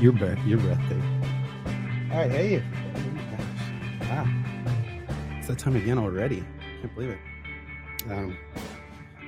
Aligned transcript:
Your 0.00 0.12
breath, 0.12 0.38
your 0.46 0.58
breathtaking. 0.58 1.02
All 2.12 2.18
right, 2.18 2.30
hey. 2.30 2.62
Wow. 4.02 4.26
It's 5.38 5.48
that 5.48 5.58
time 5.58 5.74
again 5.74 5.98
already. 5.98 6.44
Can't 6.80 6.94
believe 6.94 7.10
it. 7.10 7.18
Um, 8.10 8.36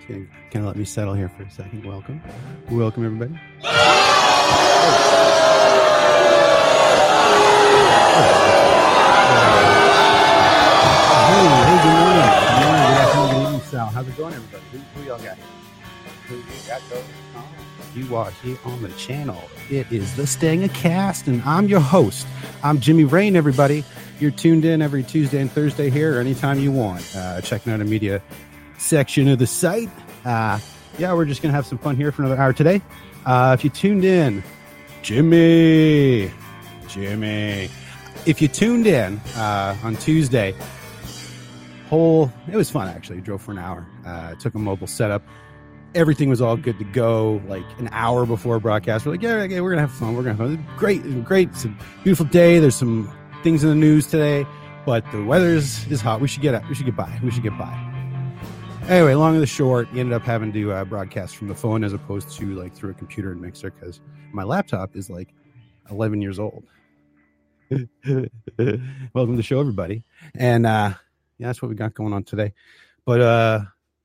can 0.07 0.29
of 0.57 0.65
let 0.67 0.77
me 0.77 0.85
settle 0.85 1.15
here 1.15 1.31
for 1.31 1.43
a 1.45 1.51
second. 1.51 1.87
Welcome. 1.87 2.21
Welcome, 2.71 3.05
everybody. 3.07 3.33
Hey, 11.29 11.45
hey, 11.45 11.79
good 11.83 11.97
morning. 11.97 12.29
Good 12.45 12.61
morning, 12.61 12.85
good 12.85 12.99
afternoon, 13.01 13.29
good 13.31 13.43
evening, 13.43 13.61
Sal. 13.71 13.87
How's 13.87 14.09
it 14.09 14.17
going, 14.19 14.35
everybody? 14.35 14.65
Who, 14.73 14.79
who 14.79 15.07
y'all 15.07 15.19
got? 15.19 15.39
Who 16.29 16.37
you 16.37 16.43
got 16.67 16.83
going 16.91 17.03
on? 17.37 17.45
You 17.95 18.15
are 18.17 18.31
here 18.31 18.59
on 18.67 18.83
the 18.83 18.91
channel. 18.91 19.43
It 19.71 19.91
is 19.91 20.15
the 20.15 20.25
Stangacast, 20.25 21.27
and 21.27 21.41
I'm 21.43 21.69
your 21.69 21.81
host. 21.81 22.27
I'm 22.63 22.81
Jimmy 22.81 23.05
Rain, 23.05 23.35
everybody. 23.35 23.83
You're 24.21 24.31
tuned 24.31 24.67
in 24.67 24.83
every 24.83 25.03
Tuesday 25.03 25.41
and 25.41 25.51
Thursday 25.51 25.89
here, 25.89 26.21
anytime 26.21 26.61
you 26.61 26.71
want. 26.71 27.11
Uh, 27.17 27.41
checking 27.41 27.73
out 27.73 27.81
a 27.81 27.85
media 27.87 28.21
section 28.77 29.27
of 29.29 29.39
the 29.39 29.47
site. 29.47 29.89
Uh, 30.27 30.59
yeah, 30.99 31.15
we're 31.15 31.25
just 31.25 31.41
going 31.41 31.51
to 31.51 31.57
have 31.57 31.67
some 31.67 31.79
fun 31.79 31.97
here 31.97 32.13
for 32.13 32.21
another 32.21 32.39
hour 32.39 32.53
today. 32.53 32.83
Uh, 33.25 33.57
if 33.59 33.65
you 33.65 33.71
tuned 33.71 34.05
in, 34.05 34.45
Jimmy, 35.01 36.31
Jimmy, 36.89 37.71
if 38.27 38.43
you 38.43 38.49
tuned 38.49 38.87
in 38.87 39.17
uh, 39.35 39.75
on 39.83 39.97
Tuesday, 39.97 40.55
whole 41.89 42.31
it 42.53 42.57
was 42.57 42.71
fun 42.71 42.87
actually. 42.87 43.23
Drove 43.23 43.41
for 43.41 43.53
an 43.53 43.59
hour. 43.59 43.87
Uh, 44.05 44.35
took 44.35 44.55
a 44.55 44.59
mobile 44.59 44.87
setup. 44.87 45.23
Everything 45.95 46.29
was 46.29 46.41
all 46.41 46.57
good 46.57 46.79
to 46.79 46.85
go. 46.85 47.41
Like 47.47 47.65
an 47.79 47.89
hour 47.93 48.27
before 48.27 48.61
broadcast, 48.61 49.07
we're 49.07 49.13
like, 49.13 49.23
yeah, 49.23 49.35
okay, 49.35 49.61
we're 49.61 49.71
gonna 49.71 49.83
have 49.83 49.93
fun. 49.93 50.15
We're 50.15 50.23
gonna 50.23 50.37
have 50.37 50.59
fun. 50.59 50.67
Great, 50.77 51.25
great. 51.25 51.49
It's 51.51 51.65
a 51.65 51.75
beautiful 52.05 52.27
day. 52.27 52.59
There's 52.59 52.77
some 52.77 53.13
things 53.43 53.63
in 53.63 53.71
the 53.71 53.75
news 53.75 54.07
today, 54.07 54.47
but 54.85 55.05
the 55.13 55.25
weather 55.25 55.49
is, 55.49 55.87
is 55.91 56.01
hot. 56.01 56.21
We 56.21 56.29
should 56.29 56.43
get 56.43 56.55
up. 56.55 56.69
we 56.69 56.75
should 56.75 56.87
get 56.87 56.97
by. 56.97 57.19
We 57.23 57.31
should 57.31 57.43
get 57.43 57.57
by. 57.57 57.89
Anyway, 58.89 59.13
long 59.15 59.35
and 59.35 59.43
the 59.43 59.47
short, 59.47 59.87
you 59.93 60.01
ended 60.01 60.15
up 60.15 60.23
having 60.23 60.51
to 60.53 60.73
uh, 60.73 60.85
broadcast 60.85 61.37
from 61.37 61.49
the 61.49 61.55
phone 61.55 61.85
as 61.85 61.93
opposed 61.93 62.31
to 62.39 62.55
like 62.55 62.75
through 62.75 62.91
a 62.91 62.95
computer 62.95 63.33
and 63.33 63.41
mixer 63.41 63.71
because 63.71 64.01
my 64.33 64.43
laptop 64.43 64.97
is 64.97 65.11
like 65.11 65.35
11 65.91 66.23
years 66.23 66.39
old. 66.39 66.65
Welcome 67.71 68.31
to 68.57 69.37
the 69.37 69.43
show, 69.43 69.61
everybody. 69.61 70.05
And 70.35 70.67
uh, 70.67 70.95
yeah, 71.37 71.49
that's 71.49 71.61
what 71.61 71.69
we 71.69 71.75
got 71.75 71.93
going 71.93 72.15
on 72.15 72.25
today. 72.25 72.55
But 73.05 73.21
uh, 73.21 73.61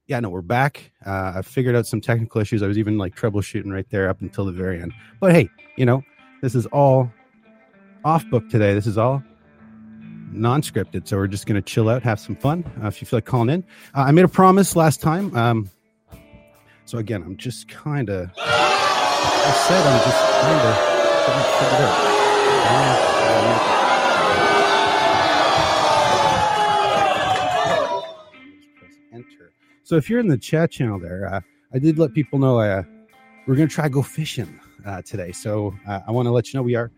yeah, 0.07 0.19
no, 0.19 0.29
we're 0.29 0.41
back. 0.41 0.91
Uh, 1.05 1.33
I 1.37 1.41
figured 1.41 1.75
out 1.75 1.87
some 1.87 2.01
technical 2.01 2.41
issues. 2.41 2.61
I 2.61 2.67
was 2.67 2.77
even 2.77 2.97
like 2.97 3.15
troubleshooting 3.15 3.71
right 3.71 3.89
there 3.89 4.09
up 4.09 4.21
until 4.21 4.45
the 4.45 4.51
very 4.51 4.81
end. 4.81 4.93
But 5.19 5.31
hey, 5.31 5.49
you 5.77 5.85
know, 5.85 6.03
this 6.41 6.55
is 6.55 6.65
all 6.67 7.11
off 8.03 8.29
book 8.29 8.49
today. 8.49 8.73
This 8.73 8.87
is 8.87 8.97
all 8.97 9.23
non-scripted 10.33 11.07
so 11.07 11.15
we're 11.15 11.27
just 11.27 11.45
going 11.45 11.55
to 11.55 11.61
chill 11.61 11.87
out 11.87 12.01
have 12.01 12.19
some 12.19 12.35
fun 12.35 12.63
uh, 12.83 12.87
if 12.87 13.01
you 13.01 13.07
feel 13.07 13.17
like 13.17 13.25
calling 13.25 13.49
in 13.49 13.63
uh, 13.95 14.01
i 14.01 14.11
made 14.11 14.25
a 14.25 14.27
promise 14.27 14.75
last 14.75 14.99
time 15.01 15.35
um, 15.37 15.69
so 16.85 16.97
again 16.97 17.21
i'm 17.21 17.37
just 17.37 17.67
kind 17.67 18.09
of 18.09 18.31
i 18.37 19.65
said 19.67 19.85
i'm 19.85 19.99
just 20.03 20.31
kind 20.41 20.59
of 23.79 23.82
so 29.83 29.95
if 29.95 30.09
you're 30.09 30.19
in 30.19 30.27
the 30.27 30.37
chat 30.37 30.71
channel 30.71 30.99
there 30.99 31.33
uh, 31.33 31.41
i 31.73 31.79
did 31.79 31.97
let 31.99 32.13
people 32.13 32.39
know 32.39 32.59
uh, 32.59 32.83
we're 33.47 33.55
going 33.55 33.67
to 33.67 33.73
try 33.73 33.85
to 33.85 33.89
go 33.89 34.01
fishing 34.01 34.59
uh, 34.85 35.01
today 35.01 35.31
so 35.31 35.73
uh, 35.87 35.99
i 36.07 36.11
want 36.11 36.25
to 36.25 36.31
let 36.31 36.51
you 36.51 36.57
know 36.57 36.63
we 36.63 36.75
are 36.75 36.91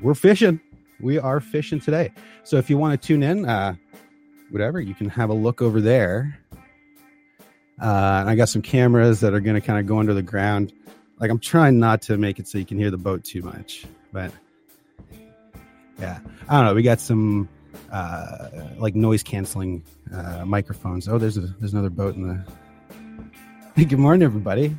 we're 0.00 0.14
fishing 0.14 0.60
we 1.00 1.18
are 1.18 1.40
fishing 1.40 1.80
today. 1.80 2.10
So 2.44 2.56
if 2.56 2.68
you 2.68 2.78
want 2.78 3.00
to 3.00 3.06
tune 3.06 3.22
in, 3.22 3.48
uh, 3.48 3.74
whatever, 4.50 4.80
you 4.80 4.94
can 4.94 5.08
have 5.08 5.30
a 5.30 5.34
look 5.34 5.62
over 5.62 5.80
there. 5.80 6.38
Uh, 7.80 8.24
I 8.26 8.34
got 8.34 8.48
some 8.48 8.62
cameras 8.62 9.20
that 9.20 9.32
are 9.32 9.40
going 9.40 9.54
to 9.54 9.60
kind 9.60 9.78
of 9.78 9.86
go 9.86 9.98
under 9.98 10.14
the 10.14 10.22
ground. 10.22 10.72
Like 11.20 11.30
I'm 11.30 11.38
trying 11.38 11.78
not 11.78 12.02
to 12.02 12.16
make 12.16 12.38
it 12.38 12.48
so 12.48 12.58
you 12.58 12.64
can 12.64 12.78
hear 12.78 12.90
the 12.90 12.98
boat 12.98 13.24
too 13.24 13.42
much, 13.42 13.86
but 14.12 14.32
yeah, 16.00 16.18
I 16.48 16.56
don't 16.56 16.66
know. 16.66 16.74
We 16.74 16.82
got 16.82 17.00
some 17.00 17.48
uh, 17.92 18.48
like 18.78 18.94
noise 18.94 19.22
canceling 19.22 19.82
uh, 20.12 20.44
microphones. 20.44 21.08
Oh, 21.08 21.18
there's 21.18 21.36
a 21.36 21.42
there's 21.42 21.72
another 21.72 21.90
boat 21.90 22.14
in 22.16 22.28
the. 22.28 23.84
Good 23.84 23.98
morning, 23.98 24.22
everybody. 24.22 24.76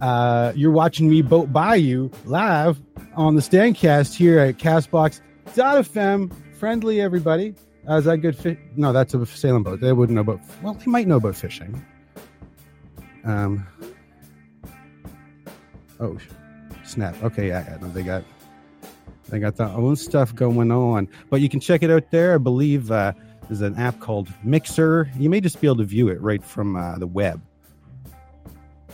Uh, 0.00 0.52
you're 0.54 0.70
watching 0.70 1.10
me 1.10 1.22
boat 1.22 1.52
by 1.52 1.74
you 1.74 2.10
live 2.24 2.80
on 3.16 3.34
the 3.34 3.40
Stangcast 3.42 4.14
here 4.14 4.38
at 4.38 4.56
Castbox.fm. 4.58 6.32
Friendly, 6.54 7.00
everybody. 7.00 7.54
Uh, 7.88 7.96
is 7.96 8.04
that 8.04 8.18
good? 8.18 8.36
Fi- 8.36 8.58
no, 8.76 8.92
that's 8.92 9.14
a 9.14 9.26
sailing 9.26 9.62
boat. 9.62 9.80
They 9.80 9.92
wouldn't 9.92 10.14
know 10.14 10.20
about. 10.20 10.40
Well, 10.62 10.74
they 10.74 10.86
might 10.86 11.08
know 11.08 11.16
about 11.16 11.34
fishing. 11.34 11.84
Um. 13.24 13.66
Oh, 15.98 16.16
snap. 16.84 17.20
Okay, 17.22 17.48
yeah, 17.48 17.64
yeah. 17.68 17.78
No, 17.80 17.88
they 17.90 18.02
got 18.02 18.22
they 19.30 19.38
got 19.38 19.56
their 19.56 19.68
own 19.68 19.96
stuff 19.96 20.34
going 20.34 20.70
on, 20.70 21.08
but 21.28 21.40
you 21.40 21.48
can 21.48 21.60
check 21.60 21.82
it 21.82 21.90
out 21.90 22.10
there. 22.10 22.34
I 22.34 22.38
believe 22.38 22.90
uh, 22.90 23.12
there's 23.48 23.62
an 23.62 23.76
app 23.76 23.98
called 23.98 24.28
Mixer. 24.44 25.10
You 25.18 25.28
may 25.28 25.40
just 25.40 25.60
be 25.60 25.66
able 25.66 25.78
to 25.78 25.84
view 25.84 26.08
it 26.08 26.20
right 26.20 26.42
from 26.44 26.76
uh, 26.76 26.98
the 26.98 27.06
web. 27.08 27.40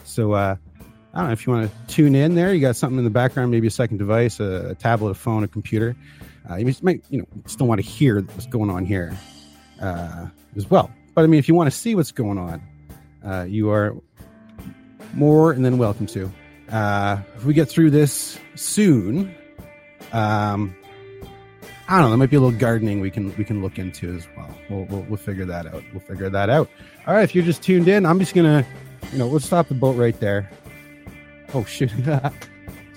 So 0.05 0.33
uh, 0.33 0.57
I 1.13 1.19
don't 1.19 1.27
know 1.27 1.33
if 1.33 1.47
you 1.47 1.53
want 1.53 1.71
to 1.71 1.95
tune 1.95 2.15
in 2.15 2.35
there. 2.35 2.55
You 2.55 2.61
got 2.63 2.77
something 2.77 2.97
in 2.97 3.05
the 3.05 3.11
background, 3.11 3.51
maybe 3.51 3.67
a 3.67 3.71
second 3.71 3.99
device, 3.99 4.41
a, 4.41 4.71
a 4.71 4.75
tablet, 4.75 5.11
a 5.11 5.15
phone, 5.15 5.45
a 5.45 5.49
computer. 5.49 5.95
Uh, 6.49 6.57
you 6.57 6.65
just 6.65 6.83
might, 6.83 7.05
you 7.11 7.19
know, 7.19 7.27
still 7.45 7.67
want 7.67 7.83
to 7.83 7.87
hear 7.87 8.23
what's 8.23 8.47
going 8.47 8.71
on 8.71 8.87
here 8.87 9.15
uh, 9.83 10.27
as 10.57 10.71
well. 10.71 10.91
But 11.15 11.25
I 11.25 11.27
mean, 11.27 11.39
if 11.39 11.49
you 11.49 11.55
want 11.55 11.71
to 11.71 11.77
see 11.77 11.95
what's 11.95 12.13
going 12.13 12.39
on, 12.39 12.63
uh, 13.25 13.43
you 13.43 13.69
are 13.71 13.95
more 15.13 15.55
than 15.55 15.77
welcome 15.77 16.07
to. 16.07 16.33
If 16.69 17.45
we 17.45 17.53
get 17.53 17.69
through 17.69 17.91
this 17.91 18.39
soon, 18.55 19.36
um, 20.17 20.75
I 21.89 21.93
don't 21.93 22.03
know. 22.03 22.09
There 22.09 22.17
might 22.17 22.31
be 22.31 22.37
a 22.37 22.41
little 22.41 22.59
gardening 22.59 23.01
we 23.01 23.11
can 23.11 23.37
we 23.37 23.45
can 23.45 23.63
look 23.63 23.79
into 23.79 24.17
as 24.17 24.27
well. 24.37 24.59
We'll, 24.71 24.85
we'll 24.87 25.03
we'll 25.03 25.17
figure 25.19 25.45
that 25.45 25.67
out. 25.67 25.85
We'll 25.93 26.01
figure 26.01 26.31
that 26.31 26.49
out. 26.49 26.71
All 27.07 27.15
right. 27.15 27.23
If 27.23 27.35
you're 27.35 27.45
just 27.45 27.63
tuned 27.63 27.87
in, 27.87 28.07
I'm 28.07 28.19
just 28.19 28.35
gonna, 28.35 28.67
you 29.13 29.19
know, 29.19 29.27
we'll 29.29 29.41
stop 29.41 29.69
the 29.69 29.75
boat 29.75 29.97
right 29.97 30.19
there. 30.19 30.51
Oh 31.55 31.65
shoot! 31.65 31.91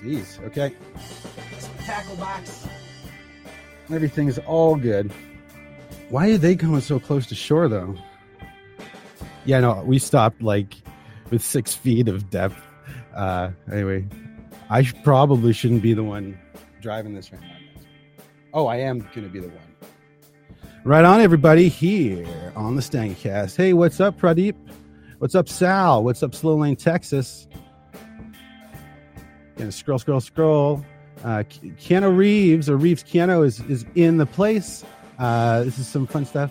Jeez. 0.02 0.42
Okay. 0.44 0.74
Tackle 1.84 2.16
box. 2.16 2.66
Everything's 3.92 4.38
all 4.38 4.76
good. 4.76 5.12
Why 6.08 6.30
are 6.30 6.38
they 6.38 6.56
coming 6.56 6.80
so 6.80 6.98
close 6.98 7.26
to 7.26 7.34
shore 7.34 7.68
though? 7.68 7.96
Yeah, 9.44 9.60
no, 9.60 9.82
we 9.84 9.98
stopped 9.98 10.42
like 10.42 10.74
with 11.30 11.42
six 11.42 11.74
feet 11.74 12.08
of 12.08 12.30
depth. 12.30 12.56
Uh, 13.14 13.50
anyway, 13.70 14.06
I 14.70 14.84
probably 15.04 15.52
shouldn't 15.52 15.82
be 15.82 15.92
the 15.92 16.04
one 16.04 16.38
driving 16.80 17.14
this 17.14 17.32
right 17.32 17.40
now. 17.40 17.56
Oh, 18.52 18.66
I 18.66 18.76
am 18.76 19.00
going 19.00 19.22
to 19.22 19.28
be 19.28 19.40
the 19.40 19.48
one. 19.48 19.58
Right 20.84 21.04
on, 21.04 21.20
everybody, 21.20 21.68
here 21.68 22.52
on 22.56 22.74
the 22.74 22.82
Stangcast. 22.82 23.56
Hey, 23.56 23.74
what's 23.74 24.00
up, 24.00 24.18
Pradeep? 24.18 24.54
What's 25.18 25.34
up, 25.34 25.48
Sal? 25.48 26.02
What's 26.02 26.22
up, 26.22 26.34
Slow 26.34 26.56
Lane, 26.56 26.76
Texas? 26.76 27.46
Gonna 29.56 29.70
scroll, 29.70 29.98
scroll, 29.98 30.20
scroll. 30.20 30.84
Uh, 31.22 31.42
Ke- 31.42 31.76
Keanu 31.76 32.16
Reeves 32.16 32.70
or 32.70 32.78
Reeves 32.78 33.04
Keanu 33.04 33.44
is 33.44 33.60
is 33.68 33.84
in 33.94 34.16
the 34.16 34.24
place. 34.24 34.82
Uh, 35.18 35.64
this 35.64 35.78
is 35.78 35.86
some 35.86 36.06
fun 36.06 36.24
stuff. 36.24 36.50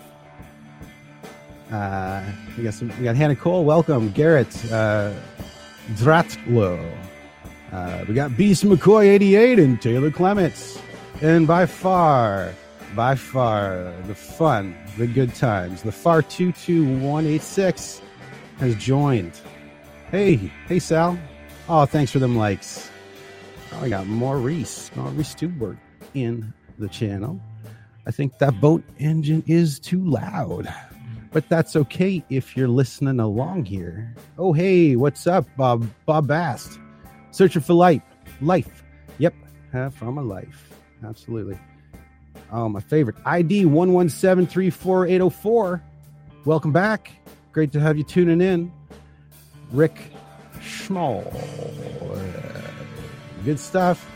Uh, 1.71 2.23
we 2.55 2.63
got 2.63 2.75
some. 2.75 2.89
We 2.99 3.05
got 3.05 3.15
Hannah 3.15 3.35
Cole. 3.35 3.65
Welcome, 3.65 4.11
Garrett 4.11 4.55
uh, 4.71 5.11
Dratlo. 5.93 7.08
Uh, 7.71 8.03
we 8.07 8.13
got 8.13 8.35
Beast 8.35 8.63
McCoy 8.63 9.07
88 9.07 9.59
and 9.59 9.81
Taylor 9.81 10.11
Clements. 10.11 10.81
And 11.21 11.45
by 11.47 11.65
far, 11.65 12.53
by 12.95 13.15
far, 13.15 13.93
the 14.07 14.15
fun, 14.15 14.75
the 14.97 15.05
good 15.05 15.35
times, 15.35 15.83
the 15.83 15.91
far 15.91 16.21
22186 16.21 18.01
has 18.57 18.75
joined. 18.75 19.39
Hey, 20.11 20.35
hey, 20.67 20.79
Sal. 20.79 21.19
Oh, 21.67 21.85
thanks 21.85 22.11
for 22.11 22.19
them 22.19 22.35
likes. 22.35 22.89
Oh, 23.73 23.81
I 23.81 23.89
got 23.89 24.07
Maurice, 24.07 24.89
Maurice 24.95 25.35
Stuberg 25.35 25.77
in 26.15 26.51
the 26.79 26.87
channel. 26.87 27.39
I 28.07 28.11
think 28.11 28.39
that 28.39 28.59
boat 28.59 28.83
engine 28.97 29.43
is 29.45 29.79
too 29.79 30.03
loud, 30.03 30.73
but 31.31 31.47
that's 31.47 31.75
okay 31.75 32.23
if 32.31 32.57
you're 32.57 32.67
listening 32.67 33.19
along 33.19 33.65
here. 33.65 34.15
Oh, 34.39 34.53
hey, 34.53 34.95
what's 34.95 35.27
up, 35.27 35.45
Bob? 35.55 35.87
Bob 36.07 36.27
Bast. 36.27 36.79
Searching 37.31 37.61
for 37.61 37.73
life. 37.73 38.01
Life. 38.41 38.83
Yep. 39.17 39.33
Have 39.71 39.93
from 39.93 40.17
a 40.17 40.23
life. 40.23 40.69
Absolutely. 41.03 41.59
Oh, 42.51 42.69
my 42.69 42.79
favorite. 42.79 43.17
ID 43.25 43.65
1173480. 43.65 45.81
Welcome 46.45 46.71
back. 46.71 47.11
Great 47.51 47.71
to 47.73 47.79
have 47.79 47.97
you 47.97 48.03
tuning 48.03 48.41
in. 48.41 48.71
Rick 49.71 49.99
Schmall. 50.59 51.23
Good 53.45 53.59
stuff. 53.59 54.09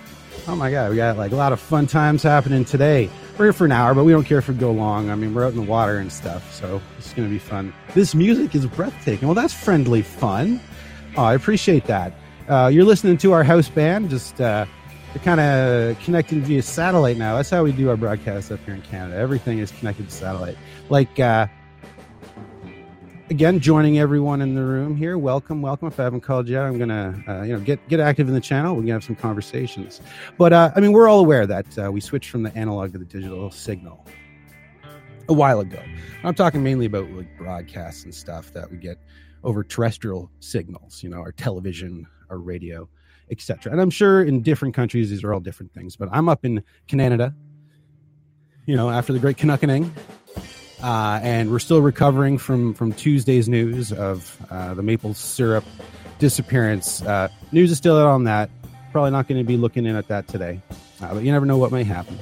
Oh 0.48 0.56
my 0.56 0.72
God, 0.72 0.90
we 0.90 0.98
got 0.98 1.18
like 1.18 1.32
a 1.32 1.36
lot 1.36 1.54
of 1.54 1.60
fun 1.60 1.88
times 1.88 2.24
happening 2.24 2.66
today. 2.66 3.10
We're 3.38 3.46
here 3.46 3.54
for 3.54 3.66
an 3.66 3.72
hour, 3.72 3.94
but 3.94 4.04
we 4.04 4.12
don't 4.12 4.26
care 4.26 4.40
if 4.40 4.50
we 4.50 4.56
go 4.56 4.72
long. 4.72 5.10
I 5.10 5.16
mean, 5.16 5.34
we're 5.34 5.46
out 5.46 5.54
in 5.54 5.58
the 5.58 5.64
water 5.64 5.98
and 5.98 6.12
stuff, 6.12 6.54
so 6.54 6.82
it's 6.98 7.14
going 7.14 7.28
to 7.28 7.34
be 7.34 7.40
fun. 7.40 7.74
This 7.94 8.14
music 8.14 8.54
is 8.54 8.66
breathtaking. 8.66 9.28
Well, 9.28 9.36
that's 9.36 9.54
friendly 9.54 10.02
fun. 10.02 10.60
Oh, 11.16 11.24
I 11.24 11.34
appreciate 11.34 11.86
that. 11.86 12.14
Uh, 12.48 12.68
you're 12.68 12.84
listening 12.84 13.18
to 13.18 13.32
our 13.32 13.44
house 13.44 13.70
band, 13.70 14.10
just 14.10 14.42
uh, 14.42 14.66
kind 15.24 15.40
of 15.40 15.98
connecting 16.00 16.42
via 16.42 16.62
satellite 16.62 17.18
now. 17.18 17.36
That's 17.38 17.50
how 17.50 17.64
we 17.64 17.72
do 17.72 17.90
our 17.90 17.96
broadcast 17.96 18.52
up 18.52 18.60
here 18.66 18.74
in 18.74 18.82
Canada. 18.82 19.18
Everything 19.18 19.60
is 19.60 19.72
connected 19.72 20.10
to 20.10 20.14
satellite. 20.14 20.58
Like, 20.90 21.20
uh, 21.20 21.48
again, 23.30 23.60
joining 23.60 23.98
everyone 23.98 24.42
in 24.42 24.56
the 24.56 24.64
room 24.64 24.98
here. 24.98 25.18
Welcome, 25.18 25.62
welcome. 25.62 25.88
If 25.88 26.00
I 26.00 26.04
haven't 26.04 26.22
called 26.22 26.50
you 26.50 26.60
I'm 26.60 26.78
gonna, 26.78 27.24
uh, 27.28 27.42
you 27.44 27.54
know, 27.54 27.60
get 27.60 27.88
get 27.88 28.00
active 28.00 28.28
in 28.28 28.34
the 28.34 28.42
channel. 28.42 28.76
We're 28.76 28.82
gonna 28.82 28.94
have 28.94 29.04
some 29.04 29.16
conversations. 29.16 30.02
But 30.38 30.52
uh, 30.52 30.72
I 30.76 30.82
mean, 30.82 30.92
we're 30.92 31.08
all 31.08 31.20
aware 31.20 31.48
that 31.48 31.78
uh, 31.78 31.92
we 31.92 32.02
switched 32.02 32.30
from 32.30 32.44
the 32.44 32.56
analog 32.58 32.92
to 32.92 32.98
the 32.98 33.06
digital 33.06 33.52
signal 33.52 34.06
a 35.30 35.34
while 35.34 35.62
ago. 35.62 35.82
I'm 36.24 36.36
talking 36.36 36.62
mainly 36.62 36.86
about 36.88 37.10
like 37.12 37.38
broadcasts 37.38 38.04
and 38.04 38.14
stuff 38.14 38.52
that 38.54 38.70
we 38.70 38.78
get 38.78 38.98
over 39.44 39.64
terrestrial 39.64 40.30
signals. 40.40 41.04
You 41.04 41.10
know, 41.10 41.20
our 41.20 41.32
television, 41.32 42.08
our 42.30 42.38
radio, 42.38 42.90
etc. 43.32 43.72
And 43.72 43.82
I'm 43.82 43.90
sure 43.90 44.24
in 44.24 44.42
different 44.42 44.74
countries 44.74 45.10
these 45.10 45.24
are 45.24 45.34
all 45.34 45.40
different 45.40 45.74
things. 45.74 45.96
But 45.96 46.10
I'm 46.12 46.30
up 46.30 46.46
in 46.46 46.64
Canada. 46.88 47.34
You 48.66 48.78
know, 48.78 48.90
after 48.90 49.12
the 49.12 49.20
Great 49.20 49.36
Canuckening, 49.36 49.94
uh, 50.82 51.20
and 51.22 51.52
we're 51.52 51.60
still 51.60 51.82
recovering 51.82 52.38
from 52.38 52.74
from 52.74 52.94
Tuesday's 52.94 53.50
news 53.50 53.92
of 53.92 54.38
uh, 54.50 54.74
the 54.74 54.84
maple 54.84 55.14
syrup 55.14 55.66
disappearance. 56.20 57.02
Uh, 57.02 57.28
news 57.52 57.72
is 57.72 57.78
still 57.78 57.98
out 57.98 58.08
on 58.08 58.24
that. 58.24 58.50
Probably 58.92 59.12
not 59.12 59.28
going 59.28 59.40
to 59.40 59.46
be 59.46 59.58
looking 59.58 59.86
in 59.86 59.96
at 59.96 60.08
that 60.08 60.28
today, 60.28 60.62
uh, 61.02 61.14
but 61.14 61.24
you 61.24 61.32
never 61.32 61.46
know 61.46 61.58
what 61.58 61.72
may 61.72 61.84
happen. 61.84 62.18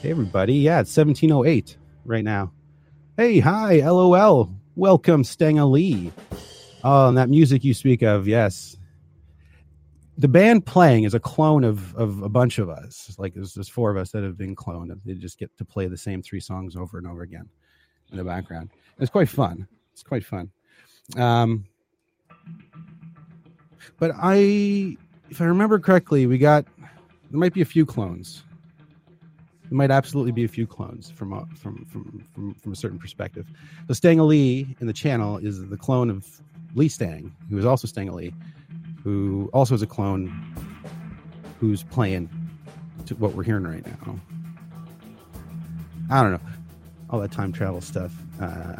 Hey, 0.00 0.10
everybody! 0.10 0.54
Yeah, 0.54 0.80
it's 0.80 0.92
seventeen 0.92 1.32
oh 1.32 1.44
eight 1.44 1.76
right 2.04 2.24
now. 2.24 2.52
Hey, 3.16 3.40
hi, 3.40 3.80
LOL. 3.80 4.52
Welcome, 4.76 5.24
Stenga 5.24 5.68
Lee. 5.68 6.12
Oh, 6.84 7.08
and 7.08 7.18
that 7.18 7.28
music 7.28 7.64
you 7.64 7.74
speak 7.74 8.02
of, 8.02 8.28
yes, 8.28 8.76
the 10.16 10.28
band 10.28 10.66
playing 10.66 11.04
is 11.04 11.14
a 11.14 11.20
clone 11.20 11.64
of 11.64 11.94
of 11.96 12.22
a 12.22 12.28
bunch 12.28 12.58
of 12.58 12.68
us. 12.68 13.14
Like 13.18 13.34
there's, 13.34 13.54
there's 13.54 13.68
four 13.68 13.90
of 13.90 13.96
us 13.96 14.10
that 14.10 14.22
have 14.22 14.36
been 14.36 14.56
cloned. 14.56 14.98
They 15.04 15.14
just 15.14 15.38
get 15.38 15.56
to 15.58 15.64
play 15.64 15.86
the 15.86 15.96
same 15.96 16.22
three 16.22 16.40
songs 16.40 16.76
over 16.76 16.98
and 16.98 17.06
over 17.06 17.22
again 17.22 17.48
in 18.10 18.18
the 18.18 18.24
background. 18.24 18.70
It's 18.98 19.10
quite 19.10 19.28
fun. 19.28 19.66
It's 19.92 20.02
quite 20.02 20.24
fun. 20.24 20.50
Um, 21.16 21.66
but 23.98 24.12
I, 24.16 24.96
if 25.30 25.40
I 25.40 25.44
remember 25.44 25.78
correctly, 25.78 26.26
we 26.26 26.38
got 26.38 26.64
there 27.30 27.38
might 27.38 27.54
be 27.54 27.62
a 27.62 27.66
few 27.66 27.86
clones. 27.86 28.42
There 29.68 29.76
might 29.76 29.90
absolutely 29.90 30.32
be 30.32 30.44
a 30.44 30.48
few 30.48 30.66
clones 30.66 31.10
from 31.10 31.32
a, 31.32 31.46
from, 31.54 31.84
from 31.84 32.24
from 32.32 32.54
from 32.54 32.72
a 32.72 32.76
certain 32.76 32.98
perspective. 32.98 33.46
The 33.86 33.94
Stang 33.94 34.18
Lee 34.18 34.74
in 34.80 34.86
the 34.86 34.92
channel 34.92 35.38
is 35.38 35.66
the 35.68 35.76
clone 35.76 36.10
of 36.10 36.26
Lee 36.78 36.88
Stang, 36.88 37.34
who 37.50 37.58
is 37.58 37.64
also 37.66 37.86
Stang 37.86 38.10
Lee 38.12 38.32
who 39.08 39.48
also 39.52 39.74
is 39.74 39.82
a 39.82 39.86
clone 39.86 40.30
who's 41.60 41.82
playing 41.82 42.28
to 43.06 43.14
what 43.14 43.34
we're 43.34 43.42
hearing 43.42 43.64
right 43.64 43.84
now. 43.86 44.20
I 46.10 46.22
don't 46.22 46.32
know. 46.32 46.40
All 47.10 47.18
that 47.20 47.32
time 47.32 47.52
travel 47.52 47.80
stuff. 47.80 48.12
Uh, 48.40 48.76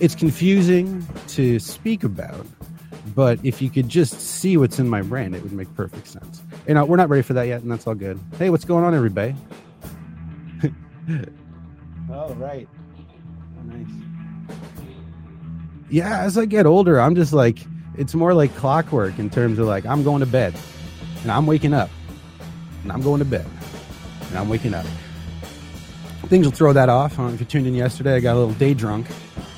it's 0.00 0.14
confusing 0.14 1.06
to 1.28 1.60
speak 1.60 2.02
about, 2.02 2.46
but 3.14 3.38
if 3.44 3.62
you 3.62 3.70
could 3.70 3.88
just 3.88 4.20
see 4.20 4.56
what's 4.56 4.78
in 4.80 4.88
my 4.88 5.02
brain, 5.02 5.34
it 5.34 5.42
would 5.42 5.52
make 5.52 5.72
perfect 5.76 6.08
sense. 6.08 6.42
You 6.66 6.74
know, 6.74 6.84
we're 6.84 6.96
not 6.96 7.08
ready 7.08 7.22
for 7.22 7.34
that 7.34 7.44
yet, 7.44 7.62
and 7.62 7.70
that's 7.70 7.86
all 7.86 7.94
good. 7.94 8.18
Hey, 8.38 8.50
what's 8.50 8.64
going 8.64 8.84
on, 8.84 8.94
everybody? 8.94 9.36
oh, 12.10 12.34
right. 12.34 12.68
Yeah, 15.92 16.20
as 16.20 16.38
I 16.38 16.46
get 16.46 16.64
older, 16.64 16.98
I'm 16.98 17.14
just 17.14 17.34
like, 17.34 17.58
it's 17.98 18.14
more 18.14 18.32
like 18.32 18.56
clockwork 18.56 19.18
in 19.18 19.28
terms 19.28 19.58
of 19.58 19.66
like 19.66 19.84
I'm 19.84 20.02
going 20.02 20.20
to 20.20 20.26
bed 20.26 20.54
and 21.20 21.30
I'm 21.30 21.44
waking 21.44 21.74
up 21.74 21.90
and 22.82 22.90
I'm 22.90 23.02
going 23.02 23.18
to 23.18 23.26
bed 23.26 23.46
and 24.30 24.38
I'm 24.38 24.48
waking 24.48 24.72
up. 24.72 24.86
Things 26.28 26.46
will 26.46 26.52
throw 26.52 26.72
that 26.72 26.88
off. 26.88 27.18
if 27.18 27.40
you 27.40 27.44
tuned 27.44 27.66
in 27.66 27.74
yesterday, 27.74 28.14
I 28.14 28.20
got 28.20 28.36
a 28.36 28.38
little 28.38 28.54
day 28.54 28.72
drunk. 28.72 29.06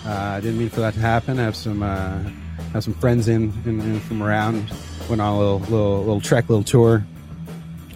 Uh, 0.04 0.10
I 0.10 0.40
didn't 0.40 0.58
mean 0.58 0.70
for 0.70 0.80
that 0.80 0.94
to 0.94 1.00
happen. 1.00 1.38
I 1.38 1.44
have 1.44 1.54
some 1.54 1.84
uh, 1.84 2.24
have 2.72 2.82
some 2.82 2.94
friends 2.94 3.28
in, 3.28 3.52
in, 3.64 3.80
in, 3.80 4.00
from 4.00 4.20
around. 4.20 4.72
Went 5.08 5.20
on 5.20 5.34
a 5.34 5.38
little 5.38 5.60
little 5.60 5.98
little 5.98 6.20
trek, 6.20 6.48
little 6.48 6.64
tour. 6.64 7.06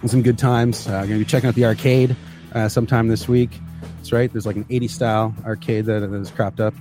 Some 0.07 0.23
good 0.23 0.39
times. 0.39 0.87
Uh, 0.87 1.01
going 1.01 1.09
to 1.09 1.19
be 1.19 1.25
checking 1.25 1.49
out 1.49 1.57
the 1.57 1.65
arcade 1.65 2.15
uh, 2.55 2.69
sometime 2.69 3.09
this 3.09 3.27
week. 3.27 3.51
That's 3.97 4.13
right. 4.13 4.31
There's 4.31 4.47
like 4.47 4.55
an 4.55 4.67
80 4.71 4.87
style 4.87 5.35
arcade 5.45 5.87
that 5.87 6.03
has 6.03 6.31
cropped 6.31 6.61
up 6.61 6.73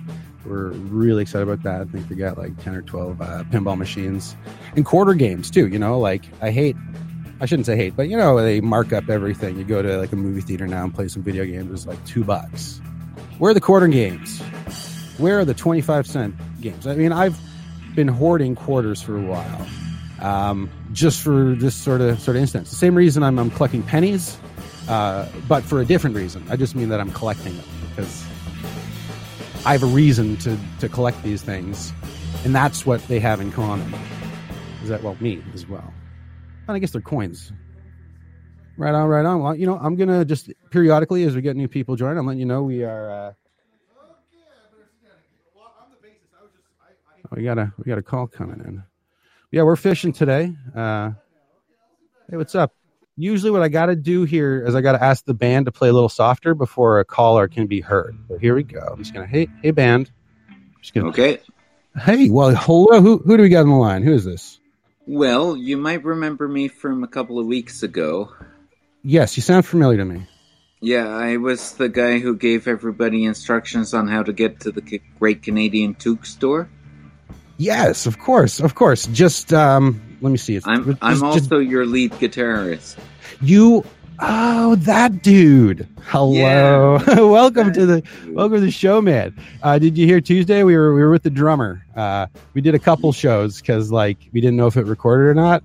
we're 0.48 0.70
really 0.70 1.22
excited 1.22 1.48
about 1.48 1.64
that. 1.64 1.82
I 1.82 1.86
think 1.86 2.10
we 2.10 2.16
got 2.16 2.38
like 2.38 2.58
10 2.64 2.76
or 2.76 2.82
12 2.82 3.22
uh, 3.22 3.26
pinball 3.52 3.78
machines 3.78 4.36
and 4.76 4.86
quarter 4.86 5.14
games 5.14 5.52
too. 5.52 5.68
You 5.68 5.80
know, 5.80 6.00
like 6.00 6.24
I 6.42 6.52
hate, 6.52 6.76
I 7.40 7.46
shouldn't 7.46 7.66
say 7.66 7.76
hate, 7.76 7.96
but 7.96 8.10
you 8.10 8.18
know, 8.18 8.42
they 8.42 8.62
mark 8.62 8.94
up 8.94 9.10
everything. 9.10 9.58
You 9.58 9.64
go 9.64 9.82
to 9.82 9.98
like 9.98 10.12
a 10.12 10.16
movie 10.16 10.42
theater 10.42 10.68
now 10.68 10.84
and 10.84 10.94
play 10.94 11.08
some 11.08 11.24
video 11.24 11.46
games, 11.46 11.72
it's 11.72 11.88
like 11.88 12.04
two 12.06 12.24
bucks. 12.24 12.82
Where 13.38 13.52
are 13.52 13.54
the 13.54 13.62
quarter 13.62 13.88
games? 13.88 14.42
Where 15.18 15.40
are 15.40 15.46
the 15.46 15.54
25 15.54 16.08
cent 16.08 16.36
games? 16.62 16.88
I 16.88 16.96
mean, 16.96 17.12
I've 17.12 17.40
been 17.96 18.08
hoarding 18.08 18.56
quarters 18.56 19.02
for 19.02 19.18
a 19.18 19.22
while. 19.22 19.68
Um, 20.20 20.70
just 20.94 21.22
for 21.22 21.54
this 21.54 21.76
sort 21.76 22.02
of 22.02 22.20
sort 22.20 22.38
of 22.38 22.42
instance. 22.42 22.72
The 22.72 22.76
same 22.76 22.96
reason 22.96 23.22
I'm, 23.22 23.38
I'm 23.38 23.52
collecting 23.52 23.84
pennies, 23.84 24.38
uh, 24.88 25.28
but 25.48 25.64
for 25.64 25.80
a 25.80 25.86
different 25.86 26.16
reason. 26.16 26.44
I 26.50 26.56
just 26.56 26.76
mean 26.76 26.90
that 26.90 27.00
I'm 27.00 27.12
collecting 27.12 27.56
them 27.56 27.66
because 27.90 28.26
I 29.68 29.74
have 29.74 29.84
a 29.84 29.88
reason 29.88 30.38
to 30.38 30.58
to 30.80 30.88
collect 30.88 31.22
these 31.24 31.42
things, 31.42 31.92
and 32.46 32.56
that's 32.56 32.86
what 32.86 33.06
they 33.10 33.20
have 33.20 33.42
in 33.42 33.52
common. 33.52 33.94
Is 34.82 34.88
that 34.88 35.04
well 35.04 35.18
me 35.20 35.44
as 35.54 35.68
well? 35.68 35.94
And 36.70 36.78
I 36.78 36.80
guess 36.80 36.92
they're 36.92 37.02
coins. 37.02 37.52
Right 38.78 38.96
on, 38.96 39.10
right 39.10 39.26
on. 39.26 39.42
Well, 39.42 39.54
you 39.54 39.66
know, 39.66 39.78
I'm 39.78 39.98
gonna 39.98 40.24
just 40.24 40.50
periodically 40.70 41.26
as 41.26 41.36
we 41.36 41.42
get 41.42 41.58
new 41.58 41.68
people 41.68 41.98
join, 41.98 42.16
I'm 42.16 42.26
letting 42.26 42.40
you 42.40 42.46
know 42.46 42.64
we 42.64 42.86
are. 42.86 43.12
Uh, 43.12 43.34
oh, 47.26 47.36
we 47.36 47.44
got 47.44 47.58
a 47.58 47.74
we 47.78 47.84
got 47.84 47.98
a 47.98 48.02
call 48.02 48.26
coming 48.26 48.62
in. 48.66 48.82
Yeah, 49.52 49.64
we're 49.64 49.76
fishing 49.76 50.14
today. 50.14 50.56
Uh, 50.74 51.12
hey, 52.30 52.38
what's 52.38 52.56
up? 52.56 52.77
Usually 53.18 53.52
what 53.52 53.64
I 53.64 53.68
got 53.68 53.88
to 53.88 53.96
do 53.96 54.24
here 54.24 54.64
is 54.66 54.76
I 54.76 54.82
got 54.82 54.94
to 54.94 55.04
ask 55.04 55.26
the 55.26 55.34
band 55.34 55.66
to 55.66 55.72
play 55.72 55.90
a 55.90 55.94
little 55.94 56.10
softer 56.10 56.54
before 56.54 57.00
a 57.00 57.06
caller 57.06 57.48
can 57.48 57.68
be 57.68 57.82
heard. 57.82 58.18
So 58.30 58.38
here 58.38 58.56
we 58.56 58.64
go. 58.64 58.80
I'm 58.80 59.00
just 59.00 59.14
gonna 59.14 59.26
hey 59.26 59.50
hey 59.62 59.72
band. 59.72 60.12
just 60.80 60.94
gonna 60.94 61.10
okay. 61.10 61.40
Hey, 62.00 62.30
well, 62.30 62.56
hello. 62.56 63.02
Who 63.02 63.18
who 63.18 63.38
do 63.38 63.44
we 63.44 63.50
got 63.50 63.62
on 63.62 63.70
the 63.70 63.76
line? 63.76 64.04
Who 64.04 64.14
is 64.14 64.24
this? 64.24 64.60
Well, 65.08 65.58
you 65.58 65.78
might 65.78 66.04
remember 66.04 66.48
me 66.48 66.68
from 66.68 67.04
a 67.04 67.08
couple 67.08 67.40
of 67.40 67.48
weeks 67.48 67.82
ago. 67.82 68.32
Yes, 69.04 69.38
you 69.38 69.42
sound 69.42 69.66
familiar 69.66 69.98
to 69.98 70.06
me. 70.06 70.28
Yeah, 70.80 71.08
I 71.08 71.38
was 71.38 71.74
the 71.74 71.90
guy 71.90 72.20
who 72.20 72.36
gave 72.36 72.68
everybody 72.68 73.24
instructions 73.24 73.94
on 73.96 74.08
how 74.08 74.22
to 74.22 74.34
get 74.34 74.60
to 74.62 74.72
the 74.72 75.02
Great 75.18 75.42
Canadian 75.42 75.96
Toque 75.96 76.26
store. 76.26 76.70
Yes, 77.58 78.06
of 78.06 78.20
course, 78.20 78.60
of 78.60 78.76
course. 78.76 79.08
Just 79.08 79.54
um, 79.54 80.00
let 80.22 80.32
me 80.32 80.38
see. 80.38 80.56
It's, 80.56 80.68
I'm 80.68 80.86
just, 80.86 80.98
I'm 81.02 81.24
also 81.24 81.40
just, 81.40 81.70
your 81.70 81.86
lead 81.86 82.12
guitarist. 82.14 82.98
You 83.42 83.84
oh 84.20 84.76
that 84.76 85.22
dude. 85.22 85.88
Hello, 86.04 86.98
yeah. 87.00 87.20
welcome 87.22 87.74
to 87.74 87.86
the 87.86 88.04
welcome 88.30 88.56
to 88.56 88.62
the 88.62 88.72
show, 88.72 89.02
man. 89.02 89.36
Uh, 89.62 89.78
did 89.80 89.98
you 89.98 90.08
hear 90.08 90.22
Tuesday? 90.22 90.64
We 90.64 90.76
were 90.76 90.94
we 90.94 91.02
were 91.02 91.12
with 91.12 91.24
the 91.24 91.30
drummer. 91.30 91.86
Uh, 91.96 92.28
we 92.54 92.62
did 92.62 92.76
a 92.76 92.80
couple 92.80 93.12
shows 93.12 93.62
because 93.62 93.92
like 93.92 94.18
we 94.32 94.42
didn't 94.42 94.58
know 94.58 94.68
if 94.68 94.78
it 94.78 94.86
recorded 94.86 95.28
or 95.28 95.34
not, 95.34 95.64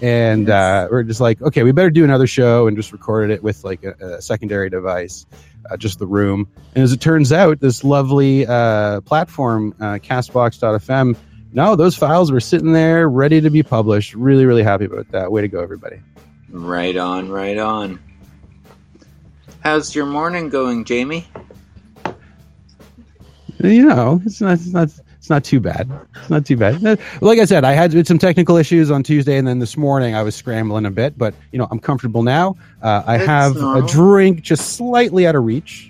and 0.00 0.48
uh, 0.48 0.88
we're 0.90 1.02
just 1.02 1.20
like, 1.20 1.40
okay, 1.42 1.62
we 1.62 1.72
better 1.72 1.90
do 1.90 2.04
another 2.04 2.26
show 2.26 2.66
and 2.66 2.76
just 2.76 2.92
recorded 2.92 3.32
it 3.34 3.42
with 3.42 3.64
like 3.64 3.82
a, 3.84 3.92
a 4.16 4.22
secondary 4.22 4.70
device. 4.70 5.26
Uh, 5.70 5.76
just 5.76 5.98
the 5.98 6.06
room. 6.06 6.48
And 6.74 6.82
as 6.82 6.92
it 6.92 7.00
turns 7.00 7.30
out, 7.30 7.60
this 7.60 7.84
lovely 7.84 8.46
uh, 8.46 9.02
platform, 9.02 9.74
uh, 9.80 9.98
Castbox.fm, 9.98 11.14
no, 11.52 11.76
those 11.76 11.96
files 11.96 12.30
were 12.30 12.40
sitting 12.40 12.72
there 12.72 13.08
ready 13.08 13.40
to 13.40 13.50
be 13.50 13.62
published. 13.62 14.14
Really, 14.14 14.44
really 14.44 14.62
happy 14.62 14.84
about 14.84 15.10
that. 15.12 15.32
Way 15.32 15.42
to 15.42 15.48
go, 15.48 15.60
everybody. 15.62 16.00
Right 16.50 16.96
on, 16.96 17.28
right 17.28 17.58
on. 17.58 18.00
How's 19.60 19.94
your 19.94 20.06
morning 20.06 20.48
going, 20.48 20.84
Jamie? 20.84 21.26
You 23.62 23.86
know, 23.86 24.22
it's 24.24 24.40
not, 24.40 24.54
it's 24.54 24.68
not, 24.68 24.88
it's 25.18 25.28
not 25.28 25.44
too 25.44 25.60
bad. 25.60 25.90
It's 26.16 26.30
not 26.30 26.46
too 26.46 26.56
bad. 26.56 26.84
Uh, 26.86 26.96
like 27.20 27.38
I 27.38 27.44
said, 27.44 27.64
I 27.64 27.72
had 27.72 28.06
some 28.06 28.18
technical 28.18 28.56
issues 28.56 28.90
on 28.90 29.02
Tuesday, 29.02 29.36
and 29.36 29.46
then 29.48 29.58
this 29.58 29.76
morning 29.76 30.14
I 30.14 30.22
was 30.22 30.34
scrambling 30.36 30.86
a 30.86 30.90
bit. 30.90 31.18
But 31.18 31.34
you 31.52 31.58
know, 31.58 31.66
I'm 31.70 31.80
comfortable 31.80 32.22
now. 32.22 32.56
Uh, 32.80 33.02
I 33.04 33.18
have 33.18 33.56
a 33.56 33.82
drink 33.86 34.42
just 34.42 34.76
slightly 34.76 35.26
out 35.26 35.34
of 35.34 35.44
reach. 35.44 35.87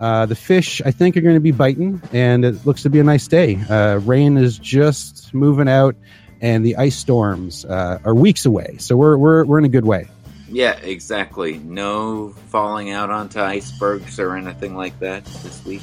Uh, 0.00 0.26
the 0.26 0.34
fish, 0.34 0.80
I 0.84 0.90
think, 0.92 1.16
are 1.16 1.20
going 1.20 1.34
to 1.34 1.40
be 1.40 1.50
biting, 1.50 2.00
and 2.12 2.44
it 2.44 2.64
looks 2.64 2.82
to 2.82 2.90
be 2.90 3.00
a 3.00 3.04
nice 3.04 3.26
day. 3.26 3.56
Uh, 3.56 3.96
rain 3.98 4.36
is 4.36 4.58
just 4.58 5.34
moving 5.34 5.68
out, 5.68 5.96
and 6.40 6.64
the 6.64 6.76
ice 6.76 6.96
storms 6.96 7.64
uh, 7.64 7.98
are 8.04 8.14
weeks 8.14 8.46
away. 8.46 8.76
So 8.78 8.96
we're 8.96 9.16
we're 9.16 9.44
we're 9.44 9.58
in 9.58 9.64
a 9.64 9.70
good 9.70 9.84
way. 9.84 10.08
Yeah, 10.50 10.78
exactly. 10.78 11.58
No 11.58 12.30
falling 12.48 12.90
out 12.90 13.10
onto 13.10 13.40
icebergs 13.40 14.18
or 14.18 14.36
anything 14.36 14.76
like 14.76 14.98
that 15.00 15.24
this 15.24 15.64
week. 15.64 15.82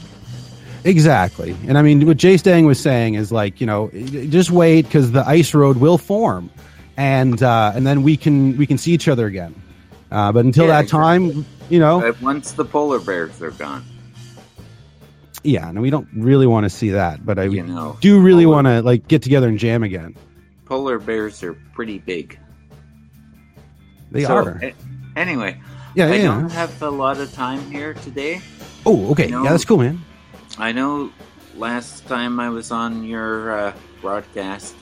Exactly. 0.85 1.55
And 1.67 1.77
I 1.77 1.81
mean, 1.81 2.05
what 2.05 2.17
Jay 2.17 2.37
Stang 2.37 2.65
was 2.65 2.79
saying 2.79 3.15
is 3.15 3.31
like, 3.31 3.59
you 3.59 3.67
know, 3.67 3.89
just 3.89 4.51
wait 4.51 4.83
because 4.83 5.11
the 5.11 5.27
ice 5.27 5.53
road 5.53 5.77
will 5.77 5.97
form, 5.97 6.51
and 6.95 7.41
uh, 7.41 7.73
and 7.75 7.85
then 7.85 8.03
we 8.03 8.17
can 8.17 8.55
we 8.55 8.65
can 8.65 8.77
see 8.77 8.93
each 8.93 9.07
other 9.07 9.25
again. 9.25 9.55
Uh, 10.11 10.31
but 10.31 10.45
until 10.45 10.67
Yeah, 10.67 10.81
that 10.81 10.89
time, 10.89 11.45
you 11.69 11.79
know, 11.79 11.99
But 11.99 12.21
once 12.21 12.53
the 12.53 12.63
polar 12.65 12.99
bears 12.99 13.41
are 13.41 13.51
gone, 13.51 13.83
yeah, 15.45 15.69
and 15.69 15.81
we 15.81 15.89
don't 15.89 16.07
really 16.15 16.47
want 16.47 16.63
to 16.65 16.69
see 16.69 16.89
that. 16.89 17.25
But 17.25 17.39
I 17.39 17.43
you 17.43 17.63
know, 17.63 17.97
do 18.01 18.19
really 18.19 18.45
want 18.45 18.67
to 18.67 18.81
like 18.81 19.07
get 19.07 19.21
together 19.21 19.47
and 19.47 19.57
jam 19.59 19.83
again. 19.83 20.15
polar 20.65 20.99
bears 20.99 21.43
are 21.43 21.53
pretty 21.73 21.99
big. 21.99 22.39
They 24.11 24.23
So, 24.23 24.35
are. 24.35 24.59
a- 24.63 24.73
anyway, 25.15 25.59
Yeah, 25.95 26.07
I 26.07 26.15
yeah. 26.15 26.23
don't 26.25 26.51
have 26.51 26.81
a 26.81 26.89
lot 26.89 27.17
of 27.19 27.33
time 27.33 27.61
here 27.71 27.93
today. 27.93 28.41
Oh, 28.85 29.11
okay. 29.11 29.27
No. 29.27 29.43
Yeah, 29.43 29.51
that's 29.51 29.65
cool, 29.65 29.77
man. 29.77 30.01
I 30.57 30.71
know 30.71 31.11
last 31.55 32.05
time 32.07 32.39
I 32.39 32.49
was 32.49 32.71
on 32.71 33.03
your 33.03 33.51
uh, 33.51 33.73
broadcast, 34.01 34.75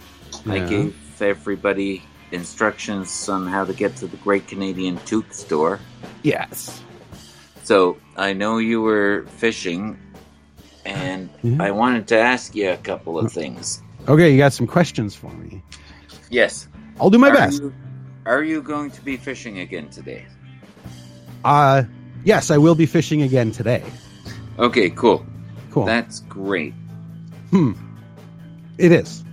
I 0.47 0.59
gave 0.59 0.95
everybody 1.21 2.01
instructions 2.31 3.29
on 3.29 3.47
how 3.47 3.63
to 3.65 3.73
get 3.73 3.95
to 3.97 4.07
the 4.07 4.17
Great 4.17 4.47
Canadian 4.47 4.97
Toque 5.05 5.33
store. 5.33 5.79
Yes. 6.23 6.81
So 7.63 7.97
I 8.17 8.33
know 8.33 8.57
you 8.57 8.81
were 8.81 9.25
fishing, 9.37 9.97
and 10.85 11.29
Yeah. 11.43 11.57
I 11.63 11.71
wanted 11.71 12.07
to 12.09 12.17
ask 12.19 12.55
you 12.55 12.71
a 12.71 12.77
couple 12.77 13.17
of 13.19 13.31
things. 13.31 13.81
Okay, 14.07 14.31
you 14.31 14.37
got 14.37 14.53
some 14.53 14.67
questions 14.67 15.15
for 15.15 15.31
me. 15.31 15.61
Yes. 16.29 16.67
I'll 16.99 17.09
do 17.09 17.17
my 17.17 17.29
are 17.29 17.33
best. 17.35 17.61
You, 17.61 17.73
are 18.25 18.43
you 18.43 18.61
going 18.61 18.91
to 18.91 19.01
be 19.01 19.17
fishing 19.17 19.59
again 19.59 19.89
today? 19.89 20.25
Uh, 21.45 21.83
yes, 22.23 22.51
I 22.51 22.57
will 22.57 22.75
be 22.75 22.85
fishing 22.85 23.21
again 23.21 23.51
today. 23.51 23.83
Okay, 24.59 24.89
cool. 24.89 25.25
Cool. 25.71 25.85
That's 25.85 26.19
great. 26.21 26.73
hmm. 27.49 27.73
It 28.77 28.91
is. 28.91 29.23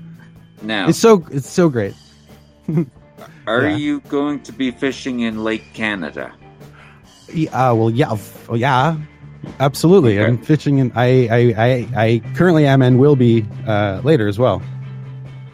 Now, 0.63 0.89
It's 0.89 0.99
so 0.99 1.25
it's 1.31 1.49
so 1.49 1.69
great. 1.69 1.95
are 3.47 3.63
yeah. 3.69 3.77
you 3.77 4.01
going 4.09 4.41
to 4.43 4.53
be 4.53 4.71
fishing 4.71 5.21
in 5.21 5.43
Lake 5.43 5.73
Canada? 5.73 6.33
Yeah, 7.33 7.71
uh, 7.71 7.75
well, 7.75 7.91
yeah, 7.91 8.17
oh, 8.49 8.55
yeah, 8.55 8.97
absolutely. 9.59 10.19
Okay. 10.19 10.27
I'm 10.29 10.39
fishing, 10.39 10.81
and 10.81 10.93
I, 10.95 11.29
I, 11.31 11.39
I, 11.57 11.89
I 12.05 12.23
currently 12.35 12.67
am 12.67 12.83
and 12.83 12.99
will 12.99 13.17
be 13.17 13.47
uh, 13.67 14.01
later 14.05 14.29
as 14.29 14.39
well. 14.39 14.63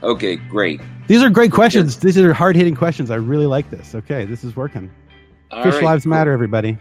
Okay, 0.02 0.36
great. 0.36 0.80
These 1.06 1.22
are 1.22 1.30
great 1.30 1.52
questions. 1.52 1.98
These 1.98 2.18
are 2.18 2.32
hard 2.32 2.56
hitting 2.56 2.74
questions. 2.74 3.10
I 3.10 3.16
really 3.16 3.46
like 3.46 3.70
this. 3.70 3.94
Okay, 3.94 4.24
this 4.24 4.44
is 4.44 4.56
working. 4.56 4.90
All 5.50 5.62
Fish 5.62 5.74
right, 5.74 5.84
lives 5.84 6.04
cool. 6.04 6.10
matter, 6.10 6.32
everybody. 6.32 6.78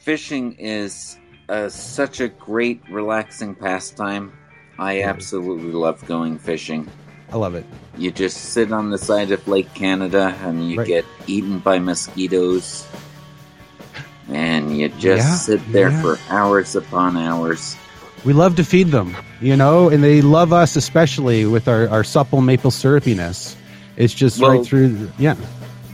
Fishing 0.00 0.54
is 0.54 1.18
uh, 1.48 1.68
such 1.68 2.20
a 2.20 2.28
great, 2.28 2.80
relaxing 2.90 3.54
pastime. 3.54 4.32
I 4.78 5.02
absolutely 5.02 5.72
love 5.72 6.04
going 6.06 6.38
fishing. 6.38 6.88
I 7.32 7.36
love 7.36 7.54
it. 7.54 7.64
You 7.96 8.10
just 8.10 8.36
sit 8.38 8.72
on 8.72 8.90
the 8.90 8.98
side 8.98 9.30
of 9.30 9.46
Lake 9.46 9.72
Canada 9.74 10.34
and 10.40 10.68
you 10.68 10.78
Right. 10.78 10.86
get 10.86 11.04
eaten 11.26 11.58
by 11.60 11.78
mosquitoes. 11.78 12.86
And 14.30 14.76
you 14.78 14.88
just 14.88 15.04
Yeah, 15.04 15.34
sit 15.34 15.72
there 15.72 15.90
yeah. 15.90 16.02
for 16.02 16.18
hours 16.28 16.76
upon 16.76 17.16
hours. 17.16 17.76
We 18.24 18.32
love 18.32 18.56
to 18.56 18.64
feed 18.64 18.88
them, 18.88 19.16
you 19.40 19.56
know, 19.56 19.88
and 19.88 20.04
they 20.04 20.20
love 20.22 20.52
us 20.52 20.76
especially 20.76 21.46
with 21.46 21.68
our, 21.68 21.88
our 21.88 22.04
supple 22.04 22.40
maple 22.42 22.70
syrupiness. 22.70 23.56
It's 23.96 24.14
just 24.14 24.40
Well- 24.40 24.58
right 24.58 24.64
through. 24.66 25.10
Yeah, 25.18 25.36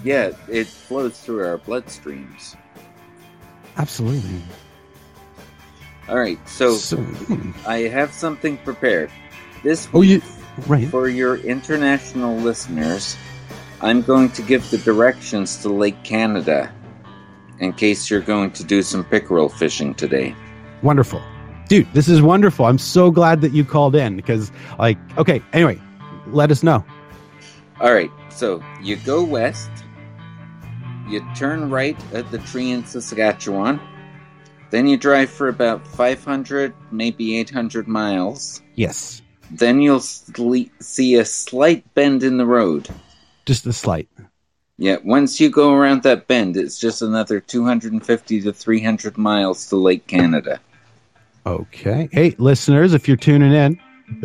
Yeah, 0.05 0.33
it 0.49 0.66
flows 0.66 1.19
through 1.19 1.47
our 1.47 1.59
bloodstreams. 1.59 2.55
absolutely. 3.78 4.43
All 6.09 6.19
right, 6.19 6.38
so 6.49 6.75
So, 6.75 6.97
hmm. 6.99 7.50
I 7.66 7.88
have 7.90 8.12
something 8.12 8.59
prepared. 8.59 9.11
This 9.62 9.88
Oh, 9.95 10.02
you- 10.02 10.23
right. 10.66 10.88
for 10.88 11.09
your 11.09 11.37
international 11.37 12.37
listeners, 12.37 13.16
I'm 13.81 14.02
going 14.02 14.31
to 14.31 14.43
give 14.43 14.69
the 14.71 14.78
directions 14.78 15.57
to 15.62 15.69
Lake 15.69 16.02
Canada 16.05 16.71
in 17.60 17.72
case 17.72 18.10
you're 18.10 18.20
going 18.20 18.50
to 18.52 18.64
do 18.64 18.82
some 18.82 19.04
pickerel 19.04 19.48
fishing 19.48 19.94
today. 19.94 20.34
Wonderful. 20.82 21.22
Dude, 21.68 21.86
this 21.94 22.08
is 22.08 22.22
wonderful. 22.22 22.66
I'm 22.66 22.78
so 22.78 23.10
glad 23.10 23.40
that 23.40 23.52
you 23.52 23.64
called 23.64 23.96
in 23.96 24.14
because, 24.16 24.52
like, 24.78 24.98
okay, 25.18 25.42
anyway, 25.52 25.80
let 26.28 26.50
us 26.50 26.62
know. 26.62 26.84
All 27.80 27.92
right, 27.92 28.10
so 28.30 28.62
you 28.82 28.96
go 28.96 29.25
west, 29.25 29.70
you 31.08 31.26
turn 31.36 31.70
right 31.70 31.96
at 32.14 32.30
the 32.30 32.38
tree 32.38 32.70
in 32.70 32.84
Saskatchewan, 32.84 33.80
then 34.70 34.86
you 34.86 34.96
drive 34.96 35.30
for 35.30 35.48
about 35.48 35.86
500, 35.86 36.72
maybe 36.90 37.38
800 37.38 37.86
miles. 37.88 38.62
Yes, 38.75 39.22
Then 39.50 39.80
you'll 39.80 40.00
sle- 40.00 40.70
see 40.82 41.14
a 41.16 41.25
slight 41.25 41.84
bend 41.94 42.22
in 42.25 42.36
the 42.36 42.46
road. 42.46 42.88
just 43.44 43.64
a 43.66 43.72
slight. 43.72 44.08
Yeah, 44.78 44.97
once 45.02 45.40
you 45.40 45.49
go 45.50 45.73
around 45.73 46.02
that 46.02 46.26
bend, 46.28 46.56
it's 46.56 46.78
just 46.78 47.00
another 47.00 47.40
250 47.40 48.42
to 48.42 48.52
300 48.52 49.16
miles 49.16 49.68
to 49.68 49.76
Lake 49.76 50.06
Canada. 50.06 50.61
Okay. 51.47 52.09
Hey, 52.12 52.35
listeners, 52.38 52.92
if 52.92 53.09
you're 53.09 53.16
tuning 53.16 53.52
in, 53.52 53.80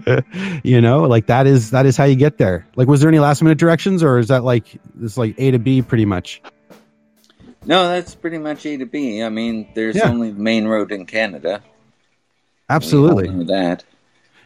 you 0.63 0.81
know, 0.81 1.03
like 1.03 1.27
that 1.27 1.47
is 1.47 1.71
that 1.71 1.85
is 1.85 1.95
how 1.95 2.03
you 2.03 2.15
get 2.15 2.37
there. 2.37 2.67
Like, 2.75 2.87
was 2.87 2.99
there 2.99 3.07
any 3.09 3.19
last 3.19 3.41
minute 3.41 3.57
directions, 3.57 4.03
or 4.03 4.19
is 4.19 4.27
that 4.27 4.43
like 4.43 4.65
this 4.95 5.17
like 5.17 5.35
A 5.37 5.51
to 5.51 5.59
B 5.59 5.81
pretty 5.81 6.05
much? 6.05 6.41
No, 7.65 7.87
that's 7.89 8.15
pretty 8.15 8.39
much 8.39 8.65
A 8.65 8.77
to 8.77 8.85
B. 8.85 9.21
I 9.23 9.29
mean, 9.29 9.69
there's 9.75 9.95
Yeah. 9.95 10.09
only 10.09 10.31
the 10.31 10.39
main 10.41 10.65
road 10.67 10.91
in 10.91 11.05
Canada. 11.05 11.61
Absolutely. 12.69 13.23
We 13.23 13.29
all 13.29 13.35
know 13.35 13.43
that. 13.45 13.83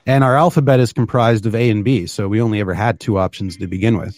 And 0.06 0.24
our 0.24 0.36
alphabet 0.38 0.80
is 0.80 0.94
comprised 0.94 1.46
of 1.46 1.56
A 1.56 1.70
and 1.70 1.84
B, 1.84 2.06
so 2.08 2.28
we 2.28 2.42
only 2.42 2.60
ever 2.60 2.74
had 2.74 3.00
two 3.00 3.18
options 3.18 3.58
to 3.58 3.68
begin 3.68 3.98
with. 3.98 4.16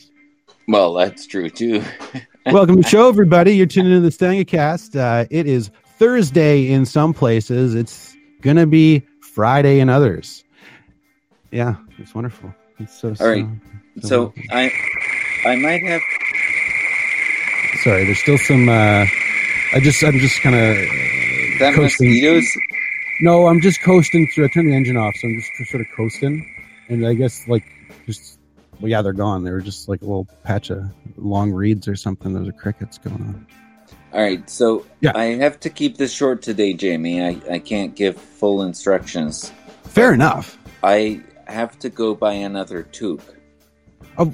Well, 0.67 0.93
that's 0.93 1.25
true 1.27 1.49
too. 1.49 1.83
Welcome 2.45 2.75
to 2.77 2.81
the 2.81 2.87
show, 2.87 3.07
everybody. 3.09 3.55
You're 3.55 3.65
tuning 3.67 3.93
into 3.93 4.09
the 4.09 4.15
Stangacast. 4.15 4.95
Uh, 4.99 5.25
it 5.29 5.47
is 5.47 5.71
Thursday 5.97 6.67
in 6.69 6.85
some 6.85 7.13
places. 7.13 7.73
It's 7.75 8.15
gonna 8.41 8.67
be 8.67 9.03
Friday 9.21 9.79
in 9.79 9.89
others. 9.89 10.43
Yeah, 11.51 11.75
it's 11.97 12.13
wonderful. 12.13 12.53
It's 12.79 12.99
so. 12.99 13.15
All 13.19 13.27
right. 13.27 13.45
so- 14.01 14.07
So 14.07 14.33
I, 14.51 14.71
I 15.45 15.55
might 15.55 15.81
have. 15.83 16.01
Sorry, 17.83 18.05
there's 18.05 18.19
still 18.19 18.37
some. 18.37 18.67
Uh, 18.69 19.05
I 19.73 19.79
just, 19.81 20.03
I'm 20.03 20.19
just 20.19 20.41
kind 20.41 20.55
of. 20.55 20.75
That 21.59 21.73
Coasting. 21.75 22.09
mosquitoes. 22.09 22.45
No, 23.21 23.47
I'm 23.47 23.61
just 23.61 23.81
coasting 23.81 24.27
through. 24.27 24.45
I 24.45 24.47
turned 24.49 24.67
the 24.67 24.75
engine 24.75 24.95
off, 24.97 25.15
so 25.15 25.27
I'm 25.27 25.39
just 25.39 25.71
sort 25.71 25.81
of 25.81 25.87
coasting, 25.95 26.45
and 26.89 27.05
I 27.07 27.13
guess 27.13 27.47
like. 27.47 27.63
Well, 28.79 28.89
yeah, 28.89 29.01
they're 29.01 29.13
gone. 29.13 29.43
They 29.43 29.51
were 29.51 29.61
just 29.61 29.89
like 29.89 30.01
a 30.01 30.05
little 30.05 30.27
patch 30.43 30.69
of 30.69 30.83
long 31.17 31.51
reeds 31.51 31.87
or 31.87 31.95
something. 31.95 32.33
Those 32.33 32.47
are 32.47 32.53
crickets 32.53 32.97
going 32.97 33.21
on. 33.21 33.47
All 34.13 34.21
right, 34.21 34.49
so 34.49 34.85
Yeah. 35.01 35.11
I 35.15 35.25
have 35.25 35.59
to 35.61 35.69
keep 35.69 35.97
this 35.97 36.13
short 36.13 36.41
today, 36.41 36.73
Jamie. 36.73 37.23
I, 37.23 37.41
I 37.51 37.59
can't 37.59 37.95
give 37.95 38.17
full 38.17 38.63
instructions. 38.63 39.51
Fair 39.83 40.13
enough. 40.13 40.57
I 40.83 41.21
have 41.45 41.77
to 41.79 41.89
go 41.89 42.15
buy 42.15 42.33
another 42.33 42.83
toque. 42.83 43.35
Oh, 44.17 44.33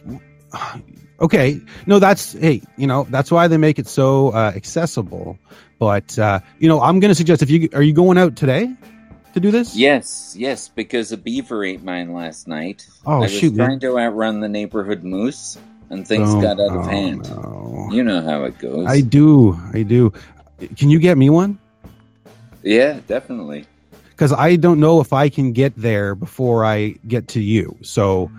okay. 1.19 1.59
No, 1.85 1.99
that's 1.99 2.33
hey, 2.33 2.61
you 2.77 2.87
know, 2.87 3.05
that's 3.09 3.31
why 3.31 3.47
they 3.47 3.57
make 3.57 3.79
it 3.79 3.87
so 3.87 4.29
uh, 4.29 4.51
accessible. 4.55 5.37
But 5.79 6.17
uh, 6.19 6.39
you 6.59 6.69
know, 6.69 6.81
I'm 6.81 6.99
going 6.99 7.09
to 7.09 7.15
suggest 7.15 7.41
if 7.41 7.49
you 7.49 7.69
are 7.73 7.81
you 7.81 7.93
going 7.93 8.17
out 8.17 8.35
today 8.35 8.73
to 9.33 9.39
do 9.39 9.51
this? 9.51 9.75
Yes, 9.75 10.35
yes, 10.37 10.67
because 10.69 11.11
a 11.11 11.17
beaver 11.17 11.63
ate 11.63 11.83
mine 11.83 12.13
last 12.13 12.47
night. 12.47 12.87
Oh 13.05 13.17
I 13.17 13.19
was 13.19 13.31
shoot, 13.31 13.55
trying 13.55 13.79
to 13.81 13.97
outrun 13.99 14.39
the 14.39 14.49
neighborhood 14.49 15.03
moose, 15.03 15.57
and 15.89 16.07
things 16.07 16.29
Oh, 16.33 16.41
got 16.41 16.59
out 16.59 16.75
of 16.77 16.85
oh, 16.85 16.89
hand. 16.89 17.29
no. 17.29 17.89
You 17.91 18.03
know 18.03 18.21
how 18.21 18.43
it 18.45 18.57
goes. 18.59 18.85
I 18.87 19.01
do, 19.01 19.59
I 19.73 19.83
do. 19.83 20.13
Can 20.77 20.89
you 20.89 20.99
get 20.99 21.17
me 21.17 21.29
one? 21.29 21.59
yeah, 22.63 22.99
definitely. 23.07 23.65
Because 24.11 24.31
I 24.31 24.55
don't 24.55 24.79
know 24.79 25.01
if 25.01 25.11
I 25.11 25.27
can 25.27 25.51
get 25.53 25.73
there 25.75 26.15
before 26.15 26.63
I 26.63 26.95
get 27.07 27.27
to 27.29 27.41
you. 27.41 27.75
So, 27.81 28.31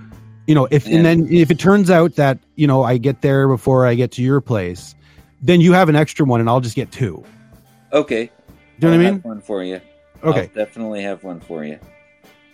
you 0.46 0.54
know, 0.54 0.66
if 0.70 0.86
Yeah. 0.86 0.96
and 0.96 1.04
then 1.06 1.28
if 1.30 1.50
it 1.50 1.58
turns 1.58 1.90
out 1.90 2.14
that 2.16 2.38
you 2.56 2.66
know 2.66 2.82
I 2.84 2.96
get 2.96 3.20
there 3.22 3.48
before 3.48 3.84
I 3.86 3.94
get 3.94 4.12
to 4.12 4.22
your 4.22 4.40
place, 4.40 4.94
then 5.42 5.60
you 5.60 5.72
have 5.72 5.88
an 5.88 5.96
extra 5.96 6.24
one, 6.24 6.40
and 6.40 6.48
I'll 6.48 6.60
just 6.60 6.76
get 6.76 6.90
two. 6.92 7.22
Okay. 7.92 8.30
Do 8.80 8.86
you 8.88 8.88
know 8.88 8.92
I'll 8.94 8.98
what 8.98 9.06
I 9.08 9.10
mean? 9.12 9.20
One 9.22 9.40
for 9.40 9.62
you. 9.64 9.80
Okay. 10.24 10.40
I'll 10.40 10.46
definitely 10.48 11.02
have 11.02 11.22
one 11.22 11.40
for 11.40 11.64
you. 11.64 11.78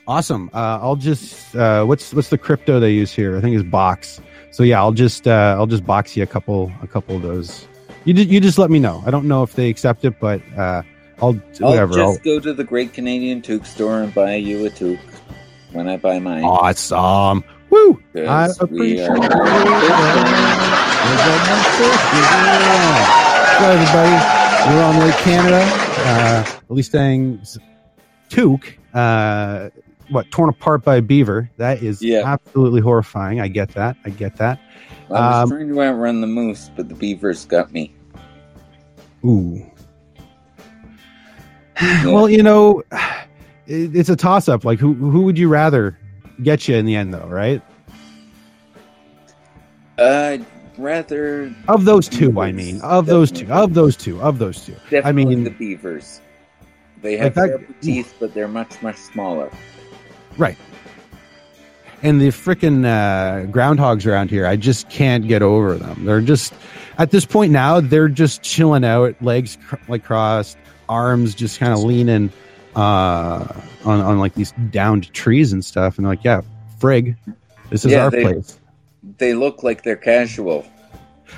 Awesome. 0.07 0.51
Uh, 0.53 0.79
I'll 0.83 0.97
just 0.97 1.55
uh, 1.55 1.85
what's 1.85 2.13
what's 2.13 2.31
the 2.31 2.39
crypto 2.39 2.81
they 2.81 2.93
use 2.93 3.13
here? 3.13 3.37
I 3.37 3.41
think 3.41 3.55
it's 3.55 3.69
box. 3.69 4.21
So 4.51 4.63
yeah, 4.65 4.81
I'll 4.81 4.93
just 4.93 5.29
uh, 5.29 5.55
I'll 5.57 5.69
just 5.69 5.87
box 5.87 6.17
you 6.17 6.23
a 6.23 6.27
couple 6.27 6.73
a 6.83 6.87
couple 6.87 7.17
of 7.17 7.23
those. 7.23 7.67
You 8.05 8.15
just, 8.15 8.29
you 8.29 8.41
just 8.41 8.59
let 8.59 8.71
me 8.71 8.79
know. 8.79 9.03
I 9.07 9.11
don't 9.11 9.29
know 9.29 9.43
if 9.43 9.55
they 9.55 9.69
accept 9.69 10.05
it, 10.05 10.19
but 10.19 10.41
uh, 10.57 10.83
I'll 11.23 11.39
I'll 11.63 11.71
whatever. 11.71 12.01
I'll, 12.01 12.13
just 12.15 12.25
go 12.25 12.41
to 12.41 12.53
the 12.53 12.65
Great 12.65 12.93
Canadian 12.93 13.43
Toque 13.43 13.67
store 13.67 14.03
and 14.03 14.13
buy 14.13 14.35
you 14.35 14.67
a 14.67 14.71
toque 14.71 14.99
when 15.73 15.87
I 15.87 15.97
buy 15.97 16.19
mine. 16.19 16.45
awesome. 16.45 17.45
Woo! 17.69 18.03
I 18.17 18.49
appreciate 18.59 19.07
it. 19.07 19.33
everybody, 23.63 24.50
we're 24.69 24.83
on 24.83 24.99
Lake 25.01 25.15
Canada. 25.17 25.61
Uh, 25.63 26.45
at 26.47 26.71
least 26.71 26.93
saying 26.93 27.41
toque, 28.29 28.79
uh, 28.95 29.71
what 30.11 30.31
torn 30.31 30.49
apart 30.49 30.85
by 30.85 30.97
a 30.97 31.03
beaver. 31.03 31.51
That 31.57 31.83
is 31.83 32.03
Yeah. 32.03 32.23
absolutely 32.25 32.81
horrifying. 32.81 33.41
I 33.41 33.49
get 33.49 33.71
that. 33.71 33.97
I 34.05 34.11
get 34.11 34.37
that. 34.37 34.59
I 35.09 35.13
was 35.13 35.43
Um, 35.45 35.49
trying 35.51 35.69
to 35.69 35.83
outrun 35.83 36.21
the 36.21 36.27
moose, 36.27 36.71
but 36.77 36.89
the 36.89 36.95
beavers 36.95 37.45
got 37.47 37.73
me. 37.73 37.95
Ooh. 39.25 39.65
Well, 42.05 42.29
you 42.29 42.43
know, 42.43 42.83
it, 43.67 43.97
it's 43.97 44.11
a 44.11 44.17
toss 44.17 44.49
up. 44.51 44.67
Like, 44.67 44.79
who 44.79 44.93
who 44.93 45.23
would 45.23 45.39
you 45.39 45.49
rather 45.49 45.99
get 46.43 46.69
you 46.69 46.77
in 46.77 46.85
the 46.85 46.95
end, 46.95 47.15
though? 47.15 47.27
Right? 47.27 47.63
I'd 49.99 50.45
rather 50.81 51.53
Of 51.69 51.85
those 51.85 52.09
two, 52.09 52.41
I 52.41 52.53
mean, 52.53 52.81
of 52.81 53.07
those 53.07 53.31
two, 53.31 53.51
of 53.53 53.75
those 53.75 53.97
two, 53.97 54.21
of 54.21 54.39
those 54.39 54.65
two. 54.65 54.75
definitely 54.91 55.25
mean- 55.27 55.45
the 55.45 55.51
beavers. 55.51 56.21
They 57.03 57.17
have 57.17 57.35
that- 57.35 57.61
teeth, 57.81 58.15
but 58.21 58.35
they're 58.35 58.49
much 58.49 58.83
much 58.83 58.97
smaller. 58.97 59.51
Right. 60.37 60.57
And 62.03 62.21
the 62.21 62.29
freaking 62.29 62.85
uh, 62.87 63.47
groundhogs 63.51 64.07
around 64.07 64.31
here, 64.31 64.47
I 64.47 64.57
just 64.57 64.89
can't 64.89 65.29
get 65.29 65.43
over 65.43 65.75
them. 65.77 66.05
They're 66.07 66.21
just 66.23 66.53
at 66.99 67.11
this 67.11 67.25
point 67.27 67.53
now, 67.53 67.81
they're 67.81 68.09
just 68.09 68.43
chilling 68.43 68.85
out, 68.85 69.15
legs 69.23 69.57
cr- 69.67 69.77
like 69.89 70.05
crossed, 70.05 70.57
arms 70.89 71.35
just 71.35 71.59
kind 71.59 71.73
of 71.73 71.81
leaning 71.81 72.31
uh, 72.77 73.47
on 73.85 74.01
on 74.01 74.19
like 74.19 74.35
these 74.35 74.53
downed 74.71 75.13
trees 75.13 75.53
and 75.53 75.65
stuff. 75.65 75.97
And 75.99 76.05
they're 76.07 76.13
like, 76.13 76.25
yeah, 76.25 76.41
frig, 76.79 77.17
this 77.71 77.85
is 77.85 77.93
Yeah, 77.93 78.05
our 78.05 78.11
they- 78.11 78.23
place. 78.23 78.59
They 79.21 79.35
look 79.35 79.63
like 79.63 79.85
they're 79.85 79.95
casual. 79.95 80.67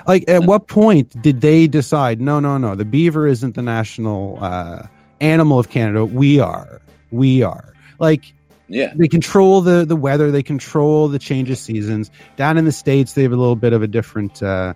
Like, 0.06 0.24
at 0.28 0.44
what 0.44 0.68
point 0.68 1.20
did 1.20 1.42
they 1.42 1.66
decide? 1.66 2.20
No, 2.20 2.40
no, 2.40 2.56
no. 2.56 2.74
The 2.74 2.86
beaver 2.86 3.26
isn't 3.26 3.54
the 3.54 3.62
national 3.62 4.38
uh, 4.40 4.86
animal 5.20 5.58
of 5.58 5.68
Canada. 5.68 6.06
We 6.06 6.40
are. 6.40 6.80
We 7.10 7.42
are. 7.42 7.74
Like, 7.98 8.32
Yeah, 8.68 8.94
they 8.96 9.08
control 9.08 9.60
the 9.60 9.84
the 9.84 9.96
weather 9.96 10.30
they 10.30 10.42
control 10.42 11.08
the 11.08 11.18
change 11.18 11.50
of 11.50 11.58
seasons 11.58 12.10
down 12.36 12.56
in 12.56 12.64
the 12.64 12.72
states 12.72 13.12
they 13.12 13.22
have 13.22 13.32
a 13.32 13.36
little 13.36 13.56
bit 13.56 13.74
of 13.74 13.82
a 13.82 13.86
different 13.86 14.42
uh, 14.42 14.72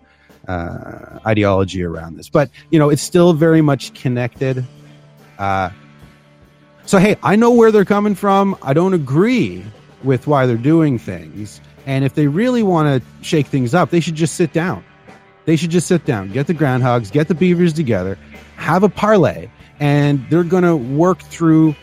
uh, 0.46 1.18
ideology 1.24 1.82
around 1.82 2.16
this 2.18 2.28
but 2.28 2.50
you 2.70 2.78
know 2.78 2.90
it's 2.90 3.00
still 3.00 3.32
very 3.32 3.62
much 3.62 3.94
connected 3.94 4.66
uh, 5.38 5.70
so 6.84 6.98
hey 6.98 7.16
i 7.22 7.36
know 7.36 7.52
where 7.52 7.72
they're 7.72 7.86
coming 7.86 8.14
from 8.14 8.54
i 8.60 8.74
don't 8.74 8.92
agree 8.92 9.64
with 10.04 10.26
why 10.26 10.44
they're 10.44 10.58
doing 10.58 10.98
things 10.98 11.60
and 11.86 12.04
if 12.04 12.14
they 12.14 12.26
really 12.26 12.62
want 12.62 13.02
to 13.02 13.24
shake 13.24 13.46
things 13.46 13.74
up 13.74 13.90
they 13.90 14.00
should 14.00 14.14
just 14.14 14.34
sit 14.34 14.52
down 14.52 14.84
they 15.46 15.56
should 15.56 15.70
just 15.70 15.86
sit 15.86 16.04
down 16.04 16.30
get 16.32 16.46
the 16.46 16.54
groundhogs 16.54 17.10
get 17.10 17.28
the 17.28 17.34
beavers 17.34 17.72
together 17.72 18.18
have 18.56 18.82
a 18.82 18.88
parlay 18.88 19.48
and 19.80 20.24
they're 20.30 20.44
going 20.44 20.64
to 20.64 20.76
work 20.76 21.20
through 21.22 21.74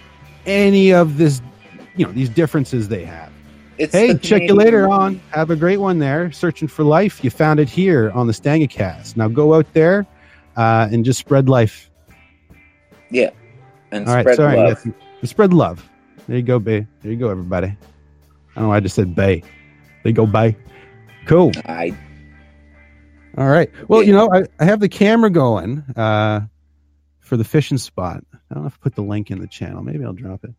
any 0.46 0.92
of 0.94 1.18
this 1.18 1.42
you 1.96 2.06
know 2.06 2.12
these 2.12 2.30
differences 2.30 2.88
they 2.88 3.06
have. 3.06 3.32
it's 3.78 3.94
Hey, 3.94 4.14
the 4.14 4.20
check 4.20 4.44
you 4.44 4.56
later 4.56 4.90
on. 4.90 5.22
Have 5.32 5.52
a 5.52 5.56
great 5.56 5.78
one 5.78 6.00
there. 6.00 6.32
Searching 6.32 6.68
for 6.68 6.84
life, 6.84 7.24
you 7.24 7.30
found 7.30 7.60
it 7.60 7.70
here 7.70 8.12
on 8.12 8.28
the 8.28 8.34
Stangacast. 8.34 9.16
Now 9.16 9.28
go 9.28 9.54
out 9.54 9.72
there 9.74 10.06
uh, 10.56 10.90
and 10.92 11.06
just 11.06 11.20
spread 11.20 11.50
life. 11.50 11.90
Yeah, 13.10 13.30
and 13.92 14.08
All 14.08 14.16
right, 14.16 14.24
spread 14.24 14.38
sorry, 14.38 14.58
love. 14.58 14.84
spread 15.24 15.54
love. 15.54 15.88
There 16.28 16.38
you 16.38 16.44
go, 16.44 16.60
Bay. 16.60 16.88
There 17.02 17.12
you 17.12 17.18
go, 17.18 17.30
everybody. 17.30 17.68
I 17.68 17.78
don't 18.56 18.64
know. 18.64 18.70
why 18.70 18.78
I 18.78 18.80
just 18.80 18.96
said 18.96 19.14
Bay. 19.16 19.44
They 20.04 20.12
go 20.12 20.26
Bay. 20.26 20.56
Cool. 21.26 21.52
I 21.66 21.96
All 23.38 23.48
right. 23.48 23.72
Well, 23.88 24.02
Yeah. 24.02 24.08
you 24.08 24.14
know, 24.14 24.30
I, 24.34 24.44
I 24.60 24.66
have 24.66 24.80
the 24.80 24.90
camera 24.90 25.30
going 25.30 25.80
uh, 25.96 26.42
for 27.20 27.38
the 27.38 27.44
fishing 27.44 27.78
spot. 27.78 28.24
I 28.34 28.54
don't 28.54 28.64
know 28.64 28.68
if 28.68 28.76
I 28.76 28.84
put 28.84 28.96
the 28.96 29.02
link 29.04 29.32
in 29.32 29.40
the 29.40 29.48
channel. 29.48 29.82
Maybe 29.82 30.04
I'll 30.06 30.14
drop 30.14 30.44
it. 30.44 30.54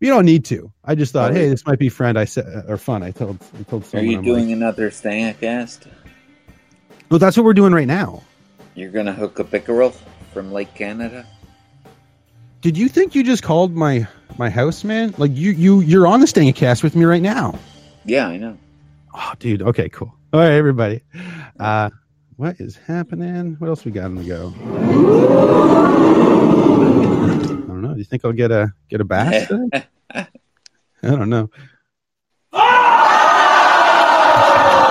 You 0.00 0.10
don't 0.10 0.26
need 0.26 0.44
to. 0.46 0.72
I 0.84 0.94
just 0.94 1.12
thought, 1.12 1.32
hey, 1.32 1.48
this 1.48 1.66
might 1.66 1.80
be 1.80 1.88
friend. 1.88 2.16
I 2.18 2.24
said 2.24 2.66
or 2.68 2.76
fun. 2.76 3.02
I 3.02 3.10
told 3.10 3.42
I 3.58 3.64
told 3.64 3.82
are 3.82 3.86
someone. 3.86 4.10
you 4.10 4.18
I'm 4.18 4.24
doing 4.24 4.46
like, 4.46 4.54
another 4.56 4.90
Stangacast? 4.90 5.88
well, 7.10 7.18
that's 7.18 7.36
what 7.36 7.44
we're 7.44 7.54
doing 7.54 7.72
right 7.72 7.86
now. 7.88 8.22
You're 8.76 8.92
gonna 8.92 9.12
hook 9.12 9.40
a 9.40 9.44
pickerel 9.44 9.90
from 10.32 10.52
Lake 10.52 10.72
Canada? 10.74 11.26
Did 12.60 12.76
you 12.76 12.88
think 12.88 13.16
you 13.16 13.24
just 13.24 13.42
called 13.42 13.74
my 13.74 14.06
my 14.38 14.50
house, 14.50 14.84
man? 14.84 15.14
Like 15.18 15.32
you 15.34 15.50
you 15.50 15.80
you're 15.80 16.06
on 16.06 16.20
the 16.20 16.26
Stangacast 16.26 16.84
with 16.84 16.94
me 16.94 17.04
right 17.04 17.22
now. 17.22 17.58
Yeah, 18.08 18.26
I 18.28 18.38
know. 18.38 18.56
Oh, 19.14 19.32
dude. 19.38 19.60
Okay, 19.60 19.90
cool. 19.90 20.14
All 20.32 20.40
right, 20.40 20.52
everybody. 20.52 21.02
Uh, 21.60 21.90
what 22.36 22.58
is 22.58 22.74
happening? 22.74 23.56
What 23.58 23.68
else 23.68 23.84
we 23.84 23.90
got 23.90 24.06
on 24.06 24.14
the 24.14 24.24
go? 24.24 24.54
I 24.56 24.62
don't 27.66 27.82
know. 27.82 27.92
Do 27.92 27.98
you 27.98 28.04
think 28.04 28.24
I'll 28.24 28.32
get 28.32 28.50
a 28.50 28.72
get 28.88 29.02
a 29.02 29.04
bass? 29.04 29.52
I 30.14 30.26
don't 31.02 31.28
know. 31.28 31.50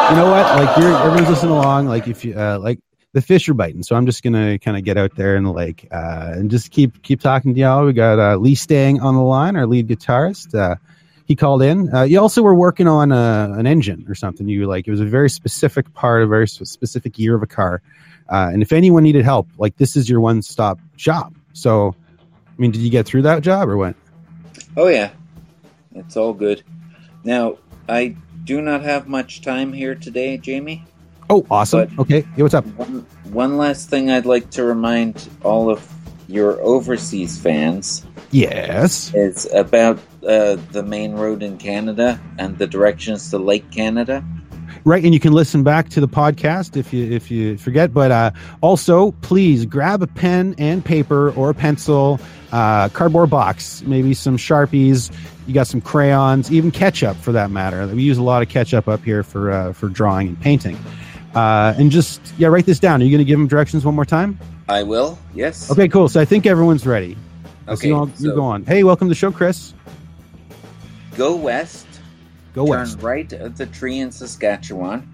You 0.09 0.15
know 0.15 0.29
what? 0.29 0.45
Like 0.55 0.77
you're 0.77 0.95
everyone's 0.95 1.29
listening 1.29 1.53
along. 1.53 1.87
Like 1.87 2.07
if 2.07 2.23
you 2.23 2.39
uh, 2.39 2.59
like 2.61 2.79
the 3.13 3.21
fish 3.23 3.49
are 3.49 3.55
biting, 3.55 3.81
so 3.81 3.95
I'm 3.95 4.05
just 4.05 4.21
gonna 4.21 4.59
kind 4.59 4.77
of 4.77 4.83
get 4.83 4.95
out 4.97 5.15
there 5.15 5.35
in 5.37 5.43
the 5.43 5.51
lake 5.51 5.87
uh, 5.91 6.33
and 6.33 6.51
just 6.51 6.69
keep 6.69 7.01
keep 7.01 7.19
talking 7.19 7.55
to 7.55 7.59
y'all. 7.59 7.83
We 7.83 7.93
got 7.93 8.19
uh, 8.19 8.37
Lee 8.37 8.53
Stang 8.53 9.01
on 9.01 9.15
the 9.15 9.21
line, 9.21 9.55
our 9.55 9.65
lead 9.65 9.87
guitarist. 9.87 10.53
Uh, 10.53 10.75
he 11.27 11.35
called 11.35 11.61
in. 11.61 11.93
Uh, 11.93 12.03
you 12.03 12.19
also 12.19 12.41
were 12.41 12.55
working 12.55 12.87
on 12.87 13.11
a, 13.11 13.53
an 13.57 13.67
engine 13.67 14.05
or 14.07 14.15
something. 14.15 14.47
You 14.47 14.65
like 14.65 14.87
it 14.87 14.91
was 14.91 15.01
a 15.01 15.05
very 15.05 15.29
specific 15.29 15.93
part, 15.93 16.23
a 16.23 16.27
very 16.27 16.47
specific 16.47 17.19
year 17.19 17.35
of 17.35 17.43
a 17.43 17.47
car. 17.47 17.81
Uh, 18.29 18.49
and 18.51 18.61
if 18.61 18.71
anyone 18.71 19.03
needed 19.03 19.25
help, 19.25 19.47
like 19.57 19.75
this 19.77 19.95
is 19.97 20.09
your 20.09 20.21
one 20.21 20.41
stop 20.41 20.79
shop. 20.95 21.33
So, 21.53 21.95
I 22.19 22.61
mean, 22.61 22.71
did 22.71 22.81
you 22.81 22.89
get 22.89 23.05
through 23.05 23.23
that 23.23 23.43
job 23.43 23.67
or 23.67 23.77
what? 23.77 23.95
Oh 24.77 24.87
yeah, 24.87 25.11
it's 25.95 26.15
all 26.15 26.33
good. 26.33 26.63
Now 27.25 27.57
I 27.89 28.15
do 28.45 28.61
not 28.61 28.81
have 28.83 29.07
much 29.09 29.41
time 29.41 29.73
here 29.73 29.95
today, 29.95 30.37
Jamie. 30.37 30.85
Oh, 31.29 31.45
awesome. 31.51 31.93
Okay. 31.99 32.21
Hey, 32.21 32.41
what's 32.41 32.53
up? 32.53 32.65
One, 32.77 33.05
one 33.25 33.57
last 33.57 33.89
thing 33.89 34.09
I'd 34.09 34.25
like 34.25 34.49
to 34.51 34.63
remind 34.63 35.27
all 35.43 35.69
of 35.69 35.85
your 36.29 36.61
overseas 36.61 37.37
fans 37.37 38.05
Yes. 38.31 39.13
is 39.13 39.51
about 39.53 39.99
uh, 40.25 40.57
the 40.71 40.83
main 40.83 41.13
road 41.13 41.43
in 41.43 41.57
Canada 41.57 42.19
and 42.37 42.57
the 42.57 42.67
directions 42.67 43.29
to 43.31 43.37
Lake 43.37 43.69
Canada. 43.71 44.23
Right, 44.83 45.03
and 45.03 45.13
you 45.13 45.19
can 45.19 45.33
listen 45.33 45.63
back 45.63 45.89
to 45.89 46.01
the 46.01 46.07
podcast 46.07 46.77
if 46.77 46.93
you 46.93 47.11
if 47.11 47.29
you 47.31 47.57
forget. 47.57 47.93
But 47.93 48.11
uh, 48.11 48.31
also, 48.61 49.11
please 49.21 49.65
grab 49.65 50.01
a 50.01 50.07
pen 50.07 50.55
and 50.57 50.83
paper 50.83 51.31
or 51.31 51.49
a 51.49 51.53
pencil, 51.53 52.19
uh, 52.51 52.89
cardboard 52.89 53.29
box, 53.29 53.81
maybe 53.83 54.13
some 54.13 54.37
sharpies. 54.37 55.11
You 55.45 55.53
got 55.53 55.67
some 55.67 55.81
crayons, 55.81 56.51
even 56.51 56.71
ketchup 56.71 57.17
for 57.17 57.31
that 57.31 57.51
matter. 57.51 57.87
We 57.87 58.03
use 58.03 58.17
a 58.17 58.23
lot 58.23 58.41
of 58.41 58.49
ketchup 58.49 58.87
up 58.87 59.03
here 59.03 59.23
for 59.23 59.51
uh, 59.51 59.73
for 59.73 59.89
drawing 59.89 60.29
and 60.29 60.39
painting. 60.39 60.77
Uh, 61.35 61.73
and 61.77 61.91
just 61.91 62.21
yeah, 62.37 62.47
write 62.47 62.65
this 62.65 62.79
down. 62.79 63.01
Are 63.01 63.05
you 63.05 63.11
going 63.11 63.19
to 63.19 63.25
give 63.25 63.37
them 63.39 63.47
directions 63.47 63.85
one 63.85 63.95
more 63.95 64.05
time? 64.05 64.39
I 64.69 64.83
will. 64.83 65.17
Yes. 65.33 65.71
Okay, 65.71 65.87
cool. 65.87 66.09
So 66.09 66.19
I 66.19 66.25
think 66.25 66.45
everyone's 66.45 66.85
ready. 66.85 67.17
Okay. 67.67 67.91
all- 67.91 68.09
you 68.19 68.33
go 68.33 68.43
on. 68.43 68.65
Hey, 68.65 68.83
welcome 68.83 69.07
to 69.07 69.09
the 69.09 69.15
show, 69.15 69.31
Chris. 69.31 69.73
Go 71.17 71.35
west. 71.35 71.87
Go 72.53 72.65
turn 72.67 72.79
west. 72.79 73.01
right 73.01 73.31
at 73.33 73.57
the 73.57 73.65
tree 73.65 73.99
in 73.99 74.11
Saskatchewan. 74.11 75.07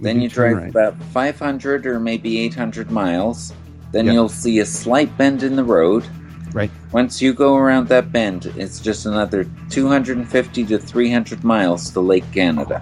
Then 0.00 0.18
Mhm, 0.18 0.22
you 0.22 0.28
drive 0.28 0.56
right. 0.56 0.70
about 0.70 0.94
500 1.12 1.86
or 1.86 2.00
maybe 2.00 2.38
800 2.38 2.90
miles. 2.90 3.52
Then 3.92 4.06
Yeah. 4.06 4.12
you'll 4.12 4.28
see 4.28 4.60
a 4.60 4.64
slight 4.66 5.14
bend 5.18 5.42
in 5.42 5.56
the 5.56 5.64
road. 5.64 6.04
Right. 6.52 6.70
Once 6.92 7.20
you 7.20 7.32
go 7.32 7.56
around 7.56 7.88
that 7.88 8.10
bend, 8.12 8.52
it's 8.56 8.80
just 8.80 9.06
another 9.06 9.46
250 9.68 10.64
to 10.64 10.78
300 10.78 11.44
miles 11.44 11.90
to 11.90 12.00
Lake 12.00 12.24
Canada. 12.32 12.80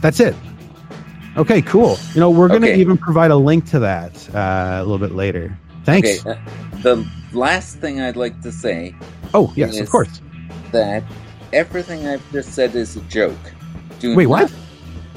That's 0.00 0.20
it. 0.20 0.34
Okay, 1.36 1.60
cool. 1.62 1.98
You 2.14 2.20
know, 2.20 2.30
we're 2.30 2.48
going 2.48 2.62
to 2.62 2.68
Okay. 2.70 2.80
even 2.80 2.96
provide 2.98 3.30
a 3.30 3.36
link 3.36 3.66
to 3.70 3.78
that 3.80 4.12
uh, 4.34 4.78
a 4.80 4.84
little 4.84 4.98
bit 4.98 5.14
later. 5.14 5.56
Thanks. 5.84 6.20
Okay, 6.20 6.30
uh, 6.30 6.34
the 6.82 7.04
last 7.32 7.78
thing 7.78 8.00
I'd 8.00 8.16
like 8.16 8.40
to 8.42 8.52
say 8.52 8.94
Oh, 9.34 9.52
yes, 9.56 9.80
of 9.80 9.90
course. 9.90 10.20
that 10.72 11.02
everything 11.52 12.06
I've 12.06 12.32
just 12.32 12.52
said 12.52 12.74
is 12.74 12.96
a 12.96 13.00
joke. 13.02 13.36
Do 14.00 14.14
Wait, 14.16 14.24
not, 14.28 14.50
what? 14.50 14.54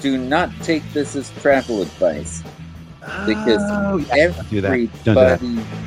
Do 0.01 0.17
not 0.17 0.51
take 0.61 0.83
this 0.93 1.15
as 1.15 1.29
travel 1.41 1.81
advice. 1.81 2.43
Because 3.25 3.61
Oh, 3.61 3.97
yeah. 3.97 4.27
do. 4.49 4.57
Everybody 4.65 4.87
do 5.03 5.13
that. 5.13 5.41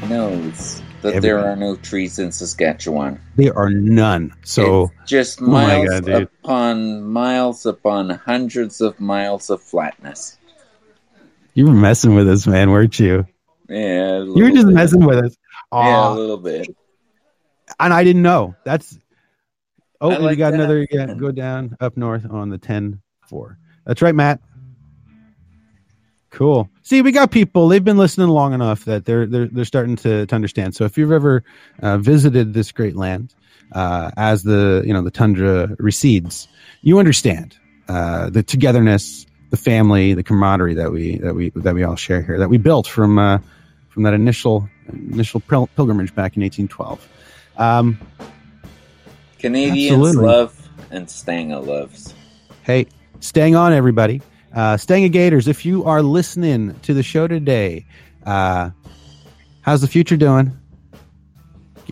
knows 0.08 0.82
that 1.02 1.14
Everybody. 1.14 1.20
there 1.20 1.38
are 1.40 1.56
no 1.56 1.76
trees 1.76 2.18
in 2.18 2.32
Saskatchewan. 2.32 3.20
There 3.36 3.56
are 3.56 3.70
none. 3.70 4.32
So, 4.44 4.90
it's 5.02 5.10
just 5.10 5.42
Oh 5.42 5.46
miles 5.46 6.00
God, 6.00 6.22
upon 6.42 7.04
miles 7.04 7.66
upon 7.66 8.10
hundreds 8.10 8.80
of 8.80 8.98
miles 9.00 9.50
of 9.50 9.62
flatness. 9.62 10.36
you 11.54 11.66
were 11.66 11.72
messing 11.74 12.14
with 12.14 12.28
us, 12.28 12.46
man, 12.46 12.70
weren't 12.70 12.98
you? 12.98 13.26
Yeah, 13.68 14.18
a 14.18 14.24
You 14.24 14.44
were 14.44 14.50
just 14.50 14.66
bit. 14.66 14.74
messing 14.74 15.04
with 15.04 15.18
us. 15.24 15.36
yeah, 15.72 16.08
a 16.08 16.14
little 16.14 16.36
bit. 16.38 16.68
and 17.80 17.92
I 17.92 18.02
didn't 18.04 18.22
know. 18.22 18.54
That's 18.64 18.96
oh, 20.00 20.28
you 20.28 20.36
got 20.36 20.50
that. 20.50 20.60
another. 20.60 20.86
Yeah, 20.90 21.14
go 21.14 21.30
down 21.30 21.76
up 21.80 21.96
north 21.96 22.24
on 22.30 22.48
the 22.48 22.58
10 22.58 23.00
4. 23.28 23.58
That's 23.84 24.02
right, 24.02 24.14
Matt. 24.14 24.40
Cool. 26.30 26.68
See, 26.82 27.02
we 27.02 27.10
got 27.10 27.30
people. 27.30 27.68
They've 27.68 27.82
been 27.82 27.96
listening 27.96 28.28
long 28.28 28.52
enough 28.52 28.84
that 28.84 29.06
they're 29.06 29.26
they're 29.26 29.46
they're 29.46 29.64
starting 29.64 29.96
to, 29.96 30.26
to 30.26 30.34
understand. 30.34 30.74
So 30.74 30.84
if 30.84 30.98
you've 30.98 31.10
ever 31.12 31.42
uh, 31.82 31.98
visited 31.98 32.52
this 32.52 32.70
great 32.70 32.96
land 32.96 33.34
uh, 33.72 34.10
as 34.16 34.42
the 34.42 34.82
you 34.86 34.92
know 34.92 35.02
the 35.02 35.10
tundra 35.10 35.74
recedes, 35.78 36.46
you 36.82 36.98
understand 36.98 37.56
uh, 37.88 38.28
the 38.28 38.42
togetherness, 38.42 39.26
the 39.50 39.56
family, 39.56 40.12
the 40.12 40.22
camaraderie 40.22 40.74
that 40.74 40.92
we 40.92 41.16
that 41.18 41.34
we 41.34 41.50
that 41.56 41.74
we 41.74 41.82
all 41.82 41.96
share 41.96 42.22
here, 42.22 42.38
that 42.38 42.50
we 42.50 42.58
built 42.58 42.86
from 42.86 43.18
uh, 43.18 43.38
from 43.88 44.02
that 44.02 44.12
initial 44.12 44.68
initial 44.88 45.40
pil- 45.40 45.68
pilgrimage 45.76 46.14
back 46.14 46.36
in 46.36 46.42
1812. 46.42 47.08
Um, 47.56 47.98
Canadians 49.38 49.92
Absolutely. 49.92 50.26
love 50.26 50.68
and 50.90 51.06
Stanga 51.06 51.64
loves. 51.64 52.14
Hey, 52.62 52.86
staying 53.20 53.54
on, 53.54 53.72
everybody. 53.72 54.20
Uh, 54.54 54.74
Stanga 54.74 55.10
Gators, 55.10 55.48
if 55.48 55.64
you 55.64 55.84
are 55.84 56.02
listening 56.02 56.74
to 56.80 56.94
the 56.94 57.02
show 57.02 57.28
today, 57.28 57.86
uh, 58.26 58.70
how's 59.62 59.80
the 59.80 59.88
future 59.88 60.16
doing? 60.16 60.56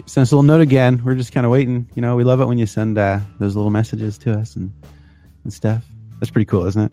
Send 0.06 0.22
us 0.22 0.32
a 0.32 0.36
little 0.36 0.42
note 0.42 0.60
again. 0.60 1.02
We're 1.04 1.14
just 1.14 1.32
kind 1.32 1.46
of 1.46 1.52
waiting. 1.52 1.88
You 1.94 2.02
know, 2.02 2.16
we 2.16 2.24
love 2.24 2.40
it 2.40 2.46
when 2.46 2.58
you 2.58 2.66
send 2.66 2.98
uh, 2.98 3.20
those 3.38 3.56
little 3.56 3.70
messages 3.70 4.18
to 4.18 4.38
us 4.38 4.56
and, 4.56 4.72
and 5.44 5.52
stuff. 5.52 5.84
That's 6.20 6.30
pretty 6.30 6.46
cool, 6.46 6.66
isn't 6.66 6.82
it? 6.82 6.92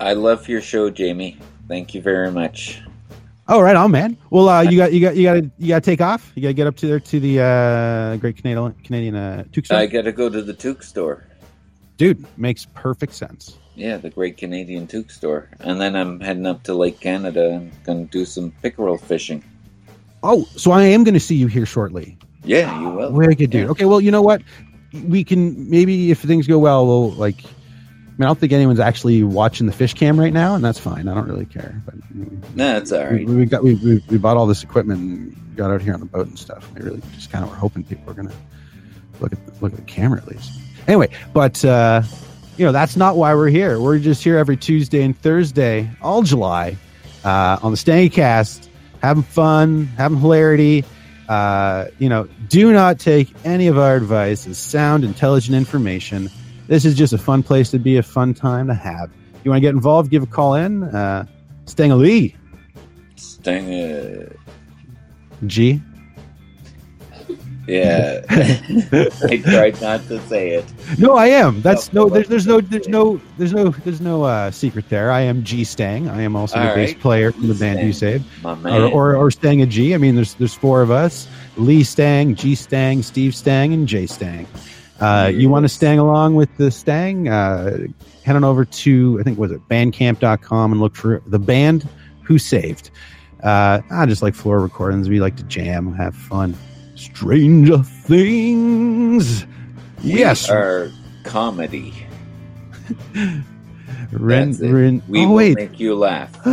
I 0.00 0.12
love 0.12 0.48
your 0.48 0.60
show, 0.60 0.90
Jamie. 0.90 1.38
Thank 1.68 1.94
you 1.94 2.00
very 2.00 2.30
much. 2.30 2.82
Oh, 3.50 3.60
right 3.62 3.76
on, 3.76 3.90
man. 3.90 4.18
Well, 4.28 4.48
uh, 4.48 4.60
you 4.60 4.76
got 4.76 4.92
you 4.92 5.00
got 5.00 5.16
you 5.16 5.22
got 5.22 5.34
to 5.34 5.50
you 5.58 5.68
got 5.68 5.82
to 5.82 5.90
take 5.90 6.02
off. 6.02 6.32
You 6.34 6.42
got 6.42 6.48
to 6.48 6.54
get 6.54 6.66
up 6.66 6.76
to 6.76 6.86
there 6.86 7.00
to 7.00 7.20
the 7.20 7.40
uh, 7.40 8.16
Great 8.16 8.36
Canadian 8.36 8.74
Canadian 8.84 9.14
uh, 9.14 9.44
Toque 9.52 9.64
Store. 9.64 9.78
I 9.78 9.86
got 9.86 10.02
to 10.02 10.12
go 10.12 10.28
to 10.28 10.42
the 10.42 10.52
Toque 10.52 10.82
store. 10.82 11.26
Dude, 11.96 12.24
makes 12.36 12.66
perfect 12.66 13.14
sense. 13.14 13.58
Yeah, 13.74 13.96
the 13.96 14.10
Great 14.10 14.36
Canadian 14.36 14.86
Toque 14.86 15.10
store. 15.10 15.48
And 15.60 15.80
then 15.80 15.96
I'm 15.96 16.20
heading 16.20 16.46
up 16.46 16.62
to 16.64 16.74
Lake 16.74 17.00
Canada 17.00 17.52
and 17.52 17.84
going 17.84 18.06
to 18.06 18.10
do 18.10 18.24
some 18.24 18.50
pickerel 18.62 18.98
fishing. 18.98 19.42
Oh, 20.22 20.44
so 20.56 20.72
I 20.72 20.82
am 20.82 21.04
going 21.04 21.14
to 21.14 21.20
see 21.20 21.36
you 21.36 21.46
here 21.46 21.64
shortly. 21.64 22.18
Yeah, 22.44 22.80
you 22.80 22.90
will. 22.90 23.12
Very 23.12 23.34
good, 23.34 23.50
dude. 23.50 23.64
Yeah. 23.64 23.70
Okay, 23.70 23.84
well, 23.86 24.00
you 24.00 24.10
know 24.10 24.22
what? 24.22 24.42
We 25.06 25.24
can 25.24 25.70
maybe 25.70 26.10
if 26.10 26.20
things 26.20 26.46
go 26.46 26.58
well, 26.58 26.86
we'll 26.86 27.12
like. 27.12 27.42
I 28.18 28.20
mean, 28.20 28.26
I 28.26 28.30
don't 28.30 28.40
think 28.40 28.52
anyone's 28.52 28.80
actually 28.80 29.22
watching 29.22 29.68
the 29.68 29.72
fish 29.72 29.94
cam 29.94 30.18
right 30.18 30.32
now, 30.32 30.56
and 30.56 30.64
that's 30.64 30.80
fine. 30.80 31.06
I 31.06 31.14
don't 31.14 31.28
really 31.28 31.46
care. 31.46 31.80
But 31.86 31.94
No, 32.56 32.76
it's 32.76 32.90
all 32.90 33.08
we, 33.10 33.24
we 33.24 33.46
got 33.46 33.62
we, 33.62 33.74
we, 33.74 34.02
we 34.08 34.18
bought 34.18 34.36
all 34.36 34.48
this 34.48 34.64
equipment 34.64 35.00
and 35.00 35.56
got 35.56 35.70
out 35.70 35.80
here 35.80 35.94
on 35.94 36.00
the 36.00 36.06
boat 36.06 36.26
and 36.26 36.36
stuff. 36.36 36.68
We 36.74 36.82
really 36.82 37.00
just 37.14 37.30
kind 37.30 37.44
of 37.44 37.50
were 37.50 37.56
hoping 37.56 37.84
people 37.84 38.04
were 38.06 38.14
gonna 38.14 38.34
look 39.20 39.32
at 39.32 39.46
the, 39.46 39.52
look 39.60 39.72
at 39.72 39.78
the 39.78 39.84
camera 39.84 40.18
at 40.18 40.26
least. 40.26 40.50
Anyway, 40.88 41.10
but 41.32 41.64
uh, 41.64 42.02
you 42.56 42.66
know 42.66 42.72
that's 42.72 42.96
not 42.96 43.16
why 43.16 43.36
we're 43.36 43.50
here. 43.50 43.80
We're 43.80 44.00
just 44.00 44.24
here 44.24 44.36
every 44.36 44.56
Tuesday 44.56 45.04
and 45.04 45.16
Thursday, 45.16 45.88
all 46.02 46.22
July, 46.22 46.76
uh, 47.22 47.60
on 47.62 47.70
the 47.70 47.78
Stangy 47.78 48.12
Cast, 48.12 48.68
having 49.00 49.22
fun, 49.22 49.84
having 49.96 50.18
hilarity. 50.18 50.84
Uh, 51.28 51.84
you 52.00 52.08
know, 52.08 52.26
do 52.48 52.72
not 52.72 52.98
take 52.98 53.32
any 53.44 53.68
of 53.68 53.78
our 53.78 53.94
advice 53.94 54.44
as 54.48 54.58
sound, 54.58 55.04
intelligent 55.04 55.56
information. 55.56 56.28
This 56.68 56.84
is 56.84 56.94
just 56.94 57.14
a 57.14 57.18
fun 57.18 57.42
place 57.42 57.70
to 57.70 57.78
be, 57.78 57.96
a 57.96 58.02
fun 58.02 58.34
time 58.34 58.66
to 58.68 58.74
have. 58.74 59.10
You 59.42 59.50
want 59.50 59.58
to 59.58 59.62
get 59.62 59.74
involved? 59.74 60.10
Give 60.10 60.22
a 60.22 60.26
call 60.26 60.54
in. 60.54 60.84
Uh, 60.84 61.24
Stangalee. 61.64 62.34
Sting, 63.16 63.74
uh, 63.74 64.28
G. 65.46 65.80
yeah. 67.66 68.20
I 68.30 69.42
tried 69.42 69.80
not 69.80 70.06
to 70.08 70.20
say 70.28 70.50
it. 70.50 70.64
No, 70.98 71.16
I 71.16 71.28
am. 71.28 71.62
That's 71.62 71.92
No, 71.92 72.04
no. 72.04 72.10
There's, 72.10 72.28
there's 72.28 72.46
no. 72.46 72.60
There's 72.60 72.88
no. 72.88 73.20
There's 73.38 73.52
no. 73.54 73.70
There's 73.70 74.00
no 74.00 74.24
uh, 74.24 74.50
secret 74.50 74.88
there. 74.90 75.10
I 75.10 75.20
am 75.20 75.42
G 75.44 75.64
Stang. 75.64 76.08
I 76.08 76.20
am 76.22 76.36
also 76.36 76.58
the 76.58 76.68
All 76.68 76.74
bass 76.74 76.94
player 76.94 77.32
from 77.32 77.48
the 77.48 77.54
band 77.54 77.80
You 77.80 77.92
Stang. 77.92 78.24
Man. 78.42 78.66
or, 78.66 78.88
or 78.88 79.16
or 79.16 79.30
Stang 79.30 79.62
and 79.62 79.70
G. 79.70 79.94
I 79.94 79.98
mean, 79.98 80.16
there's 80.16 80.34
there's 80.34 80.54
four 80.54 80.82
of 80.82 80.90
us: 80.90 81.28
Lee 81.56 81.82
Stang, 81.82 82.34
G 82.34 82.54
Stang, 82.54 83.02
Steve 83.02 83.34
Stang, 83.34 83.72
and 83.72 83.88
J 83.88 84.06
Stang. 84.06 84.46
Uh, 85.00 85.30
You 85.32 85.48
want 85.48 85.64
to 85.64 85.68
stang 85.68 85.98
along 85.98 86.34
with 86.34 86.54
the 86.56 86.70
Stang? 86.70 87.28
Uh, 87.28 87.86
head 88.24 88.36
on 88.36 88.44
over 88.44 88.64
to 88.64 89.18
I 89.20 89.22
think 89.22 89.38
was 89.38 89.50
it 89.52 89.60
Bandcamp.com 89.68 90.72
and 90.72 90.80
look 90.80 90.96
for 90.96 91.22
the 91.26 91.38
band 91.38 91.88
Who 92.22 92.38
Saved. 92.38 92.90
Uh, 93.42 93.80
I 93.90 94.06
just 94.06 94.22
like 94.22 94.34
floor 94.34 94.58
recordings. 94.60 95.08
We 95.08 95.20
like 95.20 95.36
to 95.36 95.44
jam, 95.44 95.94
have 95.94 96.14
fun. 96.14 96.56
Stranger 96.96 97.78
things. 97.82 99.46
We 100.02 100.18
Yes, 100.18 100.48
are 100.50 100.90
comedy. 101.24 101.94
Ren. 104.12 104.52
Ren, 104.52 105.02
We 105.08 105.24
oh 105.24 105.28
will 105.28 105.34
wait, 105.34 105.56
make 105.56 105.78
you 105.78 105.94
laugh. 105.94 106.30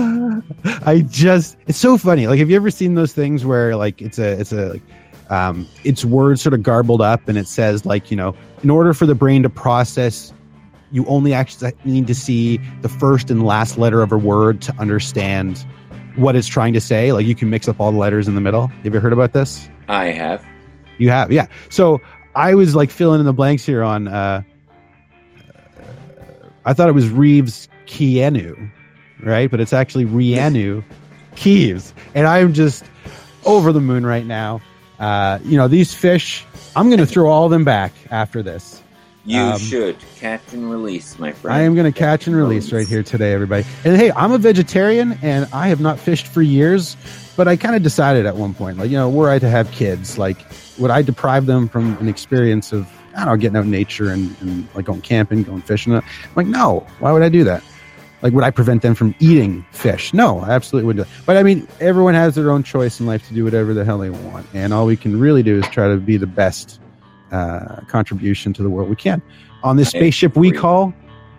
I 0.86 1.06
just 1.10 1.58
it's 1.68 1.78
so 1.78 1.98
funny. 1.98 2.28
Like 2.28 2.40
have 2.40 2.50
you 2.50 2.56
ever 2.56 2.70
seen 2.70 2.96
those 2.96 3.14
things 3.14 3.46
where 3.46 3.76
like 3.76 4.02
it's 4.02 4.20
a 4.20 4.40
it's 4.40 4.52
a 4.52 4.70
like 4.74 4.82
um 5.30 5.68
it's 5.84 6.06
words 6.06 6.42
sort 6.42 6.54
of 6.54 6.64
garbled 6.64 7.02
up 7.02 7.28
and 7.28 7.38
it 7.38 7.48
says 7.48 7.86
like, 7.86 8.12
you 8.12 8.18
know, 8.18 8.36
in 8.64 8.70
order 8.70 8.94
for 8.94 9.06
the 9.06 9.16
brain 9.16 9.44
to 9.44 9.50
process 9.50 10.34
you 10.92 11.06
only 11.08 11.34
actually 11.34 11.74
need 11.84 12.08
to 12.08 12.16
see 12.16 12.58
the 12.82 12.90
first 12.90 13.30
and 13.30 13.46
last 13.46 13.78
letter 13.78 14.02
of 14.02 14.12
a 14.12 14.18
word 14.18 14.62
to 14.62 14.74
understand 14.80 15.66
what 16.16 16.36
it's 16.36 16.48
trying 16.48 16.74
to 16.74 16.80
say. 16.80 17.12
Like 17.12 17.26
you 17.26 17.36
can 17.36 17.50
mix 17.50 17.68
up 17.68 17.80
all 17.80 17.92
the 17.92 17.98
letters 17.98 18.28
in 18.28 18.36
the 18.36 18.42
middle. 18.42 18.68
Have 18.68 18.94
you 18.94 19.00
heard 19.00 19.12
about 19.14 19.34
this? 19.34 19.68
I 19.90 20.06
have. 20.06 20.46
You 20.98 21.10
have, 21.10 21.32
yeah. 21.32 21.48
So 21.70 22.00
I 22.36 22.54
was 22.56 22.76
like 22.76 22.90
filling 22.92 23.20
in 23.20 23.26
the 23.26 23.34
blanks 23.34 23.66
here 23.66 23.84
on. 23.84 24.08
uh 24.08 24.42
I 26.66 26.74
thought 26.74 26.90
it 26.90 26.94
was 26.94 27.10
Reeves 27.10 27.70
Kienu, 27.86 28.72
right? 29.22 29.52
But 29.52 29.60
it's 29.60 29.74
actually 29.74 30.06
Rianu 30.06 30.84
Keeves, 31.36 31.94
and 32.16 32.26
I'm 32.26 32.54
just 32.54 32.86
over 33.46 33.72
the 33.72 33.82
moon 33.82 34.06
right 34.06 34.26
now. 34.26 34.62
Uh, 35.00 35.40
you 35.44 35.58
know 35.58 35.68
these 35.68 35.94
fish. 35.94 36.46
I'm 36.76 36.88
going 36.88 37.00
to 37.00 37.06
throw 37.06 37.30
all 37.30 37.46
of 37.46 37.52
them 37.52 37.64
back 37.64 37.94
after 38.12 38.44
this. 38.44 38.82
You 39.28 39.40
Um, 39.40 39.60
should 39.60 39.96
catch 40.18 40.42
and 40.54 40.70
release, 40.70 41.18
my 41.18 41.32
friend. 41.32 41.56
I 41.56 41.62
am 41.62 41.74
going 41.74 41.92
to 41.92 41.98
catch 41.98 42.28
and 42.28 42.36
release 42.36 42.72
right 42.72 42.88
here 42.88 43.02
today, 43.02 43.34
everybody. 43.34 43.66
And 43.84 43.96
hey, 43.98 44.12
I'm 44.12 44.32
a 44.32 44.38
vegetarian 44.38 45.18
and 45.24 45.48
I 45.52 45.70
have 45.70 45.80
not 45.82 45.98
fished 46.00 46.28
for 46.28 46.44
years, 46.44 46.96
but 47.36 47.48
I 47.48 47.56
kind 47.56 47.76
of 47.76 47.82
decided 47.82 48.26
at 48.28 48.36
one 48.36 48.54
point, 48.54 48.78
like, 48.78 48.92
you 48.92 48.98
know, 48.98 49.10
were 49.10 49.32
I 49.32 49.40
to 49.40 49.50
have 49.50 49.72
kids, 49.72 50.20
like, 50.20 50.38
would 50.78 50.92
I 50.92 51.02
deprive 51.02 51.48
them 51.48 51.68
from 51.70 51.98
an 51.98 52.08
experience 52.08 52.72
of, 52.72 52.88
I 53.16 53.20
don't 53.20 53.28
know, 53.30 53.38
getting 53.38 53.58
out 53.58 53.64
in 53.64 53.72
nature 53.72 54.12
and, 54.12 54.36
and 54.42 54.68
like 54.76 54.86
going 54.86 55.02
camping, 55.02 55.42
going 55.42 55.62
fishing? 55.62 55.96
I'm 55.96 56.04
like, 56.36 56.48
no, 56.48 56.86
why 57.00 57.12
would 57.12 57.24
I 57.24 57.30
do 57.30 57.44
that? 57.46 57.64
Like, 58.26 58.34
would 58.34 58.44
I 58.44 58.50
prevent 58.50 58.82
them 58.82 58.96
from 58.96 59.14
eating 59.20 59.64
fish? 59.72 60.12
No, 60.12 60.40
I 60.40 60.50
absolutely 60.50 60.88
wouldn't. 60.88 61.06
do 61.08 61.14
that. 61.16 61.26
But 61.28 61.38
I 61.38 61.44
mean, 61.44 61.68
everyone 61.80 62.16
has 62.16 62.34
their 62.34 62.50
own 62.50 62.64
choice 62.64 63.00
in 63.00 63.06
life 63.06 63.28
to 63.28 63.36
do 63.36 63.44
whatever 63.44 63.72
the 63.76 63.86
hell 63.86 64.00
they 64.00 64.10
want. 64.10 64.48
And 64.56 64.74
all 64.74 64.88
we 64.88 64.98
can 64.98 65.20
really 65.20 65.44
do 65.44 65.60
is 65.60 65.68
try 65.68 65.88
to 65.88 65.98
be 65.98 66.18
the 66.18 66.26
best 66.26 66.80
uh, 67.32 67.82
contribution 67.88 68.52
to 68.54 68.64
the 68.64 68.70
world 68.72 68.90
we 68.90 68.96
can 68.96 69.22
on 69.64 69.78
this 69.78 69.90
I 69.94 70.00
spaceship 70.00 70.36
we 70.36 70.52
call 70.52 70.92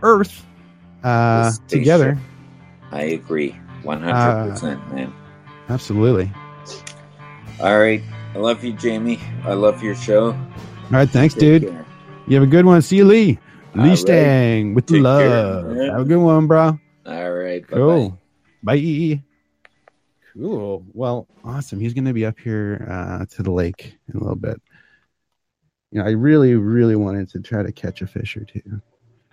Earth 0.02 0.46
uh, 1.02 1.50
together. 1.66 2.16
I 2.92 3.02
agree. 3.02 3.56
100%, 3.82 4.62
Uh, 4.62 4.94
man. 4.94 5.12
Absolutely. 5.68 6.30
All 7.58 7.80
right. 7.80 8.00
I 8.32 8.38
love 8.38 8.62
you, 8.62 8.74
Jamie. 8.74 9.18
I 9.42 9.54
love 9.54 9.82
your 9.82 9.96
show. 9.96 10.26
All 10.26 10.36
right, 10.92 11.10
thanks, 11.10 11.34
Take 11.34 11.40
dude. 11.62 11.62
care. 11.72 11.84
You 12.28 12.36
have 12.36 12.44
a 12.44 12.50
good 12.50 12.64
one. 12.64 12.80
See 12.80 12.98
you, 12.98 13.06
Lee. 13.06 13.40
All 13.76 13.82
Lee 13.84 13.90
right. 13.90 13.98
Stang 13.98 14.74
with 14.74 14.86
the 14.86 14.94
Take 14.94 15.02
care, 15.02 15.28
love. 15.28 15.66
man. 15.66 15.90
have 15.90 16.00
a 16.00 16.04
good 16.04 16.16
one, 16.18 16.46
bro. 16.46 16.78
All 17.06 17.30
right. 17.32 17.62
Bye-bye. 17.66 17.76
Cool. 17.76 18.18
Bye. 18.62 19.22
Cool. 20.34 20.84
Well, 20.92 21.26
awesome. 21.44 21.80
He's 21.80 21.94
going 21.94 22.04
to 22.04 22.12
be 22.12 22.26
up 22.26 22.38
here 22.38 22.86
uh, 22.90 23.24
to 23.36 23.42
the 23.42 23.50
lake 23.50 23.94
in 24.08 24.16
a 24.16 24.20
little 24.20 24.36
bit. 24.36 24.60
You 25.92 26.00
know, 26.00 26.06
I 26.06 26.10
really, 26.10 26.54
really 26.56 26.96
wanted 26.96 27.30
to 27.30 27.40
try 27.40 27.62
to 27.62 27.72
catch 27.72 28.02
a 28.02 28.06
fish 28.06 28.36
or 28.36 28.44
two, 28.44 28.82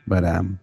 but 0.08 0.24
um, 0.24 0.60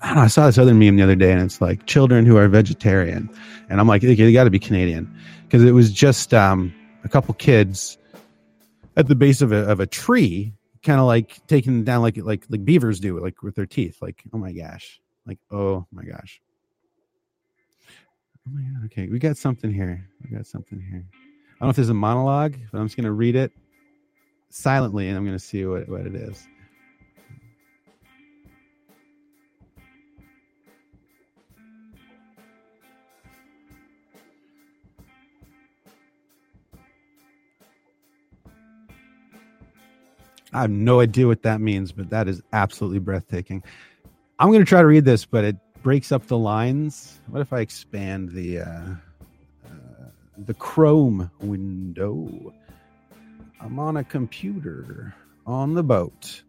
I 0.00 0.06
don't 0.08 0.16
know. 0.16 0.22
I 0.22 0.28
saw 0.28 0.46
this 0.46 0.56
other 0.56 0.72
meme 0.72 0.96
the 0.96 1.02
other 1.02 1.16
day, 1.16 1.32
and 1.32 1.42
it's 1.42 1.60
like 1.60 1.84
children 1.86 2.24
who 2.24 2.36
are 2.36 2.46
vegetarian, 2.48 3.28
and 3.68 3.80
I'm 3.80 3.88
like, 3.88 4.02
they, 4.02 4.14
they 4.14 4.32
got 4.32 4.44
to 4.44 4.50
be 4.50 4.58
Canadian 4.60 5.12
because 5.42 5.64
it 5.64 5.72
was 5.72 5.90
just 5.92 6.32
um 6.32 6.72
a 7.04 7.08
couple 7.08 7.34
kids 7.34 7.98
at 8.96 9.08
the 9.08 9.14
base 9.16 9.42
of 9.42 9.52
a 9.52 9.68
of 9.68 9.80
a 9.80 9.86
tree, 9.86 10.52
kind 10.86 11.00
of 11.00 11.06
like 11.06 11.44
taking 11.48 11.84
down 11.84 12.00
like 12.00 12.16
like 12.16 12.44
like 12.48 12.64
beavers 12.64 13.00
do, 13.00 13.20
like 13.20 13.42
with 13.42 13.56
their 13.56 13.66
teeth. 13.66 13.98
Like, 14.00 14.22
oh 14.32 14.38
my 14.38 14.52
gosh, 14.52 15.00
like 15.26 15.38
oh 15.50 15.86
my 15.92 16.04
gosh. 16.04 16.40
Oh 18.48 18.52
my 18.54 18.62
god. 18.62 18.86
Okay, 18.86 19.08
we 19.08 19.18
got 19.18 19.36
something 19.36 19.72
here. 19.72 20.08
We 20.24 20.34
got 20.34 20.46
something 20.46 20.80
here. 20.80 21.04
I 21.12 21.58
don't 21.60 21.66
know 21.66 21.70
if 21.70 21.76
there's 21.76 21.88
a 21.88 21.94
monologue, 21.94 22.54
but 22.70 22.78
I'm 22.78 22.86
just 22.86 22.96
gonna 22.96 23.12
read 23.12 23.34
it 23.34 23.52
silently, 24.48 25.08
and 25.08 25.18
I'm 25.18 25.24
gonna 25.24 25.38
see 25.38 25.66
what 25.66 25.88
what 25.88 26.06
it 26.06 26.14
is. 26.14 26.46
I 40.56 40.62
have 40.62 40.70
no 40.70 41.00
idea 41.00 41.26
what 41.26 41.42
that 41.42 41.60
means, 41.60 41.92
but 41.92 42.08
that 42.08 42.28
is 42.28 42.40
absolutely 42.54 42.98
breathtaking. 42.98 43.62
I'm 44.38 44.48
going 44.48 44.60
to 44.60 44.64
try 44.64 44.80
to 44.80 44.86
read 44.86 45.04
this, 45.04 45.26
but 45.26 45.44
it 45.44 45.56
breaks 45.82 46.10
up 46.10 46.28
the 46.28 46.38
lines. 46.38 47.20
What 47.28 47.42
if 47.42 47.52
I 47.52 47.60
expand 47.60 48.30
the 48.30 48.60
uh, 48.60 48.64
uh, 49.66 50.08
the 50.38 50.54
Chrome 50.54 51.30
window? 51.40 52.54
I'm 53.60 53.78
on 53.78 53.98
a 53.98 54.04
computer 54.04 55.14
on 55.46 55.74
the 55.74 55.82
boat. 55.82 56.42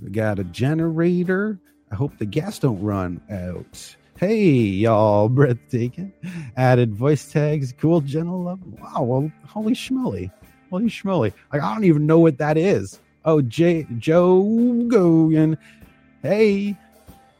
We 0.00 0.10
got 0.10 0.38
a 0.38 0.44
generator. 0.44 1.58
I 1.90 1.96
hope 1.96 2.16
the 2.16 2.26
gas 2.26 2.60
don't 2.60 2.80
run 2.80 3.20
out. 3.28 3.96
Hey, 4.20 4.44
y'all, 4.44 5.28
breathtaking. 5.28 6.12
Added 6.56 6.94
voice 6.94 7.28
tags, 7.28 7.74
cool, 7.76 8.02
gentle 8.02 8.44
love. 8.44 8.60
Wow, 8.80 9.02
well, 9.02 9.32
holy 9.46 9.72
schmoly. 9.72 10.30
Holy 10.70 10.84
schmoly. 10.84 11.32
Like, 11.52 11.60
I 11.60 11.74
don't 11.74 11.84
even 11.84 12.06
know 12.06 12.20
what 12.20 12.38
that 12.38 12.56
is. 12.56 13.00
Oh, 13.24 13.40
J- 13.42 13.86
Joe 13.98 14.42
Gogan. 14.88 15.56
Hey, 16.22 16.76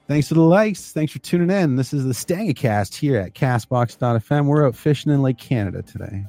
thanks 0.07 0.29
for 0.29 0.35
the 0.35 0.41
likes. 0.41 0.93
Thanks 0.93 1.13
for 1.13 1.19
tuning 1.21 1.51
in. 1.51 1.77
This 1.77 1.93
is 1.93 2.05
the 2.05 2.13
Stangacast 2.13 2.95
here 2.95 3.19
at 3.19 3.35
castbox.fm. 3.35 4.47
We're 4.47 4.67
out 4.67 4.77
fishing 4.77 5.13
in 5.13 5.23
Lake 5.23 5.39
Canada 5.39 5.83
today. 5.83 6.25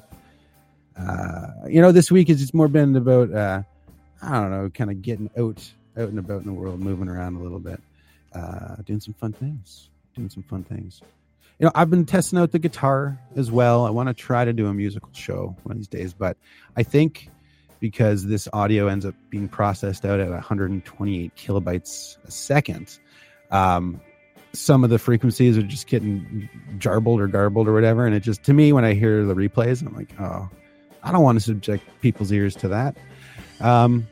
Uh, 0.98 1.48
you 1.68 1.82
know, 1.82 1.92
this 1.92 2.12
week 2.12 2.28
has 2.28 2.40
just 2.40 2.54
more 2.54 2.68
been 2.68 2.96
about, 2.96 3.32
uh, 3.34 3.62
I 4.22 4.34
don't 4.34 4.52
know, 4.52 4.70
kind 4.70 4.92
of 4.92 5.02
getting 5.02 5.30
out, 5.38 5.72
out 5.98 6.10
and 6.10 6.20
about 6.20 6.42
in 6.42 6.48
the 6.48 6.54
world, 6.54 6.80
moving 6.80 7.08
around 7.08 7.36
a 7.36 7.40
little 7.40 7.60
bit, 7.60 7.82
uh, 8.34 8.76
doing 8.86 9.00
some 9.00 9.14
fun 9.14 9.34
things 9.34 9.90
doing 10.20 10.30
some 10.30 10.44
fun 10.44 10.64
things. 10.64 11.02
You 11.60 11.66
know, 11.66 11.72
I've 11.76 11.90
been 11.90 12.06
testing 12.06 12.40
out 12.40 12.52
the 12.52 12.60
guitar 12.60 13.20
as 13.36 13.52
well. 13.52 13.86
I 13.86 13.90
want 13.90 14.08
to 14.08 14.14
try 14.14 14.46
to 14.46 14.54
do 14.54 14.68
a 14.68 14.74
musical 14.74 15.10
show 15.14 15.56
one 15.64 15.74
of 15.74 15.78
these 15.78 15.88
days, 15.88 16.14
but 16.14 16.38
I 16.78 16.84
think 16.84 17.30
because 17.80 18.26
this 18.26 18.48
audio 18.54 18.88
ends 18.88 19.06
up 19.06 19.16
being 19.30 19.48
processed 19.48 20.06
out 20.06 20.20
at 20.20 20.30
128 20.30 21.36
kilobytes 21.36 22.18
a 22.26 22.32
second, 22.32 23.00
um, 23.52 24.02
some 24.54 24.84
of 24.84 24.90
the 24.90 25.00
frequencies 25.00 25.58
are 25.58 25.64
just 25.64 25.88
getting 25.88 26.50
jarbled 26.78 27.20
or 27.20 27.28
garbled 27.28 27.68
or 27.68 27.74
whatever. 27.74 28.06
And 28.06 28.16
it 28.16 28.22
just, 28.22 28.44
to 28.44 28.54
me, 28.54 28.74
when 28.74 28.84
I 28.84 28.94
hear 28.94 29.26
the 29.26 29.36
replays, 29.36 29.86
I'm 29.86 29.96
like, 29.96 30.10
oh, 30.20 30.50
I 31.04 31.12
don't 31.12 31.24
want 31.24 31.38
to 31.38 31.44
subject 31.44 31.84
people's 32.02 32.32
ears 32.32 32.56
to 32.58 32.68
that. 32.70 32.98
Um, 33.62 34.08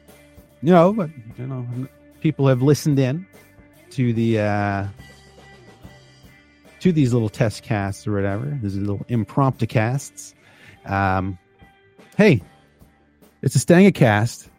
you 0.61 0.71
know, 0.71 0.93
but, 0.93 1.09
you 1.37 1.47
know, 1.47 1.65
people 2.21 2.47
have 2.47 2.61
listened 2.61 2.99
in 2.99 3.25
to 3.91 4.13
the, 4.13 4.39
uh, 4.39 4.87
to 6.79 6.91
these 6.91 7.13
little 7.13 7.29
test 7.29 7.63
casts 7.63 8.05
or 8.05 8.13
whatever, 8.13 8.57
these 8.61 8.75
little 8.75 9.05
impromptu 9.09 9.65
casts. 9.65 10.35
Um, 10.85 11.37
hey, 12.15 12.41
it's 13.47 13.55
a 13.55 13.65
Stanga 13.65 13.93
cast, 13.95 14.49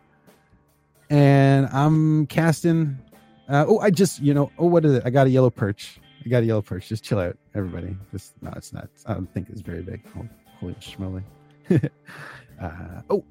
and 1.10 1.66
I'm 1.66 2.26
casting. 2.26 2.98
Uh, 3.46 3.66
oh, 3.68 3.78
I 3.80 3.90
just 3.90 4.20
you 4.20 4.32
know, 4.32 4.50
oh, 4.58 4.66
what 4.66 4.84
is 4.84 4.94
it? 4.94 5.02
I 5.04 5.10
got 5.10 5.26
a 5.26 5.30
yellow 5.30 5.50
perch. 5.50 6.00
I 6.24 6.28
got 6.30 6.42
a 6.42 6.46
yellow 6.46 6.62
perch. 6.62 6.88
Just 6.88 7.04
chill 7.04 7.18
out, 7.18 7.36
everybody. 7.54 7.94
Just 8.12 8.32
no, 8.40 8.50
it's 8.56 8.72
not. 8.72 8.88
I 9.04 9.12
don't 9.12 9.30
think 9.34 9.50
it's 9.50 9.60
very 9.60 9.82
big. 9.82 10.00
Oh, 10.18 10.26
holy 10.58 10.74
schmoly. 10.74 11.22
uh, 11.70 13.02
oh, 13.10 13.22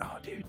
oh, 0.00 0.18
dude. 0.22 0.44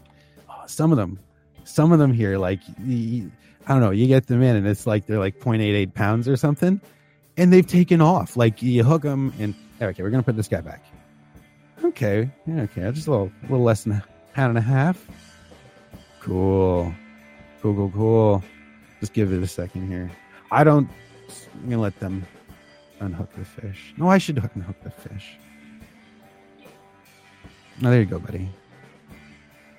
Oh, 0.50 0.63
some 0.65 0.94
of 0.94 0.98
them, 0.98 1.20
some 1.65 1.91
of 1.91 2.00
them 2.00 2.13
here, 2.13 2.38
like 2.38 2.62
I 2.80 3.30
don't 3.67 3.82
know. 3.82 3.91
You 3.91 4.08
get 4.08 4.28
them 4.28 4.41
in, 4.41 4.56
and 4.56 4.65
it's 4.65 4.88
like 4.88 5.08
they're 5.08 5.20
like 5.20 5.39
0.88 5.41 5.94
pounds 5.94 6.30
or 6.30 6.38
something 6.38 6.80
and 7.38 7.52
they've 7.52 7.67
taken 7.67 8.02
off. 8.02 8.38
Like 8.38 8.62
you 8.62 8.84
hook 8.84 9.02
them, 9.02 9.34
and 9.39 9.56
okay, 9.82 10.04
we're 10.04 10.10
gonna 10.10 10.24
put 10.24 10.36
this 10.36 10.48
guy 10.48 10.62
back. 10.62 10.84
Okay, 11.84 12.30
yeah, 12.46 12.62
okay, 12.62 12.91
just 12.91 13.08
a 13.08 13.12
little, 13.12 13.32
a 13.41 13.46
little 13.48 13.65
less 13.65 13.84
than 13.84 13.94
pound 14.34 14.50
and 14.50 14.58
a 14.58 14.62
half. 14.62 15.06
Cool, 16.20 16.94
cool, 17.62 17.76
cool, 17.76 17.91
cool. 17.91 18.44
Just 19.00 19.13
give 19.13 19.34
it 19.34 19.41
a 19.41 19.48
second 19.48 19.88
here. 19.88 20.12
I 20.52 20.63
don't. 20.63 20.89
I'm 21.56 21.70
gonna 21.70 21.82
let 21.82 22.00
them 22.00 22.26
unhook 23.00 23.34
the 23.34 23.46
fish. 23.46 23.94
No, 23.98 24.08
I 24.08 24.17
should 24.17 24.38
hook 24.38 24.52
and 24.56 24.63
hook 24.63 24.78
the 24.84 24.91
fish. 24.91 25.38
Oh, 27.84 27.89
there 27.89 28.00
you 28.00 28.06
go, 28.06 28.20
buddy. 28.20 28.50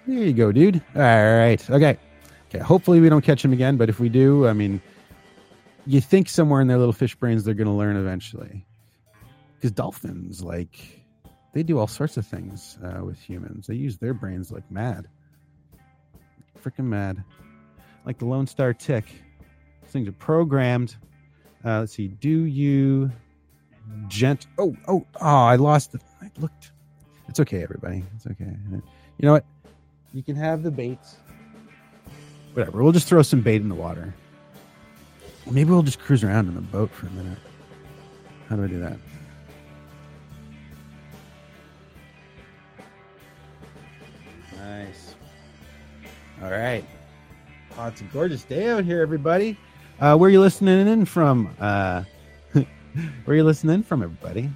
There 0.07 0.19
you 0.19 0.33
go, 0.33 0.51
dude. 0.51 0.83
All 0.97 1.03
right. 1.03 1.71
Okay. 1.71 1.97
Okay. 2.49 2.59
Hopefully 2.59 3.01
we 3.01 3.09
don't 3.09 3.25
catch 3.25 3.45
him 3.45 3.53
again, 3.53 3.77
but 3.77 3.89
if 3.89 4.01
we 4.01 4.09
do, 4.09 4.49
I 4.49 4.53
mean, 4.53 4.83
you 5.87 6.01
think 6.01 6.29
somewhere 6.29 6.61
in 6.61 6.67
their 6.67 6.79
little 6.79 6.93
fish 6.93 7.15
brains 7.15 7.45
they're 7.45 7.55
to 7.55 7.71
learn 7.71 7.97
eventually 7.97 8.67
because 9.55 9.71
dolphins 9.71 10.43
like 10.43 11.02
they 11.53 11.63
do 11.63 11.79
all 11.79 11.87
sorts 11.87 12.17
of 12.17 12.27
things 12.27 12.79
uh, 12.83 13.05
with 13.05 13.19
humans. 13.19 13.67
They 13.67 13.75
use 13.75 13.99
their 13.99 14.15
brains 14.15 14.51
like 14.51 14.69
mad. 14.71 15.07
Freaking 16.63 16.87
mad. 16.87 17.23
Like 18.05 18.19
the 18.19 18.25
lone 18.25 18.47
star 18.47 18.73
tick. 18.73 19.05
Things 19.87 20.09
are 20.09 20.13
programmed. 20.13 20.97
Uh, 21.65 21.81
let's 21.81 21.93
see. 21.93 22.09
Do 22.09 22.45
you 22.45 23.11
gent 24.09 24.47
oh 24.59 24.77
oh 24.87 25.05
oh 25.21 25.27
i 25.27 25.57
lost 25.57 25.95
it 25.95 26.01
i 26.23 26.31
looked. 26.39 26.73
It's 27.29 27.41
okay 27.41 27.63
everybody. 27.63 28.05
It's 28.15 28.27
okay. 28.27 28.45
You 28.71 28.83
know 29.21 29.33
what? 29.33 29.45
You 30.13 30.23
can 30.23 30.37
have 30.37 30.63
the 30.63 30.71
baits. 30.71 31.17
Whatever. 32.53 32.83
We'll 32.83 32.93
just 32.93 33.09
throw 33.09 33.23
some 33.23 33.41
bait 33.41 33.63
in 33.63 33.69
the 33.69 33.75
water. 33.75 34.15
Maybe 35.51 35.71
we'll 35.71 35.83
just 35.83 35.99
cruise 35.99 36.23
around 36.23 36.49
in 36.49 36.55
the 36.55 36.61
boat 36.61 36.91
for 36.91 37.07
a 37.07 37.11
minute. 37.11 37.39
How 38.49 38.57
do 38.57 38.65
I 38.65 38.67
do 38.67 38.81
that? 38.81 38.99
All 46.43 46.51
right. 46.51 46.85
Oh, 47.79 47.87
it's 47.87 48.01
a 48.01 48.05
gorgeous 48.05 48.43
day 48.43 48.69
out 48.69 48.85
here, 48.85 49.01
everybody. 49.01 49.57
Uh, 50.01 50.17
where 50.17 50.27
are 50.27 50.31
you 50.33 50.41
listening 50.41 50.89
in 50.89 51.05
from? 51.05 51.55
Uh, 51.61 52.03
where 52.53 52.67
are 53.29 53.35
you 53.35 53.45
listening 53.45 53.85
from, 53.85 54.03
everybody? 54.03 54.51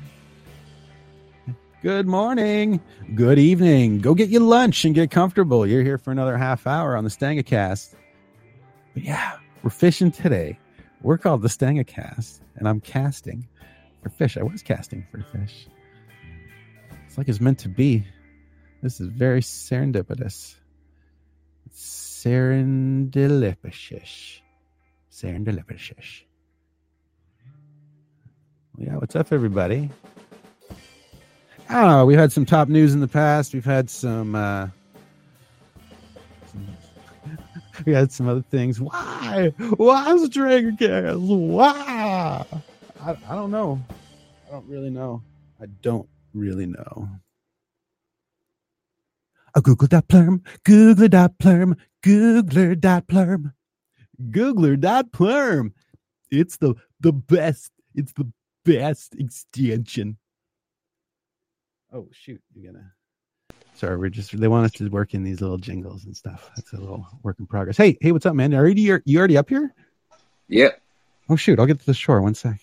Good 1.83 2.09
morning. 2.09 2.81
Good 3.15 3.39
evening. 3.39 4.01
Go 4.01 4.15
get 4.15 4.31
your 4.31 4.41
lunch 4.41 4.85
and 4.85 4.97
get 4.97 5.13
comfortable. 5.13 5.65
You're 5.65 5.85
here 5.85 5.97
for 5.97 6.11
another 6.11 6.37
half 6.37 6.67
hour 6.67 6.97
on 6.97 7.05
the 7.05 7.11
Stangacast. 7.11 7.95
But 8.93 9.05
yeah, 9.05 9.37
we're 9.63 9.71
fishing 9.71 10.11
today. 10.11 10.59
We're 11.03 11.19
called 11.19 11.43
the 11.43 11.49
Stanga 11.49 11.87
Cast, 11.87 12.43
and 12.57 12.69
I'm 12.69 12.81
casting 12.81 13.47
for 14.03 14.09
fish. 14.09 14.37
I 14.37 14.43
was 14.43 14.61
casting 14.61 15.07
for 15.13 15.23
fish. 15.23 15.69
It's 17.07 17.17
like 17.17 17.29
it's 17.29 17.41
meant 17.41 17.61
to 17.61 17.69
be. 17.69 18.05
This 18.83 19.01
is 19.01 19.07
very 19.07 19.41
serendipitous. 19.41 20.57
Serendipitous. 21.73 24.41
Serendipitous. 25.11 26.23
Yeah, 28.79 28.97
what's 28.97 29.17
up, 29.17 29.33
everybody? 29.33 29.91
I 31.69 31.81
don't 31.81 31.91
know. 31.91 32.07
We've 32.07 32.19
had 32.19 32.31
some 32.31 32.47
top 32.47 32.69
news 32.69 32.95
in 32.95 33.01
the 33.01 33.09
past. 33.09 33.55
We've 33.55 33.65
had 33.65 33.91
some 33.91 34.35
uh, 34.35 34.69
we 37.87 37.93
had 37.93 38.13
some 38.13 38.29
other 38.29 38.43
things. 38.43 38.81
Why? 38.81 39.53
Why 39.77 40.13
is 40.13 40.29
Dragon 40.29 40.77
Cast? 40.77 41.19
Why? 41.19 42.45
I, 43.01 43.17
I 43.29 43.35
don't 43.35 43.51
know. 43.51 43.81
I 44.47 44.53
don't 44.53 44.69
really 44.69 44.91
know. 44.91 45.23
I 45.61 45.67
don't 45.83 46.09
really 46.35 46.67
know. 46.67 47.09
A 47.95 48.73
Google 48.73 48.73
dot 48.73 48.75
plurm, 48.75 48.75
Googler 48.75 48.77
dot 48.77 49.15
plurm, 49.15 49.41
Googler 49.41 49.46
dot 52.81 53.07
plurm, 53.07 53.53
Googler 54.31 54.79
dot 54.79 55.13
plurm. 55.13 55.73
It's 56.31 56.57
the 56.59 56.75
the 57.01 57.13
best. 57.13 57.73
It's 57.95 58.13
the 58.13 58.31
best 58.65 59.15
extension. 59.15 60.19
Oh 61.93 62.09
shoot! 62.13 62.43
You're 62.55 62.73
gonna. 62.73 62.93
Sorry, 63.75 63.97
we're 63.97 64.11
just 64.11 64.39
they 64.39 64.49
want 64.49 64.65
us 64.65 64.73
to 64.73 64.89
work 64.89 65.15
in 65.15 65.23
these 65.23 65.41
little 65.41 65.59
jingles 65.59 66.05
and 66.05 66.17
stuff. 66.17 66.51
That's 66.57 66.73
a 66.73 66.77
little 66.77 67.07
work 67.23 67.37
in 67.39 67.47
progress. 67.47 67.77
Hey, 67.77 67.99
hey, 68.01 68.13
what's 68.13 68.27
up, 68.27 68.35
man? 68.35 68.55
Are 68.55 68.67
you 68.67 69.01
you 69.05 69.19
already 69.19 69.37
up 69.37 69.49
here? 69.49 69.75
Yep. 70.49 70.81
Oh 71.29 71.37
shoot, 71.37 71.59
I'll 71.59 71.67
get 71.67 71.81
to 71.81 71.87
the 71.87 71.95
shore. 71.95 72.21
One 72.23 72.35
sec. 72.35 72.61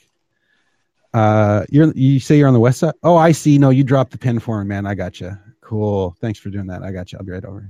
Uh, 1.14 1.66
you're 1.70 1.92
you 1.94 2.20
say 2.20 2.38
you're 2.38 2.48
on 2.48 2.54
the 2.54 2.60
west 2.60 2.80
side. 2.80 2.94
Oh, 3.04 3.16
I 3.16 3.32
see. 3.32 3.58
No, 3.60 3.70
you 3.70 3.84
dropped 3.84 4.12
the 4.12 4.18
pin 4.18 4.40
for 4.40 4.64
me, 4.64 4.68
man. 4.68 4.88
I 4.88 4.96
got 4.96 5.22
you. 5.22 5.38
Cool. 5.74 6.16
Thanks 6.22 6.38
for 6.38 6.52
doing 6.52 6.68
that. 6.68 6.84
I 6.84 6.92
got 6.92 7.12
you. 7.12 7.18
I'll 7.18 7.26
be 7.26 7.32
right 7.32 7.44
over. 7.44 7.68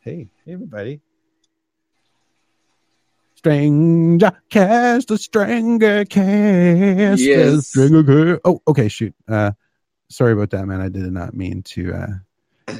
Hey, 0.00 0.28
hey, 0.44 0.52
everybody. 0.52 1.00
Stranger 3.36 4.32
cast 4.50 5.10
a 5.10 5.16
stranger 5.16 6.04
cast. 6.04 7.22
Yes. 7.22 7.68
Stranger 7.68 8.04
cast. 8.04 8.40
Oh, 8.44 8.60
okay. 8.68 8.88
Shoot. 8.88 9.14
Uh, 9.26 9.52
sorry 10.10 10.34
about 10.34 10.50
that, 10.50 10.66
man. 10.66 10.82
I 10.82 10.90
did 10.90 11.10
not 11.10 11.32
mean 11.32 11.62
to. 11.62 12.20
Uh... 12.68 12.76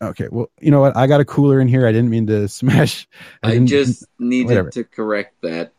Okay, 0.00 0.28
well, 0.32 0.50
you 0.58 0.70
know 0.70 0.80
what? 0.80 0.96
I 0.96 1.06
got 1.06 1.20
a 1.20 1.24
cooler 1.26 1.60
in 1.60 1.68
here. 1.68 1.86
I 1.86 1.92
didn't 1.92 2.08
mean 2.08 2.26
to 2.28 2.48
smash. 2.62 3.06
I, 3.42 3.56
I 3.56 3.58
just 3.58 4.06
needed 4.18 4.46
whatever. 4.48 4.70
to 4.70 4.84
correct 4.84 5.34
that 5.42 5.74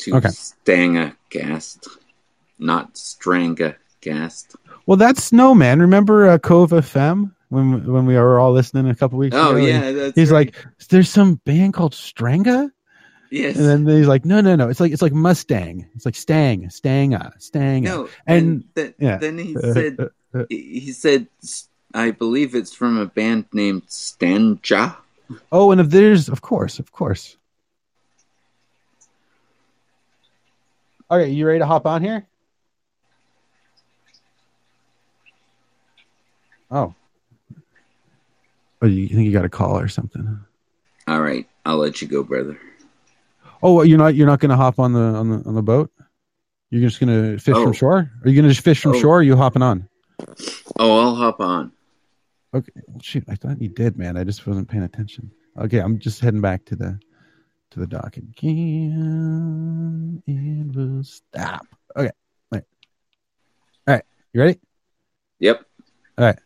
to 0.00 0.16
Okay. 0.16 0.28
Stanga 0.28 1.16
Cast, 1.30 1.88
not 2.58 2.92
Stranga 2.92 3.76
Cast. 4.02 4.54
Well, 4.88 4.96
that's 4.96 5.22
Snowman. 5.22 5.80
Remember 5.80 6.26
uh, 6.30 6.38
Cove 6.38 6.70
FM? 6.70 7.32
when 7.50 7.84
when 7.92 8.06
we 8.06 8.14
were 8.14 8.40
all 8.40 8.52
listening 8.52 8.88
a 8.88 8.94
couple 8.94 9.18
weeks 9.18 9.36
Oh 9.36 9.54
ago? 9.54 9.64
yeah, 9.66 10.10
He's 10.14 10.30
right. 10.30 10.46
like, 10.54 10.88
"There's 10.88 11.10
some 11.10 11.34
band 11.44 11.74
called 11.74 11.92
Stranga," 11.92 12.70
yes. 13.30 13.56
and 13.58 13.66
then 13.86 13.86
he's 13.98 14.06
like, 14.08 14.24
"No, 14.24 14.40
no, 14.40 14.56
no. 14.56 14.70
It's 14.70 14.80
like 14.80 14.92
it's 14.92 15.02
like 15.02 15.12
Mustang. 15.12 15.86
It's 15.94 16.06
like 16.06 16.14
Stang, 16.14 16.68
Stanga, 16.68 17.36
Stanga." 17.38 17.82
no, 17.82 18.08
and- 18.26 18.64
and, 18.64 18.74
th- 18.74 18.94
yeah. 18.98 19.18
then 19.18 19.36
he 19.36 19.54
said 19.54 20.08
he 20.48 20.92
said 20.92 21.26
I 21.92 22.10
believe 22.12 22.54
it's 22.54 22.72
from 22.72 22.96
a 22.96 23.04
band 23.04 23.44
named 23.52 23.86
Stanja. 23.88 24.96
Oh, 25.52 25.70
and 25.70 25.82
if 25.82 25.90
there's, 25.90 26.30
of 26.30 26.40
course, 26.40 26.78
of 26.78 26.92
course. 26.92 27.36
All 31.10 31.18
right, 31.18 31.28
you 31.28 31.46
ready 31.46 31.58
to 31.58 31.66
hop 31.66 31.84
on 31.86 32.02
here? 32.02 32.26
Oh. 36.70 36.94
Oh, 38.80 38.86
you 38.86 39.08
think 39.08 39.26
you 39.26 39.32
got 39.32 39.44
a 39.44 39.48
call 39.48 39.78
or 39.78 39.88
something? 39.88 40.38
All 41.08 41.20
right, 41.20 41.48
I'll 41.64 41.78
let 41.78 42.00
you 42.02 42.06
go, 42.08 42.22
brother. 42.22 42.58
Oh, 43.62 43.72
what, 43.72 43.88
you're 43.88 43.98
not 43.98 44.14
you're 44.14 44.26
not 44.26 44.40
going 44.40 44.50
to 44.50 44.56
hop 44.56 44.78
on 44.78 44.92
the 44.92 45.00
on 45.00 45.30
the 45.30 45.42
on 45.48 45.54
the 45.54 45.62
boat? 45.62 45.90
You're 46.70 46.82
just 46.88 47.00
going 47.00 47.08
to 47.08 47.38
fish 47.42 47.54
Oh. 47.56 47.64
from 47.64 47.72
shore? 47.72 48.10
Are 48.22 48.28
you 48.28 48.34
going 48.34 48.44
to 48.44 48.50
just 48.54 48.62
fish 48.64 48.80
from 48.82 48.92
Oh. 48.94 49.00
shore? 49.00 49.16
Or 49.16 49.20
are 49.20 49.22
you 49.22 49.36
hopping 49.36 49.62
on? 49.62 49.88
Oh, 50.78 51.00
I'll 51.00 51.14
hop 51.16 51.40
on. 51.40 51.72
Okay, 52.54 52.70
well, 52.86 53.00
shoot, 53.02 53.24
I 53.28 53.34
thought 53.34 53.60
you 53.60 53.68
did, 53.68 53.98
man. 53.98 54.16
I 54.16 54.24
just 54.24 54.46
wasn't 54.46 54.68
paying 54.68 54.84
attention. 54.84 55.30
Okay, 55.58 55.78
I'm 55.80 55.98
just 55.98 56.20
heading 56.20 56.40
back 56.40 56.64
to 56.66 56.76
the 56.76 56.98
to 57.70 57.80
the 57.80 57.86
dock 57.86 58.16
again, 58.16 60.22
and 60.26 60.74
we'll 60.74 61.02
stop. 61.04 61.66
Okay, 61.96 62.10
all 62.52 62.52
right, 62.52 62.64
all 63.86 63.94
right. 63.94 64.04
You 64.32 64.40
ready? 64.40 64.58
Yep. 65.40 65.62
All 66.18 66.24
right. 66.26 66.38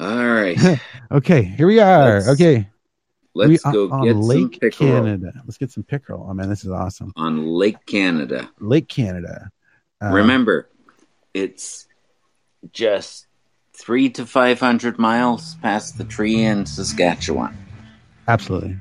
All 0.00 0.26
right. 0.26 0.58
Okay, 1.12 1.42
here 1.42 1.66
we 1.66 1.80
are. 1.80 2.20
Let's 2.20 2.28
okay, 2.28 2.68
Let's 3.34 3.64
we 3.64 3.72
go 3.72 3.90
on 3.90 4.04
get 4.04 4.12
some 4.12 4.20
Lake 4.20 4.60
pickerel 4.60 4.90
Canada. 4.90 5.32
Let's 5.44 5.58
get 5.58 5.72
some 5.72 5.82
pickerel. 5.82 6.24
Oh 6.30 6.32
man, 6.34 6.48
this 6.48 6.64
is 6.64 6.70
awesome. 6.70 7.12
on 7.16 7.48
Lake 7.48 7.84
Canada. 7.84 8.48
Lake 8.60 8.86
Canada. 8.86 9.50
Uh, 10.00 10.10
Remember, 10.10 10.70
it's 11.34 11.88
just 12.72 13.26
three 13.72 14.08
to 14.10 14.24
five 14.24 14.60
hundred 14.60 15.00
miles 15.00 15.56
past 15.62 15.98
the 15.98 16.04
tree 16.04 16.44
in 16.44 16.64
Saskatchewan. 16.64 17.56
Absolutely. 18.28 18.76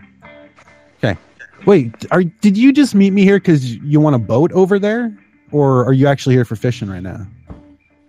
Okay. 1.03 1.17
Wait, 1.65 2.05
are 2.11 2.23
did 2.23 2.55
you 2.55 2.71
just 2.71 2.93
meet 2.93 3.09
me 3.09 3.23
here 3.23 3.39
because 3.39 3.75
you 3.77 3.99
want 3.99 4.15
a 4.15 4.19
boat 4.19 4.51
over 4.51 4.77
there, 4.77 5.17
or 5.51 5.83
are 5.83 5.93
you 5.93 6.05
actually 6.05 6.35
here 6.35 6.45
for 6.45 6.55
fishing 6.55 6.89
right 6.89 7.01
now? 7.01 7.25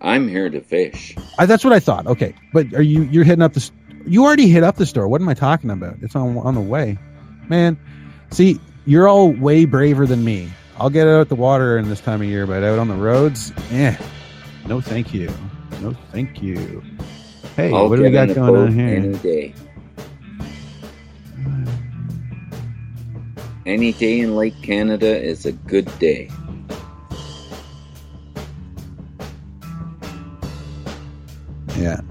I'm 0.01 0.27
here 0.27 0.49
to 0.49 0.61
fish. 0.61 1.15
I, 1.37 1.45
that's 1.45 1.63
what 1.63 1.73
I 1.73 1.79
thought. 1.79 2.07
Okay, 2.07 2.33
but 2.53 2.73
are 2.73 2.81
you 2.81 3.03
you're 3.03 3.23
hitting 3.23 3.43
up 3.43 3.53
the? 3.53 3.69
You 4.05 4.25
already 4.25 4.49
hit 4.49 4.63
up 4.63 4.75
the 4.77 4.85
store. 4.85 5.07
What 5.07 5.21
am 5.21 5.29
I 5.29 5.33
talking 5.35 5.69
about? 5.69 5.97
It's 6.01 6.15
on 6.15 6.37
on 6.37 6.55
the 6.55 6.61
way, 6.61 6.97
man. 7.47 7.79
See, 8.31 8.59
you're 8.85 9.07
all 9.07 9.31
way 9.31 9.65
braver 9.65 10.07
than 10.07 10.23
me. 10.23 10.51
I'll 10.77 10.89
get 10.89 11.07
out 11.07 11.29
the 11.29 11.35
water 11.35 11.77
in 11.77 11.89
this 11.89 12.01
time 12.01 12.21
of 12.21 12.27
year, 12.27 12.47
but 12.47 12.63
out 12.63 12.79
on 12.79 12.87
the 12.87 12.95
roads, 12.95 13.53
eh? 13.71 13.95
No, 14.65 14.81
thank 14.81 15.13
you. 15.13 15.31
No, 15.81 15.93
thank 16.11 16.41
you. 16.41 16.81
Hey, 17.55 17.71
I'll 17.71 17.87
what 17.89 17.97
do 17.97 18.03
we 18.03 18.09
got 18.09 18.33
going 18.33 18.55
on 18.55 18.71
here? 18.73 18.95
Any 18.95 19.17
day. 19.17 19.53
Any 23.65 23.93
day 23.93 24.19
in 24.21 24.35
Lake 24.35 24.59
Canada 24.63 25.21
is 25.21 25.45
a 25.45 25.51
good 25.51 25.87
day. 25.99 26.31
Yeah. 31.81 32.01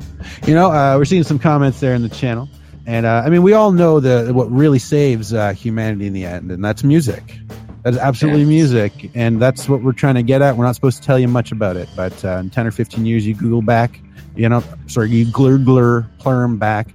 You 0.46 0.54
know, 0.54 0.72
uh, 0.72 0.96
we're 0.98 1.04
seeing 1.04 1.22
some 1.22 1.38
comments 1.38 1.80
there 1.80 1.94
in 1.94 2.02
the 2.02 2.08
channel. 2.08 2.48
And 2.86 3.06
uh, 3.06 3.22
I 3.24 3.30
mean, 3.30 3.42
we 3.42 3.52
all 3.52 3.72
know 3.72 4.00
the 4.00 4.32
what 4.34 4.50
really 4.50 4.78
saves 4.80 5.32
uh, 5.32 5.52
humanity 5.52 6.06
in 6.06 6.12
the 6.12 6.24
end, 6.24 6.50
and 6.50 6.64
that's 6.64 6.82
music. 6.82 7.38
That's 7.82 7.96
absolutely 7.96 8.40
Yes. 8.40 8.48
music, 8.48 9.10
and 9.14 9.40
that's 9.40 9.68
what 9.68 9.82
we're 9.82 9.92
trying 9.92 10.16
to 10.16 10.22
get 10.22 10.42
at. 10.42 10.56
We're 10.56 10.64
not 10.64 10.74
supposed 10.74 10.96
to 10.98 11.02
tell 11.06 11.18
you 11.18 11.28
much 11.28 11.52
about 11.52 11.76
it, 11.76 11.88
but 11.94 12.24
uh, 12.24 12.38
in 12.38 12.50
ten 12.50 12.66
or 12.66 12.70
fifteen 12.72 13.06
years, 13.06 13.26
you 13.26 13.34
Google 13.34 13.62
back, 13.62 14.00
you 14.34 14.48
know, 14.48 14.62
sorry, 14.86 15.10
you 15.10 15.26
glur 15.26 15.62
glur 15.64 16.08
plurm 16.18 16.58
back, 16.58 16.88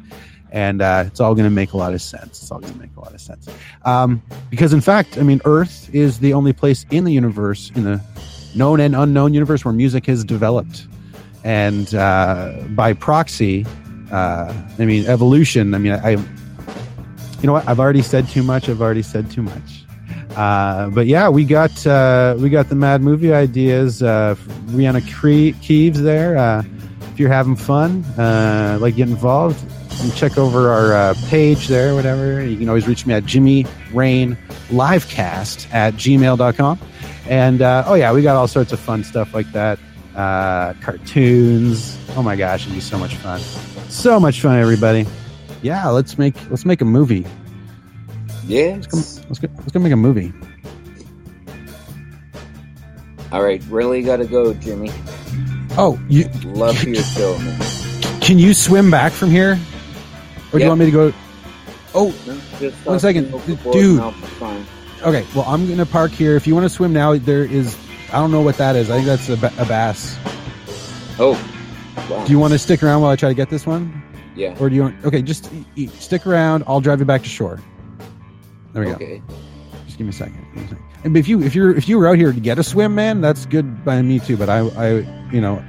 and 0.51 0.81
uh, 0.81 1.05
it's 1.07 1.19
all 1.19 1.33
going 1.33 1.45
to 1.45 1.55
make 1.55 1.71
a 1.73 1.77
lot 1.77 1.93
of 1.93 2.01
sense. 2.01 2.41
It's 2.41 2.51
all 2.51 2.59
going 2.59 2.73
to 2.73 2.79
make 2.79 2.95
a 2.97 2.99
lot 2.99 3.13
of 3.13 3.21
sense, 3.21 3.47
um, 3.83 4.21
because 4.49 4.73
in 4.73 4.81
fact, 4.81 5.17
I 5.17 5.21
mean, 5.21 5.39
Earth 5.45 5.89
is 5.93 6.19
the 6.19 6.33
only 6.33 6.51
place 6.51 6.85
in 6.91 7.03
the 7.05 7.13
universe, 7.13 7.71
in 7.73 7.83
the 7.83 8.01
known 8.53 8.79
and 8.79 8.95
unknown 8.95 9.33
universe, 9.33 9.63
where 9.63 9.73
music 9.73 10.07
has 10.07 10.25
developed 10.25 10.87
and 11.45 11.93
uh, 11.93 12.53
by 12.69 12.93
proxy, 12.93 13.65
uh, 14.11 14.51
I 14.79 14.85
mean 14.85 15.05
evolution. 15.05 15.75
I 15.75 15.77
mean, 15.77 15.93
I, 15.93 16.09
you 16.09 16.27
know 17.43 17.53
what? 17.53 17.67
I've 17.69 17.79
already 17.79 18.01
said 18.01 18.27
too 18.27 18.41
much. 18.41 18.67
I've 18.67 18.81
already 18.81 19.03
said 19.03 19.29
too 19.29 19.43
much. 19.43 19.85
Uh, 20.35 20.89
but 20.89 21.05
yeah, 21.05 21.29
we 21.29 21.45
got 21.45 21.85
uh, 21.85 22.35
we 22.39 22.49
got 22.49 22.67
the 22.67 22.75
mad 22.75 23.01
movie 23.01 23.31
ideas. 23.31 24.01
Uh, 24.01 24.35
Rihanna 24.65 25.05
Cre- 25.13 25.57
Keeves 25.61 26.01
there. 26.01 26.35
Uh, 26.35 26.63
if 27.11 27.19
you're 27.19 27.29
having 27.29 27.55
fun, 27.55 28.03
like 28.81 28.95
get 28.95 29.07
involved, 29.07 29.63
you 30.03 30.11
check 30.13 30.39
over 30.39 30.69
our 30.71 31.13
page 31.27 31.67
there, 31.67 31.93
whatever. 31.93 32.43
You 32.43 32.57
can 32.57 32.67
always 32.69 32.87
reach 32.87 33.05
me 33.05 33.13
at 33.13 33.23
Jimmy 33.23 33.67
Rain 33.93 34.35
Livecast 34.69 35.71
at 35.71 35.93
gmail.com. 35.93 36.79
And 37.29 37.61
oh 37.61 37.93
yeah, 37.93 38.11
we 38.11 38.23
got 38.23 38.35
all 38.35 38.47
sorts 38.47 38.73
of 38.73 38.79
fun 38.79 39.03
stuff 39.03 39.35
like 39.35 39.51
that 39.51 39.77
uh, 40.15 40.73
cartoons. 40.81 41.97
Oh 42.15 42.23
my 42.23 42.35
gosh, 42.35 42.63
it'd 42.63 42.73
be 42.73 42.79
so 42.81 42.97
much 42.97 43.15
fun. 43.15 43.39
So 43.89 44.19
much 44.19 44.41
fun, 44.41 44.59
everybody. 44.59 45.05
Yeah, 45.61 45.87
let's 45.89 46.17
make 46.17 46.35
let's 46.49 46.65
make 46.65 46.81
a 46.81 46.85
movie. 46.85 47.25
Yes. 48.47 48.85
Let's 49.27 49.39
go, 49.39 49.47
let's 49.57 49.71
go 49.71 49.79
make 49.79 49.91
a 49.93 49.95
movie. 49.97 50.31
All 53.31 53.43
right, 53.43 53.61
really 53.69 54.01
got 54.01 54.17
to 54.17 54.25
go, 54.25 54.53
Jimmy. 54.53 54.91
Oh, 55.77 55.99
you 56.07 56.29
Love 56.45 56.81
your 56.83 56.95
show, 57.03 57.37
man. 57.39 57.59
can 58.21 58.39
you 58.39 58.53
swim 58.53 58.89
back 58.89 59.11
from 59.11 59.29
here, 59.29 59.59
or 60.53 60.59
do 60.59 60.63
you 60.63 60.69
want 60.69 60.79
me 60.79 60.85
to 60.85 60.91
go? 60.91 61.13
Oh, 61.93 62.13
No, 62.27 62.69
One 62.85 62.99
second. 62.99 63.31
Dude. 63.45 63.99
and 63.99 64.01
I'll 64.01 64.11
be 64.11 64.17
fine. 64.37 64.65
okay. 65.01 65.25
Well, 65.35 65.45
I'm 65.47 65.67
gonna 65.67 65.85
park 65.85 66.11
here. 66.11 66.35
If 66.35 66.45
you 66.47 66.53
want 66.53 66.65
to 66.65 66.69
swim 66.69 66.93
now, 66.93 67.17
there 67.17 67.43
is. 67.43 67.75
I 68.11 68.19
don't 68.19 68.31
know 68.31 68.41
what 68.41 68.57
that 68.57 68.75
is. 68.75 68.89
I 68.89 68.95
think 68.95 69.07
that's 69.07 69.29
a, 69.29 69.37
ba- 69.37 69.53
a 69.57 69.65
bass. 69.65 70.17
Oh, 71.19 71.31
wow. 72.09 72.23
Do 72.25 72.31
you 72.31 72.39
want 72.39 72.53
to 72.53 72.59
stick 72.59 72.83
around 72.83 73.01
while 73.01 73.11
I 73.11 73.15
try 73.15 73.29
to 73.29 73.35
get 73.35 73.49
this 73.49 73.65
one, 73.65 74.03
yeah. 74.35 74.55
or 74.59 74.69
do 74.69 74.75
you? 74.75 74.83
want 74.83 75.05
Okay, 75.05 75.21
just 75.21 75.49
stick 75.99 76.25
around. 76.27 76.63
I'll 76.67 76.81
drive 76.81 76.99
you 76.99 77.05
back 77.05 77.23
to 77.23 77.29
shore. 77.29 77.59
There 78.73 78.83
we 78.83 78.89
go. 78.89 78.95
Okay. 78.95 79.21
Just 79.85 79.97
give 79.97 80.05
me 80.05 80.11
a 80.11 80.13
second. 80.13 80.45
Give 80.53 80.55
me 80.55 80.61
a 80.65 80.69
second. 80.69 80.85
And 81.03 81.17
if 81.17 81.27
you 81.27 81.41
if 81.41 81.55
you're 81.55 81.75
if 81.75 81.87
you 81.87 81.97
were 81.97 82.07
out 82.07 82.17
here 82.17 82.33
to 82.33 82.39
get 82.39 82.59
a 82.59 82.63
swim, 82.63 82.95
man, 82.95 83.21
that's 83.21 83.45
good 83.45 83.85
by 83.85 84.01
me 84.01 84.19
too. 84.19 84.35
But 84.37 84.49
I 84.49 84.59
I 84.59 84.89
you 85.31 85.39
know, 85.41 85.63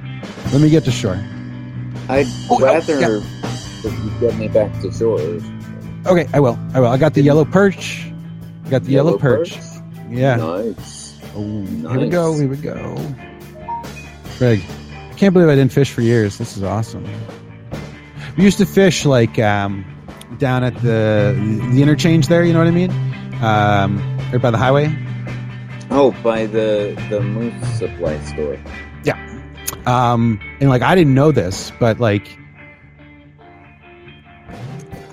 let 0.53 0.61
me 0.61 0.69
get 0.71 0.85
to 0.85 0.91
shore. 0.91 1.15
I'd 2.09 2.27
Oh, 2.51 2.59
oh, 2.59 2.61
rather 2.61 3.01
yeah. 3.01 3.21
you 3.85 4.21
get 4.21 4.37
me 4.37 4.49
back 4.49 4.73
to 4.83 4.93
shore. 4.93 5.21
Okay, 6.07 6.29
I 6.33 6.41
will. 6.41 6.59
I 6.75 6.81
will. 6.81 6.89
I 6.89 6.97
got 6.99 7.15
the 7.15 7.23
yellow 7.23 7.45
perch. 7.45 8.11
I 8.65 8.71
got 8.71 8.83
the 8.85 8.93
yellow, 8.93 9.19
perch. 9.19 9.59
Yeah. 10.11 10.37
Nice. 10.37 11.06
Oh, 11.37 11.65
here 11.91 12.01
we 12.01 12.09
go. 12.09 12.35
Here 12.35 12.49
we 12.49 12.57
go. 12.57 12.97
Greg, 14.39 14.63
I 14.63 15.15
can't 15.17 15.35
believe 15.35 15.51
I 15.51 15.55
didn't 15.55 15.73
fish 15.73 15.93
for 15.93 16.01
years. 16.01 16.39
This 16.39 16.57
is 16.57 16.63
awesome. 16.63 17.07
We 18.37 18.45
used 18.45 18.59
to 18.59 18.67
fish 18.67 19.05
like 19.05 19.39
um, 19.39 19.85
down 20.39 20.65
at 20.65 20.75
the 20.77 21.35
the 21.73 21.83
interchange 21.83 22.29
there. 22.29 22.43
You 22.45 22.53
know 22.53 22.59
what 22.59 22.69
I 22.69 22.71
mean? 22.71 22.91
Um, 23.43 24.19
right 24.33 24.41
by 24.41 24.51
the 24.51 24.59
highway. 24.59 24.95
Oh, 25.91 26.13
by 26.23 26.47
the 26.47 26.97
the 27.11 27.21
moose 27.21 27.79
supply 27.79 28.19
store. 28.25 28.59
Yeah. 29.05 29.17
Um, 29.87 30.41
and 30.61 30.69
like 30.71 30.83
I 30.83 30.95
didn't 30.95 31.15
know 31.15 31.33
this, 31.33 31.71
but 31.79 32.01
like, 32.01 32.27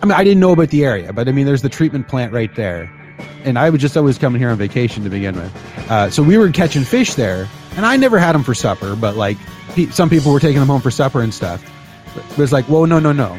I 0.02 0.06
mean, 0.06 0.14
I 0.14 0.24
didn't 0.24 0.40
know 0.40 0.52
about 0.52 0.70
the 0.70 0.86
area, 0.86 1.14
but 1.14 1.28
I 1.28 1.32
mean, 1.32 1.46
there's 1.46 1.62
the 1.62 1.70
treatment 1.70 2.08
plant 2.08 2.34
right 2.34 2.54
there, 2.56 2.92
and 3.44 3.58
I 3.60 3.70
was 3.70 3.82
just 3.82 3.98
always 3.98 4.18
coming 4.18 4.40
here 4.40 4.50
on 4.50 4.58
vacation 4.58 5.04
to 5.04 5.10
begin 5.10 5.36
with. 5.36 5.90
Uh, 5.90 6.10
so 6.10 6.24
we 6.24 6.38
were 6.38 6.50
catching 6.52 6.84
fish 6.84 7.14
there, 7.16 7.48
and 7.76 7.86
I 7.86 7.98
never 7.98 8.20
had 8.20 8.34
them 8.34 8.44
for 8.44 8.54
supper, 8.54 8.96
but 8.96 9.16
like 9.16 9.38
pe- 9.70 9.88
some 9.88 10.10
people 10.10 10.32
were 10.32 10.40
taking 10.40 10.60
them 10.60 10.68
home 10.68 10.82
for 10.82 10.92
supper 10.92 11.22
and 11.22 11.34
stuff. 11.34 11.64
But 12.16 12.24
it 12.30 12.38
was 12.38 12.52
like, 12.52 12.66
whoa, 12.66 12.86
no, 12.86 13.00
no, 13.00 13.12
no. 13.12 13.38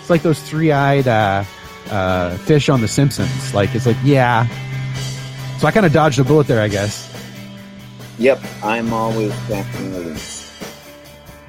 It's 0.00 0.10
like 0.10 0.22
those 0.22 0.40
three-eyed 0.42 1.08
uh, 1.08 1.44
uh, 1.90 2.36
fish 2.38 2.68
on 2.68 2.80
The 2.80 2.88
Simpsons. 2.88 3.54
Like 3.54 3.74
it's 3.74 3.86
like, 3.86 3.96
yeah. 4.04 4.46
So 5.58 5.66
I 5.66 5.72
kind 5.72 5.86
of 5.86 5.92
dodged 5.92 6.18
a 6.18 6.24
bullet 6.24 6.46
there, 6.46 6.62
I 6.62 6.68
guess. 6.68 7.08
Yep, 8.18 8.40
I'm 8.62 8.92
always 8.92 9.32
catching 9.46 9.92
lease. 9.94 10.40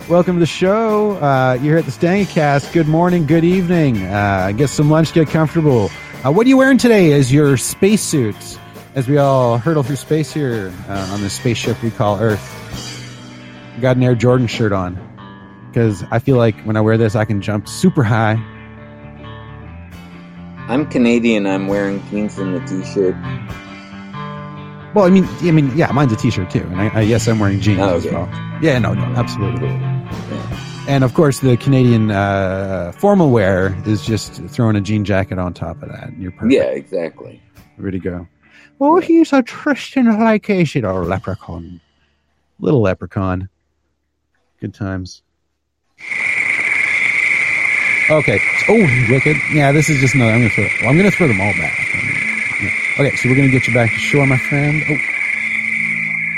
Welcome 0.10 0.36
to 0.36 0.40
the 0.40 0.46
show. 0.46 1.12
Uh, 1.18 1.54
you're 1.62 1.78
here 1.78 1.78
at 1.78 1.86
the 1.86 1.92
Stangcast. 1.92 2.74
Good 2.74 2.88
morning, 2.88 3.26
good 3.26 3.44
evening. 3.44 4.04
Uh, 4.04 4.52
get 4.52 4.70
some 4.70 4.90
lunch, 4.90 5.14
get 5.14 5.30
comfortable. 5.30 5.90
Uh, 6.24 6.32
what 6.32 6.46
are 6.46 6.50
you 6.50 6.58
wearing 6.58 6.78
today 6.78 7.14
as 7.14 7.34
your 7.34 7.58
spacesuit 7.58 8.36
as 8.94 9.08
we 9.08 9.18
all 9.18 9.58
hurtle 9.58 9.82
through 9.82 9.96
space 9.96 10.32
here 10.32 10.72
uh, 10.88 11.10
on 11.14 11.22
this 11.22 11.34
spaceship 11.34 11.82
we 11.82 11.90
call 11.90 12.20
Earth? 12.20 12.58
Got 13.82 13.98
an 13.98 14.04
Air 14.04 14.14
Jordan 14.16 14.46
shirt 14.48 14.72
on. 14.72 15.00
because 15.70 16.04
I 16.12 16.20
feel 16.20 16.38
like 16.38 16.56
when 16.64 16.78
I 16.78 16.82
wear 16.82 16.98
this, 16.98 17.16
I 17.16 17.26
can 17.26 17.42
jump 17.42 17.68
super 17.68 18.04
high. 18.04 18.34
I'm 20.68 20.88
Canadian. 20.90 21.48
I'm 21.48 21.68
wearing 21.68 22.04
jeans 22.10 22.38
and 22.38 22.56
a 22.56 22.60
t-shirt. 22.68 23.16
Well, 24.94 25.06
I 25.06 25.10
mean, 25.10 25.26
I 25.42 25.52
mean, 25.52 25.76
yeah, 25.76 25.92
mine's 25.92 26.12
a 26.12 26.16
t-shirt 26.18 26.52
too, 26.52 26.60
and 26.64 26.80
I, 26.82 26.88
I 26.90 27.02
yes, 27.02 27.28
I'm 27.28 27.40
wearing 27.40 27.60
jeans 27.62 27.80
Oh, 27.80 27.96
as 27.96 28.06
well. 28.06 28.30
Yeah, 28.62 28.78
no, 28.78 28.94
no, 28.94 29.02
absolutely. 29.16 29.70
Yeah. 29.70 30.51
And 30.88 31.04
of 31.04 31.14
course, 31.14 31.40
the 31.40 31.56
Canadian 31.58 32.12
uh, 32.12 32.92
formal 32.98 33.30
wear 33.30 33.76
is 33.88 34.04
just 34.06 34.34
throwing 34.50 34.76
a 34.76 34.82
jean 34.82 35.06
jacket 35.06 35.38
on 35.40 35.54
top 35.54 35.82
of 35.82 35.90
that. 35.90 36.10
and 36.10 36.22
You're 36.22 36.32
perfect. 36.32 36.54
Yeah, 36.54 36.64
exactly. 36.64 37.42
Ready 37.78 38.00
to 38.00 38.04
go. 38.10 38.28
Oh, 38.80 39.00
he's 39.00 39.32
a 39.32 39.44
Tristan 39.44 40.06
Lycation 40.08 40.84
or 40.92 41.06
leprechaun. 41.06 41.80
Little 42.60 42.82
leprechaun. 42.82 43.48
Good 44.60 44.74
times. 44.74 45.22
Okay. 48.10 48.40
Oh, 48.68 49.08
wicked. 49.10 49.38
Yeah, 49.54 49.72
this 49.72 49.90
is 49.90 50.00
just 50.00 50.16
another. 50.16 50.32
I'm 50.32 50.40
gonna 50.40 50.50
throw. 50.50 50.68
Well, 50.82 50.90
I'm 50.90 50.98
gonna 50.98 51.12
throw 51.12 51.28
them 51.28 51.40
all 51.40 51.54
back. 51.54 51.80
Okay, 53.00 53.16
so 53.16 53.30
we're 53.30 53.36
gonna 53.36 53.50
get 53.50 53.68
you 53.68 53.74
back 53.74 53.90
to 53.92 53.96
shore, 53.98 54.26
my 54.26 54.38
friend. 54.38 54.82
Oh, 54.84 54.96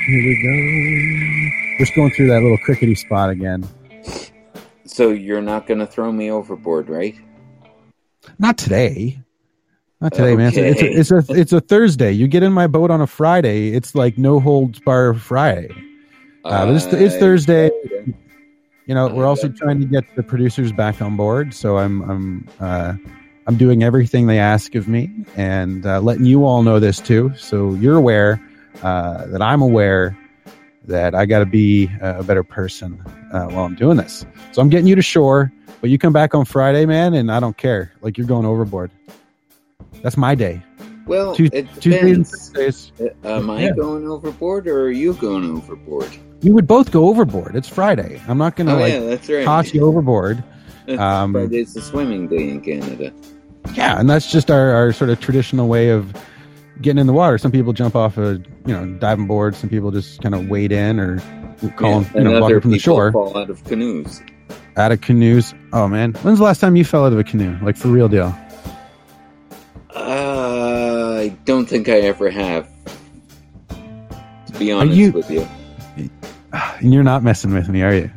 here 0.05 0.23
we 0.27 0.43
go. 0.43 1.77
Just 1.83 1.95
going 1.95 2.11
through 2.11 2.27
that 2.27 2.41
little 2.43 2.57
crickety 2.57 2.93
spot 2.95 3.29
again. 3.29 3.67
So 4.85 5.09
you're 5.09 5.41
not 5.41 5.67
going 5.67 5.79
to 5.79 5.87
throw 5.87 6.11
me 6.11 6.29
overboard, 6.29 6.89
right? 6.89 7.15
Not 8.39 8.57
today. 8.57 9.19
Not 10.01 10.13
today, 10.13 10.35
man. 10.35 10.51
It's 10.53 10.57
a, 10.57 10.65
it's 10.67 11.11
a 11.11 11.17
it's 11.17 11.29
a 11.29 11.33
it's 11.33 11.53
a 11.53 11.61
Thursday. 11.61 12.11
You 12.11 12.27
get 12.27 12.43
in 12.43 12.51
my 12.51 12.67
boat 12.67 12.91
on 12.91 12.99
a 12.99 13.07
Friday. 13.07 13.69
It's 13.69 13.95
like 13.95 14.17
no 14.17 14.39
holds 14.39 14.79
bar 14.79 15.13
Friday. 15.13 15.73
Uh, 16.43 16.65
but 16.65 16.75
it's, 16.75 16.85
it's 16.87 17.15
Thursday. 17.15 17.71
You 18.85 18.95
know, 18.95 19.07
we're 19.07 19.25
also 19.25 19.47
trying 19.47 19.79
to 19.79 19.85
get 19.85 20.03
the 20.17 20.23
producers 20.23 20.73
back 20.73 21.01
on 21.01 21.15
board. 21.15 21.53
So 21.53 21.77
I'm 21.77 22.01
I'm 22.01 22.49
uh, 22.59 22.95
I'm 23.47 23.55
doing 23.55 23.81
everything 23.81 24.27
they 24.27 24.39
ask 24.39 24.75
of 24.75 24.89
me, 24.89 25.09
and 25.37 25.85
uh, 25.85 26.01
letting 26.01 26.25
you 26.25 26.43
all 26.43 26.63
know 26.63 26.81
this 26.81 26.99
too. 26.99 27.31
So 27.37 27.73
you're 27.75 27.95
aware 27.95 28.45
uh, 28.81 29.25
that 29.27 29.41
I'm 29.41 29.61
aware 29.61 30.17
that 30.85 31.15
I 31.15 31.25
got 31.25 31.39
to 31.39 31.45
be 31.45 31.89
a 32.01 32.23
better 32.23 32.43
person 32.43 33.01
uh, 33.33 33.45
while 33.47 33.65
I'm 33.65 33.75
doing 33.75 33.97
this. 33.97 34.25
So 34.53 34.61
I'm 34.61 34.69
getting 34.69 34.87
you 34.87 34.95
to 34.95 35.01
shore, 35.01 35.51
but 35.81 35.89
you 35.89 35.97
come 35.97 36.13
back 36.13 36.33
on 36.33 36.45
Friday, 36.45 36.85
man, 36.85 37.13
and 37.13 37.31
I 37.31 37.39
don't 37.39 37.57
care. 37.57 37.91
Like 38.01 38.17
you're 38.17 38.27
going 38.27 38.45
overboard. 38.45 38.91
That's 40.01 40.17
my 40.17 40.35
day. 40.35 40.61
Well, 41.05 41.35
Tues- 41.35 41.49
it 41.51 41.67
depends. 41.81 42.53
Uh, 42.55 43.09
Am 43.27 43.49
I 43.49 43.63
Yeah. 43.63 43.71
going 43.75 44.07
overboard 44.07 44.67
or 44.67 44.83
are 44.83 44.91
you 44.91 45.13
going 45.15 45.43
overboard? 45.57 46.09
You 46.41 46.53
would 46.53 46.67
both 46.67 46.91
go 46.91 47.07
overboard. 47.09 47.55
It's 47.55 47.67
Friday. 47.67 48.21
I'm 48.27 48.37
not 48.37 48.55
gonna 48.55 48.75
oh, 48.75 48.79
like 48.79 48.93
yeah, 48.93 48.99
that's 49.01 49.29
right. 49.29 49.43
toss 49.45 49.73
you 49.73 49.83
overboard. 49.85 50.43
Um, 50.99 51.31
Friday's 51.31 51.73
the 51.73 51.81
swimming 51.81 52.27
day 52.27 52.49
in 52.49 52.59
Canada. 52.59 53.13
Yeah, 53.73 53.97
and 53.97 54.09
that's 54.09 54.29
just 54.29 54.51
our, 54.51 54.71
our 54.71 54.91
sort 54.91 55.09
of 55.09 55.21
traditional 55.21 55.69
way 55.69 55.87
of 55.87 56.13
getting 56.81 56.99
in 56.99 57.07
the 57.07 57.13
water. 57.13 57.37
Some 57.37 57.53
people 57.53 57.71
jump 57.71 57.95
off 57.95 58.17
a 58.17 58.41
you 58.65 58.73
know 58.73 58.85
diving 58.99 59.25
board. 59.25 59.55
Some 59.55 59.69
people 59.69 59.91
just 59.91 60.21
kind 60.21 60.35
of 60.35 60.49
wade 60.49 60.73
in 60.73 60.99
or 60.99 61.19
call 61.77 62.01
Yeah, 62.03 62.09
you 62.15 62.23
know 62.23 62.59
from 62.61 62.71
the 62.71 62.79
shore 62.79 63.11
fall 63.11 63.37
out 63.37 63.49
of 63.49 63.63
canoes. 63.65 64.21
out 64.77 64.91
of 64.91 65.01
canoes. 65.01 65.53
Oh 65.71 65.87
man, 65.87 66.13
when's 66.23 66.37
the 66.39 66.43
last 66.45 66.59
time 66.59 66.75
you 66.75 66.83
fell 66.85 67.05
out 67.05 67.13
of 67.13 67.19
a 67.19 67.23
canoe? 67.23 67.57
Like 67.61 67.77
for 67.77 67.87
real 67.89 68.07
deal? 68.07 68.35
Uh, 69.95 71.17
I 71.21 71.29
don't 71.45 71.65
think 71.67 71.87
I 71.89 71.99
ever 71.99 72.29
have. 72.29 72.67
To 73.69 74.59
be 74.59 74.71
honest 74.71 74.97
you- 74.97 75.11
with 75.11 75.29
you, 75.31 75.47
And 75.95 76.11
you're 76.93 77.03
not 77.03 77.23
messing 77.23 77.53
with 77.53 77.69
me, 77.69 77.81
are 77.83 77.93
you? 77.93 78.11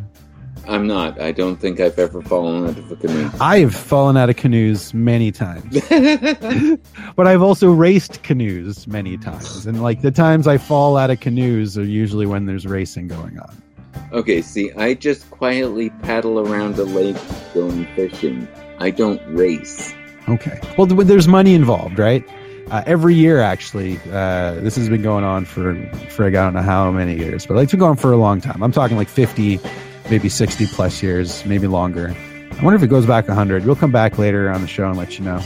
I'm 0.69 0.87
not. 0.87 1.21
I 1.21 1.33
don't 1.33 1.57
think 1.57 1.81
I've 1.81 1.99
ever 1.99 2.23
fallen 2.23 2.65
out 2.65 2.79
of 2.79 2.91
a 2.91 2.97
canoe. 2.97 3.31
I've 3.41 3.75
fallen 3.75 4.17
out 4.17 4.29
of 4.31 4.37
canoes 4.37 4.93
many 4.93 5.31
times, 5.33 5.81
but 7.17 7.27
I've 7.27 7.43
also 7.43 7.71
raced 7.71 8.23
canoes 8.23 8.87
many 8.87 9.17
times. 9.17 9.67
And 9.67 9.83
like 9.83 10.03
the 10.03 10.11
times 10.11 10.47
I 10.47 10.59
fall 10.59 10.97
out 10.97 11.11
of 11.11 11.21
canoes 11.21 11.79
are 11.79 11.85
usually 11.85 12.27
when 12.27 12.47
there's 12.47 12.67
racing 12.67 13.09
going 13.09 13.39
on. 13.39 13.63
okay, 14.13 14.43
see, 14.43 14.73
I 14.73 14.95
just 14.95 15.31
quietly 15.31 15.91
paddle 16.03 16.39
around 16.41 16.79
a 16.79 16.85
lake 16.85 17.17
going 17.55 17.87
fishing. 17.95 18.49
I 18.79 18.91
don't 18.91 19.23
race. 19.35 19.95
Okay. 20.29 20.61
Well, 20.77 20.87
there's 20.87 21.29
money 21.29 21.55
involved, 21.55 21.99
right? 21.99 22.25
Uh, 22.71 22.83
every 22.85 23.15
year, 23.15 23.41
actually, 23.41 23.97
uh, 24.11 24.55
this 24.55 24.75
has 24.75 24.89
been 24.89 25.03
going 25.03 25.23
on 25.23 25.45
for 25.45 25.81
for 26.11 26.27
I 26.27 26.31
don't 26.31 26.55
know 26.55 26.63
how 26.63 26.91
many 26.91 27.17
years, 27.17 27.47
but 27.47 27.55
like, 27.55 27.65
it's 27.65 27.73
been 27.73 27.79
going 27.79 27.93
on 27.93 27.97
for 27.97 28.11
a 28.13 28.17
long 28.17 28.41
time. 28.41 28.61
I'm 28.61 28.73
talking 28.73 28.97
like 28.97 29.09
50, 29.09 29.61
maybe 30.11 30.29
60 30.29 30.67
plus 30.69 31.03
years, 31.03 31.45
maybe 31.47 31.67
longer. 31.67 32.15
I 32.59 32.63
wonder 32.65 32.77
if 32.77 32.83
it 32.83 32.89
goes 32.89 33.07
back 33.07 33.29
100. 33.29 33.65
We'll 33.67 33.77
come 33.77 33.93
back 33.93 34.19
later 34.19 34.51
on 34.51 34.63
the 34.63 34.67
show 34.69 34.89
and 34.89 34.97
let 34.97 35.19
you 35.19 35.25
know. 35.25 35.41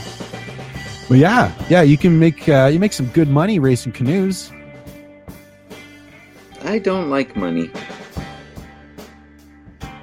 But 1.09 1.17
yeah, 1.17 1.53
yeah, 1.69 1.81
you 1.81 1.97
can 1.97 2.19
make 2.19 2.47
uh, 2.47 2.69
you 2.71 2.79
make 2.79 2.93
some 2.93 3.07
good 3.07 3.27
money 3.27 3.59
racing 3.59 3.91
canoes. 3.91 4.51
I 6.63 6.79
don't 6.79 7.09
like 7.09 7.35
money. 7.35 7.69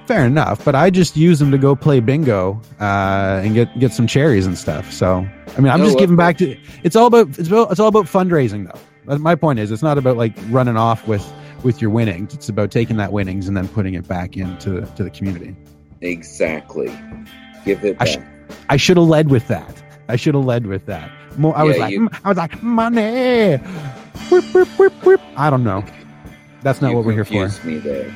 Fair 0.07 0.25
enough, 0.27 0.65
but 0.65 0.75
I 0.75 0.89
just 0.91 1.17
use 1.17 1.39
them 1.39 1.51
to 1.51 1.59
go 1.59 1.77
play 1.77 2.01
bingo 2.01 2.61
uh, 2.81 3.43
and 3.45 3.55
get 3.55 3.79
get 3.79 3.93
some 3.93 4.07
cherries 4.07 4.47
and 4.47 4.57
stuff. 4.57 4.91
So 4.93 5.27
I 5.57 5.61
mean, 5.61 5.71
I'm 5.73 5.81
Oh, 5.83 5.85
just 5.85 5.99
giving 5.99 6.17
back 6.17 6.39
to. 6.39 6.57
It's 6.83 6.97
all 6.97 7.07
about 7.07 7.29
it's 7.39 7.49
about 7.49 7.71
it's 7.71 7.81
all 7.81 7.89
about 7.89 8.07
fundraising 8.07 8.71
though. 9.07 9.17
My 9.19 9.35
point 9.35 9.59
is 9.59 9.71
it's 9.71 9.83
not 9.83 9.97
about 9.99 10.17
like 10.19 10.35
running 10.49 10.77
off 10.77 11.07
with 11.09 11.23
with 11.63 11.81
your 11.81 11.91
winnings. 11.91 12.35
It's 12.35 12.49
about 12.49 12.71
taking 12.71 12.97
that 12.97 13.13
winnings 13.13 13.49
and 13.49 13.57
then 13.57 13.69
putting 13.69 13.95
it 13.95 14.07
back 14.09 14.37
into 14.37 14.81
the, 14.81 14.87
to 14.87 15.05
the 15.05 15.11
community. 15.11 15.57
Exactly. 16.01 16.87
Give 17.65 17.85
it 17.85 17.97
I 18.01 18.05
sh- 18.05 18.19
I 18.69 18.77
should 18.77 18.97
have 18.97 19.07
led 19.07 19.31
with 19.31 19.49
that. 19.49 19.83
I 20.09 20.17
should 20.17 20.35
have 20.35 20.45
led 20.45 20.67
with 20.67 20.87
that. 20.87 21.11
More, 21.37 21.57
I 21.57 21.63
was 21.65 21.77
like, 21.79 21.93
you- 21.93 22.09
"Mm," 22.09 22.21
I 22.25 22.29
was 22.29 22.39
like, 22.39 22.63
money. 22.63 23.57
Whip, 24.31 24.45
whip, 24.55 24.69
whip, 24.79 24.93
whip. 25.05 25.21
I 25.37 25.51
don't 25.51 25.65
know. 25.65 25.85
That's 26.63 26.81
not 26.81 26.91
you 26.91 26.97
what 26.97 27.05
we're 27.07 27.13
here 27.13 27.25
for. 27.25 27.67
me 27.67 27.79
there. 27.79 28.13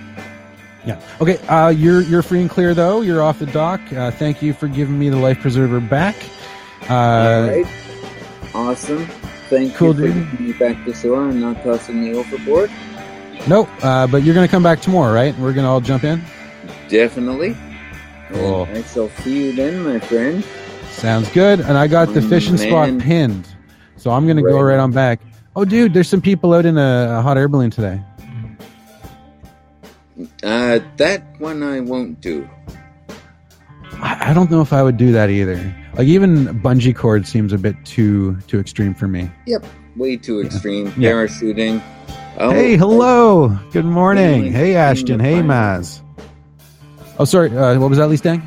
Yeah. 0.84 1.00
Okay. 1.20 1.38
Uh, 1.46 1.68
you're 1.68 2.00
you're 2.02 2.22
free 2.22 2.40
and 2.40 2.50
clear 2.50 2.74
though. 2.74 3.02
You're 3.02 3.22
off 3.22 3.38
the 3.38 3.46
dock. 3.46 3.80
Uh, 3.92 4.10
thank 4.10 4.42
you 4.42 4.52
for 4.52 4.66
giving 4.66 4.98
me 4.98 5.08
the 5.10 5.16
life 5.16 5.38
preserver 5.40 5.78
back. 5.80 6.16
Uh, 6.90 6.94
All 6.94 7.48
right. 7.48 7.66
Awesome. 8.54 9.06
Thank 9.48 9.74
cool, 9.74 9.94
you 10.00 10.12
for 10.12 10.18
dude. 10.36 10.40
me 10.40 10.52
back 10.54 10.84
to 10.86 10.92
shore 10.94 11.28
and 11.28 11.40
not 11.40 11.62
tossing 11.62 12.02
me 12.02 12.14
overboard. 12.14 12.70
Nope. 13.48 13.68
Uh, 13.82 14.06
but 14.06 14.22
you're 14.22 14.34
gonna 14.34 14.48
come 14.48 14.62
back 14.62 14.80
tomorrow, 14.80 15.12
right? 15.12 15.36
We're 15.38 15.52
gonna 15.52 15.70
all 15.70 15.80
jump 15.80 16.04
in. 16.04 16.22
Definitely. 16.88 17.56
Cool. 18.32 18.64
And 18.64 18.78
I 18.78 18.82
shall 18.82 19.08
see 19.10 19.46
you 19.46 19.52
then, 19.56 19.82
my 19.84 19.98
friend. 19.98 20.44
Sounds 20.90 21.28
good. 21.32 21.60
And 21.60 21.76
I 21.76 21.86
got 21.86 22.12
the 22.14 22.20
Oh, 22.20 22.28
fishing 22.28 22.56
spot 22.56 22.98
pinned, 22.98 23.46
so 23.96 24.10
I'm 24.10 24.26
gonna 24.26 24.42
go 24.42 24.56
Right. 24.60 24.74
right 24.74 24.78
on 24.80 24.92
back. 24.92 25.20
Oh, 25.56 25.64
dude, 25.64 25.92
there's 25.92 26.08
some 26.08 26.20
people 26.22 26.54
out 26.54 26.64
in 26.64 26.78
a, 26.78 27.18
a 27.18 27.22
hot 27.22 27.36
air 27.36 27.48
balloon 27.48 27.70
today. 27.70 28.00
Uh, 30.42 30.78
that 30.98 31.22
one 31.40 31.62
I 31.62 31.80
won't 31.80 32.20
do. 32.20 32.48
I, 33.94 34.30
I 34.30 34.34
don't 34.34 34.50
know 34.50 34.60
if 34.60 34.72
I 34.72 34.82
would 34.82 34.96
do 34.96 35.12
that 35.12 35.30
either. 35.30 35.74
Like 35.94 36.06
even 36.06 36.46
bungee 36.62 36.94
cord 36.94 37.26
seems 37.26 37.52
a 37.52 37.58
bit 37.58 37.74
too 37.84 38.38
too 38.46 38.58
extreme 38.60 38.94
for 38.94 39.08
me. 39.08 39.30
Yep, 39.46 39.64
way 39.96 40.16
too 40.16 40.40
extreme. 40.40 40.92
Yeah. 40.96 41.10
Parachuting. 41.12 41.82
Oh, 42.38 42.50
hey, 42.50 42.76
hello. 42.76 43.48
Good 43.72 43.84
morning. 43.84 44.44
Hey, 44.44 44.50
Hey, 44.72 44.76
Ashton. 44.76 45.20
Hey. 45.20 45.40
Maz. 45.40 46.00
Oh, 47.18 47.24
sorry. 47.24 47.56
Uh, 47.56 47.78
what 47.78 47.90
was 47.90 47.98
that, 47.98 48.08
Lee 48.08 48.16
Stang? 48.16 48.42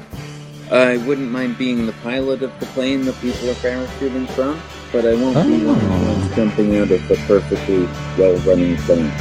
I 0.72 0.98
wouldn't 0.98 1.32
mind 1.32 1.58
being 1.58 1.86
the 1.86 1.94
pilot 2.04 2.42
of 2.42 2.52
the 2.60 2.66
plane 2.68 3.06
that 3.06 3.16
people 3.22 3.50
are 3.50 3.54
parachuting 3.54 4.28
from, 4.30 4.60
but 4.92 5.06
I 5.06 5.14
won't 5.14 5.36
be 5.48 5.64
Oh. 5.66 5.68
one 5.74 5.76
of 5.78 5.82
the 5.84 6.06
ones 6.12 6.36
jumping 6.36 6.76
out 6.78 6.90
of 6.92 7.08
the 7.08 7.16
perfectly 7.28 7.88
well-running 8.18 8.76
plane. 8.78 9.12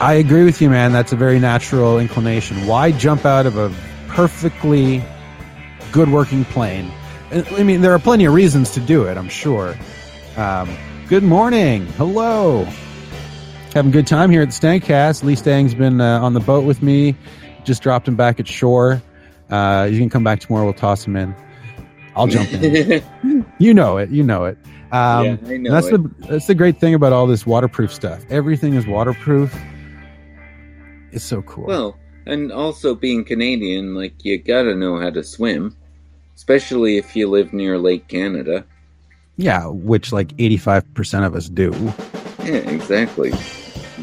I 0.00 0.14
agree 0.14 0.44
with 0.44 0.60
you, 0.60 0.68
man. 0.68 0.92
That's 0.92 1.12
a 1.12 1.16
very 1.16 1.38
natural 1.40 1.98
inclination. 1.98 2.66
Why 2.66 2.92
jump 2.92 3.24
out 3.24 3.46
of 3.46 3.56
a 3.56 3.72
perfectly 4.08 5.02
good 5.92 6.10
working 6.10 6.44
plane? 6.44 6.92
I 7.32 7.62
mean, 7.62 7.80
there 7.80 7.92
are 7.94 7.98
plenty 7.98 8.26
of 8.26 8.34
reasons 8.34 8.70
to 8.72 8.80
do 8.80 9.04
it, 9.04 9.16
I'm 9.16 9.28
sure. 9.30 9.74
Um, 10.36 10.68
good 11.08 11.22
morning. 11.22 11.86
Hello. 11.96 12.68
Having 13.74 13.90
a 13.90 13.92
good 13.92 14.06
time 14.06 14.30
here 14.30 14.42
at 14.42 14.50
the 14.50 14.54
Stangcast. 14.54 15.22
Lee 15.22 15.36
Stang's 15.36 15.74
been 15.74 16.00
uh, 16.00 16.20
on 16.20 16.32
the 16.34 16.40
boat 16.40 16.64
with 16.64 16.82
me. 16.82 17.14
Just 17.64 17.82
dropped 17.82 18.08
him 18.08 18.16
back 18.16 18.40
at 18.40 18.48
shore. 18.48 19.02
Uh, 19.50 19.86
going 19.88 20.04
to 20.04 20.08
come 20.08 20.24
back 20.24 20.40
tomorrow. 20.40 20.64
We'll 20.64 20.74
toss 20.74 21.06
him 21.06 21.16
in. 21.16 21.34
I'll 22.16 22.26
jump 22.26 22.52
in. 22.52 23.04
you 23.58 23.74
know 23.74 23.98
it. 23.98 24.10
You 24.10 24.22
know 24.24 24.44
it. 24.46 24.58
Um, 24.90 25.24
yeah, 25.24 25.36
I 25.46 25.56
know 25.58 25.70
that's 25.70 25.88
it. 25.88 25.92
the 25.92 26.26
that's 26.28 26.46
the 26.46 26.54
great 26.54 26.80
thing 26.80 26.94
about 26.94 27.12
all 27.12 27.26
this 27.26 27.46
waterproof 27.46 27.92
stuff. 27.92 28.24
Everything 28.30 28.74
is 28.74 28.86
waterproof. 28.86 29.54
It's 31.12 31.24
so 31.24 31.42
cool. 31.42 31.66
Well, 31.66 31.98
and 32.26 32.50
also 32.50 32.94
being 32.94 33.24
Canadian, 33.24 33.94
like 33.94 34.24
you 34.24 34.38
gotta 34.38 34.74
know 34.74 34.98
how 34.98 35.10
to 35.10 35.22
swim, 35.22 35.76
especially 36.36 36.96
if 36.96 37.14
you 37.14 37.28
live 37.28 37.52
near 37.52 37.78
Lake 37.78 38.08
Canada. 38.08 38.64
yeah, 39.36 39.66
which 39.66 40.10
like 40.10 40.32
eighty 40.38 40.56
five 40.56 40.92
percent 40.94 41.26
of 41.26 41.34
us 41.34 41.50
do. 41.50 41.70
Yeah, 42.48 42.56
exactly. 42.70 43.30
Yeah. 43.30 43.36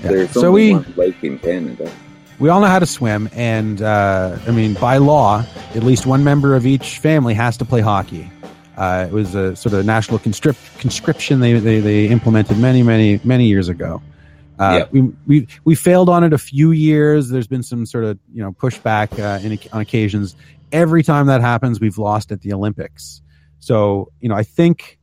There's 0.01 0.31
So 0.31 0.47
only 0.49 0.67
we- 0.67 0.73
one 0.73 0.93
lake 0.95 1.23
in 1.23 1.39
Canada. 1.39 1.91
we 2.39 2.49
all 2.49 2.59
know 2.61 2.67
how 2.67 2.79
to 2.79 2.85
swim, 2.85 3.29
and 3.33 3.81
uh, 3.81 4.37
I 4.47 4.51
mean, 4.51 4.73
by 4.75 4.97
law, 4.97 5.43
at 5.73 5.83
least 5.83 6.05
one 6.05 6.23
member 6.23 6.55
of 6.55 6.65
each 6.65 6.99
family 6.99 7.33
has 7.33 7.57
to 7.57 7.65
play 7.65 7.81
hockey. 7.81 8.29
Uh, 8.77 9.05
it 9.09 9.13
was 9.13 9.33
a 9.35 9.55
sort 9.55 9.73
of 9.73 9.85
national 9.85 10.19
conscript, 10.19 10.59
conscription 10.79 11.39
they, 11.39 11.53
they, 11.53 11.79
they 11.79 12.07
implemented 12.07 12.57
many, 12.57 12.83
many, 12.83 13.19
many 13.23 13.47
years 13.47 13.69
ago. 13.69 14.01
Uh, 14.59 14.79
Yep. 14.79 14.91
we, 14.91 15.01
we, 15.27 15.47
we 15.63 15.75
failed 15.75 16.09
on 16.09 16.23
it 16.25 16.33
a 16.33 16.37
few 16.37 16.71
years. 16.71 17.29
There's 17.29 17.47
been 17.47 17.63
some 17.63 17.85
sort 17.85 18.03
of, 18.03 18.19
you 18.33 18.43
know, 18.43 18.51
pushback 18.51 19.17
uh, 19.17 19.39
in, 19.45 19.57
on 19.71 19.79
occasions. 19.81 20.35
Every 20.73 21.03
time 21.03 21.27
that 21.27 21.39
happens, 21.41 21.79
we've 21.79 21.97
lost 21.97 22.31
at 22.33 22.41
the 22.41 22.51
Olympics. 22.53 23.21
So, 23.59 24.11
you 24.19 24.27
know, 24.29 24.35
I 24.35 24.43
think 24.43 24.99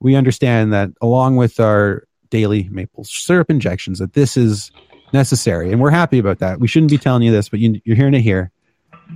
we 0.00 0.14
understand 0.14 0.72
that 0.72 0.90
along 1.02 1.36
with 1.36 1.60
our 1.60 2.04
daily 2.32 2.66
maple 2.70 3.04
syrup 3.04 3.50
injections, 3.50 3.98
that 3.98 4.14
this 4.14 4.36
is 4.36 4.72
necessary. 5.12 5.70
And 5.70 5.80
we're 5.80 5.90
happy 5.90 6.18
about 6.18 6.38
that. 6.38 6.58
We 6.58 6.66
shouldn't 6.66 6.90
be 6.90 6.98
telling 6.98 7.22
you 7.22 7.30
this, 7.30 7.50
but 7.50 7.60
you, 7.60 7.80
you're 7.84 7.94
hearing 7.94 8.14
it 8.14 8.22
here. 8.22 8.50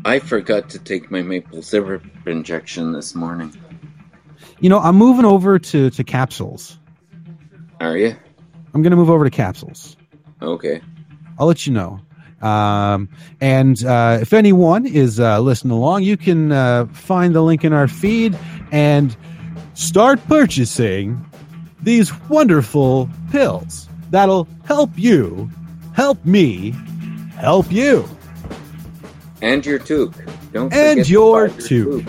I 0.04 0.18
forgot 0.18 0.68
to 0.70 0.78
take 0.78 1.10
my 1.10 1.22
maple 1.22 1.62
syrup 1.62 2.04
injection 2.26 2.92
this 2.92 3.14
morning. 3.14 3.56
You 4.60 4.68
know, 4.68 4.78
I'm 4.78 4.96
moving 4.96 5.24
over 5.24 5.58
to, 5.58 5.90
to 5.90 6.04
capsules. 6.04 6.78
Are 7.80 7.96
you? 7.96 8.14
I'm 8.74 8.82
going 8.82 8.90
to 8.90 8.96
move 8.96 9.10
over 9.10 9.24
to 9.24 9.30
capsules. 9.30 9.96
Okay. 10.42 10.82
I'll 11.38 11.46
let 11.46 11.66
you 11.66 11.72
know. 11.72 12.00
Um, 12.42 13.08
and 13.40 13.82
uh, 13.82 14.18
if 14.20 14.34
anyone 14.34 14.84
is 14.86 15.18
uh, 15.18 15.40
listening 15.40 15.72
along, 15.72 16.02
you 16.02 16.18
can 16.18 16.52
uh, 16.52 16.84
find 16.92 17.34
the 17.34 17.40
link 17.40 17.64
in 17.64 17.72
our 17.72 17.88
feed 17.88 18.38
and 18.70 19.16
start 19.72 20.22
purchasing 20.26 21.25
these 21.86 22.12
wonderful 22.28 23.08
pills 23.30 23.88
that'll 24.10 24.48
help 24.64 24.90
you, 24.96 25.48
help 25.94 26.22
me, 26.24 26.74
help 27.38 27.70
you. 27.70 28.04
And 29.40 29.64
your 29.64 29.78
toque. 29.78 30.16
Don't 30.52 30.72
And 30.72 30.98
forget 30.98 31.06
to 31.06 31.12
your 31.12 31.48
toque. 31.48 32.04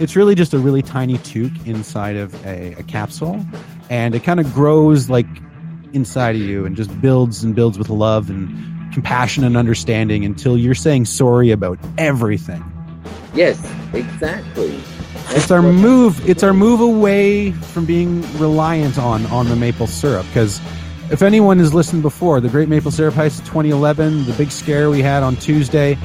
It's 0.00 0.16
really 0.16 0.34
just 0.34 0.54
a 0.54 0.58
really 0.58 0.80
tiny 0.80 1.18
toque 1.18 1.66
inside 1.66 2.16
of 2.16 2.34
a, 2.46 2.72
a 2.78 2.82
capsule, 2.84 3.44
and 3.90 4.14
it 4.14 4.24
kind 4.24 4.40
of 4.40 4.50
grows 4.54 5.10
like 5.10 5.26
inside 5.92 6.34
of 6.34 6.40
you 6.40 6.64
and 6.64 6.74
just 6.74 6.98
builds 7.02 7.44
and 7.44 7.54
builds 7.54 7.76
with 7.76 7.90
love 7.90 8.30
and 8.30 8.94
compassion 8.94 9.44
and 9.44 9.58
understanding 9.58 10.24
until 10.24 10.56
you're 10.56 10.74
saying 10.74 11.04
sorry 11.04 11.50
about 11.50 11.78
everything. 11.98 12.64
Yes, 13.34 13.60
exactly. 13.92 14.80
It's 15.34 15.50
our 15.50 15.62
move. 15.62 16.28
It's 16.28 16.42
our 16.42 16.52
move 16.52 16.80
away 16.80 17.52
from 17.52 17.86
being 17.86 18.20
reliant 18.38 18.98
on 18.98 19.24
on 19.26 19.48
the 19.48 19.56
maple 19.56 19.86
syrup. 19.86 20.26
Because 20.26 20.60
if 21.10 21.22
anyone 21.22 21.58
has 21.58 21.72
listened 21.72 22.02
before, 22.02 22.38
the 22.40 22.50
Great 22.50 22.68
Maple 22.68 22.90
Syrup 22.90 23.14
Heist 23.14 23.38
of 23.40 23.46
2011, 23.46 24.26
the 24.26 24.34
big 24.34 24.50
scare 24.50 24.90
we 24.90 25.00
had 25.00 25.22
on 25.22 25.36
Tuesday. 25.36 25.96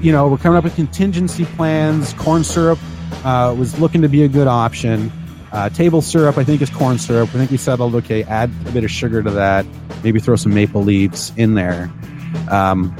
You 0.00 0.12
know, 0.12 0.28
we're 0.28 0.36
coming 0.36 0.58
up 0.58 0.64
with 0.64 0.76
contingency 0.76 1.44
plans. 1.44 2.12
Corn 2.14 2.44
syrup 2.44 2.78
uh, 3.24 3.52
was 3.58 3.78
looking 3.80 4.00
to 4.02 4.08
be 4.08 4.22
a 4.22 4.28
good 4.28 4.46
option. 4.46 5.10
Uh, 5.50 5.68
table 5.68 6.00
syrup, 6.00 6.38
I 6.38 6.44
think, 6.44 6.62
is 6.62 6.70
corn 6.70 6.98
syrup. 6.98 7.30
I 7.30 7.38
think 7.38 7.50
we 7.50 7.56
settled. 7.56 7.96
Okay, 7.96 8.22
add 8.22 8.48
a 8.66 8.70
bit 8.70 8.84
of 8.84 8.92
sugar 8.92 9.24
to 9.24 9.30
that. 9.32 9.66
Maybe 10.04 10.20
throw 10.20 10.36
some 10.36 10.54
maple 10.54 10.84
leaves 10.84 11.32
in 11.36 11.54
there. 11.54 11.90
Um, 12.48 12.96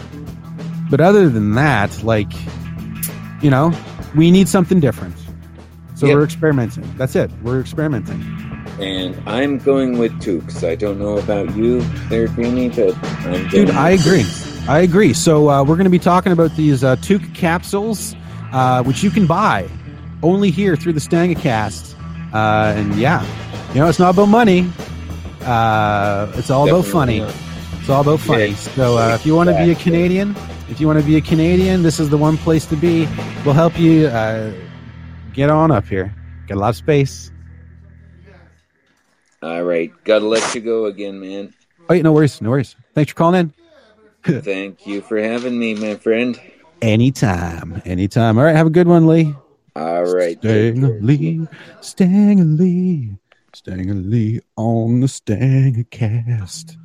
but 0.90 1.00
other 1.00 1.28
than 1.28 1.54
that, 1.54 2.02
like, 2.02 2.32
you 3.42 3.50
know, 3.50 3.72
we 4.16 4.32
need 4.32 4.48
something 4.48 4.80
different. 4.80 5.14
So 6.02 6.08
Yep. 6.08 6.16
we're 6.16 6.24
experimenting. 6.24 6.94
That's 6.98 7.14
it. 7.14 7.30
We're 7.44 7.60
experimenting. 7.60 8.20
And 8.80 9.16
I'm 9.24 9.58
going 9.58 9.98
with 9.98 10.10
toques. 10.20 10.64
I 10.64 10.74
don't 10.74 10.98
know 10.98 11.16
about 11.16 11.54
you 11.54 11.80
there, 12.08 12.26
Greeny, 12.26 12.70
but 12.70 12.96
I'm 13.24 13.46
Dude, 13.50 13.70
I 13.70 13.90
agree. 13.90 14.26
I 14.66 14.80
agree. 14.80 15.12
So 15.12 15.48
uh, 15.48 15.62
we're 15.62 15.76
going 15.76 15.84
to 15.84 15.90
be 15.90 16.00
talking 16.00 16.32
about 16.32 16.56
these 16.56 16.82
uh, 16.82 16.96
Toque 16.96 17.32
capsules, 17.36 18.16
uh, 18.50 18.82
which 18.82 19.04
you 19.04 19.10
can 19.10 19.28
buy 19.28 19.68
only 20.24 20.50
here 20.50 20.74
through 20.74 20.94
the 20.94 21.00
Stangacast. 21.00 21.94
Uh, 22.34 22.74
and 22.76 22.96
yeah, 22.96 23.24
you 23.72 23.78
know, 23.78 23.88
it's 23.88 24.00
not 24.00 24.12
about 24.12 24.26
money. 24.26 24.68
Uh, 25.42 26.32
it's 26.34 26.50
all 26.50 26.68
about 26.68 26.84
funny. 26.84 27.20
Not. 27.20 27.32
It's 27.78 27.88
all 27.88 28.00
about 28.00 28.18
funny. 28.18 28.48
Yeah, 28.48 28.54
so 28.56 28.98
uh, 28.98 29.14
if 29.14 29.24
you 29.24 29.36
want 29.36 29.50
to 29.50 29.56
be 29.56 29.70
a. 29.70 29.76
Canadian, 29.76 30.34
if 30.68 30.80
you 30.80 30.88
want 30.88 30.98
to 30.98 31.06
be 31.06 31.14
a 31.14 31.20
Canadian, 31.20 31.84
this 31.84 32.00
is 32.00 32.10
the 32.10 32.18
one 32.18 32.36
place 32.38 32.66
to 32.66 32.74
be. 32.74 33.06
We'll 33.44 33.54
help 33.54 33.78
you 33.78 34.08
uh, 34.08 34.52
get 35.32 35.50
on 35.50 35.70
up 35.70 35.86
here. 35.86 36.14
Got 36.46 36.56
a 36.56 36.60
lot 36.60 36.68
of 36.70 36.76
space. 36.76 37.30
All 39.42 39.64
right, 39.64 39.92
gotta 40.04 40.26
let 40.26 40.54
you 40.54 40.60
go 40.60 40.86
again, 40.86 41.18
man. 41.18 41.52
Oh, 41.88 41.94
yeah, 41.94 42.02
no 42.02 42.12
worries. 42.12 42.40
No 42.40 42.50
worries. 42.50 42.76
Thanks 42.94 43.10
for 43.10 43.16
calling 43.16 43.52
in. 44.24 44.40
Thank 44.42 44.86
you 44.86 45.00
for 45.00 45.18
having 45.18 45.58
me, 45.58 45.74
my 45.74 45.96
friend. 45.96 46.40
Anytime. 46.80 47.82
Anytime. 47.84 48.38
All 48.38 48.44
right. 48.44 48.54
Have 48.54 48.68
a 48.68 48.70
good 48.70 48.86
one, 48.86 49.06
Lee. 49.06 49.34
All 49.74 50.04
right. 50.04 50.40
care. 50.40 50.74
Stanley, 50.74 51.48
Stanley, 51.80 53.18
Stanley 53.52 54.40
on 54.56 55.00
the 55.00 55.06
Stangcast. 55.06 56.76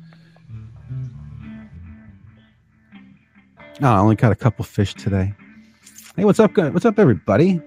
Oh, 3.80 3.86
ah, 3.86 3.96
I 3.96 3.98
only 4.00 4.16
caught 4.16 4.32
a 4.32 4.36
couple 4.36 4.64
fish 4.64 4.94
today. 4.94 5.32
Hey, 6.16 6.24
what's 6.24 6.40
up, 6.40 6.52
guys? 6.52 6.72
What's 6.72 6.86
up, 6.86 6.98
everybody? 6.98 7.60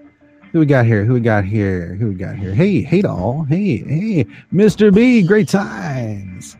Who 0.52 0.58
we 0.58 0.66
got 0.66 0.84
here? 0.84 1.06
Who 1.06 1.14
we 1.14 1.20
got 1.20 1.46
here? 1.46 1.94
Who 1.94 2.08
we 2.08 2.14
got 2.14 2.36
here? 2.36 2.54
Hey, 2.54 2.82
hey, 2.82 3.00
doll. 3.00 3.46
Hey, 3.48 3.78
hey, 3.78 4.26
Mr. 4.52 4.94
B. 4.94 5.22
Great 5.22 5.48
times. 5.48 6.58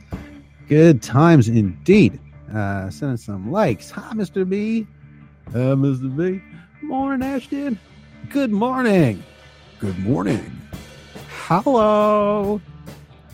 Good 0.66 1.03
times 1.03 1.47
indeed. 1.47 2.18
Uh, 2.55 2.88
sending 2.88 3.18
some 3.18 3.53
likes. 3.53 3.90
Hi, 3.90 4.12
Mr. 4.14 4.49
B. 4.49 4.86
Uh, 5.49 5.76
Mr. 5.76 6.16
B. 6.16 6.43
Morning, 6.80 7.28
Ashton. 7.28 7.78
Good 8.30 8.51
morning. 8.51 9.22
Good 9.78 9.99
morning. 9.99 10.59
Hello, 11.28 12.62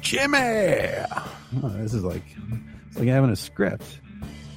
Jimmy. 0.00 0.38
Oh, 1.62 1.68
this 1.76 1.94
is 1.94 2.02
like 2.02 2.24
it's 2.88 2.98
like 2.98 3.06
having 3.06 3.30
a 3.30 3.36
script. 3.36 4.00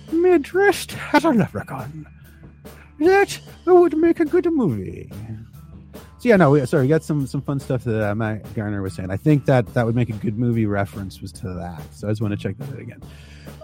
Midrest 0.10 0.94
has 0.94 1.26
a 1.26 1.30
leprechaun. 1.30 2.08
That 3.00 3.40
would 3.68 3.96
make 3.96 4.20
a 4.20 4.26
good 4.26 4.52
movie. 4.52 5.12
So 6.22 6.30
yeah, 6.30 6.36
no, 6.36 6.52
we, 6.52 6.64
sorry, 6.68 6.84
we 6.84 6.88
got 6.88 7.04
some 7.04 7.26
some 7.26 7.42
fun 7.42 7.60
stuff 7.60 7.84
that 7.86 8.12
uh, 8.12 8.14
Matt 8.14 8.54
Garner 8.54 8.84
was 8.84 8.94
saying. 8.94 9.10
I 9.10 9.18
think 9.18 9.46
that 9.46 9.66
that 9.74 9.88
would 9.88 9.96
make 9.96 10.10
a 10.10 10.14
good 10.14 10.38
movie 10.38 10.68
reference 10.68 11.20
was 11.20 11.32
to 11.32 11.52
that. 11.56 11.82
So 11.96 12.08
I 12.08 12.12
just 12.12 12.22
want 12.22 12.32
to 12.32 12.38
check 12.38 12.60
that 12.60 12.70
out 12.70 12.80
again. 12.80 13.02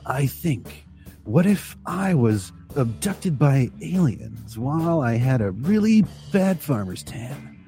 I 0.07 0.25
think, 0.25 0.87
what 1.25 1.45
if 1.45 1.77
I 1.85 2.15
was 2.15 2.51
abducted 2.75 3.37
by 3.37 3.69
aliens 3.83 4.57
while 4.57 5.01
I 5.01 5.17
had 5.17 5.39
a 5.39 5.51
really 5.51 6.03
bad 6.33 6.59
farmer's 6.59 7.03
tan? 7.03 7.59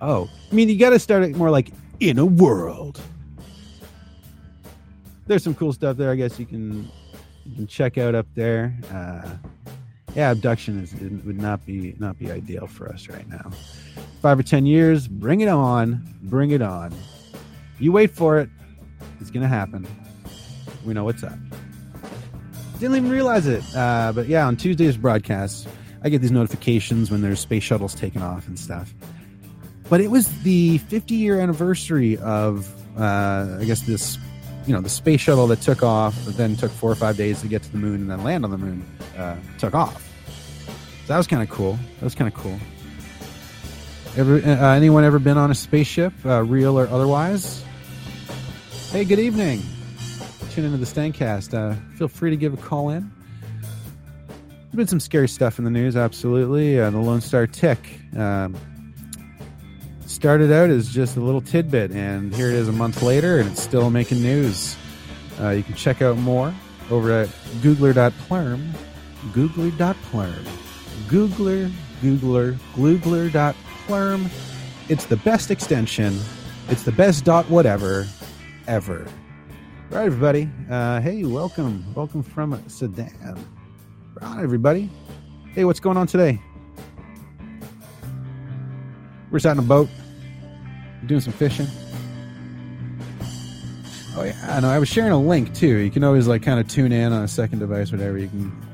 Oh, 0.00 0.30
I 0.48 0.54
mean, 0.54 0.68
you 0.68 0.78
got 0.78 0.90
to 0.90 1.00
start 1.00 1.24
it 1.24 1.34
more 1.34 1.50
like 1.50 1.72
in 1.98 2.20
a 2.20 2.24
world. 2.24 3.00
There's 5.26 5.42
some 5.42 5.56
cool 5.56 5.72
stuff 5.72 5.96
there. 5.96 6.12
I 6.12 6.14
guess 6.14 6.38
you 6.38 6.46
can 6.46 6.88
you 7.44 7.56
can 7.56 7.66
check 7.66 7.98
out 7.98 8.14
up 8.14 8.28
there. 8.36 8.78
Uh, 8.92 9.30
yeah, 10.16 10.30
abduction 10.30 10.82
is 10.82 10.94
would 10.94 11.38
not 11.38 11.64
be 11.66 11.94
not 11.98 12.18
be 12.18 12.32
ideal 12.32 12.66
for 12.66 12.88
us 12.88 13.08
right 13.08 13.28
now. 13.28 13.50
Five 14.22 14.38
or 14.38 14.42
ten 14.42 14.64
years, 14.64 15.06
bring 15.06 15.42
it 15.42 15.48
on, 15.48 16.02
bring 16.22 16.52
it 16.52 16.62
on. 16.62 16.94
You 17.78 17.92
wait 17.92 18.10
for 18.10 18.40
it; 18.40 18.48
it's 19.20 19.30
gonna 19.30 19.46
happen. 19.46 19.86
We 20.86 20.94
know 20.94 21.04
what's 21.04 21.22
up. 21.22 21.38
Didn't 22.80 22.96
even 22.96 23.10
realize 23.10 23.46
it, 23.46 23.62
uh, 23.76 24.12
but 24.14 24.26
yeah, 24.26 24.46
on 24.46 24.56
Tuesday's 24.56 24.96
broadcast, 24.96 25.68
I 26.02 26.08
get 26.08 26.22
these 26.22 26.32
notifications 26.32 27.10
when 27.10 27.20
there's 27.20 27.40
space 27.40 27.62
shuttles 27.62 27.94
taking 27.94 28.22
off 28.22 28.48
and 28.48 28.58
stuff. 28.58 28.94
But 29.90 30.00
it 30.00 30.10
was 30.10 30.28
the 30.42 30.78
50 30.78 31.14
year 31.14 31.40
anniversary 31.40 32.16
of, 32.18 32.72
uh, 32.98 33.58
I 33.60 33.64
guess 33.64 33.82
this, 33.82 34.18
you 34.66 34.74
know, 34.74 34.80
the 34.80 34.88
space 34.88 35.20
shuttle 35.20 35.46
that 35.48 35.60
took 35.60 35.82
off, 35.82 36.16
but 36.24 36.36
then 36.36 36.56
took 36.56 36.72
four 36.72 36.90
or 36.90 36.96
five 36.96 37.16
days 37.16 37.40
to 37.42 37.48
get 37.48 37.62
to 37.62 37.70
the 37.70 37.78
moon 37.78 38.00
and 38.02 38.10
then 38.10 38.24
land 38.24 38.44
on 38.44 38.50
the 38.50 38.58
moon, 38.58 38.84
uh, 39.16 39.36
took 39.58 39.74
off. 39.74 40.05
That 41.06 41.16
was 41.16 41.26
kind 41.26 41.42
of 41.42 41.48
cool. 41.48 41.78
That 41.98 42.04
was 42.04 42.14
kind 42.14 42.32
of 42.32 42.38
cool. 42.38 42.58
Ever, 44.16 44.36
uh, 44.36 44.74
anyone 44.74 45.04
ever 45.04 45.18
been 45.18 45.36
on 45.36 45.50
a 45.50 45.54
spaceship, 45.54 46.12
uh, 46.24 46.42
real 46.42 46.78
or 46.78 46.88
otherwise? 46.88 47.64
Hey, 48.90 49.04
good 49.04 49.18
evening. 49.18 49.62
Tune 50.50 50.64
into 50.64 50.78
the 50.78 50.86
Stangcast. 50.86 51.52
Uh, 51.54 51.76
feel 51.96 52.08
free 52.08 52.30
to 52.30 52.36
give 52.36 52.54
a 52.54 52.56
call 52.56 52.88
in. 52.90 53.10
There's 54.28 54.74
been 54.74 54.86
some 54.86 55.00
scary 55.00 55.28
stuff 55.28 55.58
in 55.58 55.64
the 55.64 55.70
news, 55.70 55.96
absolutely. 55.96 56.80
Uh, 56.80 56.90
the 56.90 56.98
Lone 56.98 57.20
Star 57.20 57.46
Tick 57.46 58.00
um, 58.16 58.56
started 60.06 60.50
out 60.50 60.70
as 60.70 60.88
just 60.88 61.16
a 61.16 61.20
little 61.20 61.40
tidbit, 61.42 61.90
and 61.90 62.34
here 62.34 62.48
it 62.48 62.54
is 62.54 62.68
a 62.68 62.72
month 62.72 63.02
later, 63.02 63.38
and 63.38 63.50
it's 63.50 63.62
still 63.62 63.90
making 63.90 64.22
news. 64.22 64.76
Uh, 65.40 65.50
you 65.50 65.62
can 65.62 65.74
check 65.74 66.00
out 66.00 66.16
more 66.16 66.54
over 66.90 67.12
at 67.12 67.28
googler.plurm, 67.60 68.70
googler.plurm, 69.32 70.46
googler, 71.08 71.70
googler, 72.02 72.54
googler.plurm. 72.74 74.30
It's 74.88 75.06
the 75.06 75.16
best 75.16 75.50
extension. 75.50 76.18
It's 76.68 76.82
the 76.82 76.92
best 76.92 77.24
dot 77.24 77.48
whatever 77.48 78.06
ever. 78.66 79.06
All 79.92 79.98
right, 79.98 80.06
everybody. 80.06 80.48
Uh, 80.68 81.00
hey, 81.00 81.24
welcome. 81.24 81.84
Welcome 81.94 82.22
from 82.22 82.62
Sedan. 82.68 83.38
Right, 84.20 84.42
everybody. 84.42 84.90
Hey, 85.54 85.64
what's 85.64 85.80
going 85.80 85.96
on 85.96 86.06
today? 86.06 86.40
We're 89.30 89.38
just 89.38 89.46
out 89.46 89.52
in 89.52 89.58
a 89.58 89.62
boat, 89.62 89.88
doing 91.06 91.20
some 91.20 91.32
fishing. 91.32 91.66
Oh 94.16 94.24
yeah, 94.24 94.34
I 94.48 94.60
know. 94.60 94.70
I 94.70 94.78
was 94.78 94.88
sharing 94.88 95.12
a 95.12 95.20
link 95.20 95.54
too. 95.54 95.76
You 95.76 95.90
can 95.90 96.02
always 96.02 96.26
like 96.26 96.42
kind 96.42 96.58
of 96.58 96.68
tune 96.68 96.90
in 96.90 97.12
on 97.12 97.22
a 97.22 97.28
second 97.28 97.58
device, 97.58 97.92
whatever. 97.92 98.18
You 98.18 98.28
can. 98.28 98.65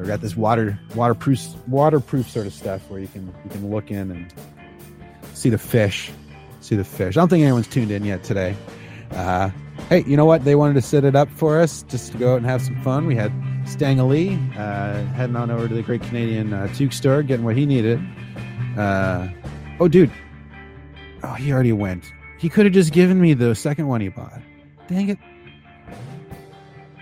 We 0.00 0.06
got 0.06 0.20
this 0.20 0.36
water 0.36 0.78
waterproof 0.94 1.40
waterproof 1.68 2.28
sort 2.28 2.46
of 2.46 2.54
stuff 2.54 2.88
where 2.90 3.00
you 3.00 3.08
can 3.08 3.32
you 3.44 3.50
can 3.50 3.70
look 3.70 3.90
in 3.90 4.10
and 4.10 4.32
see 5.34 5.50
the 5.50 5.58
fish, 5.58 6.10
see 6.60 6.76
the 6.76 6.84
fish. 6.84 7.16
I 7.16 7.20
don't 7.20 7.28
think 7.28 7.42
anyone's 7.42 7.68
tuned 7.68 7.90
in 7.90 8.04
yet 8.04 8.24
today. 8.24 8.56
Uh, 9.10 9.50
hey, 9.88 10.04
you 10.06 10.16
know 10.16 10.24
what? 10.24 10.44
They 10.44 10.54
wanted 10.54 10.74
to 10.74 10.82
set 10.82 11.04
it 11.04 11.14
up 11.14 11.28
for 11.30 11.60
us 11.60 11.82
just 11.88 12.12
to 12.12 12.18
go 12.18 12.32
out 12.32 12.36
and 12.38 12.46
have 12.46 12.62
some 12.62 12.80
fun. 12.82 13.06
We 13.06 13.16
had 13.16 13.32
Stang 13.66 13.98
Lee 14.08 14.38
uh, 14.56 15.02
heading 15.04 15.36
on 15.36 15.50
over 15.50 15.68
to 15.68 15.74
the 15.74 15.82
Great 15.82 16.02
Canadian 16.02 16.52
uh, 16.52 16.68
Toque 16.74 16.92
store, 16.92 17.22
getting 17.22 17.44
what 17.44 17.56
he 17.56 17.66
needed. 17.66 18.00
Uh, 18.76 19.28
oh, 19.80 19.88
dude. 19.88 20.10
Oh, 21.22 21.34
he 21.34 21.52
already 21.52 21.72
went. 21.72 22.12
He 22.38 22.48
could 22.48 22.64
have 22.64 22.72
just 22.72 22.92
given 22.92 23.20
me 23.20 23.34
the 23.34 23.54
second 23.54 23.88
one 23.88 24.00
he 24.00 24.08
bought. 24.08 24.40
Dang 24.88 25.10
it. 25.10 25.18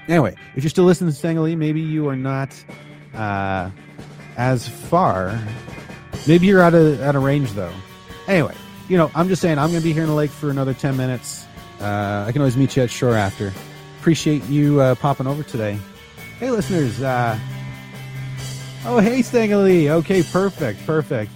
Anyway, 0.08 0.34
if 0.56 0.64
you're 0.64 0.70
still 0.70 0.84
listening 0.84 1.12
to 1.12 1.40
Lee, 1.40 1.54
maybe 1.54 1.80
you 1.80 2.08
are 2.08 2.16
not 2.16 2.52
uh, 3.14 3.70
as 4.36 4.68
far. 4.68 5.38
Maybe 6.26 6.46
you're 6.46 6.62
out 6.62 6.74
of 6.74 7.00
out 7.00 7.16
of 7.16 7.22
range 7.22 7.52
though. 7.52 7.72
Anyway, 8.26 8.54
you 8.88 8.96
know, 8.96 9.10
I'm 9.14 9.28
just 9.28 9.40
saying 9.42 9.58
I'm 9.58 9.70
going 9.70 9.80
to 9.80 9.84
be 9.84 9.92
here 9.92 10.02
in 10.02 10.08
the 10.08 10.14
lake 10.14 10.30
for 10.30 10.50
another 10.50 10.74
10 10.74 10.96
minutes. 10.96 11.46
Uh, 11.80 12.24
I 12.26 12.32
can 12.32 12.40
always 12.40 12.56
meet 12.56 12.76
you 12.76 12.82
at 12.82 12.90
shore 12.90 13.14
after. 13.14 13.52
Appreciate 14.00 14.44
you 14.44 14.80
uh, 14.80 14.94
popping 14.96 15.26
over 15.26 15.42
today. 15.42 15.78
Hey, 16.38 16.50
listeners. 16.50 17.00
Uh, 17.02 17.38
oh, 18.84 18.98
hey, 18.98 19.20
Stangley. 19.20 19.88
Okay, 19.88 20.22
perfect, 20.22 20.84
perfect. 20.86 21.30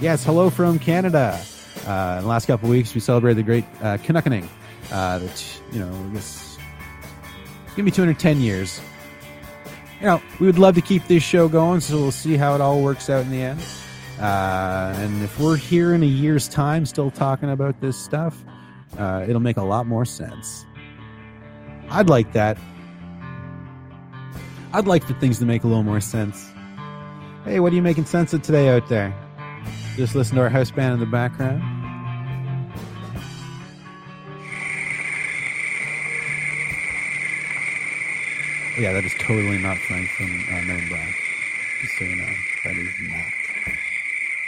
Yes, 0.00 0.24
hello 0.24 0.50
from 0.50 0.78
Canada. 0.78 1.38
Uh, 1.86 2.16
in 2.18 2.24
the 2.24 2.28
last 2.28 2.46
couple 2.46 2.68
weeks, 2.68 2.94
we 2.94 3.00
celebrated 3.00 3.38
the 3.38 3.42
great 3.42 3.64
uh, 3.82 3.98
Canuckening. 3.98 4.48
Uh, 4.90 5.18
that 5.18 5.60
you 5.72 5.78
know, 5.80 5.92
I 5.92 6.14
guess 6.14 6.58
it's 7.66 7.74
gonna 7.74 7.84
be 7.84 7.90
210 7.90 8.40
years. 8.40 8.80
You 10.00 10.06
know, 10.06 10.22
we 10.38 10.46
would 10.46 10.58
love 10.58 10.76
to 10.76 10.80
keep 10.80 11.06
this 11.08 11.22
show 11.22 11.46
going, 11.46 11.80
so 11.80 11.96
we'll 11.98 12.10
see 12.10 12.36
how 12.36 12.54
it 12.54 12.62
all 12.62 12.80
works 12.80 13.10
out 13.10 13.22
in 13.22 13.30
the 13.30 13.42
end. 13.42 13.60
Uh, 14.18 14.94
and 14.96 15.22
if 15.22 15.38
we're 15.38 15.56
here 15.56 15.92
in 15.92 16.02
a 16.02 16.06
year's 16.06 16.48
time 16.48 16.86
still 16.86 17.10
talking 17.10 17.50
about 17.50 17.80
this 17.82 17.98
stuff, 17.98 18.42
uh, 18.98 19.24
it'll 19.28 19.40
make 19.40 19.58
a 19.58 19.62
lot 19.62 19.86
more 19.86 20.06
sense. 20.06 20.64
I'd 21.90 22.08
like 22.08 22.32
that. 22.32 22.56
I'd 24.72 24.86
like 24.86 25.04
for 25.04 25.14
things 25.14 25.38
to 25.40 25.44
make 25.44 25.64
a 25.64 25.66
little 25.66 25.82
more 25.82 26.00
sense. 26.00 26.50
Hey, 27.44 27.60
what 27.60 27.72
are 27.72 27.76
you 27.76 27.82
making 27.82 28.06
sense 28.06 28.32
of 28.32 28.40
today 28.40 28.70
out 28.70 28.88
there? 28.88 29.14
Just 29.96 30.14
listen 30.14 30.36
to 30.36 30.42
our 30.42 30.48
house 30.48 30.70
band 30.70 30.94
in 30.94 31.00
the 31.00 31.06
background. 31.06 31.79
Yeah, 38.80 38.94
that 38.94 39.04
is 39.04 39.12
totally 39.18 39.58
not 39.58 39.76
Frank 39.76 40.08
from 40.08 40.24
uh, 40.48 40.62
Men 40.62 40.80
in 40.80 40.88
Black. 40.88 41.14
Just 41.82 41.98
so 41.98 42.04
you 42.06 42.16
know, 42.16 42.32
that 42.64 42.76
is 42.76 42.88
not. 43.10 43.26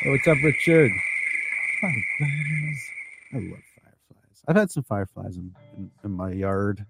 Oh, 0.06 0.10
what's 0.10 0.26
up, 0.26 0.38
Richard? 0.42 0.90
Fireflies. 1.82 2.78
I 3.34 3.36
love 3.36 3.62
fireflies. 3.76 4.42
I've 4.48 4.56
had 4.56 4.70
some 4.70 4.84
fireflies 4.84 5.36
in, 5.36 5.54
in, 5.76 5.90
in 6.02 6.12
my 6.12 6.32
yard, 6.32 6.86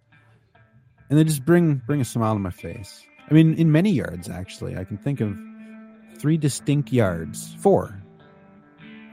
and 1.11 1.19
they 1.19 1.25
just 1.25 1.45
bring 1.45 1.83
bring 1.85 2.01
a 2.01 2.05
smile 2.05 2.35
to 2.35 2.39
my 2.39 2.51
face. 2.51 3.03
I 3.29 3.35
mean, 3.35 3.55
in 3.55 3.73
many 3.73 3.91
yards 3.91 4.29
actually. 4.29 4.77
I 4.77 4.85
can 4.85 4.97
think 4.97 5.21
of 5.21 5.37
three 6.19 6.37
distinct 6.37 6.93
yards, 6.93 7.57
four. 7.59 8.01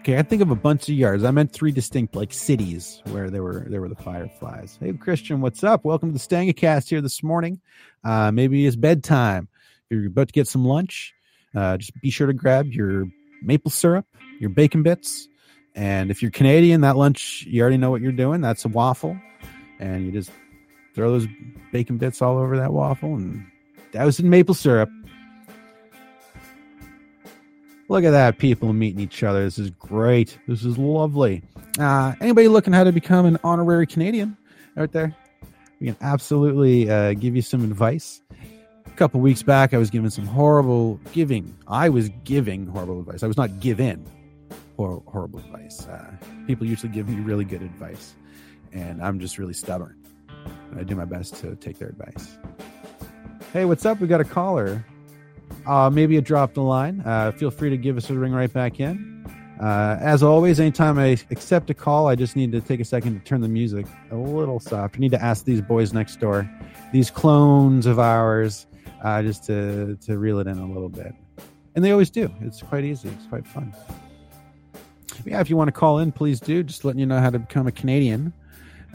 Okay, 0.02 0.18
I 0.18 0.22
think 0.22 0.42
of 0.42 0.50
a 0.50 0.56
bunch 0.56 0.84
of 0.84 0.96
yards. 0.96 1.24
I 1.24 1.32
meant 1.32 1.52
three 1.52 1.72
distinct 1.72 2.16
like 2.16 2.32
cities 2.32 3.02
where 3.08 3.30
there 3.30 3.42
were 3.42 3.66
there 3.68 3.82
were 3.82 3.90
the 3.90 3.96
fireflies. 3.96 4.78
Hey, 4.80 4.94
Christian, 4.94 5.42
what's 5.42 5.64
up? 5.64 5.84
Welcome 5.84 6.14
to 6.14 6.14
the 6.14 6.20
Stangacast 6.20 6.90
here 6.90 7.02
this 7.02 7.24
morning. 7.24 7.60
Uh, 8.04 8.32
maybe 8.32 8.66
it's 8.66 8.76
bedtime. 8.76 9.48
If 9.90 9.98
you're 9.98 10.08
about 10.08 10.28
to 10.28 10.34
get 10.34 10.48
some 10.48 10.66
lunch, 10.66 11.14
uh, 11.56 11.78
just 11.78 12.00
be 12.02 12.10
sure 12.10 12.28
to 12.28 12.34
grab 12.34 12.68
your 12.68 13.06
maple 13.42 13.72
syrup, 13.72 14.06
your 14.40 14.50
bacon 14.50 14.84
bits, 14.84 15.28
and 15.76 16.12
if 16.12 16.22
you're 16.22 16.32
Canadian, 16.32 16.82
that 16.82 16.98
lunch 16.98 17.46
you 17.48 17.62
already 17.62 17.78
know 17.78 17.92
what 17.92 18.02
you're 18.02 18.12
doing. 18.12 18.42
That's 18.42 18.66
a 18.66 18.68
waffle, 18.68 19.18
and 19.80 20.06
you 20.06 20.12
just 20.12 20.32
throw 20.94 21.12
those 21.12 21.28
bacon 21.72 21.98
bits 21.98 22.22
all 22.22 22.38
over 22.38 22.58
that 22.58 22.74
waffle 22.74 23.16
and 23.16 23.46
douse 23.92 24.20
in 24.20 24.30
maple 24.30 24.54
syrup. 24.54 24.90
Look 27.88 28.04
at 28.04 28.12
that, 28.12 28.38
people 28.38 28.72
meeting 28.72 29.00
each 29.00 29.24
other. 29.24 29.44
This 29.44 29.58
is 29.58 29.72
great. 29.72 30.38
This 30.48 30.64
is 30.64 30.78
lovely. 30.78 31.42
Uh, 31.80 32.14
anybody 32.22 32.48
looking 32.48 32.72
how 32.72 32.84
to 32.84 32.92
become 32.92 33.26
an 33.26 33.40
honorary 33.44 33.88
Canadian 33.88 34.38
out 34.78 34.92
there? 34.92 35.16
We 35.80 35.88
can 35.88 35.98
absolutely 36.02 36.90
uh, 36.90 37.14
give 37.14 37.36
you 37.36 37.42
some 37.42 37.64
advice. 37.64 38.22
A 38.86 38.90
couple 38.92 39.22
weeks 39.22 39.44
back, 39.44 39.74
I 39.74 39.78
was 39.78 39.90
giving 39.90 40.10
some 40.10 40.26
horrible 40.26 41.00
giving. 41.14 41.56
I 41.68 41.90
was 41.90 42.10
giving 42.26 42.68
horrible 42.68 43.00
advice. 43.00 43.24
I 43.24 43.28
was 43.28 43.38
not 43.38 43.60
given 43.60 44.06
hor- 44.76 45.04
horrible 45.08 45.40
advice. 45.40 45.88
Uh, 45.88 46.12
people 46.48 46.68
usually 46.68 46.92
give 46.92 47.08
me 47.08 47.22
really 47.22 47.46
good 47.46 47.62
advice, 47.62 48.14
and 48.74 49.02
I'm 49.02 49.20
just 49.20 49.38
really 49.38 49.54
stubborn. 49.54 49.96
I 50.78 50.84
do 50.84 50.96
my 50.96 51.06
best 51.06 51.36
to 51.36 51.56
take 51.56 51.80
their 51.80 51.90
advice. 51.90 52.38
Hey, 53.54 53.66
what's 53.66 53.86
up? 53.86 54.00
We 54.00 54.08
got 54.08 54.22
a 54.22 54.26
caller. 54.26 54.86
Uh, 55.66 55.90
maybe 55.90 56.18
it 56.18 56.26
dropped 56.26 56.56
the 56.56 56.62
line. 56.62 57.02
Uh, 57.06 57.32
feel 57.32 57.52
free 57.52 57.70
to 57.70 57.78
give 57.78 57.98
us 57.98 58.10
a 58.10 58.14
ring 58.14 58.34
right 58.34 58.52
back 58.52 58.80
in. 58.80 59.19
Uh, 59.60 59.98
as 60.00 60.24
always, 60.24 60.60
anytime 60.60 60.98
I 60.98 61.18
accept 61.32 61.70
a 61.70 61.74
call, 61.74 62.08
I 62.08 62.16
just 62.16 62.36
need 62.36 62.52
to 62.54 62.62
take 62.62 62.80
a 62.80 62.86
second 62.86 63.20
to 63.20 63.26
turn 63.26 63.42
the 63.42 63.50
music 63.50 63.86
a 64.10 64.16
little 64.16 64.60
soft. 64.60 64.96
I 64.96 65.00
need 65.00 65.12
to 65.12 65.22
ask 65.22 65.44
these 65.44 65.62
boys 65.62 65.92
next 65.92 66.20
door, 66.22 66.50
these 66.94 67.12
clones 67.12 67.86
of 67.86 68.00
ours, 68.00 68.68
uh, 69.04 69.22
just 69.22 69.44
to, 69.46 69.98
to 69.98 70.18
reel 70.18 70.40
it 70.40 70.48
in 70.48 70.58
a 70.58 70.66
little 70.66 70.88
bit. 70.88 71.14
And 71.76 71.84
they 71.84 71.92
always 71.92 72.10
do. 72.10 72.34
It's 72.40 72.62
quite 72.62 72.86
easy, 72.86 73.10
it's 73.10 73.28
quite 73.28 73.46
fun. 73.46 73.74
Yeah, 75.26 75.42
if 75.42 75.50
you 75.50 75.58
want 75.58 75.68
to 75.68 75.74
call 75.74 76.00
in, 76.00 76.14
please 76.14 76.40
do. 76.40 76.64
Just 76.64 76.86
letting 76.86 77.00
you 77.00 77.06
know 77.06 77.20
how 77.20 77.30
to 77.30 77.40
become 77.40 77.68
a 77.68 77.72
Canadian. 77.72 78.32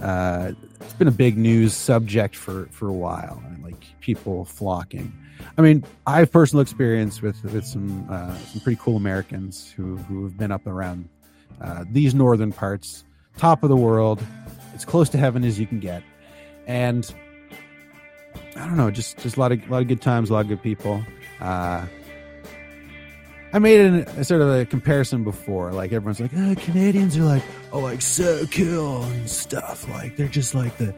Uh, 0.01 0.53
it's 0.81 0.93
been 0.95 1.09
a 1.09 1.13
big 1.13 1.39
news 1.39 1.75
subject 1.75 2.37
for, 2.37 2.67
for 2.71 2.89
a 2.89 2.93
while, 2.93 3.43
and 3.47 3.63
like 3.63 3.85
people 4.01 4.45
flocking. 4.45 5.13
I 5.57 5.63
mean, 5.63 5.85
I 6.07 6.19
have 6.19 6.33
personal 6.33 6.63
experience 6.63 7.23
with 7.23 7.43
with 7.45 7.65
some 7.65 8.07
uh, 8.11 8.37
some 8.39 8.61
pretty 8.61 8.81
cool 8.83 8.97
Americans 8.97 9.73
who 9.77 9.97
who 9.97 10.25
have 10.25 10.37
been 10.37 10.53
up 10.53 10.67
around 10.67 11.09
uh, 11.61 11.85
these 11.91 12.15
northern 12.15 12.53
parts, 12.53 13.05
top 13.37 13.63
of 13.63 13.69
the 13.69 13.77
world. 13.77 14.23
It's 14.75 14.85
close 14.85 15.09
to 15.11 15.19
heaven 15.19 15.45
as 15.45 15.59
you 15.59 15.67
can 15.67 15.81
get, 15.81 16.03
and 16.67 17.13
I 18.57 18.67
don't 18.67 18.77
know, 18.77 18.91
just 18.91 19.19
just 19.19 19.37
a 19.37 19.41
lot 19.41 19.53
of 19.53 19.63
a 19.69 19.73
lot 19.73 19.83
of 19.83 19.89
good 19.89 20.03
times, 20.03 20.31
a 20.31 20.33
lot 20.33 20.41
of 20.41 20.49
good 20.49 20.63
people. 20.63 21.05
Uh, 21.41 21.87
I 23.55 23.61
made 23.61 23.81
an, 23.81 23.95
a 24.19 24.25
sort 24.25 24.43
of 24.43 24.51
a 24.51 24.67
comparison 24.67 25.23
before. 25.23 25.71
Like 25.71 25.93
everyone's 25.93 26.19
like, 26.19 26.33
oh, 26.37 26.57
Canadians 26.57 27.17
are 27.17 27.23
like, 27.23 27.45
oh, 27.73 27.79
like 27.79 28.03
so 28.03 28.45
cool 28.47 29.05
and 29.05 29.31
stuff. 29.31 29.89
Like 29.89 30.17
they're 30.17 30.27
just 30.27 30.57
like 30.57 30.77
the, 30.77 30.93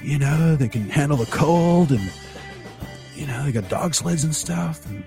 you 0.00 0.20
know, 0.20 0.54
they 0.54 0.68
can 0.68 0.88
handle 0.88 1.16
the 1.16 1.26
cold 1.26 1.90
and 1.90 2.12
you 3.16 3.26
know, 3.26 3.44
they 3.44 3.50
got 3.50 3.68
dog 3.68 3.96
sleds 3.96 4.22
and 4.22 4.32
stuff. 4.32 4.86
And, 4.86 5.02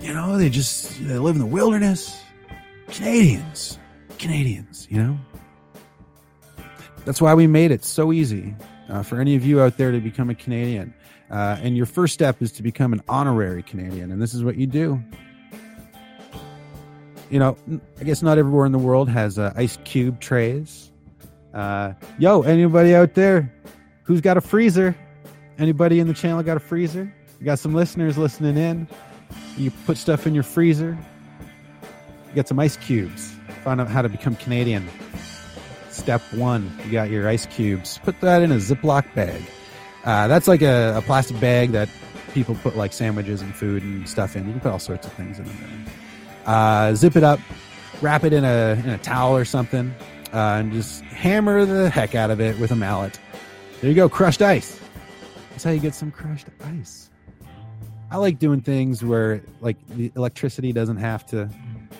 you 0.00 0.14
know, 0.14 0.38
they 0.38 0.50
just 0.50 1.04
they 1.04 1.18
live 1.18 1.34
in 1.34 1.40
the 1.40 1.46
wilderness. 1.46 2.22
Canadians, 2.86 3.76
Canadians, 4.18 4.86
you 4.88 5.02
know. 5.02 5.18
That's 7.04 7.20
why 7.20 7.34
we 7.34 7.48
made 7.48 7.72
it 7.72 7.84
so 7.84 8.12
easy 8.12 8.54
uh, 8.88 9.02
for 9.02 9.20
any 9.20 9.34
of 9.34 9.44
you 9.44 9.60
out 9.60 9.78
there 9.78 9.90
to 9.90 9.98
become 9.98 10.30
a 10.30 10.34
Canadian. 10.36 10.94
Uh, 11.28 11.58
and 11.60 11.76
your 11.76 11.86
first 11.86 12.14
step 12.14 12.40
is 12.40 12.52
to 12.52 12.62
become 12.62 12.92
an 12.92 13.02
honorary 13.08 13.64
Canadian, 13.64 14.12
and 14.12 14.22
this 14.22 14.32
is 14.32 14.44
what 14.44 14.56
you 14.56 14.68
do. 14.68 15.02
You 17.30 17.38
know, 17.38 17.56
I 18.00 18.04
guess 18.04 18.22
not 18.22 18.38
everywhere 18.38 18.66
in 18.66 18.72
the 18.72 18.78
world 18.78 19.08
has 19.08 19.38
uh, 19.38 19.52
ice 19.56 19.78
cube 19.84 20.20
trays. 20.20 20.90
Uh, 21.54 21.94
yo, 22.18 22.42
anybody 22.42 22.94
out 22.94 23.14
there 23.14 23.52
who's 24.02 24.20
got 24.20 24.36
a 24.36 24.40
freezer? 24.40 24.96
Anybody 25.58 26.00
in 26.00 26.08
the 26.08 26.14
channel 26.14 26.42
got 26.42 26.56
a 26.56 26.60
freezer? 26.60 27.12
You 27.38 27.44
got 27.44 27.58
some 27.58 27.72
listeners 27.72 28.18
listening 28.18 28.56
in. 28.56 28.88
You 29.56 29.70
put 29.86 29.96
stuff 29.96 30.26
in 30.26 30.34
your 30.34 30.42
freezer. 30.42 30.98
You 32.28 32.34
got 32.34 32.48
some 32.48 32.58
ice 32.58 32.76
cubes. 32.76 33.32
Find 33.62 33.80
out 33.80 33.88
how 33.88 34.02
to 34.02 34.08
become 34.08 34.36
Canadian. 34.36 34.88
Step 35.90 36.22
one, 36.32 36.72
you 36.84 36.92
got 36.92 37.10
your 37.10 37.28
ice 37.28 37.46
cubes. 37.46 37.98
Put 38.02 38.20
that 38.20 38.42
in 38.42 38.52
a 38.52 38.56
Ziploc 38.56 39.14
bag. 39.14 39.42
Uh, 40.04 40.28
that's 40.28 40.48
like 40.48 40.62
a, 40.62 40.96
a, 40.96 41.02
plastic 41.02 41.38
bag 41.40 41.72
that 41.72 41.88
people 42.32 42.54
put 42.62 42.76
like 42.76 42.92
sandwiches 42.92 43.42
and 43.42 43.54
food 43.54 43.82
and 43.82 44.08
stuff 44.08 44.34
in. 44.34 44.46
You 44.46 44.52
can 44.52 44.60
put 44.60 44.72
all 44.72 44.78
sorts 44.78 45.06
of 45.06 45.12
things 45.12 45.38
in 45.38 45.44
there. 45.44 45.54
Uh, 46.46 46.94
zip 46.94 47.16
it 47.16 47.24
up, 47.24 47.40
wrap 48.00 48.24
it 48.24 48.32
in 48.32 48.44
a 48.44 48.80
in 48.82 48.88
a 48.90 48.98
towel 48.98 49.36
or 49.36 49.44
something, 49.44 49.94
uh, 50.32 50.58
and 50.58 50.72
just 50.72 51.02
hammer 51.02 51.64
the 51.64 51.90
heck 51.90 52.14
out 52.14 52.30
of 52.30 52.40
it 52.40 52.58
with 52.58 52.70
a 52.70 52.76
mallet 52.76 53.18
There 53.80 53.90
you 53.90 53.96
go, 53.96 54.08
crushed 54.08 54.42
ice. 54.42 54.80
That's 55.50 55.64
how 55.64 55.70
you 55.70 55.80
get 55.80 55.94
some 55.94 56.10
crushed 56.10 56.46
ice. 56.64 57.10
I 58.10 58.16
like 58.16 58.38
doing 58.38 58.60
things 58.60 59.04
where 59.04 59.42
like 59.60 59.76
the 59.88 60.10
electricity 60.16 60.72
doesn't 60.72 60.96
have 60.96 61.26
to 61.26 61.48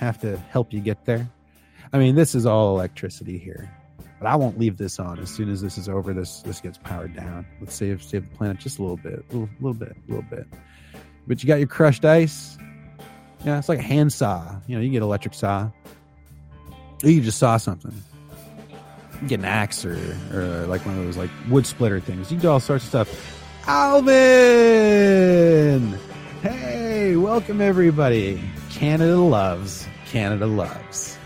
have 0.01 0.21
to 0.23 0.37
help 0.51 0.73
you 0.73 0.81
get 0.81 1.05
there. 1.05 1.29
I 1.93 1.99
mean, 1.99 2.15
this 2.15 2.35
is 2.35 2.47
all 2.47 2.75
electricity 2.77 3.39
here. 3.39 3.71
But 4.19 4.27
I 4.27 4.37
won't 4.37 4.59
leave 4.59 4.77
this 4.77 4.99
on. 4.99 5.19
As 5.19 5.31
soon 5.31 5.51
as 5.51 5.63
this 5.63 5.79
is 5.79 5.89
over, 5.89 6.13
this 6.13 6.43
this 6.43 6.61
gets 6.61 6.79
powered 6.79 7.15
down. 7.15 7.47
Let's 7.59 7.75
save 7.75 8.03
save 8.03 8.29
the 8.31 8.37
planet 8.37 8.59
just 8.59 8.79
a 8.79 8.83
little 8.83 8.99
bit, 8.99 9.25
a 9.31 9.33
little, 9.33 9.49
little 9.61 9.75
bit, 9.75 9.97
a 9.97 10.11
little 10.13 10.29
bit. 10.29 10.47
But 11.27 11.43
you 11.43 11.47
got 11.47 11.59
your 11.59 11.69
crushed 11.69 12.05
ice. 12.05 12.59
Yeah, 13.45 13.59
it's 13.59 13.69
like 13.69 13.79
a 13.79 13.83
hand 13.83 14.13
saw. 14.13 14.57
You 14.67 14.77
know, 14.77 14.83
you 14.83 14.91
get 14.91 15.03
electric 15.03 15.35
saw. 15.35 15.71
Or 17.03 17.09
you 17.09 17.23
just 17.23 17.39
saw 17.39 17.57
something. 17.57 17.95
You 19.23 19.29
get 19.29 19.39
an 19.41 19.47
axe 19.47 19.85
or, 19.85 19.97
or 20.33 20.67
like 20.67 20.85
one 20.85 20.99
of 20.99 21.05
those 21.05 21.17
like 21.17 21.31
wood 21.49 21.67
splitter 21.67 22.01
things. 22.01 22.31
You 22.31 22.37
can 22.37 22.43
do 22.43 22.51
all 22.51 22.61
sorts 22.61 22.85
of 22.85 22.89
stuff. 22.89 23.37
Alvin! 23.67 24.19
Hey, 26.43 27.17
welcome 27.17 27.61
everybody. 27.61 28.43
Canada 28.71 29.17
loves. 29.19 29.87
Canada 30.07 30.47
loves. 30.47 31.17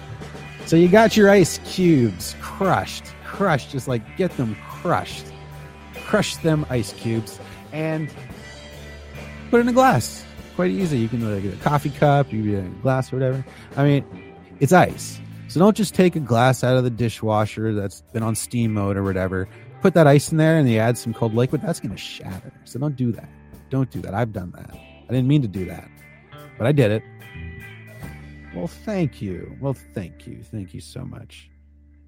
So 0.66 0.76
you 0.76 0.88
got 0.88 1.16
your 1.16 1.30
ice 1.30 1.58
cubes 1.64 2.36
crushed, 2.40 3.04
crushed, 3.24 3.70
just 3.70 3.88
like 3.88 4.16
get 4.16 4.36
them 4.36 4.56
crushed. 4.68 5.26
Crush 6.06 6.36
them 6.36 6.64
ice 6.70 6.92
cubes 6.92 7.40
and 7.72 8.08
put 9.50 9.60
in 9.60 9.68
a 9.68 9.72
glass. 9.72 10.24
Quite 10.56 10.70
easy. 10.70 10.98
You 10.98 11.08
can 11.08 11.24
uh, 11.24 11.40
get 11.40 11.54
a 11.54 11.56
coffee 11.56 11.90
cup, 11.90 12.32
you 12.32 12.42
can 12.42 12.50
get 12.50 12.64
a 12.64 12.82
glass 12.82 13.12
or 13.12 13.16
whatever. 13.16 13.44
I 13.76 13.84
mean, 13.84 14.04
it's 14.60 14.72
ice. 14.72 15.20
So 15.48 15.60
don't 15.60 15.76
just 15.76 15.94
take 15.94 16.16
a 16.16 16.20
glass 16.20 16.64
out 16.64 16.76
of 16.76 16.84
the 16.84 16.90
dishwasher 16.90 17.74
that's 17.74 18.02
been 18.12 18.22
on 18.22 18.34
steam 18.34 18.72
mode 18.72 18.96
or 18.96 19.02
whatever. 19.02 19.48
Put 19.82 19.94
that 19.94 20.06
ice 20.06 20.32
in 20.32 20.38
there 20.38 20.56
and 20.56 20.68
you 20.68 20.78
add 20.78 20.96
some 20.96 21.12
cold 21.12 21.34
liquid. 21.34 21.62
That's 21.62 21.80
going 21.80 21.92
to 21.92 21.96
shatter. 21.96 22.52
So 22.64 22.78
don't 22.78 22.96
do 22.96 23.12
that. 23.12 23.28
Don't 23.70 23.90
do 23.90 24.00
that. 24.02 24.14
I've 24.14 24.32
done 24.32 24.52
that. 24.52 24.70
I 24.72 25.12
didn't 25.12 25.28
mean 25.28 25.42
to 25.42 25.48
do 25.48 25.64
that, 25.66 25.88
but 26.56 26.66
I 26.66 26.72
did 26.72 26.90
it. 26.90 27.02
Well, 28.54 28.68
thank 28.68 29.20
you. 29.20 29.56
Well, 29.60 29.74
thank 29.74 30.26
you. 30.26 30.42
Thank 30.42 30.72
you 30.72 30.80
so 30.80 31.04
much. 31.04 31.50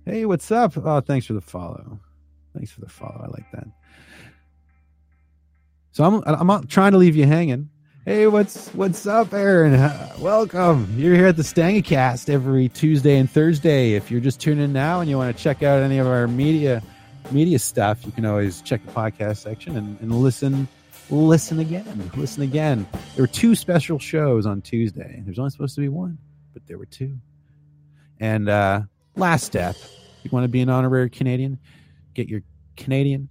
Hey, 0.05 0.25
what's 0.25 0.51
up? 0.53 0.77
Oh, 0.77 1.01
thanks 1.01 1.27
for 1.27 1.33
the 1.33 1.41
follow. 1.41 1.99
Thanks 2.55 2.71
for 2.71 2.81
the 2.81 2.89
follow. 2.89 3.21
I 3.25 3.27
like 3.27 3.51
that. 3.53 3.67
So 5.91 6.05
I'm 6.05 6.23
I'm 6.27 6.47
not 6.47 6.69
trying 6.69 6.93
to 6.93 6.99
leave 6.99 7.17
you 7.17 7.27
hanging. 7.27 7.71
Hey, 8.07 8.29
what's 8.29 8.69
what's 8.69 9.05
up, 9.09 9.35
Aaron? 9.35 9.75
Uh, 9.75 10.15
welcome. 10.21 10.95
You're 10.97 11.17
here 11.17 11.27
at 11.27 11.37
the 11.37 11.43
Stangacast 11.43 12.31
every 12.31 12.69
Tuesday 12.69 13.19
and 13.19 13.29
Thursday. 13.29 13.95
If 13.95 14.13
you're 14.13 14.21
just 14.21 14.39
tuning 14.39 14.63
in 14.63 14.73
now 14.73 15.01
and 15.01 15.11
you 15.11 15.19
want 15.19 15.37
to 15.37 15.43
check 15.43 15.65
out 15.65 15.83
any 15.83 15.99
of 15.99 16.07
our 16.07 16.29
media 16.29 16.85
media 17.33 17.59
stuff, 17.59 18.07
you 18.07 18.13
can 18.13 18.25
always 18.25 18.63
check 18.63 18.87
the 18.87 18.93
podcast 18.93 19.39
section 19.39 19.77
and, 19.77 20.01
and 20.01 20.13
listen 20.13 20.69
listen 21.11 21.59
again. 21.59 22.09
Listen 22.15 22.45
again. 22.45 22.87
There 23.17 23.25
were 23.25 23.27
two 23.27 23.57
special 23.57 23.99
shows 23.99 24.47
on 24.47 24.63
Tuesday. 24.63 25.21
There's 25.25 25.41
only 25.41 25.51
supposed 25.51 25.75
to 25.75 25.81
be 25.81 25.89
one, 25.89 26.17
but 26.55 26.65
there 26.69 26.79
were 26.79 26.87
two. 26.87 27.19
And 28.21 28.49
uh 28.49 28.83
last 29.17 29.47
step, 29.47 29.75
you 30.23 30.31
want 30.31 30.45
to 30.45 30.49
be 30.49 30.61
an 30.61 30.69
honorary 30.69 31.11
Canadian, 31.11 31.59
get 32.15 32.29
your 32.29 32.43
Canadian. 32.77 33.29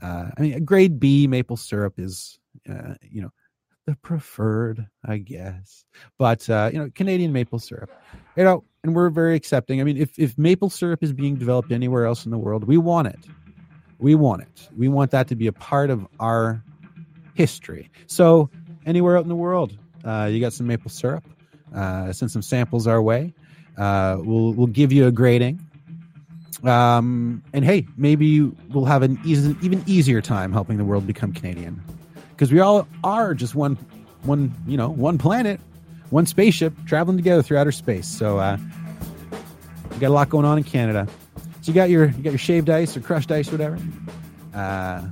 Uh, 0.00 0.30
I 0.34 0.40
mean, 0.40 0.54
a 0.54 0.60
grade 0.60 0.98
B 0.98 1.26
maple 1.26 1.58
syrup 1.58 1.98
is, 1.98 2.38
uh, 2.66 2.94
you 3.02 3.20
know, 3.20 3.30
the 3.86 3.96
preferred, 3.96 4.86
I 5.04 5.18
guess. 5.18 5.84
But 6.18 6.48
uh, 6.48 6.70
you 6.72 6.78
know, 6.78 6.90
Canadian 6.94 7.32
maple 7.32 7.58
syrup, 7.58 7.90
you 8.36 8.44
know, 8.44 8.64
and 8.82 8.94
we're 8.94 9.10
very 9.10 9.36
accepting. 9.36 9.80
I 9.80 9.84
mean, 9.84 9.96
if 9.96 10.18
if 10.18 10.36
maple 10.38 10.70
syrup 10.70 11.02
is 11.02 11.12
being 11.12 11.36
developed 11.36 11.72
anywhere 11.72 12.06
else 12.06 12.24
in 12.24 12.30
the 12.30 12.38
world, 12.38 12.64
we 12.64 12.76
want 12.76 13.08
it. 13.08 13.20
We 13.98 14.14
want 14.14 14.42
it. 14.42 14.68
We 14.76 14.88
want 14.88 15.10
that 15.12 15.28
to 15.28 15.36
be 15.36 15.46
a 15.46 15.52
part 15.52 15.90
of 15.90 16.06
our 16.20 16.62
history. 17.34 17.90
So 18.06 18.50
anywhere 18.86 19.16
out 19.16 19.22
in 19.22 19.28
the 19.28 19.36
world, 19.36 19.76
uh, 20.04 20.28
you 20.30 20.40
got 20.40 20.52
some 20.52 20.66
maple 20.66 20.90
syrup. 20.90 21.24
Uh, 21.74 22.12
send 22.12 22.30
some 22.30 22.42
samples 22.42 22.86
our 22.86 23.02
way. 23.02 23.34
Uh, 23.76 24.18
we'll 24.20 24.52
we'll 24.52 24.66
give 24.66 24.92
you 24.92 25.06
a 25.06 25.12
grading. 25.12 25.60
Um, 26.62 27.42
and 27.52 27.62
hey, 27.62 27.86
maybe 27.96 28.40
we'll 28.40 28.86
have 28.86 29.02
an 29.02 29.20
easy, 29.24 29.54
even 29.60 29.84
easier 29.86 30.22
time 30.22 30.50
helping 30.50 30.78
the 30.78 30.84
world 30.84 31.06
become 31.06 31.32
Canadian 31.32 31.82
because 32.34 32.52
we 32.52 32.60
all 32.60 32.86
are 33.02 33.34
just 33.34 33.54
one, 33.54 33.76
one, 34.22 34.54
you 34.66 34.76
know, 34.76 34.88
one 34.88 35.18
planet, 35.18 35.60
one 36.10 36.26
spaceship 36.26 36.72
traveling 36.86 37.16
together 37.16 37.42
through 37.42 37.58
outer 37.58 37.72
space. 37.72 38.06
So, 38.06 38.38
uh, 38.38 38.58
we 39.90 39.98
got 39.98 40.08
a 40.08 40.10
lot 40.10 40.28
going 40.28 40.44
on 40.44 40.58
in 40.58 40.64
Canada. 40.64 41.06
So 41.60 41.70
you 41.70 41.72
got 41.72 41.88
your 41.88 42.06
you 42.06 42.22
got 42.22 42.30
your 42.30 42.38
shaved 42.38 42.68
ice 42.68 42.96
or 42.96 43.00
crushed 43.00 43.30
ice, 43.30 43.48
or 43.48 43.52
whatever. 43.52 43.78
Uh, 44.52 45.02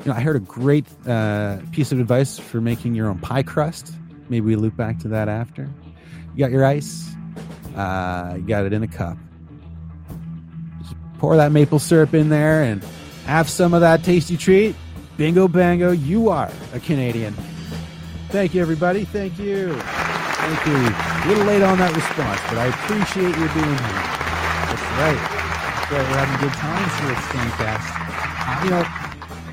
you 0.00 0.10
know, 0.10 0.16
I 0.16 0.20
heard 0.20 0.36
a 0.36 0.40
great 0.40 0.86
uh, 1.06 1.58
piece 1.72 1.92
of 1.92 2.00
advice 2.00 2.38
for 2.38 2.60
making 2.60 2.94
your 2.94 3.08
own 3.08 3.18
pie 3.18 3.42
crust. 3.42 3.92
Maybe 4.28 4.46
we 4.46 4.56
loop 4.56 4.76
back 4.76 4.98
to 5.00 5.08
that 5.08 5.28
after. 5.28 5.68
You 6.34 6.38
got 6.38 6.50
your 6.50 6.64
ice. 6.64 7.08
Uh, 7.74 8.34
you 8.36 8.42
got 8.42 8.64
it 8.64 8.72
in 8.72 8.82
a 8.82 8.88
cup. 8.88 9.18
Just 10.82 10.94
pour 11.18 11.36
that 11.36 11.52
maple 11.52 11.78
syrup 11.78 12.14
in 12.14 12.28
there 12.28 12.62
and 12.62 12.82
have 13.26 13.48
some 13.48 13.74
of 13.74 13.80
that 13.80 14.04
tasty 14.04 14.36
treat. 14.36 14.74
Bingo 15.16 15.48
bango, 15.48 15.92
you 15.92 16.28
are 16.28 16.52
a 16.74 16.80
Canadian. 16.80 17.34
Thank 18.28 18.54
you, 18.54 18.60
everybody. 18.60 19.04
Thank 19.04 19.38
you. 19.38 19.72
Thank 19.74 20.66
you. 20.66 20.74
A 20.74 21.26
little 21.28 21.44
late 21.44 21.62
on 21.62 21.78
that 21.78 21.94
response, 21.96 22.40
but 22.50 22.58
I 22.58 22.66
appreciate 22.66 23.32
you 23.32 23.48
being 23.56 23.78
here. 23.80 24.02
That's 24.68 24.86
right. 25.00 25.16
That's 25.16 25.90
right. 25.90 26.04
We're 26.04 26.20
having 26.20 26.40
good 26.46 26.56
times 26.58 26.92
here 27.00 27.12
at 27.12 27.20
Stangcast. 27.32 27.88
Uh, 28.46 28.64
you 28.64 28.70
know, 28.70 28.84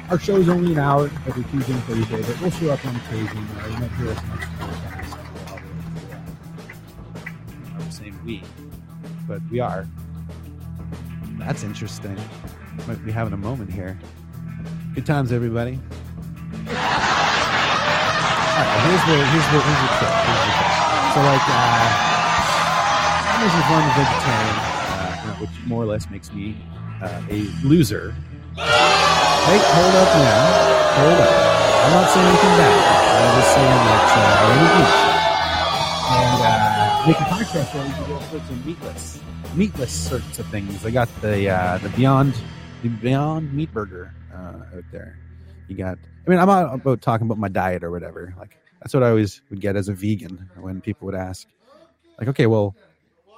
our 0.10 0.20
show's 0.20 0.50
only 0.50 0.74
an 0.74 0.80
hour 0.80 1.10
every 1.26 1.46
Tuesday 1.46 1.72
and 1.74 1.84
Thursday, 1.84 2.22
but 2.22 2.42
we'll 2.42 2.52
show 2.52 2.70
up 2.72 2.86
on 2.86 2.96
occasion. 2.98 3.48
Uh, 3.58 3.68
you 3.68 3.78
might 3.80 3.92
hear 3.92 4.10
us 4.10 4.22
next 4.28 4.50
podcast 4.60 5.18
uh, 7.74 7.86
the 7.86 7.92
same 7.92 8.26
week, 8.26 8.44
but 9.28 9.42
we 9.50 9.62
are. 9.62 9.88
That's 11.38 11.64
interesting. 11.64 12.18
Might 12.86 13.04
be 13.06 13.14
having 13.14 13.34
a 13.34 13.38
moment 13.38 13.72
here. 13.72 13.98
Good 14.94 15.08
times, 15.08 15.32
everybody. 15.32 15.74
All 15.74 16.74
right, 16.74 16.86
here's 18.86 19.02
the 19.10 19.18
here's 19.26 19.48
the 19.50 19.58
here's 19.58 19.82
the 19.82 19.90
trick. 19.98 20.14
Here's 20.22 20.46
the. 20.46 20.70
So 21.18 21.26
like, 21.26 21.42
uh, 21.50 22.14
I'm 23.26 23.42
a 23.42 23.50
form 23.66 23.82
of 23.90 23.98
vegetarian, 23.98 24.54
uh, 24.54 25.42
which 25.42 25.50
more 25.66 25.82
or 25.82 25.88
less 25.88 26.06
makes 26.12 26.32
me 26.32 26.62
uh, 27.02 27.26
a 27.28 27.50
loser. 27.66 28.14
Hey, 28.54 29.58
hold 29.66 29.96
up 29.98 30.14
now. 30.14 30.62
Hold 30.94 31.26
up. 31.26 31.34
I'm 31.86 31.92
not 31.98 32.14
saying 32.14 32.28
anything 32.28 32.54
bad. 32.54 32.78
I'm 33.18 33.34
just 33.42 33.50
saying 33.50 33.82
that 33.90 34.14
uh, 34.14 34.38
I 34.38 34.46
only 34.54 34.70
eat. 34.78 34.94
And 36.14 36.38
uh, 36.46 37.10
making 37.10 37.26
pie 37.34 37.50
crust, 37.52 37.74
well, 37.74 37.82
you 37.88 37.94
can 37.94 38.06
do 38.06 38.14
all 38.14 38.22
sorts 38.30 38.48
of 38.48 38.58
meatless, 38.64 39.20
meatless 39.56 39.92
sorts 39.92 40.38
of 40.38 40.46
things. 40.50 40.86
I 40.86 40.92
got 40.92 41.10
the 41.22 41.50
uh, 41.50 41.80
the 41.80 41.90
Beyond 41.90 42.36
the 42.84 42.90
Beyond 42.90 43.52
Meat 43.54 43.74
Burger 43.74 44.14
uh, 44.34 44.78
out 44.78 44.84
there. 44.92 45.18
You 45.68 45.76
got. 45.76 45.98
I 46.26 46.30
mean, 46.30 46.40
I'm 46.40 46.48
not 46.48 46.74
about 46.74 47.02
talking 47.02 47.26
about 47.26 47.38
my 47.38 47.50
diet 47.50 47.84
or 47.84 47.92
whatever. 47.92 48.34
Like 48.38 48.58
that's 48.82 48.94
what 48.94 49.04
I 49.04 49.10
always 49.10 49.42
would 49.50 49.62
get 49.62 49.76
as 49.76 49.90
a 49.90 49.94
vegan 49.94 50.50
when 50.60 50.82
people 50.82 51.06
would 51.06 51.16
ask, 51.16 51.48
like, 52.20 52.28
okay, 52.30 52.48
well, 52.48 52.76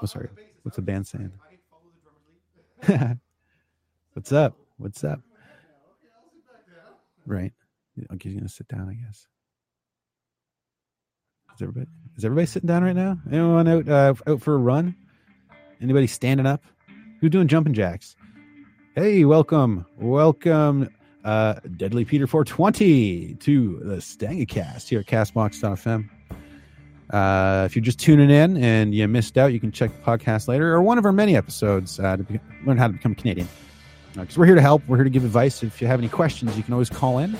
oh 0.01 0.05
sorry, 0.05 0.29
what's 0.63 0.75
the 0.75 0.81
band 0.81 1.07
saying? 1.07 1.31
What's 4.13 4.31
up? 4.31 4.55
What's 4.77 5.03
up? 5.03 5.19
Right. 7.25 7.51
Okay, 8.13 8.29
you're 8.29 8.39
gonna 8.39 8.49
sit 8.49 8.67
down, 8.67 8.87
I 8.89 8.93
guess. 8.93 9.27
Is 11.55 11.61
everybody 11.61 11.87
is 12.17 12.25
everybody 12.25 12.45
sitting 12.45 12.67
down 12.67 12.83
right 12.83 12.95
now? 12.95 13.17
Anyone 13.31 13.67
out 13.67 13.89
uh, 13.89 14.13
out 14.27 14.41
for 14.41 14.55
a 14.55 14.57
run? 14.57 14.95
Anybody 15.81 16.07
standing 16.07 16.45
up? 16.45 16.63
Who's 17.19 17.31
doing 17.31 17.47
jumping 17.47 17.73
jacks? 17.73 18.15
Hey, 18.95 19.25
welcome, 19.25 19.85
welcome, 19.97 20.89
uh, 21.25 21.55
Deadly 21.75 22.05
Peter 22.05 22.27
420 22.27 23.35
to 23.41 23.79
the 23.83 23.95
Stangacast 23.97 24.87
here 24.87 25.01
at 25.01 25.05
Castbox.fm. 25.05 26.09
Uh, 27.09 27.65
if 27.65 27.75
you're 27.75 27.83
just 27.83 27.99
tuning 27.99 28.29
in 28.29 28.55
and 28.55 28.95
you 28.95 29.05
missed 29.09 29.37
out, 29.37 29.51
you 29.51 29.59
can 29.59 29.73
check 29.73 29.91
the 29.91 30.01
podcast 30.01 30.47
later 30.47 30.73
or 30.73 30.81
one 30.81 30.97
of 30.97 31.03
our 31.03 31.11
many 31.11 31.35
episodes 31.35 31.99
uh, 31.99 32.15
to 32.15 32.23
be- 32.23 32.39
learn 32.65 32.77
how 32.77 32.87
to 32.87 32.93
become 32.93 33.11
a 33.11 33.15
Canadian. 33.15 33.49
Because 34.13 34.37
we're 34.37 34.45
here 34.45 34.55
to 34.55 34.61
help, 34.61 34.81
we're 34.87 34.95
here 34.95 35.03
to 35.03 35.09
give 35.09 35.25
advice. 35.25 35.61
If 35.61 35.81
you 35.81 35.87
have 35.87 35.99
any 35.99 36.07
questions, 36.07 36.55
you 36.55 36.63
can 36.63 36.71
always 36.71 36.89
call 36.89 37.17
in. 37.17 37.35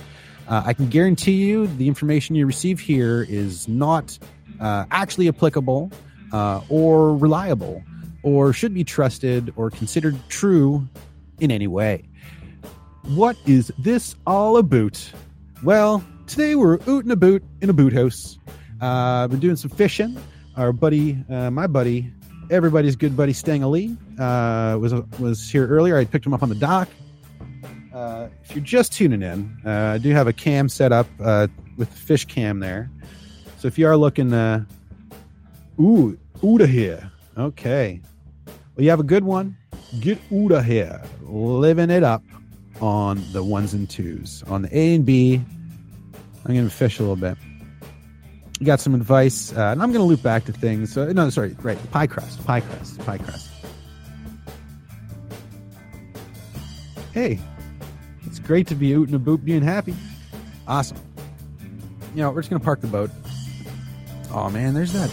Uh, 0.50 0.64
I 0.66 0.74
can 0.74 0.90
guarantee 0.90 1.46
you 1.46 1.68
the 1.68 1.88
information 1.88 2.36
you 2.36 2.46
receive 2.46 2.82
here 2.82 3.26
is 3.30 3.66
not 3.70 4.20
uh, 4.60 4.84
actually 4.92 5.30
applicable 5.30 5.90
uh, 6.34 6.60
or 6.68 7.16
reliable 7.16 7.82
or 8.24 8.52
should 8.52 8.74
be 8.74 8.84
trusted 8.84 9.54
or 9.56 9.70
considered 9.70 10.18
true 10.28 10.86
in 11.40 11.52
any 11.52 11.68
way. 11.68 12.04
What 13.04 13.38
is 13.46 13.72
this 13.78 14.16
all 14.26 14.58
about? 14.58 15.12
Well, 15.64 16.04
today 16.28 16.56
we're 16.56 16.76
out 16.82 17.04
and 17.04 17.12
about 17.12 17.42
in 17.62 17.70
a 17.70 17.74
boot 17.74 17.94
house. 17.94 18.38
Uh, 18.82 19.24
I've 19.24 19.32
been 19.32 19.40
doing 19.40 19.56
some 19.56 19.72
fishing. 19.72 20.18
Our 20.58 20.72
buddy, 20.72 21.24
uh, 21.30 21.52
my 21.52 21.68
buddy, 21.68 22.12
everybody's 22.50 22.96
good 22.96 23.16
buddy 23.16 23.34
Stang 23.34 23.62
Lee 23.64 23.96
uh, 24.20 24.78
was 24.80 24.94
was 25.20 25.50
here 25.50 25.68
earlier. 25.68 25.98
I 25.98 26.06
picked 26.06 26.26
him 26.26 26.34
up 26.34 26.44
on 26.44 26.50
the 26.50 26.56
dock. 26.56 26.90
uh, 27.96 28.28
if 28.44 28.54
you're 28.56 28.64
just 28.64 28.92
tuning 28.92 29.22
in, 29.22 29.58
uh, 29.66 29.94
I 29.96 29.98
do 29.98 30.10
have 30.12 30.28
a 30.28 30.34
cam 30.34 30.68
set 30.68 30.92
up 30.92 31.08
uh, 31.22 31.48
with 31.78 31.90
the 31.90 31.96
fish 31.96 32.26
cam 32.26 32.60
there. 32.60 32.92
So 33.58 33.68
if 33.68 33.78
you 33.80 33.88
are 33.88 33.96
looking, 33.96 34.34
uh, 34.34 34.66
ooh, 35.80 36.18
Uda 36.40 36.68
here. 36.68 37.10
Okay. 37.38 38.02
Well, 38.76 38.84
you 38.84 38.90
have 38.90 39.00
a 39.00 39.04
good 39.04 39.24
one. 39.24 39.56
Get 40.00 40.20
Uda 40.30 40.64
here. 40.64 41.02
Living 41.24 41.90
it 41.90 42.04
up 42.04 42.24
on 42.82 43.24
the 43.32 43.44
ones 43.44 43.74
and 43.74 43.90
twos. 43.90 44.44
On 44.48 44.64
the 44.64 44.78
A 44.78 44.96
and 44.96 45.06
B, 45.06 45.42
I'm 46.46 46.54
going 46.54 46.68
to 46.68 46.74
fish 46.74 47.00
a 47.00 47.04
little 47.04 47.16
bit. 47.16 47.38
Got 48.64 48.80
some 48.80 48.96
advice, 48.96 49.52
uh, 49.52 49.72
and 49.72 49.82
I'm 49.82 49.92
going 49.92 50.02
to 50.02 50.08
loop 50.08 50.22
back 50.22 50.46
to 50.46 50.54
things. 50.54 50.98
Uh, 50.98 51.12
no, 51.14 51.30
sorry, 51.30 51.56
right. 51.62 51.78
Pie 51.92 52.08
crust, 52.08 52.46
pie 52.46 52.62
crust, 52.62 53.00
pie 53.00 53.18
crust. 53.18 53.50
Hey, 57.14 57.40
it's 58.26 58.40
great 58.40 58.68
to 58.68 58.76
be 58.76 58.96
out 58.96 59.08
and 59.08 59.16
about 59.16 59.44
being 59.44 59.62
happy. 59.62 59.96
Awesome. 60.68 60.98
You 62.14 62.22
know, 62.22 62.32
we're 62.32 62.42
just 62.42 62.50
going 62.50 62.60
to 62.60 62.66
park 62.66 62.82
the 62.82 62.88
boat. 62.88 63.10
Oh, 64.32 64.50
man, 64.50 64.74
there's 64.74 64.94
that 64.94 65.12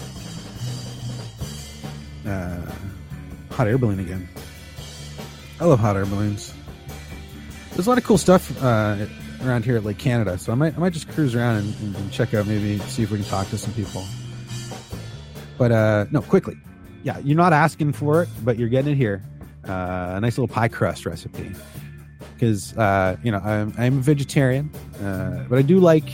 uh, 2.26 2.72
hot 3.54 3.66
air 3.66 3.78
balloon 3.78 4.00
again. 4.00 4.28
I 5.60 5.64
love 5.64 5.80
hot 5.80 5.96
air 5.96 6.06
balloons. 6.06 6.52
There's 7.70 7.86
a 7.86 7.90
lot 7.90 7.98
of 7.98 8.04
cool 8.04 8.18
stuff 8.18 8.62
uh, 8.62 9.06
around 9.42 9.64
here 9.64 9.76
at 9.76 9.84
Lake 9.84 9.98
Canada, 9.98 10.38
so 10.38 10.52
I 10.52 10.54
might 10.54 10.76
I 10.76 10.78
might 10.78 10.92
just 10.92 11.08
cruise 11.08 11.34
around 11.34 11.56
and, 11.56 11.74
and, 11.80 11.96
and 11.96 12.12
check 12.12 12.34
out 12.34 12.46
maybe 12.46 12.78
see 12.80 13.02
if 13.02 13.10
we 13.10 13.18
can 13.18 13.26
talk 13.26 13.48
to 13.48 13.58
some 13.58 13.72
people. 13.72 14.04
But 15.56 15.72
uh, 15.72 16.06
no, 16.10 16.20
quickly, 16.20 16.56
yeah, 17.02 17.18
you're 17.18 17.36
not 17.36 17.52
asking 17.52 17.92
for 17.92 18.22
it, 18.22 18.28
but 18.44 18.58
you're 18.58 18.68
getting 18.68 18.92
it 18.92 18.96
here. 18.96 19.22
Uh, 19.66 20.14
a 20.16 20.20
nice 20.20 20.36
little 20.36 20.52
pie 20.52 20.68
crust 20.68 21.06
recipe 21.06 21.52
because 22.34 22.76
uh, 22.76 23.16
you 23.22 23.30
know 23.30 23.38
I'm, 23.38 23.72
I'm 23.78 23.98
a 23.98 24.02
vegetarian, 24.02 24.70
uh, 25.02 25.44
but 25.48 25.58
I 25.58 25.62
do 25.62 25.78
like 25.78 26.08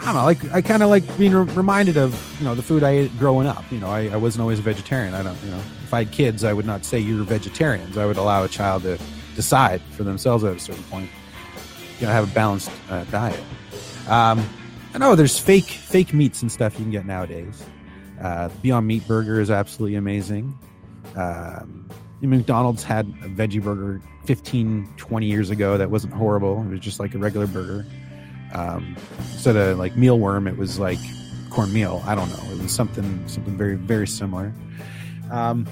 I 0.00 0.04
don't 0.06 0.14
know, 0.14 0.24
like 0.24 0.52
I 0.52 0.62
kind 0.62 0.82
of 0.82 0.88
like 0.88 1.18
being 1.18 1.34
re- 1.34 1.52
reminded 1.54 1.98
of 1.98 2.14
you 2.38 2.46
know 2.46 2.54
the 2.54 2.62
food 2.62 2.82
I 2.82 2.90
ate 2.90 3.18
growing 3.18 3.46
up. 3.46 3.70
You 3.70 3.78
know, 3.78 3.88
I, 3.88 4.08
I 4.08 4.16
wasn't 4.16 4.40
always 4.42 4.58
a 4.58 4.62
vegetarian. 4.62 5.12
I 5.12 5.22
don't, 5.22 5.36
you 5.44 5.50
know, 5.50 5.58
if 5.84 5.92
I 5.92 6.04
had 6.04 6.12
kids, 6.12 6.42
I 6.42 6.54
would 6.54 6.64
not 6.64 6.84
say 6.86 6.98
you're 6.98 7.22
vegetarians. 7.22 7.98
I 7.98 8.06
would 8.06 8.16
allow 8.16 8.42
a 8.42 8.48
child 8.48 8.82
to 8.84 8.98
decide 9.36 9.82
for 9.92 10.02
themselves 10.02 10.42
at 10.42 10.56
a 10.56 10.58
certain 10.58 10.84
point. 10.84 11.10
You 11.98 12.06
know, 12.06 12.12
have 12.12 12.30
a 12.30 12.34
balanced 12.34 12.70
uh, 12.88 13.04
diet. 13.04 13.38
Um, 14.08 14.42
I 14.94 14.98
know 14.98 15.14
there's 15.14 15.38
fake 15.38 15.64
fake 15.64 16.14
meats 16.14 16.40
and 16.40 16.50
stuff 16.50 16.78
you 16.78 16.84
can 16.84 16.92
get 16.92 17.04
nowadays. 17.04 17.62
Uh, 18.20 18.48
Beyond 18.62 18.86
Meat 18.86 19.06
Burger 19.06 19.38
is 19.38 19.50
absolutely 19.50 19.96
amazing. 19.96 20.58
Um, 21.14 21.88
McDonald's 22.22 22.82
had 22.82 23.06
a 23.22 23.28
veggie 23.28 23.62
burger 23.62 24.00
15, 24.26 24.94
20 24.96 25.26
years 25.26 25.50
ago 25.50 25.78
that 25.78 25.90
wasn't 25.90 26.12
horrible. 26.12 26.62
It 26.62 26.68
was 26.68 26.80
just 26.80 27.00
like 27.00 27.14
a 27.14 27.18
regular 27.18 27.46
burger. 27.46 27.86
Um, 28.52 28.96
instead 29.18 29.56
of 29.56 29.78
like 29.78 29.94
mealworm, 29.94 30.48
it 30.48 30.56
was 30.56 30.78
like 30.78 30.98
cornmeal. 31.50 32.02
I 32.06 32.14
don't 32.14 32.28
know. 32.30 32.52
It 32.52 32.62
was 32.62 32.72
something 32.72 33.26
something 33.28 33.56
very 33.56 33.76
very 33.76 34.06
similar. 34.06 34.52
Um, 35.30 35.66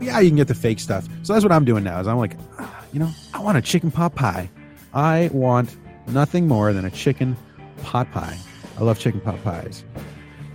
yeah, 0.00 0.18
you 0.20 0.30
can 0.30 0.36
get 0.36 0.48
the 0.48 0.54
fake 0.54 0.80
stuff. 0.80 1.06
So 1.22 1.32
that's 1.32 1.44
what 1.44 1.52
I'm 1.52 1.64
doing 1.64 1.84
now. 1.84 2.00
Is 2.00 2.06
I'm 2.06 2.18
like, 2.18 2.36
ah, 2.58 2.84
you 2.92 3.00
know, 3.00 3.10
I 3.34 3.40
want 3.40 3.58
a 3.58 3.62
chicken 3.62 3.90
pot 3.90 4.14
pie. 4.14 4.50
I 4.94 5.30
want 5.32 5.76
nothing 6.08 6.48
more 6.48 6.72
than 6.72 6.84
a 6.84 6.90
chicken 6.90 7.36
pot 7.82 8.10
pie. 8.12 8.38
I 8.78 8.82
love 8.82 8.98
chicken 8.98 9.20
pot 9.20 9.42
pies. 9.44 9.84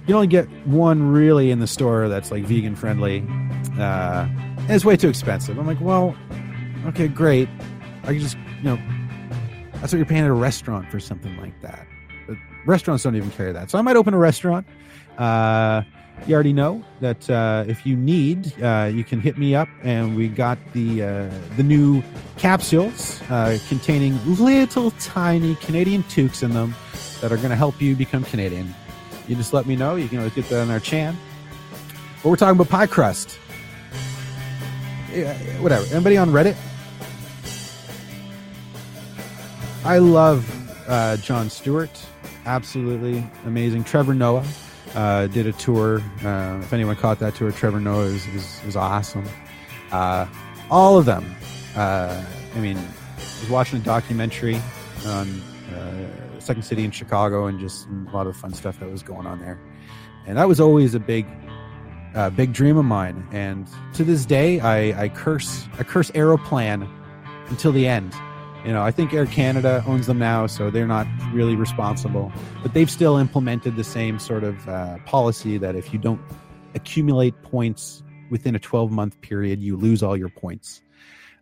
You 0.07 0.15
only 0.15 0.27
get 0.27 0.47
one 0.67 1.11
really 1.11 1.51
in 1.51 1.59
the 1.59 1.67
store 1.67 2.09
that's 2.09 2.31
like 2.31 2.43
vegan 2.43 2.75
friendly. 2.75 3.25
Uh, 3.79 4.27
and 4.57 4.71
it's 4.71 4.85
way 4.85 4.95
too 4.95 5.09
expensive. 5.09 5.57
I'm 5.57 5.67
like, 5.67 5.81
well, 5.81 6.15
okay, 6.87 7.07
great. 7.07 7.49
I 8.03 8.07
can 8.07 8.19
just, 8.19 8.37
you 8.57 8.63
know, 8.63 8.79
that's 9.85 9.93
what 9.93 9.97
you're 9.97 10.07
paying 10.07 10.23
at 10.23 10.31
a 10.31 10.33
restaurant 10.33 10.89
for 10.89 10.99
something 10.99 11.37
like 11.37 11.61
that. 11.61 11.85
But 12.25 12.37
restaurants 12.65 13.03
don't 13.03 13.15
even 13.15 13.29
carry 13.29 13.51
that. 13.51 13.69
So 13.69 13.77
I 13.77 13.83
might 13.83 13.95
open 13.95 14.15
a 14.15 14.17
restaurant. 14.17 14.65
Uh, 15.19 15.83
you 16.25 16.33
already 16.33 16.53
know 16.53 16.83
that 17.01 17.29
uh, 17.29 17.65
if 17.67 17.85
you 17.85 17.95
need, 17.95 18.59
uh, 18.63 18.89
you 18.91 19.03
can 19.03 19.21
hit 19.21 19.37
me 19.37 19.53
up, 19.53 19.69
and 19.83 20.15
we 20.15 20.27
got 20.27 20.57
the 20.73 21.03
uh, 21.03 21.29
the 21.55 21.61
new 21.61 22.01
capsules 22.35 23.21
uh, 23.29 23.59
containing 23.67 24.17
little 24.39 24.89
tiny 24.99 25.53
Canadian 25.57 26.01
toques 26.05 26.41
in 26.41 26.51
them 26.55 26.73
that 27.21 27.31
are 27.31 27.37
going 27.37 27.51
to 27.51 27.55
help 27.55 27.79
you 27.79 27.95
become 27.95 28.23
Canadian. 28.23 28.73
You 29.27 29.35
just 29.35 29.53
let 29.53 29.67
me 29.67 29.75
know. 29.75 29.97
You 29.97 30.07
can 30.07 30.17
always 30.17 30.33
get 30.33 30.49
that 30.49 30.61
on 30.63 30.71
our 30.71 30.79
chan. 30.79 31.15
But 32.23 32.29
we're 32.29 32.37
talking 32.37 32.59
about 32.59 32.69
pie 32.69 32.87
crust. 32.87 33.37
Yeah, 35.13 35.35
whatever. 35.61 35.85
Anybody 35.93 36.17
on 36.17 36.31
Reddit? 36.31 36.57
I 39.85 39.99
love 39.99 40.89
uh, 40.89 41.15
Jon 41.17 41.47
Stewart. 41.47 41.91
Absolutely 42.47 43.23
amazing. 43.45 43.83
Trevor 43.83 44.15
Noah 44.15 44.43
uh, 44.95 45.27
did 45.27 45.45
a 45.45 45.51
tour. 45.51 46.01
Uh, 46.23 46.57
if 46.59 46.73
anyone 46.73 46.95
caught 46.95 47.19
that 47.19 47.35
tour, 47.35 47.51
Trevor 47.51 47.79
Noah 47.79 48.05
is, 48.05 48.25
is, 48.29 48.63
is 48.63 48.75
awesome. 48.75 49.29
Uh, 49.91 50.25
all 50.71 50.97
of 50.97 51.05
them. 51.05 51.35
Uh, 51.75 52.25
I 52.55 52.59
mean, 52.59 52.77
I 52.77 53.41
was 53.41 53.49
watching 53.51 53.79
a 53.79 53.83
documentary 53.83 54.59
on 55.05 55.29
uh, 55.75 56.39
Second 56.39 56.63
City 56.63 56.83
in 56.83 56.89
Chicago 56.89 57.45
and 57.45 57.59
just 57.59 57.85
a 57.87 58.11
lot 58.11 58.25
of 58.25 58.35
fun 58.35 58.53
stuff 58.55 58.79
that 58.79 58.89
was 58.89 59.03
going 59.03 59.27
on 59.27 59.39
there. 59.39 59.59
And 60.25 60.35
that 60.39 60.47
was 60.47 60.59
always 60.59 60.95
a 60.95 60.99
big, 60.99 61.27
uh, 62.15 62.31
big 62.31 62.53
dream 62.53 62.77
of 62.77 62.85
mine. 62.85 63.27
And 63.31 63.67
to 63.93 64.03
this 64.03 64.25
day, 64.25 64.59
I, 64.61 65.03
I 65.03 65.09
curse, 65.09 65.67
I 65.77 65.83
curse 65.83 66.09
Aeroplan 66.15 66.89
until 67.49 67.71
the 67.71 67.87
end. 67.87 68.15
You 68.65 68.73
know, 68.73 68.81
I 68.81 68.89
think 68.89 69.13
Air 69.13 69.27
Canada 69.27 69.83
owns 69.85 70.07
them 70.07 70.17
now, 70.17 70.47
so 70.47 70.71
they're 70.71 70.87
not 70.87 71.05
really 71.31 71.55
responsible. 71.55 72.31
But 72.63 72.73
they've 72.73 72.89
still 72.89 73.15
implemented 73.15 73.75
the 73.75 73.83
same 73.83 74.17
sort 74.17 74.43
of 74.43 74.67
uh, 74.67 74.97
policy 75.05 75.59
that 75.59 75.75
if 75.75 75.93
you 75.93 75.99
don't 75.99 76.19
accumulate 76.73 77.39
points 77.43 78.01
within 78.31 78.55
a 78.55 78.59
12 78.59 78.91
month 78.91 79.21
period, 79.21 79.61
you 79.61 79.77
lose 79.77 80.01
all 80.01 80.17
your 80.17 80.29
points. 80.29 80.81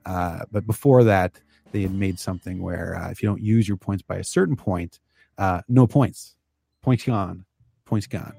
Uh, 0.05 0.41
but 0.51 0.67
before 0.67 1.05
that, 1.05 1.39
they 1.71 1.81
had 1.81 1.93
made 1.93 2.19
something 2.19 2.61
where 2.61 2.97
uh, 2.97 3.09
if 3.09 3.23
you 3.23 3.29
don't 3.29 3.41
use 3.41 3.69
your 3.69 3.77
points 3.77 4.03
by 4.03 4.17
a 4.17 4.23
certain 4.23 4.57
point, 4.57 4.99
uh, 5.37 5.61
no 5.69 5.87
points, 5.87 6.35
points 6.81 7.05
gone, 7.05 7.45
points 7.85 8.05
gone. 8.05 8.33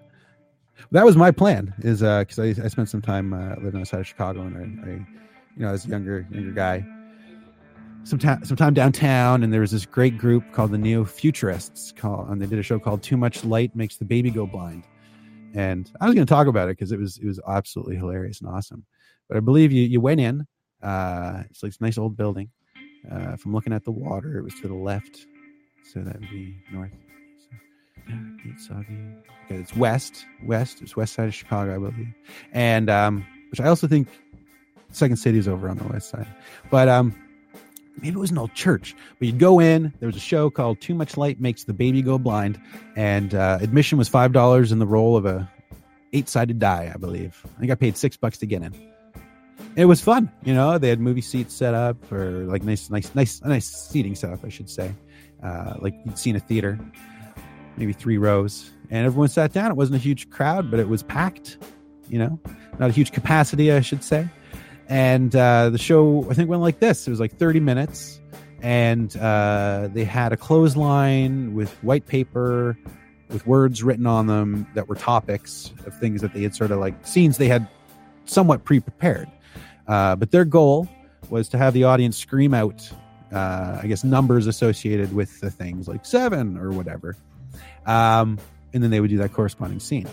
That 0.91 1.07
was 1.07 1.17
my 1.17 1.31
plan. 1.31 1.73
Is 1.79 2.01
because 2.01 2.39
I, 2.39 2.49
I 2.63 2.69
spent 2.69 2.91
some 2.91 3.01
time 3.01 3.33
uh, 3.33 3.55
living 3.63 3.81
outside 3.81 4.01
of 4.01 4.07
Chicago, 4.07 4.43
and 4.43 4.57
I, 4.85 4.91
I, 4.91 4.93
you 5.57 5.65
know, 5.65 5.69
as 5.69 5.87
a 5.87 5.89
younger 5.89 6.27
younger 6.31 6.53
guy, 6.53 6.85
some 8.05 8.19
time 8.19 8.45
some 8.45 8.57
time 8.57 8.75
downtown, 8.75 9.43
and 9.43 9.53
there 9.53 9.61
was 9.61 9.71
this 9.71 9.87
great 9.87 10.19
group 10.19 10.45
called 10.53 10.71
the 10.71 10.79
Neo 10.79 11.05
Futurists. 11.05 11.93
Called, 11.93 12.29
and 12.29 12.41
they 12.41 12.47
did 12.47 12.59
a 12.59 12.63
show 12.63 12.79
called 12.79 13.03
"Too 13.03 13.17
Much 13.17 13.45
Light 13.45 13.75
Makes 13.75 13.97
the 13.97 14.05
Baby 14.05 14.31
Go 14.31 14.47
Blind." 14.47 14.85
And 15.55 15.91
I 16.01 16.07
was 16.07 16.15
going 16.15 16.27
to 16.27 16.33
talk 16.33 16.47
about 16.47 16.69
it 16.69 16.77
because 16.77 16.93
it 16.93 16.99
was 16.99 17.19
it 17.19 17.27
was 17.27 17.41
absolutely 17.49 17.97
hilarious 17.97 18.41
and 18.41 18.51
awesome. 18.51 18.85
But 19.29 19.39
I 19.39 19.41
believe 19.41 19.73
you 19.73 19.83
you 19.83 20.01
went 20.01 20.21
in. 20.21 20.47
Uh, 20.83 21.45
it's 21.51 21.63
like 21.63 21.73
this 21.73 21.81
nice 21.81 21.99
old 21.99 22.17
building. 22.17 22.51
Uh, 23.11 23.37
looking 23.47 23.73
at 23.73 23.85
the 23.85 23.91
water, 23.91 24.39
it 24.39 24.43
was 24.43 24.55
to 24.61 24.69
the 24.69 24.75
left, 24.75 25.27
so 25.93 26.01
that 26.01 26.21
would 26.21 26.31
be 26.31 26.57
north. 26.73 26.93
Soggy. 28.59 28.99
Okay, 29.47 29.57
it's 29.57 29.75
west, 29.75 30.27
west. 30.45 30.83
It's 30.83 30.95
west 30.95 31.15
side 31.15 31.29
of 31.29 31.35
Chicago, 31.35 31.75
I 31.75 31.79
believe, 31.79 32.15
and 32.53 32.91
um, 32.91 33.27
which 33.51 33.61
I 33.61 33.69
also 33.69 33.87
think 33.87 34.09
Second 34.91 35.17
City 35.17 35.39
is 35.39 35.49
over 35.49 35.69
on 35.69 35.79
the 35.79 35.85
west 35.85 36.11
side. 36.11 36.27
But 36.71 36.89
um, 36.89 37.15
maybe 37.97 38.17
it 38.17 38.17
was 38.17 38.31
an 38.31 38.39
old 38.39 38.55
church. 38.55 38.95
But 39.19 39.27
you'd 39.27 39.39
go 39.39 39.61
in. 39.61 39.93
There 40.01 40.07
was 40.07 40.17
a 40.17 40.21
show 40.21 40.51
called 40.51 40.81
"Too 40.81 40.95
Much 40.95 41.17
Light 41.17 41.41
Makes 41.41 41.65
the 41.65 41.73
Baby 41.73 42.03
Go 42.03 42.19
Blind," 42.19 42.61
and 42.97 43.35
uh, 43.35 43.59
admission 43.61 43.99
was 43.99 44.09
five 44.09 44.33
dollars 44.33 44.73
in 44.73 44.79
the 44.79 44.87
role 44.87 45.17
of 45.17 45.27
a 45.27 45.51
eight-sided 46.13 46.59
die, 46.59 46.93
I 46.95 46.97
believe. 46.97 47.41
I 47.57 47.61
think 47.61 47.73
I 47.73 47.75
paid 47.75 47.97
six 47.97 48.17
bucks 48.17 48.39
to 48.39 48.47
get 48.47 48.63
in. 48.63 48.73
It 49.77 49.87
was 49.87 50.01
fun, 50.01 50.31
you 50.45 50.55
know. 50.55 50.79
They 50.79 50.89
had 50.89 51.01
movie 51.01 51.21
seats 51.21 51.55
set 51.55 51.75
up, 51.75 52.13
or 52.13 52.45
like 52.45 52.63
nice, 52.63 52.91
nice, 52.91 53.13
nice, 53.15 53.43
nice 53.43 53.67
seating 53.67 54.15
setup, 54.15 54.45
I 54.45 54.49
should 54.49 54.71
say, 54.71 54.95
uh, 55.43 55.75
like 55.81 55.95
you'd 56.05 56.19
see 56.19 56.31
in 56.31 56.37
a 56.37 56.41
theater, 56.41 56.79
maybe 57.77 57.93
three 57.93 58.17
rows, 58.17 58.71
and 58.91 59.05
everyone 59.05 59.29
sat 59.29 59.53
down. 59.53 59.73
It 59.73 59.77
wasn't 59.77 59.97
a 59.97 60.01
huge 60.01 60.31
crowd, 60.31 60.71
but 60.71 60.79
it 60.79 60.89
was 60.89 61.03
packed. 61.03 61.59
You 62.09 62.19
know, 62.19 62.41
not 62.79 62.91
a 62.91 62.93
huge 62.93 63.13
capacity, 63.13 63.73
I 63.73 63.81
should 63.81 64.05
say 64.05 64.29
and 64.89 65.35
uh, 65.35 65.71
the 65.71 65.79
show 65.79 66.27
I 66.31 66.35
think 66.35 66.49
went 66.49 66.63
like 66.63 66.81
this. 66.81 67.07
It 67.07 67.11
was 67.11 67.21
like 67.21 67.37
30 67.37 67.61
minutes, 67.61 68.21
and 68.63 69.15
uh, 69.17 69.89
they 69.93 70.05
had 70.05 70.33
a 70.33 70.37
clothesline 70.37 71.55
with 71.55 71.73
white 71.83 72.07
paper 72.07 72.77
with 73.31 73.47
words 73.47 73.83
written 73.83 74.07
on 74.07 74.27
them 74.27 74.67
that 74.75 74.89
were 74.89 74.95
topics 74.95 75.73
of 75.87 75.99
things 75.99 76.21
that 76.21 76.33
they 76.35 76.43
had 76.43 76.55
sort 76.55 76.71
of 76.71 76.79
like 76.79 76.95
scenes 77.07 77.39
they 77.39 77.49
had 77.49 77.67
somewhat 78.27 78.65
pre-prepared. 78.65 79.29
Uh, 79.87 80.17
but 80.17 80.31
their 80.31 80.45
goal 80.45 80.89
was 81.31 81.49
to 81.49 81.59
have 81.59 81.75
the 81.75 81.85
audience 81.85 82.17
scream 82.17 82.55
out, 82.55 82.91
uh, 83.33 83.81
I 83.83 83.87
guess, 83.87 84.05
numbers 84.05 84.47
associated 84.47 85.13
with 85.15 85.41
the 85.41 85.51
things 85.51 85.89
like 85.89 86.07
seven 86.07 86.57
or 86.57 86.71
whatever, 86.71 87.17
um, 87.87 88.39
and 88.73 88.83
then 88.83 88.91
they 88.91 89.01
would 89.01 89.11
do 89.11 89.19
that 89.19 89.33
corresponding 89.33 89.81
scene. 89.81 90.09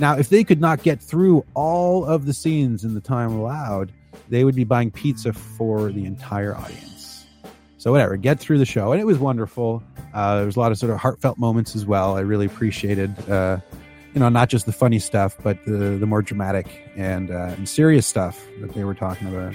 Now, 0.00 0.16
if 0.16 0.30
they 0.30 0.44
could 0.44 0.62
not 0.62 0.82
get 0.82 0.98
through 0.98 1.44
all 1.52 2.06
of 2.06 2.24
the 2.24 2.32
scenes 2.32 2.84
in 2.84 2.94
the 2.94 3.02
time 3.02 3.32
allowed, 3.32 3.92
they 4.30 4.44
would 4.44 4.54
be 4.54 4.64
buying 4.64 4.90
pizza 4.90 5.34
for 5.34 5.92
the 5.92 6.06
entire 6.06 6.56
audience. 6.56 7.26
So 7.76 7.92
whatever, 7.92 8.16
get 8.16 8.40
through 8.40 8.58
the 8.58 8.66
show, 8.66 8.92
and 8.92 9.00
it 9.00 9.04
was 9.04 9.18
wonderful. 9.18 9.82
Uh, 10.14 10.36
there 10.36 10.46
was 10.46 10.56
a 10.56 10.60
lot 10.60 10.72
of 10.72 10.78
sort 10.78 10.90
of 10.90 10.98
heartfelt 10.98 11.38
moments 11.38 11.76
as 11.76 11.84
well. 11.84 12.16
I 12.16 12.20
really 12.20 12.46
appreciated, 12.46 13.14
uh, 13.28 13.58
you 14.14 14.20
know, 14.20 14.28
not 14.30 14.48
just 14.48 14.64
the 14.66 14.72
funny 14.72 14.98
stuff, 14.98 15.36
but 15.42 15.62
the 15.66 15.96
the 15.98 16.06
more 16.06 16.22
dramatic 16.22 16.66
and 16.96 17.30
uh, 17.30 17.54
and 17.56 17.68
serious 17.68 18.06
stuff 18.06 18.42
that 18.60 18.72
they 18.74 18.84
were 18.84 18.94
talking 18.94 19.28
about. 19.28 19.54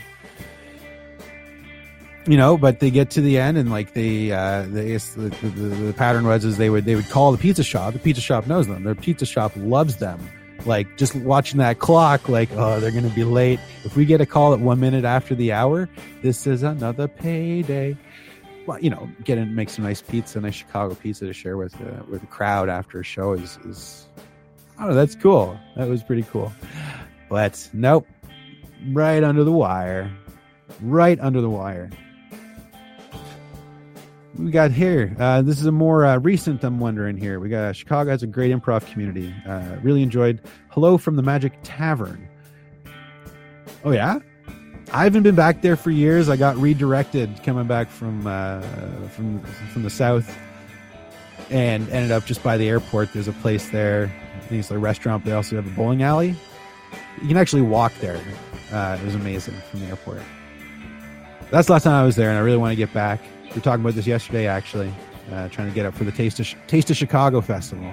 You 2.28 2.38
know, 2.38 2.58
but 2.58 2.80
they 2.80 2.90
get 2.90 3.12
to 3.12 3.22
the 3.22 3.38
end 3.38 3.58
and 3.58 3.70
like 3.70 3.94
they, 3.94 4.32
uh, 4.32 4.64
they 4.64 4.98
the, 4.98 5.30
the, 5.44 5.50
the 5.50 5.94
pattern 5.94 6.26
was 6.26 6.44
is 6.44 6.58
they 6.58 6.72
would 6.72 6.86
they 6.86 6.96
would 6.96 7.10
call 7.10 7.32
the 7.32 7.38
pizza 7.38 7.64
shop. 7.64 7.94
The 7.94 8.00
pizza 8.00 8.22
shop 8.22 8.48
knows 8.48 8.66
them. 8.66 8.84
Their 8.84 8.96
pizza 8.96 9.28
shop 9.28 9.52
loves 9.56 9.98
them 9.98 10.20
like 10.66 10.98
just 10.98 11.16
watching 11.16 11.60
that 11.60 11.80
clock 11.80 12.28
like 12.30 12.50
oh 12.54 12.80
they're 12.80 12.92
gonna 12.92 13.10
be 13.10 13.24
late. 13.24 13.60
If 13.84 13.96
we 13.96 14.06
get 14.06 14.22
a 14.22 14.26
call 14.26 14.54
at 14.54 14.60
one 14.60 14.80
minute 14.80 15.06
after 15.06 15.36
the 15.36 15.52
hour 15.52 15.90
this 16.22 16.48
is 16.48 16.64
another 16.64 17.08
payday. 17.08 17.98
Well 18.66 18.80
you 18.80 18.90
know 18.90 19.10
get 19.24 19.38
in 19.38 19.56
make 19.56 19.70
some 19.70 19.86
nice 19.86 20.02
pizza 20.02 20.40
nice 20.42 20.56
chicago 20.56 20.96
pizza 20.96 21.26
to 21.26 21.34
share 21.34 21.58
with 21.58 21.74
the 21.74 22.04
with 22.10 22.22
the 22.22 22.28
crowd 22.28 22.70
after 22.70 23.00
a 23.00 23.04
show 23.04 23.34
is 23.34 23.58
is 23.66 24.08
oh 24.80 24.94
that's 24.94 25.16
cool. 25.16 25.58
That 25.76 25.88
was 25.88 26.04
pretty 26.04 26.24
cool. 26.24 26.52
But 27.30 27.70
nope. 27.74 28.08
Right 28.90 29.24
under 29.24 29.44
the 29.44 29.52
wire. 29.52 30.12
Right 30.82 31.20
under 31.20 31.42
the 31.42 31.50
wire 31.50 31.90
we 34.38 34.52
got 34.52 34.72
here. 34.72 35.16
Uh, 35.20 35.42
this 35.42 35.60
is 35.60 35.66
a 35.66 35.72
more 35.72 36.06
uh, 36.06 36.18
recent. 36.18 36.64
I'm 36.64 36.80
wondering 36.80 37.18
here. 37.18 37.40
We 37.40 37.50
got 37.50 37.66
uh, 37.66 37.74
Chicago 37.74 38.12
has 38.12 38.24
a 38.24 38.28
great 38.28 38.52
improv 38.52 38.90
community. 38.92 39.34
Uh, 39.48 39.78
really 39.82 40.04
enjoyed. 40.04 40.42
Hello 40.70 40.98
from 40.98 41.16
the 41.16 41.22
Magic 41.22 41.54
Tavern. 41.64 42.28
Oh 43.84 43.92
yeah, 43.92 44.20
I 44.92 45.04
haven't 45.04 45.24
been 45.24 45.36
back 45.36 45.62
there 45.62 45.76
for 45.76 45.92
years. 45.92 46.30
I 46.30 46.36
got 46.36 46.58
redirected 46.58 47.44
coming 47.44 47.68
back 47.68 47.90
from 47.90 48.28
uh, 48.28 48.62
from 49.10 49.42
from 49.42 49.84
the 49.84 49.90
south, 49.90 50.38
and 51.50 51.88
ended 51.90 52.12
up 52.12 52.26
just 52.26 52.44
by 52.44 52.58
the 52.58 52.68
airport. 52.68 53.14
There's 53.14 53.28
a 53.28 53.34
place 53.34 53.70
there. 53.70 54.12
I 54.36 54.40
think 54.42 54.60
it's 54.60 54.72
a 54.72 54.78
restaurant. 54.78 55.24
They 55.24 55.32
also 55.32 55.56
have 55.56 55.68
a 55.68 55.76
bowling 55.76 56.04
alley. 56.04 56.36
You 57.22 57.28
can 57.28 57.38
actually 57.38 57.62
walk 57.62 57.94
there. 58.00 58.20
Uh, 58.72 58.98
it 59.00 59.06
was 59.06 59.16
amazing 59.16 59.56
from 59.72 59.80
the 59.82 59.88
airport. 59.88 60.22
That's 61.52 61.68
the 61.68 61.74
last 61.74 61.84
time 61.84 61.94
I 61.94 62.06
was 62.06 62.16
there, 62.16 62.30
and 62.30 62.38
I 62.38 62.42
really 62.42 62.58
want 62.58 62.72
to 62.72 62.76
get 62.76 62.92
back. 62.92 63.22
We 63.56 63.60
were 63.60 63.64
talking 63.64 63.86
about 63.86 63.96
this 63.96 64.06
yesterday, 64.06 64.48
actually, 64.48 64.94
uh, 65.32 65.48
trying 65.48 65.70
to 65.70 65.74
get 65.74 65.86
up 65.86 65.94
for 65.94 66.04
the 66.04 66.12
Taste 66.12 66.42
of 66.42 66.54
Taste 66.68 66.90
of 66.90 66.98
Chicago 66.98 67.40
festival, 67.40 67.90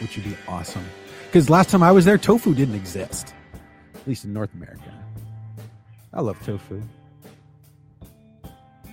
which 0.00 0.16
would 0.16 0.24
be 0.24 0.36
awesome. 0.48 0.84
Because 1.26 1.48
last 1.48 1.70
time 1.70 1.84
I 1.84 1.92
was 1.92 2.06
there, 2.06 2.18
tofu 2.18 2.52
didn't 2.52 2.74
exist, 2.74 3.32
at 3.94 4.04
least 4.08 4.24
in 4.24 4.32
North 4.32 4.52
America. 4.52 4.92
I 6.12 6.22
love 6.22 6.44
tofu. 6.44 6.82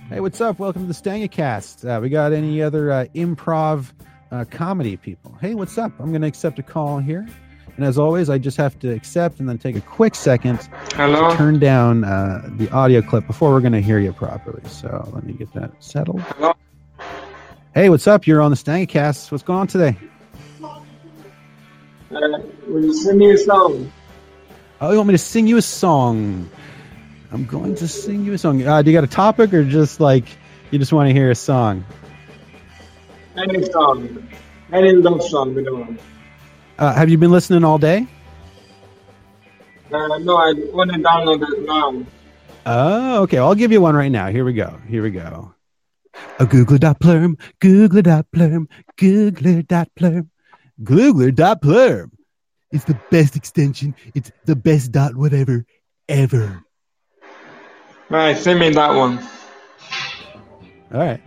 Hey, 0.08 0.20
what's 0.20 0.40
up? 0.40 0.60
Welcome 0.60 0.86
to 0.86 0.92
the 0.92 0.94
Stangacast. 0.94 1.84
Uh, 1.84 2.00
we 2.00 2.10
got 2.10 2.32
any 2.32 2.62
other 2.62 2.92
uh, 2.92 3.06
improv 3.16 3.90
uh, 4.30 4.44
comedy 4.52 4.96
people? 4.96 5.36
Hey, 5.40 5.56
what's 5.56 5.76
up? 5.78 5.90
I'm 5.98 6.10
going 6.10 6.22
to 6.22 6.28
accept 6.28 6.60
a 6.60 6.62
call 6.62 7.00
here. 7.00 7.26
And 7.78 7.86
as 7.86 7.96
always, 7.96 8.28
I 8.28 8.38
just 8.38 8.56
have 8.56 8.76
to 8.80 8.92
accept 8.92 9.38
and 9.38 9.48
then 9.48 9.56
take 9.56 9.76
a 9.76 9.80
quick 9.80 10.16
second 10.16 10.58
Hello? 10.94 11.30
to 11.30 11.36
turn 11.36 11.60
down 11.60 12.02
uh, 12.02 12.42
the 12.56 12.68
audio 12.72 13.00
clip 13.00 13.24
before 13.28 13.52
we're 13.52 13.60
going 13.60 13.72
to 13.72 13.80
hear 13.80 14.00
you 14.00 14.12
properly. 14.12 14.68
So 14.68 15.08
let 15.14 15.22
me 15.22 15.32
get 15.32 15.52
that 15.54 15.70
settled. 15.78 16.20
Hello? 16.22 16.54
Hey, 17.76 17.88
what's 17.88 18.08
up? 18.08 18.26
You're 18.26 18.42
on 18.42 18.50
the 18.50 18.56
Stangacast. 18.56 19.30
What's 19.30 19.44
going 19.44 19.60
on 19.60 19.66
today? 19.68 19.96
Uh, 20.60 20.74
will 22.66 22.82
you 22.82 22.92
sing 22.92 23.16
me 23.16 23.30
a 23.30 23.38
song? 23.38 23.92
Oh, 24.80 24.90
you 24.90 24.96
want 24.96 25.06
me 25.06 25.14
to 25.14 25.18
sing 25.18 25.46
you 25.46 25.58
a 25.58 25.62
song? 25.62 26.50
I'm 27.30 27.44
going 27.44 27.76
to 27.76 27.86
sing 27.86 28.24
you 28.24 28.32
a 28.32 28.38
song. 28.38 28.60
Uh, 28.66 28.82
do 28.82 28.90
you 28.90 28.96
got 28.96 29.04
a 29.04 29.06
topic 29.06 29.54
or 29.54 29.62
just 29.62 30.00
like 30.00 30.24
you 30.72 30.80
just 30.80 30.92
want 30.92 31.10
to 31.10 31.12
hear 31.12 31.30
a 31.30 31.36
song? 31.36 31.84
Any 33.36 33.62
song. 33.70 34.28
Any 34.72 34.94
love 34.94 35.22
song, 35.22 35.54
you 35.54 35.62
know. 35.62 35.96
Uh, 36.78 36.94
have 36.94 37.08
you 37.08 37.18
been 37.18 37.32
listening 37.32 37.64
all 37.64 37.78
day? 37.78 38.06
Uh, 39.92 40.18
no, 40.18 40.36
I 40.36 40.52
want 40.72 40.92
to 40.92 40.98
download 40.98 41.42
it 41.42 41.66
now. 41.66 42.06
Oh, 42.66 43.22
okay. 43.22 43.38
I'll 43.38 43.54
give 43.54 43.72
you 43.72 43.80
one 43.80 43.96
right 43.96 44.12
now. 44.12 44.28
Here 44.28 44.44
we 44.44 44.52
go. 44.52 44.78
Here 44.86 45.02
we 45.02 45.10
go. 45.10 45.54
A 46.38 46.46
plurm, 46.46 47.38
Googler 47.60 48.02
dot 48.02 48.26
plurm, 48.34 48.66
Googler 48.96 49.66
dot 49.66 49.88
plurm, 49.98 50.28
Googler 50.82 51.34
dot 51.34 51.62
plurm. 51.62 52.10
It's 52.70 52.84
the 52.84 52.98
best 53.10 53.34
extension. 53.34 53.94
It's 54.14 54.30
the 54.44 54.54
best 54.54 54.92
dot 54.92 55.16
whatever 55.16 55.64
ever. 56.08 56.62
Right, 58.08 58.36
sing 58.36 58.58
me 58.58 58.70
that 58.70 58.94
one. 58.94 59.18
All 60.92 61.00
right. 61.00 61.20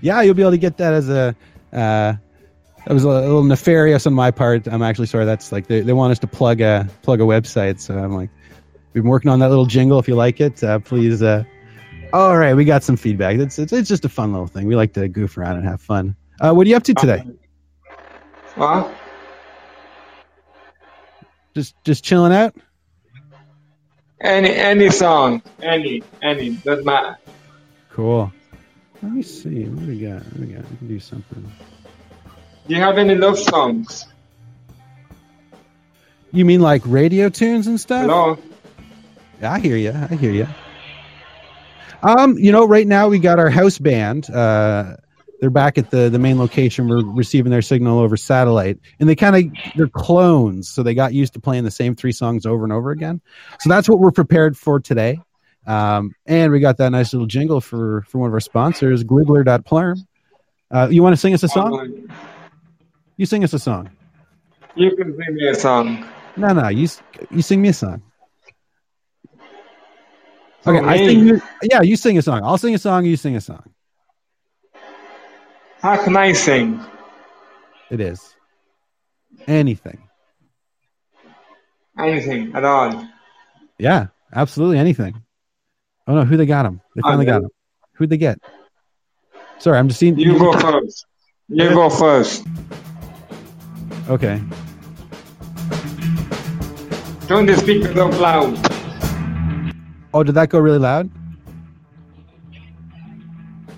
Yeah, 0.00 0.22
you'll 0.22 0.34
be 0.34 0.42
able 0.42 0.52
to 0.52 0.58
get 0.58 0.76
that 0.78 0.92
as 0.92 1.08
a. 1.08 1.34
Uh, 1.72 2.14
that 2.86 2.94
was 2.94 3.02
a 3.02 3.08
little 3.08 3.42
nefarious 3.42 4.06
on 4.06 4.14
my 4.14 4.30
part. 4.30 4.68
I'm 4.68 4.82
actually 4.82 5.08
sorry. 5.08 5.24
That's 5.24 5.50
like 5.50 5.66
they, 5.66 5.80
they 5.80 5.92
want 5.92 6.12
us 6.12 6.20
to 6.20 6.28
plug 6.28 6.60
a 6.60 6.88
plug 7.02 7.20
a 7.20 7.24
website, 7.24 7.80
so 7.80 7.98
I'm 7.98 8.12
like, 8.12 8.30
we've 8.92 9.02
been 9.02 9.10
working 9.10 9.28
on 9.28 9.40
that 9.40 9.48
little 9.48 9.66
jingle. 9.66 9.98
If 9.98 10.06
you 10.06 10.14
like 10.14 10.40
it, 10.40 10.62
uh, 10.62 10.78
please. 10.78 11.20
Uh, 11.20 11.42
all 12.12 12.36
right, 12.38 12.54
we 12.54 12.64
got 12.64 12.84
some 12.84 12.96
feedback. 12.96 13.36
It's, 13.38 13.58
it's 13.58 13.72
it's 13.72 13.88
just 13.88 14.04
a 14.04 14.08
fun 14.08 14.32
little 14.32 14.46
thing. 14.46 14.68
We 14.68 14.76
like 14.76 14.92
to 14.92 15.08
goof 15.08 15.36
around 15.36 15.56
and 15.56 15.66
have 15.66 15.80
fun. 15.80 16.14
Uh, 16.40 16.52
what 16.52 16.64
are 16.64 16.70
you 16.70 16.76
up 16.76 16.84
to 16.84 16.94
today? 16.94 17.24
What? 18.54 18.94
Just 21.56 21.74
just 21.82 22.04
chilling 22.04 22.32
out. 22.32 22.54
Any 24.20 24.50
any 24.54 24.90
song. 24.90 25.42
Any. 25.60 26.04
Any. 26.22 26.50
Doesn't 26.50 26.84
matter. 26.84 27.18
Cool. 27.90 28.32
Let 29.02 29.12
me 29.12 29.22
see. 29.22 29.64
What 29.64 29.80
do 29.80 29.88
we 29.88 29.98
got? 29.98 30.22
What 30.22 30.34
do 30.34 30.40
we 30.40 30.52
got? 30.52 30.70
We 30.70 30.76
can 30.76 30.88
do 30.88 31.00
something. 31.00 31.52
Do 32.66 32.74
you 32.74 32.80
have 32.80 32.98
any 32.98 33.14
love 33.14 33.38
songs? 33.38 34.06
You 36.32 36.44
mean 36.44 36.60
like 36.60 36.82
radio 36.84 37.28
tunes 37.28 37.66
and 37.68 37.80
stuff? 37.80 38.02
Hello? 38.02 38.38
I 39.42 39.60
hear 39.60 39.76
you. 39.76 39.92
I 39.92 40.14
hear 40.16 40.32
you. 40.32 40.48
Um, 42.02 42.36
you 42.38 42.50
know, 42.52 42.66
right 42.66 42.86
now 42.86 43.08
we 43.08 43.18
got 43.18 43.38
our 43.38 43.50
house 43.50 43.78
band. 43.78 44.28
Uh, 44.28 44.96
they're 45.40 45.50
back 45.50 45.78
at 45.78 45.90
the 45.90 46.08
the 46.08 46.18
main 46.18 46.38
location. 46.38 46.88
We're 46.88 47.04
receiving 47.04 47.52
their 47.52 47.62
signal 47.62 48.00
over 48.00 48.16
satellite, 48.16 48.78
and 48.98 49.08
they 49.08 49.14
kind 49.14 49.36
of 49.36 49.74
they're 49.76 49.88
clones, 49.88 50.68
so 50.68 50.82
they 50.82 50.94
got 50.94 51.12
used 51.12 51.34
to 51.34 51.40
playing 51.40 51.64
the 51.64 51.70
same 51.70 51.94
three 51.94 52.12
songs 52.12 52.46
over 52.46 52.64
and 52.64 52.72
over 52.72 52.90
again. 52.90 53.20
So 53.60 53.68
that's 53.68 53.88
what 53.88 53.98
we're 53.98 54.12
prepared 54.12 54.56
for 54.56 54.80
today. 54.80 55.20
Um, 55.66 56.14
and 56.26 56.52
we 56.52 56.60
got 56.60 56.78
that 56.78 56.90
nice 56.90 57.12
little 57.12 57.26
jingle 57.26 57.60
for 57.60 58.02
for 58.08 58.18
one 58.18 58.28
of 58.28 58.34
our 58.34 58.40
sponsors, 58.40 59.04
Gliggler.plurm. 59.04 59.98
Uh, 60.70 60.88
you 60.90 61.02
want 61.02 61.12
to 61.12 61.16
sing 61.16 61.34
us 61.34 61.42
a 61.42 61.48
song? 61.48 62.08
You 63.16 63.26
sing 63.26 63.44
us 63.44 63.52
a 63.52 63.58
song. 63.58 63.90
You 64.74 64.94
can 64.96 65.16
sing 65.16 65.34
me 65.34 65.48
a 65.48 65.54
song. 65.54 66.06
No, 66.36 66.52
no, 66.52 66.68
you 66.68 66.88
you 67.30 67.42
sing 67.42 67.62
me 67.62 67.68
a 67.68 67.72
song. 67.72 68.02
Okay, 70.66 70.80
Oh, 70.80 70.84
I 70.84 70.96
sing. 70.98 71.26
You, 71.26 71.40
yeah, 71.62 71.80
you 71.82 71.96
sing 71.96 72.18
a 72.18 72.22
song. 72.22 72.40
I'll 72.42 72.58
sing 72.58 72.74
a 72.74 72.78
song. 72.78 73.04
You 73.06 73.16
sing 73.16 73.36
a 73.36 73.40
song. 73.40 73.62
How 75.80 76.02
can 76.02 76.16
I 76.16 76.32
sing? 76.32 76.80
It 77.90 78.00
is 78.00 78.34
anything. 79.46 80.02
Anything 81.98 82.52
at 82.54 82.64
all. 82.64 83.08
Yeah, 83.78 84.08
absolutely 84.34 84.78
anything. 84.78 85.22
Oh 86.06 86.14
no, 86.14 86.24
who 86.24 86.36
they 86.36 86.46
got 86.46 86.66
him? 86.66 86.80
They 86.94 87.02
finally 87.02 87.24
got 87.26 87.42
him. 87.44 87.50
Who'd 87.94 88.10
they 88.10 88.16
get? 88.18 88.38
Sorry, 89.58 89.78
I'm 89.78 89.88
just 89.88 90.00
seeing. 90.00 90.18
You 90.18 90.38
go 90.38 90.52
first. 90.58 91.06
You 91.48 91.70
go 91.70 91.88
first. 91.88 92.44
Okay. 94.08 94.40
Turn 97.28 97.46
the 97.46 97.56
speakers 97.56 97.96
up 97.96 98.18
loud. 98.20 98.56
Oh, 100.14 100.22
did 100.22 100.34
that 100.36 100.48
go 100.48 100.58
really 100.58 100.78
loud? 100.78 101.10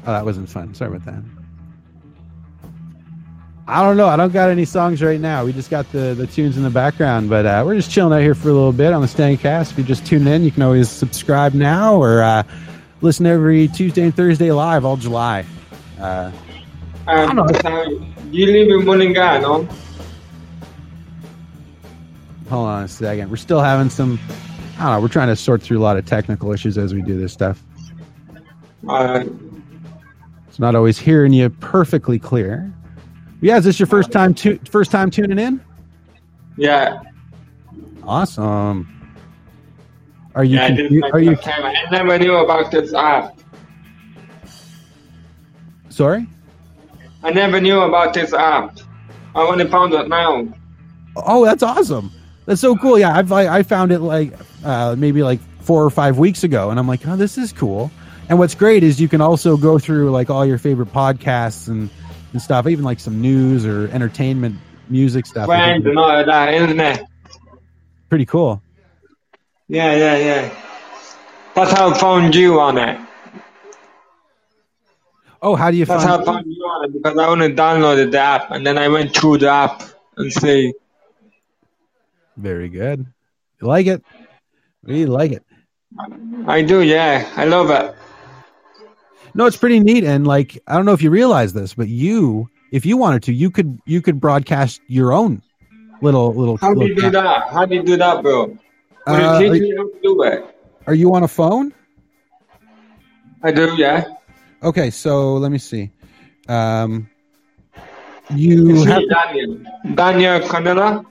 Oh, 0.07 0.13
that 0.13 0.25
wasn't 0.25 0.49
fun. 0.49 0.75
Sorry 0.75 0.95
about 0.95 1.05
that. 1.07 1.23
I 3.67 3.83
don't 3.83 3.97
know. 3.99 4.07
I 4.07 4.17
don't 4.17 4.33
got 4.33 4.49
any 4.51 4.65
songs 4.65 5.03
right 5.03 5.21
now. 5.21 5.45
We 5.45 5.53
just 5.53 5.69
got 5.71 5.91
the, 5.93 6.15
the 6.17 6.27
tunes 6.27 6.57
in 6.57 6.63
the 6.63 6.71
background, 6.71 7.29
but 7.29 7.45
uh, 7.45 7.63
we're 7.67 7.75
just 7.75 7.91
chilling 7.91 8.15
out 8.15 8.23
here 8.23 8.35
for 8.35 8.49
a 8.49 8.53
little 8.53 8.73
bit 8.73 8.95
on 8.95 9.03
the 9.03 9.07
Stanga 9.09 9.39
Cast. 9.39 9.73
If 9.73 9.79
you 9.79 9.85
just 9.85 10.07
tune 10.07 10.27
in, 10.27 10.43
you 10.43 10.51
can 10.51 10.63
always 10.63 10.89
subscribe 10.89 11.53
now 11.53 11.97
or 11.97 12.23
uh, 12.23 12.45
listen 13.03 13.27
every 13.27 13.69
Tuesday 13.69 14.03
and 14.05 14.15
Thursday 14.15 14.53
live 14.53 14.85
all 14.87 14.97
July. 14.97 15.45
Uh, 16.01 16.31
Um, 17.07 17.37
know. 17.37 17.47
so 17.63 17.85
you 18.31 18.47
live 18.47 18.69
in 18.81 18.87
Mullingar, 18.87 19.41
no? 19.43 19.69
Hold 22.49 22.69
on 22.69 22.85
a 22.85 22.89
second. 22.89 23.31
We're 23.31 23.37
still 23.37 23.61
having 23.61 23.91
some. 23.91 24.19
I 24.79 24.85
don't 24.85 24.93
know. 24.93 25.01
We're 25.01 25.09
trying 25.09 25.29
to 25.29 25.37
sort 25.37 25.63
through 25.63 25.79
a 25.79 25.83
lot 25.83 25.97
of 25.97 26.05
technical 26.07 26.53
issues 26.53 26.79
as 26.79 26.95
we 26.95 27.03
do 27.03 27.19
this 27.19 27.33
stuff. 27.33 27.63
Uh, 28.89 29.25
It's 30.49 30.59
not 30.59 30.75
always 30.75 30.99
hearing 30.99 31.33
you 31.33 31.51
perfectly 31.51 32.19
clear. 32.19 32.73
Yeah, 33.41 33.57
is 33.59 33.65
this 33.65 33.79
your 33.81 33.87
first 33.87 34.11
time 34.13 34.35
tu- 34.35 34.59
first 34.71 34.91
time 34.91 35.11
tuning 35.11 35.39
in? 35.39 35.61
yeah. 36.57 37.01
Awesome. 38.05 38.89
Are 40.35 40.43
you 40.45 40.57
yeah, 40.57 40.71
this 40.71 40.81
is 40.81 40.89
confu- 40.89 41.01
my 41.01 41.11
are 41.11 41.21
you 41.21 41.37
time. 41.37 41.65
I 41.65 41.75
never 41.91 42.19
knew 42.19 42.37
about 42.37 42.71
this 42.71 42.95
app. 42.95 43.37
Sorry. 45.91 46.27
I 47.23 47.31
never 47.33 47.61
knew 47.61 47.81
about 47.81 48.15
this 48.15 48.33
app. 48.33 48.79
I 49.35 49.41
only 49.43 49.67
found 49.69 49.93
it 49.95 50.09
now. 50.09 50.49
Oh, 51.17 51.45
that's 51.45 51.63
awesome. 51.63 52.11
That's 52.49 52.63
so 52.63 52.77
cool. 52.77 52.99
Yeah, 52.99 53.15
I've 53.15 53.31
I, 53.31 53.59
I 53.59 53.63
found 53.63 53.93
it 53.93 53.99
like 53.99 54.33
uh, 54.65 54.97
maybe 54.97 55.23
like 55.23 55.39
four 55.61 55.85
or 55.85 55.91
five 55.91 56.17
weeks 56.17 56.45
ago, 56.45 56.71
and 56.71 56.81
I'm 56.81 56.89
like, 56.89 57.07
oh, 57.07 57.15
this 57.15 57.37
is 57.37 57.53
cool. 57.53 57.91
And 58.31 58.39
what's 58.39 58.55
great 58.55 58.83
is 58.83 58.99
you 58.99 59.07
can 59.07 59.21
also 59.21 59.59
go 59.59 59.79
through 59.79 60.11
like 60.13 60.31
all 60.31 60.47
your 60.47 60.57
favorite 60.57 60.91
podcasts 60.91 61.69
and, 61.69 61.91
and 62.33 62.41
stuff, 62.41 62.67
even 62.67 62.87
like 62.87 63.01
some 63.01 63.21
news 63.21 63.67
or 63.67 63.89
entertainment 63.89 64.57
music 64.89 65.27
stuff. 65.27 65.45
Friends 65.45 65.85
and 65.85 65.99
all 65.99 66.11
of 66.11 66.25
that, 66.25 66.55
isn't 66.55 66.81
it? 66.81 67.03
Pretty 68.09 68.25
cool. 68.25 68.63
Yeah, 69.69 69.95
yeah, 69.95 70.17
yeah. 70.17 70.63
That's 71.55 71.73
how 71.73 71.91
I 71.91 71.99
found 71.99 72.35
you 72.35 72.61
on 72.61 72.79
it. 72.79 72.99
Oh, 75.43 75.55
how 75.55 75.71
do 75.71 75.77
you 75.77 75.85
That's 75.85 76.03
find? 76.03 76.25
how 76.25 76.33
I 76.33 76.35
found 76.35 76.47
you 76.47 76.63
on 76.63 76.87
it 76.87 76.95
because 76.95 77.19
I 77.19 77.27
only 77.27 77.55
downloaded 77.55 78.11
the 78.11 78.21
app 78.21 78.51
and 78.53 78.67
then 78.67 78.79
I 78.79 78.89
went 78.89 79.15
through 79.15 79.37
the 79.37 79.51
app 79.51 79.83
and 80.17 80.33
see. 80.33 80.73
Very 82.39 82.69
good. 82.69 83.05
You 83.61 83.67
like 83.67 83.87
it? 83.87 84.03
We 84.85 85.07
like 85.07 85.33
it. 85.33 85.45
I 86.47 86.63
do, 86.63 86.83
yeah. 86.83 87.29
I 87.37 87.45
love 87.45 87.71
it. 87.71 87.95
No, 89.35 89.47
it's 89.47 89.57
pretty 89.57 89.81
neat, 89.81 90.05
and 90.05 90.27
like 90.27 90.59
I 90.67 90.75
don't 90.75 90.87
know 90.87 90.93
if 90.93 91.03
you 91.03 91.11
realize 91.11 91.53
this, 91.53 91.75
but 91.75 91.89
you, 91.89 92.49
if 92.73 92.87
you 92.87 92.97
wanted 92.97 93.25
to, 93.25 93.33
you 93.33 93.51
could 93.51 93.79
you 93.85 94.01
could 94.01 94.21
broadcast 94.21 94.81
your 94.87 95.13
own 95.13 95.43
little 96.01 96.33
little. 96.33 96.57
How 96.57 96.75
do 96.75 96.87
you 96.87 96.95
do 96.95 97.11
that? 97.11 97.49
How 97.51 97.67
do 97.67 97.75
you 97.75 97.83
do 97.83 97.97
that, 97.97 98.23
bro? 98.23 98.57
Uh, 99.07 99.13
you 99.13 99.27
are, 99.27 99.41
teach 99.41 99.63
me 99.63 99.77
how 99.77 99.85
to 99.85 99.99
do 100.03 100.23
it? 100.23 100.55
are 100.87 100.95
you 100.95 101.15
on 101.15 101.23
a 101.23 101.29
phone? 101.29 101.75
I 103.43 103.53
do, 103.53 103.75
yeah. 103.77 104.05
Okay, 104.63 104.91
so 104.91 105.35
let 105.35 105.53
me 105.53 105.59
see. 105.59 105.91
Um, 106.49 107.09
you 108.31 108.85
have 108.85 109.03
Daniel. 109.09 109.59
Daniel 109.95 110.41
Canela? 110.41 111.05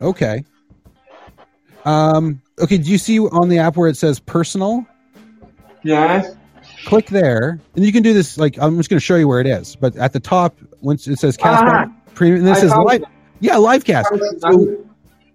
Okay. 0.00 0.44
Um, 1.84 2.40
okay, 2.58 2.76
do 2.78 2.90
you 2.90 2.98
see 2.98 3.18
on 3.20 3.48
the 3.48 3.58
app 3.58 3.76
where 3.76 3.88
it 3.88 3.96
says 3.96 4.20
personal? 4.20 4.84
Yes. 5.82 6.34
Click 6.84 7.06
there, 7.06 7.58
and 7.74 7.84
you 7.84 7.92
can 7.92 8.02
do 8.02 8.12
this. 8.12 8.36
Like 8.38 8.58
I'm 8.58 8.76
just 8.76 8.90
going 8.90 8.98
to 8.98 9.04
show 9.04 9.16
you 9.16 9.28
where 9.28 9.40
it 9.40 9.46
is, 9.46 9.76
but 9.76 9.96
at 9.96 10.12
the 10.12 10.20
top, 10.20 10.56
once 10.80 11.06
it 11.06 11.18
says 11.18 11.36
cast 11.36 11.62
Ah, 11.64 11.86
premium, 12.14 12.44
this 12.44 12.62
I 12.62 12.66
is 12.66 12.72
live. 12.74 13.02
it. 13.02 13.08
Yeah, 13.40 13.56
live 13.56 13.84
cast. 13.84 14.08
So, 14.40 14.84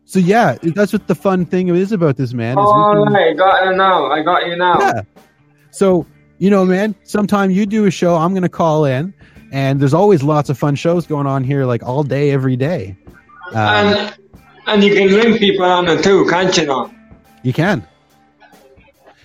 so 0.05 0.19
yeah, 0.19 0.57
that's 0.61 0.93
what 0.93 1.07
the 1.07 1.15
fun 1.15 1.45
thing 1.45 1.69
is 1.69 1.91
about 1.91 2.17
this 2.17 2.33
man. 2.33 2.55
We 2.57 2.63
can- 2.63 3.13
right, 3.13 3.35
got 3.37 3.65
you 3.65 3.75
now. 3.75 4.05
I 4.11 4.21
got 4.23 4.47
you 4.47 4.55
now. 4.55 4.79
Yeah. 4.79 5.01
So, 5.71 6.05
you 6.37 6.49
know, 6.49 6.63
man, 6.65 6.95
sometime 7.03 7.49
you 7.51 7.65
do 7.65 7.85
a 7.85 7.91
show, 7.91 8.15
I'm 8.15 8.31
going 8.31 8.43
to 8.43 8.49
call 8.49 8.85
in, 8.85 9.13
and 9.51 9.79
there's 9.79 9.93
always 9.93 10.21
lots 10.23 10.49
of 10.49 10.57
fun 10.57 10.75
shows 10.75 11.05
going 11.07 11.25
on 11.27 11.43
here, 11.43 11.65
like 11.65 11.81
all 11.83 12.03
day, 12.03 12.31
every 12.31 12.55
day. 12.55 12.95
Um, 13.53 13.57
And 13.57 14.15
and 14.67 14.83
you 14.83 14.93
can 14.93 15.09
link 15.11 15.39
people 15.39 15.65
on 15.65 15.87
it 15.87 16.03
too, 16.03 16.25
can't 16.29 16.55
you 16.57 16.65
now? 16.65 16.91
you 17.43 17.53
can. 17.53 17.85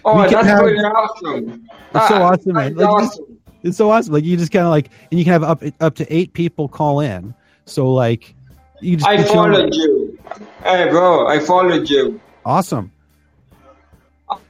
Oh, 0.05 0.15
can 0.25 0.33
that's 0.33 0.47
have- 0.47 0.61
pretty 0.61 0.79
awesome. 0.81 1.69
It's 1.95 2.09
so 2.09 2.15
Ah, 2.15 2.33
awesome, 2.33 2.53
man. 2.55 2.75
Like, 2.75 2.89
awesome. 2.89 3.39
It's 3.63 3.77
so 3.77 3.91
awesome. 3.91 4.15
Like 4.15 4.25
you 4.25 4.37
just 4.37 4.53
kind 4.53 4.65
of 4.65 4.71
like, 4.71 4.91
and 5.11 5.19
you 5.19 5.25
can 5.25 5.33
have 5.33 5.43
up 5.43 5.63
up 5.81 5.95
to 5.97 6.15
eight 6.15 6.33
people 6.33 6.69
call 6.69 7.01
in. 7.01 7.35
So 7.67 7.93
like, 7.93 8.35
you 8.81 8.97
just 8.97 9.09
I 9.09 9.23
followed 9.25 9.75
you. 9.75 10.19
Hey, 10.63 10.89
bro, 10.89 11.27
I 11.27 11.41
followed 11.41 11.89
you. 11.91 12.21
Awesome. 12.45 12.91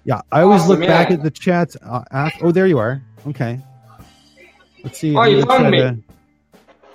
Yeah, 0.05 0.21
I 0.31 0.43
always 0.43 0.62
Awesome, 0.62 0.79
look 0.81 0.89
back 0.89 1.11
at 1.11 1.23
the 1.23 1.31
chats. 1.31 1.77
Uh, 1.83 2.31
oh, 2.43 2.53
there 2.53 2.67
you 2.67 2.79
are. 2.79 3.03
Okay. 3.27 3.59
Let's 4.85 4.99
see. 4.99 5.17
Oh, 5.17 5.23
you 5.25 5.45
found 5.45 5.71
me. 5.71 5.79
to- 5.79 5.99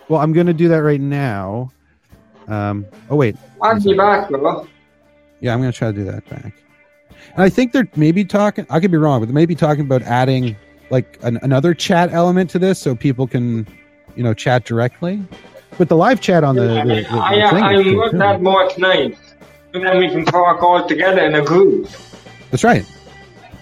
well, 0.08 0.22
I'm 0.22 0.34
going 0.34 0.48
to 0.48 0.54
do 0.54 0.68
that 0.70 0.84
right 0.84 1.02
now. 1.02 1.72
Um. 2.48 2.86
Oh 3.10 3.16
wait. 3.16 3.36
Back, 3.62 4.30
bro. 4.30 4.68
Yeah, 5.40 5.54
I'm 5.54 5.62
to 5.62 5.72
try 5.72 5.92
to 5.92 5.98
do 5.98 6.04
that 6.06 6.28
back. 6.30 6.54
And 7.34 7.44
I 7.44 7.50
think 7.50 7.72
they're 7.72 7.90
maybe 7.96 8.24
talking. 8.26 8.66
I 8.70 8.80
could 8.80 8.92
be 8.92 8.98
wrong, 8.98 9.20
but 9.22 9.28
they 9.28 9.34
may 9.34 9.46
be 9.46 9.56
talking 9.56 9.86
about 9.86 10.02
adding 10.04 10.56
like 10.90 11.18
an, 11.24 11.40
another 11.42 11.74
chat 11.74 12.12
element 12.14 12.50
to 12.52 12.60
this, 12.60 12.80
so 12.80 12.96
people 12.96 13.28
can, 13.28 13.68
you 14.16 14.24
know, 14.24 14.34
chat 14.34 14.66
directly. 14.66 15.22
But 15.78 15.90
the 15.90 15.98
live 15.98 16.22
chat 16.22 16.44
on 16.44 16.56
the, 16.56 16.62
the, 16.62 16.68
the, 16.68 16.86
the 16.86 17.08
I, 17.12 17.50
thing. 17.50 17.64
I, 17.64 17.80
I 17.80 17.84
cool, 17.84 17.98
want 17.98 18.12
too. 18.12 18.18
that 18.20 18.42
more 18.42 18.70
tonight. 18.70 19.18
And 19.74 19.86
then 19.86 19.98
we 19.98 20.10
can 20.10 20.24
talk 20.26 20.64
all 20.64 20.88
together 20.88 21.22
in 21.22 21.36
a 21.36 21.44
group. 21.44 21.90
That's 22.50 22.64
right. 22.64 22.86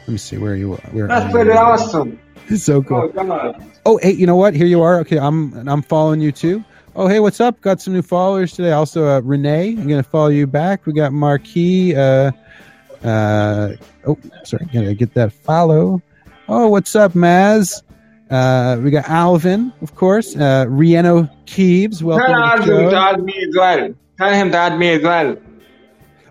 Let 0.02 0.10
me 0.10 0.18
see 0.18 0.38
where 0.38 0.56
you 0.56 0.74
are. 0.74 0.90
Where 0.92 1.08
That's 1.08 1.32
pretty 1.32 1.52
awesome. 1.52 2.20
It's 2.48 2.64
so 2.66 2.84
cool. 2.84 3.12
Oh. 3.16 3.56
Oh, 3.86 3.98
hey, 3.98 4.12
you 4.12 4.28
know 4.28 4.36
what? 4.36 4.54
Here 4.54 4.68
you 4.68 4.82
are. 4.82 5.00
Okay, 5.00 5.18
I'm 5.18 5.68
I'm 5.68 5.82
following 5.82 6.22
you 6.22 6.32
too. 6.32 6.64
Oh, 6.96 7.08
hey, 7.08 7.20
what's 7.20 7.40
up? 7.42 7.60
Got 7.62 7.82
some 7.82 7.94
new 7.94 8.04
followers 8.04 8.54
today. 8.54 8.72
Also, 8.72 9.08
uh, 9.08 9.20
Renee, 9.22 9.70
I'm 9.70 9.88
gonna 9.88 10.04
follow 10.04 10.28
you 10.28 10.46
back. 10.46 10.86
We 10.86 10.94
got 10.94 11.12
Marquis. 11.12 11.96
Uh, 11.96 12.32
uh, 13.04 13.70
oh, 14.06 14.18
sorry, 14.44 14.68
gotta 14.72 14.94
get 14.94 15.14
that 15.16 15.34
follow. 15.34 16.02
Oh, 16.48 16.68
what's 16.68 16.96
up, 16.96 17.14
Maz? 17.14 17.82
Uh, 18.30 18.80
we 18.82 18.92
got 18.92 19.10
Alvin, 19.10 19.74
of 19.82 19.96
course. 19.96 20.36
Uh, 20.36 20.66
Rieno 20.68 21.30
Keeves, 21.48 22.04
welcome 22.04 22.28
to 22.28 22.32
the 22.34 22.38
Alvin 22.38 22.86
to 22.86 22.92
show. 22.92 22.96
add 22.98 23.24
me 23.24 23.34
as 23.48 23.56
well. 23.56 23.96
Tell 24.20 24.34
him 24.34 24.52
to 24.52 24.58
add 24.58 24.78
me 24.78 24.90
as 24.90 25.02
well. 25.02 25.38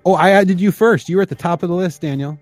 Oh, 0.04 0.14
I 0.14 0.30
added 0.30 0.60
you 0.60 0.70
first. 0.70 1.08
You 1.08 1.16
were 1.16 1.22
at 1.22 1.28
the 1.28 1.34
top 1.34 1.62
of 1.64 1.68
the 1.70 1.74
list, 1.74 2.00
Daniel. 2.02 2.38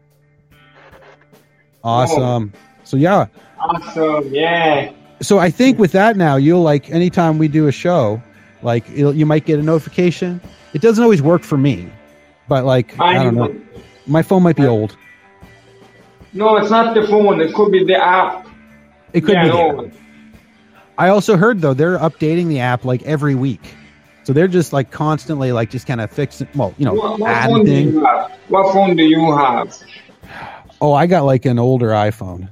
Awesome. 1.82 2.52
So 2.84 2.96
yeah, 2.98 3.26
Awesome, 3.58 4.34
yeah. 4.34 4.92
So 5.20 5.38
I 5.38 5.50
think 5.50 5.78
with 5.78 5.92
that 5.92 6.16
now, 6.16 6.36
you'll 6.36 6.62
like 6.62 6.90
anytime 6.90 7.38
we 7.38 7.48
do 7.48 7.68
a 7.68 7.72
show, 7.72 8.22
like 8.62 8.88
you 8.90 9.26
might 9.26 9.44
get 9.44 9.58
a 9.58 9.62
notification. 9.62 10.40
It 10.72 10.82
doesn't 10.82 11.02
always 11.02 11.20
work 11.20 11.42
for 11.42 11.58
me, 11.58 11.90
but 12.48 12.64
like 12.64 12.98
I, 13.00 13.24
don't 13.24 13.34
know, 13.34 13.60
my 14.06 14.22
phone 14.22 14.42
might 14.42 14.56
be 14.56 14.66
old. 14.66 14.96
No, 16.32 16.56
it's 16.56 16.70
not 16.70 16.94
the 16.94 17.06
phone. 17.06 17.40
It 17.40 17.54
could 17.54 17.72
be 17.72 17.84
the 17.84 17.96
app. 17.96 18.46
It 19.12 19.22
could 19.22 19.34
yeah, 19.34 19.44
be. 19.44 19.48
no. 19.48 19.90
I 20.96 21.08
also 21.08 21.36
heard 21.36 21.60
though 21.60 21.74
they're 21.74 21.98
updating 21.98 22.48
the 22.48 22.60
app 22.60 22.84
like 22.84 23.02
every 23.02 23.34
week, 23.34 23.74
so 24.22 24.32
they're 24.32 24.48
just 24.48 24.72
like 24.72 24.90
constantly 24.90 25.52
like 25.52 25.70
just 25.70 25.86
kind 25.86 26.00
of 26.00 26.10
fixing. 26.10 26.48
Well, 26.54 26.74
you 26.78 26.84
know, 26.84 26.94
What, 26.94 27.20
what 27.20 27.44
phone 27.44 27.60
adding 27.60 28.00
have? 28.04 28.32
What 28.48 28.72
phone 28.72 28.96
do 28.96 29.04
you 29.04 29.36
have? 29.36 29.76
Oh, 30.82 30.94
I 30.94 31.06
got 31.06 31.26
like 31.26 31.44
an 31.44 31.58
older 31.58 31.88
iPhone. 31.88 32.48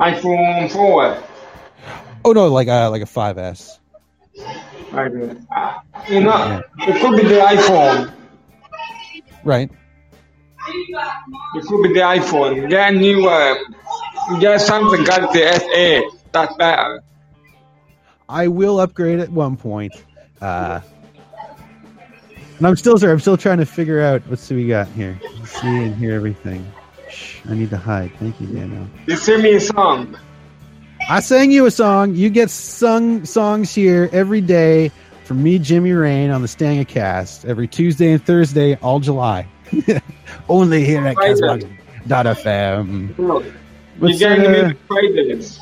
iPhone 0.00 0.70
4. 0.70 1.22
Oh 2.24 2.32
no, 2.32 2.48
like 2.48 2.68
a 2.68 2.88
like 2.88 3.02
a 3.02 3.06
5S. 3.06 3.78
Right. 4.92 5.12
Uh, 5.54 5.78
You 6.08 6.20
know, 6.20 6.62
it 6.78 7.00
could 7.00 7.16
be 7.16 7.28
the 7.28 7.40
iPhone. 7.40 8.12
Right. 9.44 9.70
It 10.68 11.64
could 11.66 11.82
be 11.82 11.92
the 11.94 12.00
iPhone. 12.00 12.68
Get 12.68 12.92
a 12.92 12.96
new, 12.96 13.26
uh, 13.28 13.54
get 14.40 14.60
Samsung 14.60 15.04
Galaxy 15.06 15.40
S8. 15.40 16.02
That's 16.32 16.54
better. 16.56 17.02
I 18.28 18.48
will 18.48 18.80
upgrade 18.80 19.18
at 19.20 19.30
one 19.30 19.56
point. 19.56 19.92
Uh, 20.40 20.80
and 22.58 22.66
I'm 22.66 22.76
still 22.76 22.98
sorry. 22.98 23.12
I'm 23.12 23.20
still 23.20 23.36
trying 23.36 23.58
to 23.58 23.66
figure 23.66 24.00
out 24.00 24.22
what 24.28 24.46
we 24.50 24.66
got 24.68 24.88
here. 24.88 25.18
Let's 25.38 25.60
see 25.60 25.68
and 25.84 25.94
hear 25.94 26.14
everything. 26.14 26.70
Shh, 27.10 27.40
I 27.48 27.54
need 27.54 27.70
to 27.70 27.76
hide. 27.76 28.12
Thank 28.18 28.40
you, 28.40 28.46
Daniel. 28.46 28.86
You 29.06 29.16
sing 29.16 29.42
me 29.42 29.54
a 29.54 29.60
song. 29.60 30.16
I 31.08 31.20
sang 31.20 31.50
you 31.50 31.66
a 31.66 31.70
song. 31.70 32.14
You 32.14 32.30
get 32.30 32.50
sung 32.50 33.24
songs 33.24 33.74
here 33.74 34.08
every 34.12 34.40
day 34.40 34.90
from 35.24 35.42
me, 35.42 35.58
Jimmy 35.58 35.92
Rain, 35.92 36.30
on 36.30 36.42
the 36.42 36.48
Stanga 36.48 36.86
Cast 36.86 37.44
every 37.44 37.68
Tuesday 37.68 38.12
and 38.12 38.24
Thursday, 38.24 38.76
all 38.76 39.00
July. 39.00 39.48
Only 40.48 40.84
here 40.84 41.06
at. 41.06 41.16
Castbox.fm. 41.16 43.18
Look, 43.18 43.44
You 43.44 43.52
What's, 43.98 44.18
get 44.18 44.38
any 44.38 44.46
uh, 44.46 44.50
music 44.50 44.78
Fridays? 44.88 45.60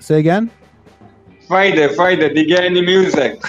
Say 0.00 0.18
again. 0.18 0.50
Friday, 1.48 1.94
Friday. 1.94 2.34
Do 2.34 2.40
you 2.40 2.46
get 2.46 2.64
any 2.64 2.82
music? 2.82 3.40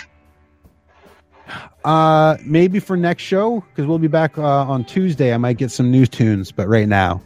Uh, 1.85 2.37
maybe 2.43 2.79
for 2.79 2.97
next 2.97 3.21
show 3.23 3.63
because 3.69 3.85
we'll 3.87 3.99
be 3.99 4.07
back 4.07 4.37
uh, 4.37 4.41
on 4.43 4.83
Tuesday. 4.85 5.33
I 5.33 5.37
might 5.37 5.57
get 5.57 5.69
some 5.71 5.91
new 5.91 6.05
tunes, 6.07 6.51
but 6.51 6.67
right 6.67 6.87
now, 6.87 7.21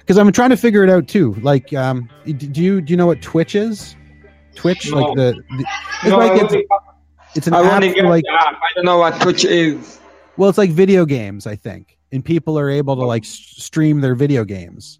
because 0.00 0.18
I'm 0.18 0.30
trying 0.32 0.50
to 0.50 0.56
figure 0.56 0.84
it 0.84 0.90
out 0.90 1.08
too. 1.08 1.32
Like, 1.40 1.72
um, 1.72 2.08
do 2.26 2.62
you 2.62 2.80
do 2.82 2.92
you 2.92 2.96
know 2.96 3.06
what 3.06 3.22
Twitch 3.22 3.54
is? 3.54 3.96
Twitch, 4.54 4.90
No. 4.90 4.98
like 4.98 5.16
the, 5.16 5.32
the 5.56 5.64
it's 6.02 6.04
No, 6.10 6.18
like 6.18 6.42
it's, 6.42 6.52
only, 6.52 6.66
it's 7.34 7.46
an 7.46 7.54
I 7.54 7.62
app 7.62 7.82
for 7.82 8.02
like 8.08 8.24
app. 8.30 8.54
I 8.54 8.58
don't 8.74 8.84
know 8.84 8.98
what 8.98 9.20
Twitch 9.20 9.44
is. 9.46 9.98
well, 10.36 10.48
it's 10.50 10.58
like 10.58 10.70
video 10.70 11.04
games, 11.06 11.46
I 11.46 11.56
think, 11.56 11.96
and 12.12 12.24
people 12.24 12.58
are 12.58 12.68
able 12.70 12.96
to 12.96 13.04
like 13.04 13.24
stream 13.24 14.00
their 14.02 14.14
video 14.14 14.44
games, 14.44 14.98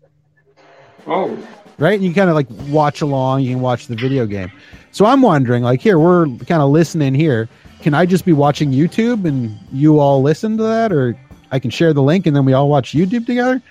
Oh, 1.06 1.38
right? 1.78 1.94
And 1.94 2.02
you 2.04 2.12
kind 2.14 2.28
of 2.30 2.34
like 2.34 2.48
watch 2.68 3.00
along. 3.02 3.42
You 3.42 3.50
can 3.54 3.60
watch 3.62 3.86
the 3.88 3.94
video 3.96 4.24
game. 4.26 4.50
So 4.92 5.04
I'm 5.04 5.20
wondering, 5.22 5.62
like, 5.62 5.80
here 5.82 5.98
we're 5.98 6.26
kind 6.26 6.62
of 6.62 6.70
listening 6.70 7.14
here. 7.14 7.48
Can 7.82 7.94
I 7.94 8.06
just 8.06 8.24
be 8.24 8.32
watching 8.32 8.72
YouTube 8.72 9.24
and 9.26 9.56
you 9.72 9.98
all 10.00 10.22
listen 10.22 10.56
to 10.56 10.62
that, 10.64 10.92
or 10.92 11.16
I 11.52 11.58
can 11.58 11.70
share 11.70 11.92
the 11.92 12.02
link 12.02 12.26
and 12.26 12.34
then 12.34 12.44
we 12.44 12.52
all 12.52 12.68
watch 12.68 12.92
YouTube 12.92 13.26
together? 13.26 13.62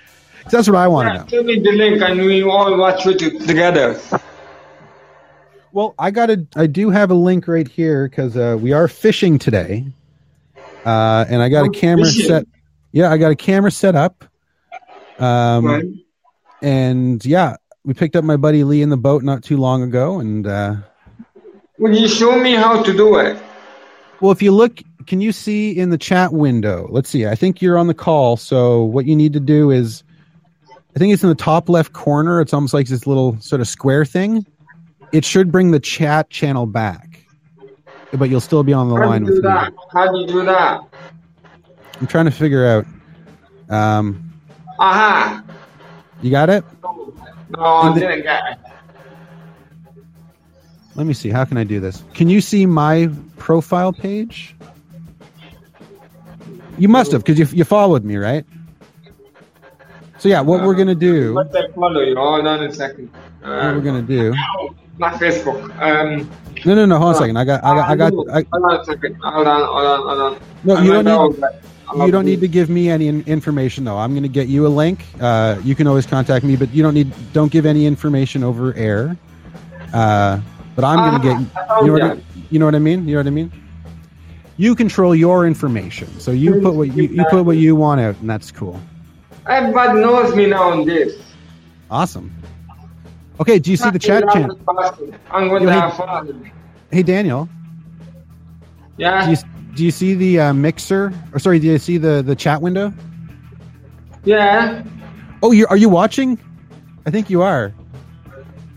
'Cause 0.43 0.51
that's 0.51 0.67
what 0.67 0.77
I 0.77 0.87
want 0.87 1.07
to 1.09 1.13
yeah, 1.13 1.19
know. 1.21 1.27
send 1.27 1.45
me 1.47 1.59
the 1.59 1.71
link 1.71 2.01
and 2.01 2.21
we 2.21 2.43
all 2.43 2.77
watch 2.77 3.05
it 3.07 3.17
together. 3.47 3.99
Well, 5.71 5.95
I 5.99 6.11
got 6.11 6.29
a. 6.29 6.45
I 6.55 6.67
do 6.67 6.89
have 6.91 7.09
a 7.11 7.15
link 7.15 7.47
right 7.47 7.67
here 7.67 8.07
because 8.07 8.37
uh, 8.37 8.55
we 8.61 8.71
are 8.71 8.87
fishing 8.87 9.39
today, 9.39 9.85
uh, 10.85 11.25
and 11.27 11.41
I 11.41 11.49
got 11.49 11.65
a 11.65 11.69
camera 11.71 12.05
fishing. 12.05 12.27
set. 12.27 12.45
Yeah, 12.93 13.11
I 13.11 13.17
got 13.17 13.31
a 13.31 13.35
camera 13.35 13.71
set 13.71 13.95
up. 13.95 14.23
Um, 15.19 15.65
Right. 15.65 15.83
and 16.61 17.25
yeah, 17.25 17.55
we 17.83 17.93
picked 17.93 18.15
up 18.15 18.23
my 18.23 18.37
buddy 18.37 18.63
Lee 18.63 18.81
in 18.83 18.89
the 18.89 18.97
boat 18.97 19.23
not 19.23 19.43
too 19.43 19.57
long 19.57 19.81
ago, 19.83 20.19
and 20.19 20.45
uh, 20.47 20.75
Will 21.79 21.93
you 21.93 22.07
show 22.07 22.37
me 22.39 22.53
how 22.53 22.81
to 22.83 22.93
do 22.93 23.17
it? 23.17 23.35
Well, 24.21 24.31
if 24.31 24.41
you 24.41 24.51
look, 24.51 24.81
can 25.07 25.21
you 25.21 25.31
see 25.31 25.71
in 25.71 25.89
the 25.89 25.97
chat 25.97 26.33
window? 26.33 26.87
Let's 26.89 27.09
see. 27.09 27.25
I 27.25 27.35
think 27.35 27.61
you're 27.61 27.77
on 27.77 27.87
the 27.87 27.93
call, 27.93 28.37
so 28.37 28.83
what 28.83 29.05
you 29.05 29.15
need 29.15 29.33
to 29.33 29.39
do 29.39 29.71
is, 29.71 30.03
I 30.95 30.99
think 30.99 31.13
it's 31.13 31.23
in 31.23 31.29
the 31.29 31.35
top 31.35 31.69
left 31.69 31.93
corner. 31.93 32.41
It's 32.41 32.53
almost 32.53 32.73
like 32.73 32.87
this 32.87 33.05
little 33.05 33.39
sort 33.41 33.61
of 33.61 33.67
square 33.67 34.05
thing. 34.05 34.45
It 35.11 35.25
should 35.25 35.51
bring 35.51 35.71
the 35.71 35.79
chat 35.79 36.29
channel 36.29 36.65
back, 36.65 37.19
but 38.13 38.29
you'll 38.29 38.41
still 38.41 38.63
be 38.63 38.73
on 38.73 38.89
the 38.89 38.95
How 38.95 39.07
line 39.07 39.23
do 39.23 39.33
with 39.33 39.43
me. 39.43 39.49
How 39.91 40.11
do 40.11 40.19
you 40.19 40.27
do 40.27 40.45
that? 40.45 40.81
I'm 41.99 42.07
trying 42.07 42.25
to 42.25 42.31
figure 42.31 42.65
out. 42.65 42.85
Um, 43.69 44.33
Aha! 44.79 45.43
you 46.21 46.31
got 46.31 46.49
it? 46.49 46.63
No, 47.49 47.63
I 47.63 47.93
didn't 47.97 48.23
get 48.23 48.43
it. 48.51 48.57
Let 50.95 51.05
me 51.05 51.13
see. 51.13 51.29
How 51.29 51.43
can 51.45 51.57
I 51.57 51.63
do 51.63 51.79
this? 51.79 52.03
Can 52.13 52.29
you 52.29 52.39
see 52.41 52.65
my 52.65 53.09
profile 53.37 53.91
page? 53.91 54.55
You 56.77 56.87
must 56.87 57.11
have 57.11 57.23
because 57.23 57.39
you, 57.39 57.45
you 57.57 57.63
followed 57.63 58.03
me, 58.03 58.17
right? 58.17 58.45
So 60.17 60.29
yeah, 60.29 60.41
what 60.41 60.63
we're 60.63 60.75
gonna 60.75 60.95
do, 60.95 61.33
what 61.33 61.51
What 61.51 61.65
I 61.65 61.71
follow 61.73 62.01
you? 62.01 62.15
Hold 62.15 62.47
on 62.47 62.63
a 62.63 62.73
second. 62.73 63.09
Uh, 63.43 63.73
we're 63.75 63.81
gonna 63.81 64.01
do. 64.01 64.33
not 64.97 65.15
Facebook. 65.15 65.61
Um, 65.81 66.29
No, 66.65 66.73
no, 66.73 66.85
no. 66.85 66.97
Hold 66.97 67.09
on 67.09 67.15
a 67.15 67.19
second. 67.19 67.37
I 67.37 67.43
got, 67.43 67.63
I 67.63 67.75
got, 67.75 67.89
I 67.89 67.95
got. 67.95 68.13
I, 68.29 68.45
hold 68.51 68.63
on 68.71 68.79
a 68.79 68.85
second. 68.85 69.15
Hold 69.21 69.47
on, 69.47 69.61
hold 69.61 69.85
on, 69.85 69.99
hold 70.01 70.21
on. 70.21 70.41
no, 70.63 70.81
you 70.81 70.91
don't 71.03 71.39
need. 71.39 71.45
You 71.95 72.11
don't 72.11 72.25
need 72.25 72.41
to 72.41 72.47
give 72.47 72.69
me 72.69 72.89
any 72.89 73.07
information 73.07 73.83
though. 73.83 73.97
I'm 73.97 74.15
gonna 74.15 74.27
get 74.27 74.47
you 74.47 74.65
a 74.65 74.69
link. 74.69 75.05
Uh, 75.21 75.59
you 75.63 75.75
can 75.75 75.85
always 75.85 76.05
contact 76.05 76.43
me, 76.43 76.55
but 76.55 76.73
you 76.73 76.81
don't 76.81 76.93
need. 76.93 77.13
Don't 77.33 77.51
give 77.51 77.65
any 77.65 77.85
information 77.85 78.43
over 78.43 78.73
air. 78.73 79.15
Uh, 79.93 80.39
but 80.75 80.83
I'm 80.83 81.03
gonna 81.03 81.19
get. 81.19 81.37
Ah, 81.55 81.79
You 81.81 81.87
know, 81.87 81.93
what 81.93 82.03
I, 82.03 82.21
you 82.49 82.59
know 82.59 82.65
what 82.65 82.75
I 82.75 82.79
mean? 82.79 83.07
You 83.07 83.15
know 83.15 83.19
what 83.19 83.27
I 83.27 83.31
mean? 83.31 83.51
You 84.57 84.75
control 84.75 85.15
your 85.15 85.45
information, 85.45 86.07
so 86.19 86.31
you 86.31 86.61
put 86.61 86.75
what 86.75 86.93
you, 86.95 87.03
you 87.03 87.25
put 87.25 87.45
what 87.45 87.57
you 87.57 87.75
want 87.75 88.01
out, 88.01 88.15
and 88.21 88.29
that's 88.29 88.51
cool. 88.51 88.79
Everybody 89.47 89.99
knows 89.99 90.35
me 90.35 90.47
now 90.47 90.71
on 90.71 90.85
this. 90.85 91.13
Awesome. 91.91 92.31
Okay, 93.39 93.59
do 93.59 93.69
you 93.69 93.77
see 93.77 93.89
the 93.89 93.99
chat 93.99 94.27
channel? 94.29 94.57
I'm 95.31 95.49
going 95.49 95.63
to 95.63 95.71
have 95.71 95.95
fun. 95.97 96.51
Hey 96.91 97.03
Daniel, 97.03 97.45
do 97.47 97.51
Yeah, 98.97 99.29
you 99.29 99.35
do 99.75 99.83
you 99.83 99.91
see 99.91 100.13
the 100.13 100.39
uh, 100.39 100.53
mixer? 100.53 101.13
Or 101.33 101.39
sorry, 101.39 101.59
do 101.59 101.67
you 101.67 101.77
see 101.77 101.97
the 101.97 102.21
the 102.21 102.35
chat 102.35 102.61
window? 102.61 102.93
yeah, 104.23 104.83
Oh, 105.43 105.51
you 105.51 105.67
are 105.67 105.77
you 105.77 105.89
watching? 105.89 106.39
I 107.05 107.11
think 107.11 107.29
you 107.29 107.41
are. 107.41 107.73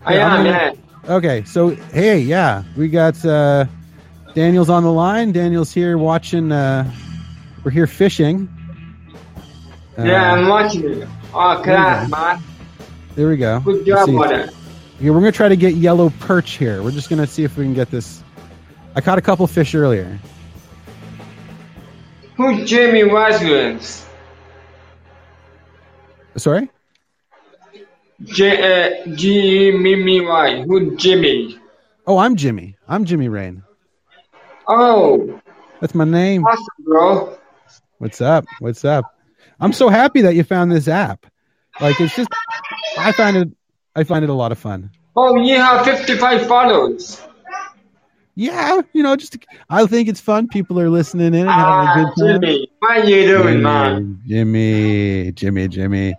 I 0.05 0.15
Yeah, 0.15 0.37
am. 0.37 0.47
Yeah, 0.47 0.73
Okay, 1.09 1.43
so 1.45 1.71
hey, 1.71 2.19
yeah, 2.19 2.65
we 2.77 2.87
got 2.87 3.25
uh, 3.25 3.65
Daniel's 4.35 4.69
on 4.69 4.83
the 4.83 4.93
line. 4.93 5.33
Daniel's 5.33 5.73
here 5.73 5.97
watching. 5.97 6.53
Uh, 6.53 6.93
we're 7.65 7.71
here 7.71 7.87
fishing. 7.87 8.47
Uh, 9.97 10.03
yeah, 10.03 10.35
I'm 10.35 10.49
watching 10.49 10.85
it. 10.85 11.09
Oh, 11.33 11.61
class, 11.65 12.11
man. 12.11 12.43
there 13.15 13.29
we 13.29 13.39
go. 13.39 13.61
Good 13.61 13.87
job 13.87 14.11
on 14.11 14.35
it. 14.35 14.55
Here, 15.01 15.15
we're 15.15 15.21
gonna 15.21 15.33
try 15.33 15.49
to 15.49 15.57
get 15.57 15.77
yellow 15.77 16.11
perch 16.21 16.59
here. 16.59 16.83
We're 16.83 16.91
just 16.91 17.09
gonna 17.09 17.27
see 17.27 17.43
if 17.43 17.57
we 17.57 17.65
can 17.65 17.73
get 17.73 17.91
this. 17.91 18.23
I 18.95 19.01
caught 19.01 19.17
a 19.17 19.23
couple 19.23 19.47
fish 19.47 19.75
earlier. 19.75 20.19
Who's 22.37 22.69
Jamie 22.69 23.05
Williams? 23.05 24.07
Sorry. 26.37 26.69
J 28.25 29.03
uh, 29.05 29.15
G 29.15 29.69
E 29.69 29.69
M 29.69 29.87
M 29.87 30.27
Y. 30.27 30.63
Who's 30.63 31.01
Jimmy? 31.01 31.59
Oh, 32.07 32.19
I'm 32.19 32.37
Jimmy. 32.37 32.77
I'm 32.89 33.05
Jimmy 33.05 33.29
Rain. 33.29 33.63
Oh, 34.67 35.41
That's 35.81 35.95
my 35.95 36.05
name. 36.05 36.45
awesome, 36.45 36.67
bro. 36.81 37.39
What's 37.99 38.21
up? 38.21 38.45
What's 38.59 38.85
up? 38.85 39.05
I'm 39.61 39.73
so 39.73 39.89
happy 39.89 40.21
that 40.23 40.35
you 40.35 40.45
found 40.45 40.71
this 40.73 40.89
app. 40.89 41.27
Like 41.81 42.01
it's 42.01 42.15
just, 42.17 42.29
I 42.99 43.13
find 43.13 43.37
it, 43.37 43.49
I 43.95 44.05
find 44.05 44.25
it 44.25 44.31
a 44.31 44.35
lot 44.35 44.53
of 44.53 44.59
fun. 44.59 44.91
Oh, 45.17 45.37
you 45.37 45.57
have 45.57 45.85
55 45.85 46.47
followers. 46.47 47.23
Yeah, 48.35 48.81
you 48.93 49.03
know, 49.03 49.17
just 49.17 49.37
I 49.71 49.85
think 49.87 50.09
it's 50.09 50.21
fun. 50.21 50.49
People 50.49 50.79
are 50.81 50.91
listening 50.91 51.29
in 51.35 51.49
and 51.49 51.51
having 51.51 51.89
Ah, 51.89 51.93
a 51.93 52.05
good 52.05 52.27
time. 52.27 52.41
Jimmy, 52.41 52.69
how 52.83 52.97
you 52.99 53.27
doing, 53.27 53.63
man? 53.63 54.21
Jimmy, 54.27 55.33
Jimmy, 55.33 55.69
Jimmy. 55.69 56.15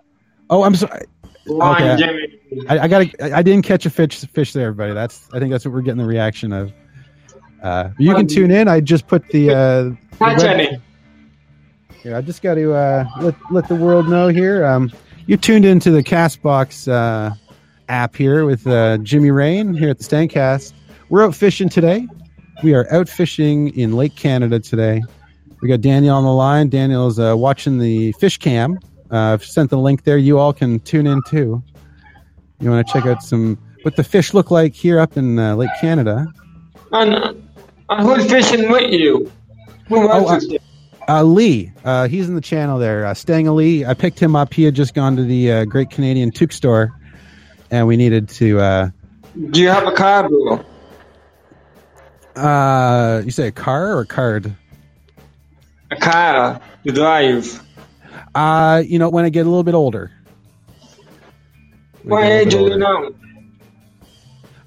Oh, 0.50 0.64
I'm 0.64 0.74
sorry. 0.74 1.06
Okay. 1.48 1.96
Jimmy. 1.96 2.66
I, 2.68 2.80
I 2.80 2.88
got. 2.88 3.06
I 3.22 3.42
didn't 3.42 3.64
catch 3.64 3.86
a 3.86 3.90
fish. 3.90 4.24
Fish 4.26 4.52
there, 4.52 4.68
everybody. 4.68 4.92
That's. 4.92 5.28
I 5.32 5.38
think 5.38 5.50
that's 5.50 5.64
what 5.64 5.72
we're 5.74 5.82
getting 5.82 5.98
the 5.98 6.06
reaction 6.06 6.52
of. 6.52 6.72
Uh, 7.62 7.90
you 7.98 8.14
can 8.14 8.26
tune 8.26 8.50
in. 8.50 8.68
I 8.68 8.80
just 8.80 9.06
put 9.06 9.26
the. 9.28 9.50
Uh, 9.50 9.54
the 9.54 9.96
Hi, 10.18 10.32
web- 10.32 10.40
Jenny. 10.40 10.80
Here, 12.02 12.16
I 12.16 12.22
just 12.22 12.42
got 12.42 12.54
to 12.54 12.72
uh, 12.72 13.04
let 13.20 13.34
let 13.50 13.68
the 13.68 13.74
world 13.74 14.08
know 14.08 14.28
here. 14.28 14.64
Um, 14.64 14.90
you 15.26 15.36
tuned 15.36 15.64
into 15.64 15.90
the 15.90 16.02
Castbox 16.02 16.90
uh, 16.90 17.34
app 17.88 18.16
here 18.16 18.44
with 18.46 18.66
uh, 18.66 18.98
Jimmy 18.98 19.30
Rain 19.30 19.74
here 19.74 19.90
at 19.90 19.98
the 19.98 20.04
Stangcast. 20.04 20.72
We're 21.08 21.24
out 21.24 21.34
fishing 21.34 21.68
today. 21.68 22.06
We 22.62 22.74
are 22.74 22.90
out 22.92 23.08
fishing 23.08 23.68
in 23.78 23.92
Lake 23.92 24.16
Canada 24.16 24.60
today. 24.60 25.02
We 25.60 25.68
got 25.68 25.80
Daniel 25.82 26.16
on 26.16 26.24
the 26.24 26.32
line. 26.32 26.68
Daniel's 26.68 27.18
uh, 27.18 27.34
watching 27.36 27.78
the 27.78 28.12
fish 28.12 28.38
cam. 28.38 28.78
Uh, 29.10 29.32
I've 29.34 29.44
sent 29.44 29.70
the 29.70 29.78
link 29.78 30.04
there. 30.04 30.16
You 30.18 30.38
all 30.38 30.52
can 30.52 30.80
tune 30.80 31.06
in 31.06 31.22
too. 31.28 31.62
You 32.60 32.70
want 32.70 32.86
to 32.86 32.92
check 32.92 33.06
out 33.06 33.22
some 33.22 33.58
what 33.82 33.96
the 33.96 34.04
fish 34.04 34.34
look 34.34 34.50
like 34.50 34.74
here 34.74 35.00
up 35.00 35.16
in 35.16 35.38
uh, 35.38 35.56
Lake 35.56 35.70
Canada. 35.80 36.26
And, 36.92 37.14
uh, 37.88 38.02
who's 38.04 38.30
fishing 38.30 38.70
with 38.70 38.92
you? 38.92 39.30
Who 39.88 40.08
Oh, 40.08 40.28
else 40.28 40.44
is? 40.44 40.58
Uh, 41.08 41.22
Lee, 41.24 41.72
uh, 41.84 42.06
he's 42.06 42.28
in 42.28 42.34
the 42.36 42.40
channel 42.40 42.78
there. 42.78 43.06
Uh, 43.06 43.14
Stanga 43.14 43.52
Lee, 43.54 43.84
I 43.84 43.94
picked 43.94 44.20
him 44.20 44.36
up. 44.36 44.52
He 44.54 44.62
had 44.62 44.74
just 44.74 44.94
gone 44.94 45.16
to 45.16 45.24
the 45.24 45.50
uh, 45.52 45.64
Great 45.64 45.90
Canadian 45.90 46.30
Toque 46.30 46.52
Store, 46.52 46.92
and 47.70 47.86
we 47.88 47.96
needed 47.96 48.28
to. 48.28 48.60
Uh, 48.60 48.90
Do 49.50 49.60
you 49.60 49.68
have 49.68 49.86
a 49.88 49.92
car, 49.92 50.28
bro? 50.28 50.64
uh, 52.36 53.22
you 53.24 53.30
say 53.30 53.48
a 53.48 53.52
car 53.52 53.96
or 53.96 54.00
a 54.02 54.06
card? 54.06 54.54
A 55.90 55.96
car 55.96 56.60
to 56.86 56.92
drive. 56.92 57.60
Uh, 58.34 58.82
you 58.86 58.98
know, 58.98 59.08
when 59.08 59.24
I 59.24 59.28
get 59.28 59.46
a 59.46 59.48
little 59.48 59.64
bit 59.64 59.74
older. 59.74 60.10
What 62.02 62.24
age 62.24 62.54
are 62.54 62.58
you 62.58 62.64
older. 62.64 62.78
now? 62.78 63.08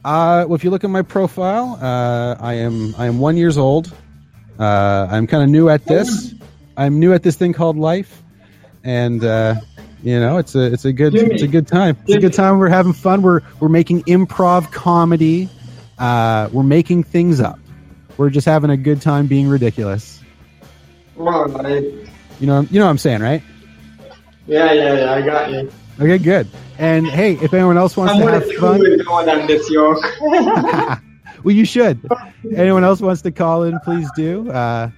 Uh, 0.06 0.45
well, 0.48 0.56
if 0.56 0.64
you 0.64 0.69
look 0.69 0.84
at 0.84 0.90
my 0.90 1.02
profile, 1.02 1.80
uh, 1.81 2.35
I 2.40 2.56
am 2.56 2.94
I 2.98 3.06
am 3.07 3.19
one 3.19 3.38
years 3.38 3.57
old. 3.57 3.94
Uh, 4.60 5.07
I'm 5.10 5.27
kind 5.27 5.44
of 5.44 5.49
new 5.49 5.69
at 5.69 5.85
this. 5.85 6.34
I'm 6.76 6.99
new 6.99 7.14
at 7.14 7.23
this 7.23 7.38
thing 7.38 7.53
called 7.53 7.77
life, 7.77 8.22
and 8.84 9.23
uh, 9.23 9.56
you 10.03 10.19
know, 10.19 10.38
it's 10.38 10.56
a 10.56 10.73
it's 10.73 10.84
a 10.84 10.91
good 10.91 11.15
it's 11.15 11.41
a 11.41 11.48
good 11.48 11.68
time. 11.68 11.98
It's 12.03 12.15
a 12.15 12.19
good 12.19 12.34
time. 12.34 12.57
We're 12.60 12.68
having 12.68 12.91
fun. 12.91 13.22
We're 13.22 13.41
we're 13.61 13.69
making 13.69 14.03
improv 14.03 14.72
comedy. 14.73 15.49
Uh, 15.98 16.49
we're 16.52 16.64
making 16.64 17.03
things 17.03 17.40
up. 17.40 17.60
We're 18.18 18.30
just 18.30 18.45
having 18.45 18.69
a 18.69 18.77
good 18.77 19.02
time 19.02 19.27
being 19.27 19.48
ridiculous. 19.48 20.19
Well, 21.15 21.45
right. 21.45 21.84
You 22.41 22.48
know 22.48 22.61
you 22.61 22.80
know 22.80 22.85
what 22.85 22.91
I'm 22.91 22.98
saying, 22.98 23.22
right? 23.22 23.41
Yeah, 24.48 24.72
yeah, 24.74 24.94
yeah, 24.95 25.14
I 25.14 25.22
got 25.22 25.52
you. 25.52 25.72
Okay, 25.99 26.18
good. 26.18 26.48
And 26.78 27.07
hey, 27.07 27.34
if 27.36 27.53
anyone 27.53 27.78
else 27.78 27.95
wants 27.95 28.14
I'm 28.14 28.22
to 28.22 28.32
have 28.32 28.52
fun, 28.53 28.80
this, 28.82 29.70
well, 31.44 31.56
you 31.56 31.65
should. 31.65 31.99
Anyone 32.56 32.84
else 32.84 32.99
wants 32.99 33.22
to 33.22 33.32
call 33.32 33.64
in, 33.64 33.80
please 33.82 34.10
do. 34.15 34.49
Uh, 34.52 34.90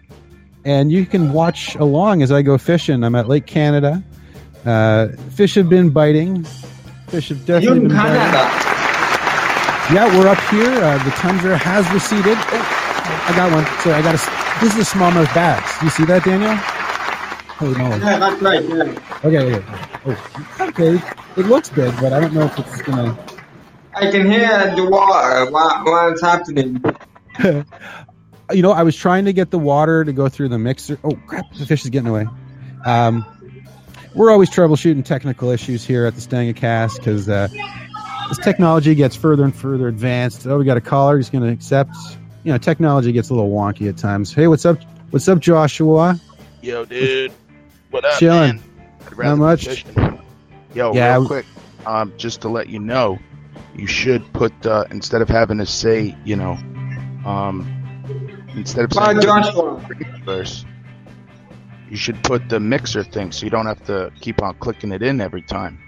and 0.63 0.91
you 0.91 1.05
can 1.05 1.31
watch 1.34 1.76
along 1.76 2.22
as 2.23 2.31
I 2.31 2.41
go 2.41 2.57
fishing. 2.57 3.03
I'm 3.03 3.13
at 3.15 3.27
Lake 3.27 3.45
Canada. 3.45 4.03
Uh, 4.65 5.09
fish 5.31 5.53
have 5.55 5.69
been 5.69 5.89
biting. 5.89 6.43
Fish 7.07 7.30
have 7.30 7.45
definitely 7.45 7.77
in 7.81 7.88
been 7.89 7.97
biting. 7.97 8.15
Canada. 8.15 8.65
Yeah, 9.93 10.17
we're 10.17 10.27
up 10.27 10.39
here. 10.49 10.72
Uh, 10.84 10.97
the 11.03 11.11
tundra 11.11 11.57
has 11.57 11.88
receded. 11.93 12.38
Oh, 12.38 13.26
I 13.30 13.35
got 13.35 13.51
one. 13.51 13.65
Sorry, 13.81 13.95
I 13.95 14.01
got 14.01 14.15
a. 14.15 14.61
This 14.63 14.73
is 14.76 14.88
a 14.88 14.97
smallmouth 14.97 15.31
bass. 15.35 15.84
You 15.84 15.89
see 15.91 16.05
that, 16.05 16.23
Daniel? 16.23 16.57
Holy 17.57 17.77
moly. 17.77 17.99
Yeah, 17.99 18.19
that's 18.19 18.41
right, 18.41 18.64
yeah. 18.68 19.19
Okay, 19.23 19.56
okay. 19.56 19.65
Oh, 20.06 20.68
okay. 20.68 21.02
It 21.38 21.45
looks 21.45 21.69
big, 21.69 21.95
but 22.02 22.11
I 22.11 22.19
don't 22.19 22.34
know 22.34 22.44
if 22.44 22.60
it's 22.60 22.82
gonna. 22.82 23.18
I 23.94 24.11
can 24.11 24.30
hear 24.30 24.76
the 24.76 24.86
water 24.90 25.49
while, 25.52 25.84
while 25.86 26.11
it's 26.11 26.22
happening. 26.22 26.84
you 28.52 28.61
know, 28.61 28.72
I 28.72 28.84
was 28.84 28.95
trying 28.95 29.26
to 29.26 29.34
get 29.34 29.52
the 29.52 29.60
water 29.60 30.03
to 30.03 30.11
go 30.11 30.27
through 30.27 30.49
the 30.49 30.60
mixer. 30.60 30.99
Oh 31.02 31.15
crap! 31.27 31.45
The 31.53 31.65
fish 31.65 31.86
is 31.86 31.91
getting 31.91 32.10
away. 32.10 32.27
Um, 32.84 33.26
we're 34.14 34.32
always 34.32 34.49
troubleshooting 34.49 35.06
technical 35.06 35.49
issues 35.49 35.84
here 35.84 36.06
at 36.06 36.15
the 36.15 36.22
Stanga 36.22 36.56
Cast 36.56 36.98
because 36.98 37.30
uh, 37.30 37.48
as 38.32 38.38
technology 38.38 38.95
gets 38.95 39.15
further 39.15 39.45
and 39.45 39.56
further 39.56 39.88
advanced, 39.88 40.45
oh, 40.45 40.57
we 40.57 40.65
got 40.65 40.76
a 40.77 40.82
caller 40.82 41.15
who's 41.15 41.30
going 41.30 41.44
to 41.45 41.52
accept. 41.52 41.95
You 42.44 42.52
know, 42.52 42.57
technology 42.57 43.14
gets 43.14 43.30
a 43.30 43.34
little 43.34 43.49
wonky 43.49 43.88
at 43.88 43.98
times. 43.98 44.34
Hey, 44.34 44.48
what's 44.48 44.65
up? 44.65 44.82
What's 45.10 45.27
up, 45.30 45.40
Joshua? 45.40 46.19
Yo, 46.61 46.86
dude. 46.86 47.32
What 47.91 48.06
up, 48.06 48.20
Chilling. 48.20 48.57
man? 48.57 48.64
I'd 49.06 49.18
rather 49.18 49.36
much. 49.38 49.66
fishing. 49.68 50.20
Yo, 50.74 50.94
Yeah, 50.94 51.14
real 51.18 51.28
quick, 51.28 51.45
um, 51.86 52.14
just 52.18 52.41
to 52.41 52.49
let 52.49 52.68
you 52.70 52.80
know, 52.80 53.18
you 53.76 53.88
should 53.88 54.32
put 54.34 54.53
uh, 54.66 54.86
instead 54.91 55.22
of 55.22 55.30
having 55.30 55.57
to 55.60 55.66
say, 55.66 56.16
you 56.26 56.36
know, 56.36 56.53
um, 57.26 57.66
instead 58.56 58.86
of 58.86 58.94
saying 58.94 59.22
Joshua. 59.22 59.82
verse, 60.26 60.66
you 61.90 61.98
should 61.98 62.22
put 62.24 62.49
the 62.49 62.60
mixer 62.60 63.03
thing 63.03 63.32
so 63.32 63.45
you 63.45 63.49
don't 63.49 63.68
have 63.68 63.84
to 63.86 64.12
keep 64.20 64.41
on 64.41 64.56
clicking 64.56 64.91
it 64.91 65.02
in 65.02 65.22
every 65.22 65.41
time. 65.44 65.80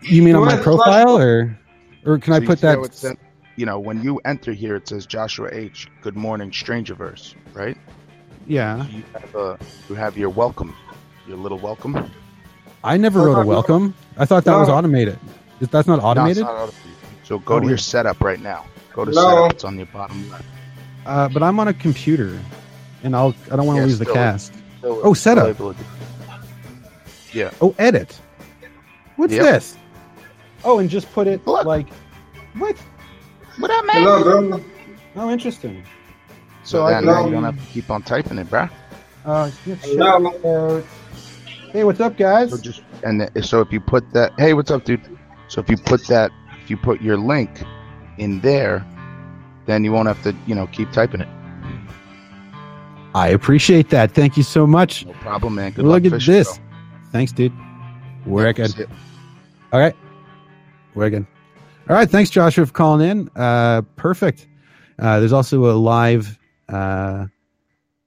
You 0.00 0.22
mean 0.22 0.36
on 0.36 0.44
my 0.44 0.56
profile, 0.56 1.18
or 1.18 1.58
or 2.06 2.18
can 2.18 2.34
I 2.34 2.36
So 2.36 2.42
you 2.42 2.48
put 2.48 2.60
that? 2.60 2.94
said- 2.94 3.18
you 3.56 3.66
know, 3.66 3.78
when 3.78 4.02
you 4.02 4.20
enter 4.24 4.52
here, 4.52 4.74
it 4.74 4.88
says 4.88 5.06
Joshua 5.06 5.48
H. 5.52 5.86
Good 6.02 6.16
morning, 6.16 6.52
Stranger 6.52 6.94
Verse, 6.96 7.36
right? 7.52 7.76
Yeah, 8.46 8.86
You 8.88 9.02
have 9.14 9.34
a, 9.34 9.58
you 9.88 9.94
have 9.94 10.18
your 10.18 10.28
welcome, 10.28 10.74
your 11.26 11.36
little 11.38 11.58
welcome. 11.58 12.10
I 12.82 12.96
never 12.98 13.20
wrote 13.20 13.42
a 13.42 13.46
welcome. 13.46 13.94
I 14.18 14.26
thought 14.26 14.44
that 14.44 14.56
was 14.56 14.68
automated. 14.68 15.18
Is 15.60 15.68
that's 15.68 15.88
not 15.88 15.94
No, 15.94 15.98
it's 15.98 16.04
automated? 16.04 16.42
not 16.42 16.50
automated. 16.54 16.74
So 17.22 17.38
go 17.38 17.54
Oh, 17.54 17.60
to 17.60 17.66
your 17.66 17.74
wait. 17.76 17.80
setup 17.80 18.20
right 18.20 18.40
now. 18.40 18.66
Go 18.92 19.06
to 19.06 19.10
No. 19.12 19.22
setup. 19.28 19.52
It's 19.52 19.64
on 19.64 19.76
your 19.78 19.86
bottom 19.86 20.30
left. 20.30 20.44
Uh, 21.06 21.28
but 21.28 21.42
I'm 21.42 21.58
on 21.58 21.68
a 21.68 21.72
computer, 21.74 22.38
and 23.02 23.16
I'll 23.16 23.34
I 23.50 23.56
don't 23.56 23.66
want 23.66 23.76
to 23.78 23.80
Yeah, 23.82 23.86
lose 23.86 23.98
the 23.98 24.06
cast. 24.06 24.52
Oh, 24.82 25.14
setup. 25.14 25.54
still 25.54 25.68
able 25.70 25.74
to 25.74 25.80
do- 27.32 27.50
Oh, 27.62 27.74
edit. 27.78 28.20
What's 29.16 29.32
Yep. 29.32 29.42
this? 29.42 29.76
Oh, 30.64 30.78
and 30.78 30.90
just 30.90 31.10
put 31.12 31.26
it 31.26 31.46
Look. 31.46 31.64
like 31.64 31.88
what? 32.58 32.76
What 33.58 33.70
up, 33.70 33.84
Hello, 33.88 34.22
bro. 34.48 34.60
Oh, 35.16 35.30
interesting. 35.30 35.82
So 36.64 36.78
So 36.78 36.84
I 36.86 36.90
then 36.92 37.04
can- 37.04 37.12
now 37.12 37.24
you 37.26 37.32
don't 37.32 37.44
have 37.44 37.58
to 37.60 37.66
keep 37.72 37.90
on 37.90 38.02
typing 38.02 38.38
it, 38.38 38.48
bruh. 38.48 38.70
Uh, 39.24 39.50
Hello. 39.82 40.82
Hey, 41.72 41.84
what's 41.84 42.00
up, 42.00 42.16
guys? 42.16 42.50
So 42.50 42.58
just 42.58 42.82
and 43.02 43.20
then, 43.20 43.42
so 43.42 43.60
if 43.60 43.72
you 43.72 43.80
put 43.80 44.10
that, 44.12 44.32
hey, 44.38 44.54
what's 44.54 44.70
up, 44.70 44.84
dude? 44.84 45.00
So 45.48 45.60
if 45.60 45.68
you 45.68 45.76
put 45.76 46.06
that, 46.06 46.30
if 46.62 46.70
you 46.70 46.76
put 46.76 47.00
your 47.02 47.16
link 47.16 47.62
in 48.18 48.40
there, 48.40 48.84
then 49.66 49.82
you 49.84 49.92
won't 49.92 50.08
have 50.08 50.22
to, 50.22 50.34
you 50.46 50.54
know, 50.54 50.66
keep 50.68 50.90
typing 50.92 51.20
it. 51.20 51.28
I 53.14 53.28
appreciate 53.28 53.90
that. 53.90 54.10
Thank 54.12 54.36
you 54.36 54.42
so 54.42 54.66
much. 54.66 55.06
No 55.06 55.12
problem, 55.14 55.54
man. 55.56 55.72
Good 55.72 55.84
Look 55.84 56.02
luck 56.02 56.12
at 56.12 56.18
fishing, 56.18 56.34
this. 56.34 56.58
bro. 56.58 56.66
Thanks, 57.12 57.32
dude. 57.32 57.52
We're 58.26 58.52
good. 58.52 58.88
All 59.72 59.80
right. 59.80 59.94
We're 60.94 61.10
good. 61.10 61.26
All 61.88 61.96
right. 61.96 62.08
Thanks, 62.10 62.30
Joshua, 62.30 62.66
for 62.66 62.72
calling 62.72 63.08
in. 63.08 63.30
Uh, 63.36 63.82
perfect. 63.96 64.48
Uh, 64.98 65.18
there's 65.20 65.32
also 65.32 65.64
a 65.70 65.74
live. 65.74 66.38
Uh, 66.68 67.26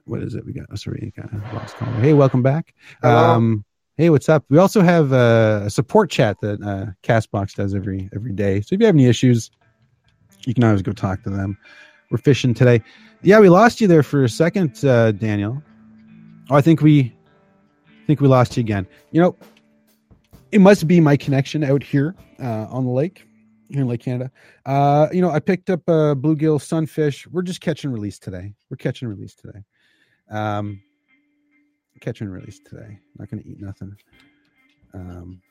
what 0.06 0.22
is 0.22 0.36
it? 0.36 0.46
We 0.46 0.54
got. 0.54 0.66
Oh, 0.72 0.76
sorry, 0.76 1.14
got 1.16 1.32
a 1.32 1.56
lost 1.56 1.76
caller. 1.76 1.92
Hey, 2.00 2.14
welcome 2.14 2.42
back. 2.42 2.74
Um, 3.04 3.66
hey, 3.98 4.10
what's 4.10 4.30
up? 4.30 4.46
We 4.50 4.58
also 4.58 4.82
have 4.82 5.12
uh, 5.12 5.62
a 5.66 5.70
support 5.70 6.10
chat 6.10 6.38
that 6.42 6.62
uh, 6.62 6.92
Castbox 7.04 7.56
does 7.56 7.76
every 7.76 8.10
every 8.16 8.34
day. 8.34 8.62
So 8.62 8.76
if 8.76 8.80
you 8.80 8.86
have 8.86 8.96
any 8.96 9.06
issues, 9.06 9.52
you 10.46 10.54
can 10.54 10.64
always 10.64 10.82
go 10.82 10.94
talk 10.94 11.24
to 11.24 11.30
them. 11.30 11.58
We're 12.10 12.18
fishing 12.18 12.54
today. 12.54 12.82
Yeah, 13.22 13.40
we 13.40 13.50
lost 13.50 13.82
you 13.82 13.88
there 13.88 14.04
for 14.04 14.24
a 14.24 14.30
second, 14.30 14.84
uh, 14.86 15.12
Daniel. 15.12 15.62
Oh, 16.50 16.56
I 16.56 16.62
think 16.62 16.82
we 16.82 17.14
I 17.86 18.06
think 18.08 18.22
we 18.22 18.28
lost 18.28 18.56
you 18.56 18.62
again. 18.62 18.88
You 19.12 19.22
know, 19.22 19.36
it 20.52 20.62
must 20.62 20.88
be 20.88 21.02
my 21.02 21.18
connection 21.18 21.64
out 21.64 21.84
here 21.84 22.16
uh, 22.42 22.68
on 22.70 22.86
the 22.86 22.92
lake, 22.92 23.27
here 23.70 23.82
in 23.82 23.88
Lake 23.88 24.02
Canada. 24.02 24.32
Uh, 24.66 25.08
you 25.12 25.22
know, 25.22 25.30
I 25.30 25.40
picked 25.40 25.70
up 25.70 25.82
a 25.88 26.16
bluegill 26.16 26.62
sunfish. 26.62 27.28
We're 27.28 27.42
just 27.42 27.62
catch 27.62 27.84
and 27.84 27.94
release 27.94 28.20
today. 28.20 28.54
We're 28.70 28.78
catch 28.78 29.02
and 29.02 29.10
release 29.10 29.36
today. 29.36 29.64
Um, 30.30 30.82
catch 32.02 32.22
and 32.22 32.32
release 32.32 32.60
today. 32.60 33.00
Not 33.18 33.30
going 33.30 33.44
to 33.44 33.50
eat 33.50 33.60
nothing. 33.60 33.96
Um, 34.94 35.42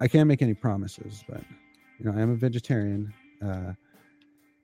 I 0.00 0.08
can't 0.08 0.28
make 0.28 0.42
any 0.42 0.54
promises, 0.54 1.24
but 1.28 1.40
you 1.98 2.04
know, 2.04 2.16
I 2.16 2.20
am 2.20 2.30
a 2.30 2.36
vegetarian. 2.36 3.12
Uh, 3.44 3.72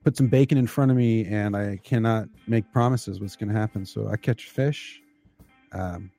put 0.05 0.17
some 0.17 0.29
bacon 0.29 0.59
in 0.59 0.67
front 0.67 0.91
of 0.91 0.97
me, 0.97 1.25
and 1.27 1.57
I 1.57 1.79
cannot 1.85 2.29
make 2.47 2.71
promises 2.73 3.21
what's 3.21 3.37
going 3.37 3.53
to 3.53 3.59
happen. 3.59 3.85
So 3.85 4.09
I 4.09 4.17
catch 4.17 4.47
fish. 4.47 5.01
Um, 5.73 6.11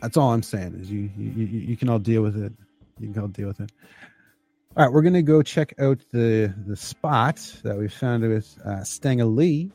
that's 0.00 0.16
all 0.16 0.32
I'm 0.32 0.42
saying 0.42 0.78
is 0.80 0.90
you 0.90 1.10
you 1.16 1.46
you 1.46 1.76
can 1.76 1.88
all 1.88 1.98
deal 1.98 2.22
with 2.22 2.36
it. 2.36 2.52
You 2.98 3.12
can 3.12 3.22
all 3.22 3.28
deal 3.28 3.48
with 3.48 3.60
it. 3.60 3.72
All 4.76 4.84
right, 4.84 4.92
we're 4.92 5.02
gonna 5.02 5.22
go 5.22 5.42
check 5.42 5.74
out 5.78 6.00
the 6.10 6.52
the 6.66 6.76
spot 6.76 7.36
that 7.62 7.76
we 7.76 7.88
found 7.88 8.28
with 8.28 8.58
uh, 8.64 8.84
Lee. 9.24 9.70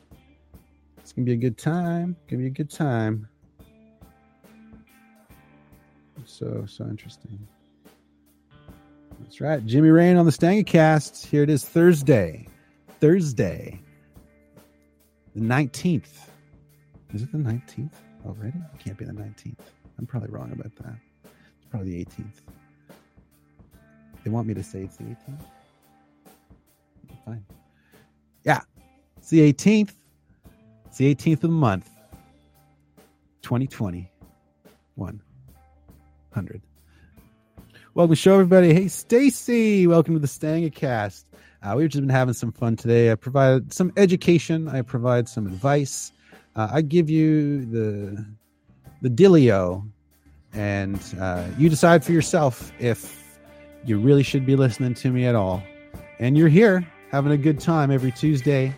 It's 0.98 1.12
gonna 1.12 1.24
be 1.24 1.32
a 1.32 1.36
good 1.36 1.56
time. 1.56 2.16
Gonna 2.28 2.42
be 2.42 2.48
a 2.48 2.50
good 2.50 2.70
time. 2.70 3.28
So 6.24 6.64
so 6.66 6.84
interesting. 6.84 7.46
That's 9.20 9.40
right, 9.40 9.64
Jimmy 9.64 9.90
Rain 9.90 10.16
on 10.16 10.26
the 10.26 10.32
Stanga 10.32 10.66
Cast. 10.66 11.26
Here 11.26 11.42
it 11.42 11.50
is, 11.50 11.64
Thursday, 11.64 12.46
Thursday, 13.00 13.80
the 15.34 15.40
nineteenth. 15.40 16.30
Is 17.14 17.22
it 17.22 17.32
the 17.32 17.38
nineteenth 17.38 18.00
already? 18.26 18.58
It 18.74 18.84
can't 18.84 18.98
be 18.98 19.04
the 19.04 19.12
nineteenth. 19.12 19.72
I'm 20.00 20.06
probably 20.06 20.30
wrong 20.30 20.50
about 20.52 20.74
that. 20.76 20.94
It's 21.24 21.66
probably 21.70 21.90
the 21.90 22.04
18th. 22.06 22.40
They 24.24 24.30
want 24.30 24.46
me 24.46 24.54
to 24.54 24.62
say 24.62 24.82
it's 24.82 24.96
the 24.96 25.04
18th. 25.04 25.44
Fine. 27.24 27.44
Yeah, 28.44 28.60
it's 29.16 29.30
the 29.30 29.52
18th. 29.52 29.92
It's 30.86 30.98
the 30.98 31.14
18th 31.14 31.34
of 31.34 31.40
the 31.40 31.48
month. 31.48 31.88
2020. 33.42 34.10
100. 34.96 36.62
Welcome 37.94 38.12
to 38.14 38.16
show, 38.16 38.34
everybody. 38.34 38.74
Hey, 38.74 38.88
Stacy. 38.88 39.86
Welcome 39.86 40.14
to 40.14 40.20
the 40.20 40.26
Stanga 40.26 40.72
Cast. 40.72 41.26
Uh, 41.62 41.74
we've 41.76 41.88
just 41.88 42.02
been 42.02 42.10
having 42.10 42.34
some 42.34 42.52
fun 42.52 42.76
today. 42.76 43.10
I 43.10 43.14
provide 43.14 43.72
some 43.72 43.92
education. 43.96 44.68
I 44.68 44.82
provide 44.82 45.28
some 45.28 45.46
advice. 45.46 46.12
Uh, 46.56 46.68
I 46.70 46.82
give 46.82 47.08
you 47.08 47.64
the 47.66 48.24
the 49.02 49.08
Dilio, 49.08 49.88
and 50.52 51.00
uh, 51.18 51.46
you 51.56 51.70
decide 51.70 52.04
for 52.04 52.12
yourself 52.12 52.70
if 52.78 53.19
you 53.84 53.98
really 53.98 54.22
should 54.22 54.46
be 54.46 54.56
listening 54.56 54.94
to 54.94 55.10
me 55.10 55.26
at 55.26 55.34
all. 55.34 55.62
And 56.18 56.36
you're 56.36 56.48
here 56.48 56.86
having 57.10 57.32
a 57.32 57.36
good 57.36 57.60
time 57.60 57.90
every 57.90 58.12
Tuesday 58.12 58.74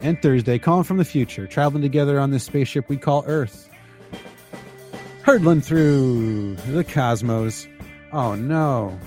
and 0.00 0.20
Thursday, 0.20 0.58
calling 0.58 0.84
from 0.84 0.98
the 0.98 1.04
future, 1.04 1.46
traveling 1.46 1.82
together 1.82 2.20
on 2.20 2.30
this 2.30 2.44
spaceship 2.44 2.88
we 2.88 2.96
call 2.96 3.24
Earth, 3.26 3.68
hurtling 5.22 5.60
through 5.60 6.54
the 6.68 6.84
cosmos. 6.84 7.66
Oh 8.12 8.34
no. 8.34 8.98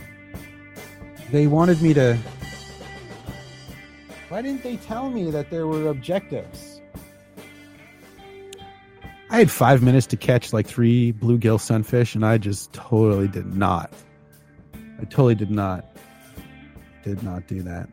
They 1.31 1.47
wanted 1.47 1.81
me 1.81 1.93
to. 1.93 2.17
Why 4.29 4.41
didn't 4.41 4.63
they 4.63 4.77
tell 4.77 5.09
me 5.09 5.31
that 5.31 5.49
there 5.49 5.67
were 5.67 5.87
objectives? 5.87 6.81
I 9.29 9.37
had 9.37 9.49
five 9.49 9.81
minutes 9.81 10.07
to 10.07 10.17
catch 10.17 10.51
like 10.51 10.67
three 10.67 11.13
bluegill 11.13 11.59
sunfish, 11.59 12.15
and 12.15 12.25
I 12.25 12.37
just 12.37 12.73
totally 12.73 13.29
did 13.29 13.55
not. 13.55 13.93
I 15.01 15.05
totally 15.05 15.35
did 15.35 15.51
not. 15.51 15.85
Did 17.03 17.23
not 17.23 17.47
do 17.47 17.63
that. 17.63 17.89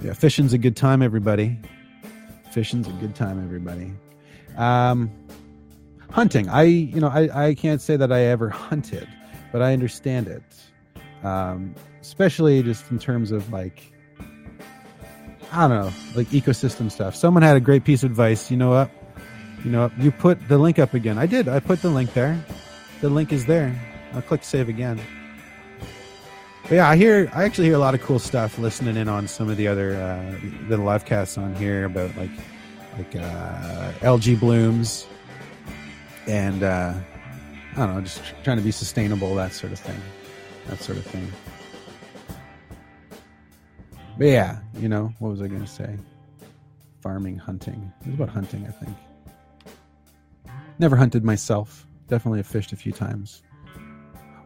Yeah, 0.00 0.12
fishing's 0.12 0.52
a 0.52 0.58
good 0.58 0.76
time, 0.76 1.02
everybody. 1.02 1.58
Fishing's 2.50 2.88
a 2.88 2.92
good 2.92 3.14
time, 3.14 3.42
everybody. 3.42 3.92
Um, 4.56 5.10
hunting. 6.10 6.48
I, 6.48 6.62
you 6.62 7.00
know, 7.00 7.08
I, 7.08 7.48
I 7.48 7.54
can't 7.54 7.80
say 7.80 7.96
that 7.96 8.12
I 8.12 8.22
ever 8.22 8.48
hunted, 8.68 9.08
but 9.52 9.62
I 9.62 9.72
understand 9.72 10.26
it. 10.28 10.42
Um, 11.24 11.74
especially 12.00 12.62
just 12.62 12.90
in 12.90 12.98
terms 12.98 13.32
of 13.32 13.52
like, 13.52 13.92
I 15.52 15.68
don't 15.68 15.70
know, 15.70 15.92
like 16.14 16.28
ecosystem 16.28 16.90
stuff. 16.90 17.14
Someone 17.14 17.42
had 17.42 17.56
a 17.56 17.60
great 17.60 17.84
piece 17.84 18.02
of 18.02 18.10
advice. 18.10 18.50
You 18.50 18.56
know 18.56 18.70
what? 18.70 18.90
You 19.64 19.70
know, 19.70 19.90
you 19.98 20.10
put 20.12 20.48
the 20.48 20.58
link 20.58 20.78
up 20.78 20.94
again. 20.94 21.18
I 21.18 21.26
did. 21.26 21.48
I 21.48 21.60
put 21.60 21.82
the 21.82 21.90
link 21.90 22.14
there. 22.14 22.44
The 23.00 23.08
link 23.08 23.32
is 23.32 23.46
there. 23.46 23.87
I'll 24.12 24.22
click 24.22 24.44
save 24.44 24.68
again. 24.68 25.00
But 26.62 26.72
yeah, 26.72 26.88
I 26.88 26.96
hear. 26.96 27.30
I 27.34 27.44
actually 27.44 27.66
hear 27.66 27.76
a 27.76 27.80
lot 27.80 27.94
of 27.94 28.02
cool 28.02 28.18
stuff 28.18 28.58
listening 28.58 28.96
in 28.96 29.08
on 29.08 29.26
some 29.26 29.48
of 29.48 29.56
the 29.56 29.68
other 29.68 29.94
uh, 29.96 30.68
the 30.68 30.76
live 30.76 31.04
casts 31.04 31.38
on 31.38 31.54
here 31.56 31.84
about 31.84 32.14
like 32.16 32.30
like 32.96 33.16
uh, 33.16 33.92
algae 34.02 34.34
blooms 34.34 35.06
and 36.26 36.62
uh, 36.62 36.92
I 37.72 37.86
don't 37.86 37.94
know, 37.94 38.00
just 38.02 38.20
trying 38.44 38.58
to 38.58 38.62
be 38.62 38.70
sustainable, 38.70 39.34
that 39.36 39.52
sort 39.52 39.72
of 39.72 39.78
thing, 39.78 40.00
that 40.66 40.80
sort 40.80 40.98
of 40.98 41.06
thing. 41.06 41.30
But 44.18 44.26
yeah, 44.26 44.58
you 44.74 44.88
know, 44.88 45.12
what 45.20 45.30
was 45.30 45.40
I 45.40 45.46
going 45.46 45.62
to 45.62 45.66
say? 45.66 45.96
Farming, 47.00 47.38
hunting. 47.38 47.92
It 48.00 48.06
was 48.06 48.14
about 48.16 48.28
hunting, 48.30 48.66
I 48.66 48.72
think. 48.72 48.96
Never 50.78 50.96
hunted 50.96 51.24
myself. 51.24 51.86
Definitely 52.08 52.40
have 52.40 52.46
fished 52.46 52.72
a 52.72 52.76
few 52.76 52.92
times. 52.92 53.42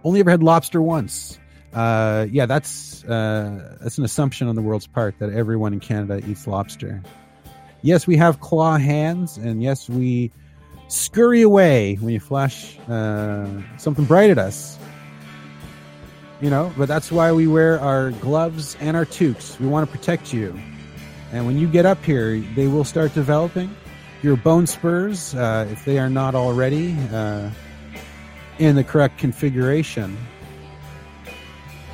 Only 0.04 0.20
ever 0.20 0.30
had 0.30 0.42
lobster 0.42 0.82
once. 0.82 1.38
Uh, 1.72 2.26
yeah, 2.30 2.46
that's 2.46 3.04
uh, 3.04 3.76
that's 3.80 3.98
an 3.98 4.04
assumption 4.04 4.48
on 4.48 4.56
the 4.56 4.62
world's 4.62 4.86
part 4.86 5.18
that 5.18 5.30
everyone 5.30 5.72
in 5.72 5.80
Canada 5.80 6.20
eats 6.28 6.46
lobster. 6.46 7.02
Yes, 7.82 8.06
we 8.06 8.16
have 8.16 8.40
claw 8.40 8.76
hands, 8.78 9.38
and 9.38 9.62
yes, 9.62 9.88
we 9.88 10.30
scurry 10.88 11.42
away 11.42 11.96
when 11.96 12.12
you 12.12 12.20
flash 12.20 12.78
uh, 12.88 13.46
something 13.78 14.04
bright 14.04 14.30
at 14.30 14.38
us. 14.38 14.78
You 16.40 16.50
know, 16.50 16.72
but 16.76 16.88
that's 16.88 17.10
why 17.12 17.32
we 17.32 17.46
wear 17.46 17.80
our 17.80 18.10
gloves 18.10 18.76
and 18.80 18.96
our 18.96 19.06
toques. 19.06 19.58
We 19.60 19.68
want 19.68 19.88
to 19.88 19.96
protect 19.96 20.32
you. 20.32 20.58
And 21.32 21.46
when 21.46 21.56
you 21.56 21.68
get 21.68 21.86
up 21.86 22.04
here, 22.04 22.40
they 22.54 22.66
will 22.66 22.84
start 22.84 23.14
developing 23.14 23.74
your 24.22 24.36
bone 24.36 24.66
spurs, 24.66 25.34
uh, 25.34 25.66
if 25.70 25.84
they 25.84 25.98
are 25.98 26.10
not 26.10 26.34
already 26.34 26.96
uh, 27.12 27.50
in 28.62 28.76
the 28.76 28.84
correct 28.84 29.18
configuration. 29.18 30.16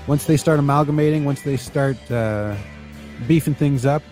Once 0.06 0.26
they 0.26 0.36
start 0.36 0.58
amalgamating, 0.58 1.24
once 1.24 1.40
they 1.40 1.56
start 1.56 1.96
uh, 2.10 2.54
beefing 3.26 3.54
things 3.54 3.86
up, 3.86 4.02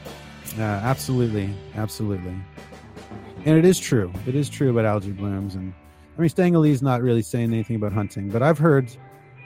uh, 0.58 0.62
absolutely, 0.62 1.54
absolutely. 1.74 2.34
And 3.44 3.58
it 3.58 3.66
is 3.66 3.78
true. 3.78 4.10
It 4.26 4.34
is 4.34 4.48
true 4.48 4.70
about 4.70 4.86
algae 4.86 5.12
blooms. 5.12 5.54
And 5.54 5.74
I 6.16 6.20
mean, 6.22 6.30
Stanley 6.30 6.70
is 6.70 6.80
not 6.80 7.02
really 7.02 7.20
saying 7.20 7.52
anything 7.52 7.76
about 7.76 7.92
hunting, 7.92 8.30
but 8.30 8.42
I've 8.42 8.58
heard. 8.58 8.90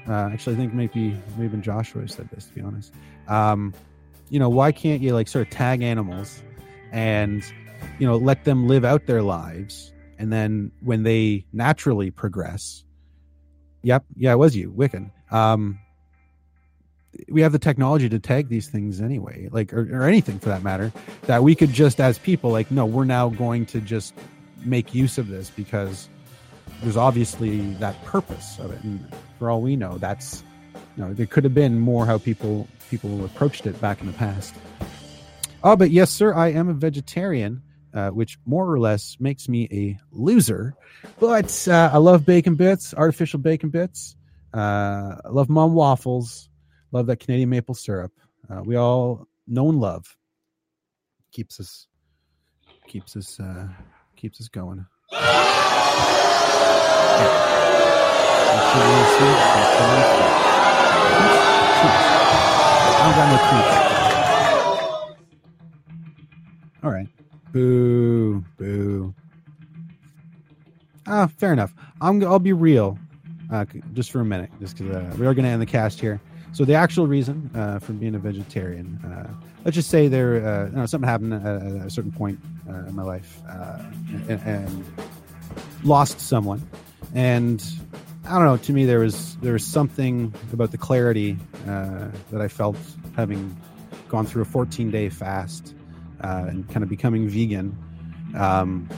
Uh, 0.08 0.30
actually, 0.32 0.54
I 0.54 0.58
think 0.58 0.72
maybe 0.72 1.16
maybe 1.36 1.46
even 1.46 1.62
Joshua 1.62 2.06
said 2.06 2.30
this. 2.30 2.46
To 2.46 2.54
be 2.54 2.60
honest, 2.60 2.94
um, 3.26 3.74
you 4.28 4.38
know, 4.38 4.48
why 4.48 4.70
can't 4.70 5.02
you 5.02 5.14
like 5.14 5.26
sort 5.26 5.48
of 5.48 5.52
tag 5.52 5.82
animals 5.82 6.42
and 6.92 7.42
you 7.98 8.06
know 8.06 8.16
let 8.16 8.44
them 8.44 8.68
live 8.68 8.84
out 8.84 9.06
their 9.06 9.22
lives, 9.22 9.92
and 10.16 10.32
then 10.32 10.70
when 10.80 11.02
they 11.02 11.44
naturally 11.52 12.12
progress, 12.12 12.84
yep, 13.82 14.04
yeah, 14.16 14.32
it 14.32 14.36
was 14.36 14.56
you, 14.56 14.72
Wiccan. 14.72 15.10
Um, 15.30 15.78
we 17.28 17.42
have 17.42 17.52
the 17.52 17.58
technology 17.58 18.08
to 18.08 18.18
tag 18.18 18.48
these 18.48 18.68
things 18.68 19.00
anyway, 19.00 19.48
like 19.50 19.72
or, 19.72 19.88
or 19.92 20.04
anything 20.04 20.38
for 20.38 20.48
that 20.48 20.62
matter, 20.62 20.92
that 21.22 21.42
we 21.42 21.54
could 21.54 21.72
just 21.72 22.00
as 22.00 22.18
people 22.18 22.50
like, 22.50 22.70
no, 22.70 22.86
we're 22.86 23.04
now 23.04 23.28
going 23.28 23.66
to 23.66 23.80
just 23.80 24.14
make 24.64 24.94
use 24.94 25.18
of 25.18 25.28
this 25.28 25.50
because 25.50 26.08
there's 26.82 26.96
obviously 26.96 27.72
that 27.74 28.02
purpose 28.04 28.58
of 28.58 28.72
it, 28.72 28.82
and 28.84 29.04
for 29.38 29.50
all 29.50 29.60
we 29.60 29.76
know, 29.76 29.98
that's 29.98 30.44
you 30.96 31.04
know 31.04 31.12
there 31.12 31.26
could 31.26 31.44
have 31.44 31.54
been 31.54 31.78
more 31.78 32.06
how 32.06 32.18
people 32.18 32.68
people 32.90 33.24
approached 33.24 33.66
it 33.66 33.80
back 33.80 34.00
in 34.00 34.06
the 34.06 34.12
past. 34.12 34.54
Oh, 35.62 35.76
but 35.76 35.90
yes, 35.90 36.10
sir, 36.10 36.32
I 36.34 36.48
am 36.48 36.68
a 36.68 36.74
vegetarian, 36.74 37.62
uh, 37.94 38.10
which 38.10 38.38
more 38.46 38.70
or 38.70 38.78
less 38.78 39.16
makes 39.20 39.48
me 39.48 39.68
a 39.72 39.98
loser. 40.12 40.74
But 41.18 41.66
uh, 41.68 41.90
I 41.92 41.98
love 41.98 42.24
bacon 42.24 42.54
bits, 42.54 42.94
artificial 42.94 43.38
bacon 43.38 43.70
bits. 43.70 44.16
Uh, 44.54 45.16
I 45.24 45.28
love 45.28 45.48
mom 45.48 45.74
waffles. 45.74 46.48
Love 46.92 47.06
that 47.06 47.20
Canadian 47.20 47.50
maple 47.50 47.74
syrup. 47.74 48.12
Uh, 48.48 48.62
we 48.64 48.76
all 48.76 49.26
know 49.46 49.68
and 49.68 49.80
love. 49.80 50.16
Keeps 51.32 51.60
us 51.60 51.86
keeps 52.88 53.16
us 53.16 53.38
uh, 53.38 53.68
keeps 54.16 54.40
us 54.40 54.48
going. 54.48 54.84
All 66.82 66.90
right. 66.90 67.08
Boo, 67.52 68.44
boo. 68.58 69.14
Ah, 71.06 71.26
fair 71.26 71.52
enough. 71.52 71.74
I'm. 72.00 72.22
I'll 72.24 72.38
be 72.38 72.52
real, 72.52 72.98
uh, 73.50 73.64
just 73.94 74.12
for 74.12 74.20
a 74.20 74.24
minute, 74.24 74.50
just 74.60 74.78
because 74.78 74.94
uh, 74.94 75.16
we 75.18 75.26
are 75.26 75.34
going 75.34 75.44
to 75.44 75.50
end 75.50 75.60
the 75.60 75.66
cast 75.66 76.00
here. 76.00 76.20
So 76.52 76.64
the 76.64 76.74
actual 76.74 77.06
reason 77.06 77.50
uh, 77.54 77.78
for 77.78 77.92
being 77.92 78.14
a 78.14 78.18
vegetarian, 78.18 78.98
uh, 79.04 79.32
let's 79.64 79.74
just 79.74 79.88
say 79.88 80.08
there, 80.08 80.46
uh, 80.46 80.66
you 80.66 80.76
know, 80.76 80.86
something 80.86 81.08
happened 81.08 81.34
at, 81.34 81.44
at 81.44 81.86
a 81.86 81.90
certain 81.90 82.12
point 82.12 82.38
uh, 82.68 82.86
in 82.86 82.94
my 82.94 83.02
life, 83.02 83.40
uh, 83.48 83.78
and, 84.28 84.40
and 84.42 84.84
lost 85.82 86.20
someone, 86.20 86.68
and 87.14 87.64
I 88.26 88.34
don't 88.34 88.44
know. 88.44 88.56
To 88.58 88.72
me, 88.72 88.84
there 88.84 89.00
was 89.00 89.36
there 89.38 89.54
was 89.54 89.64
something 89.64 90.32
about 90.52 90.70
the 90.70 90.78
clarity 90.78 91.36
uh, 91.66 92.08
that 92.30 92.40
I 92.40 92.46
felt 92.46 92.76
having 93.16 93.56
gone 94.08 94.26
through 94.26 94.42
a 94.42 94.46
14 94.46 94.90
day 94.90 95.08
fast 95.08 95.74
and 96.22 96.68
kind 96.68 96.82
of 96.82 96.88
becoming 96.88 97.28
vegan. 97.28 97.76
Um, 98.36 98.88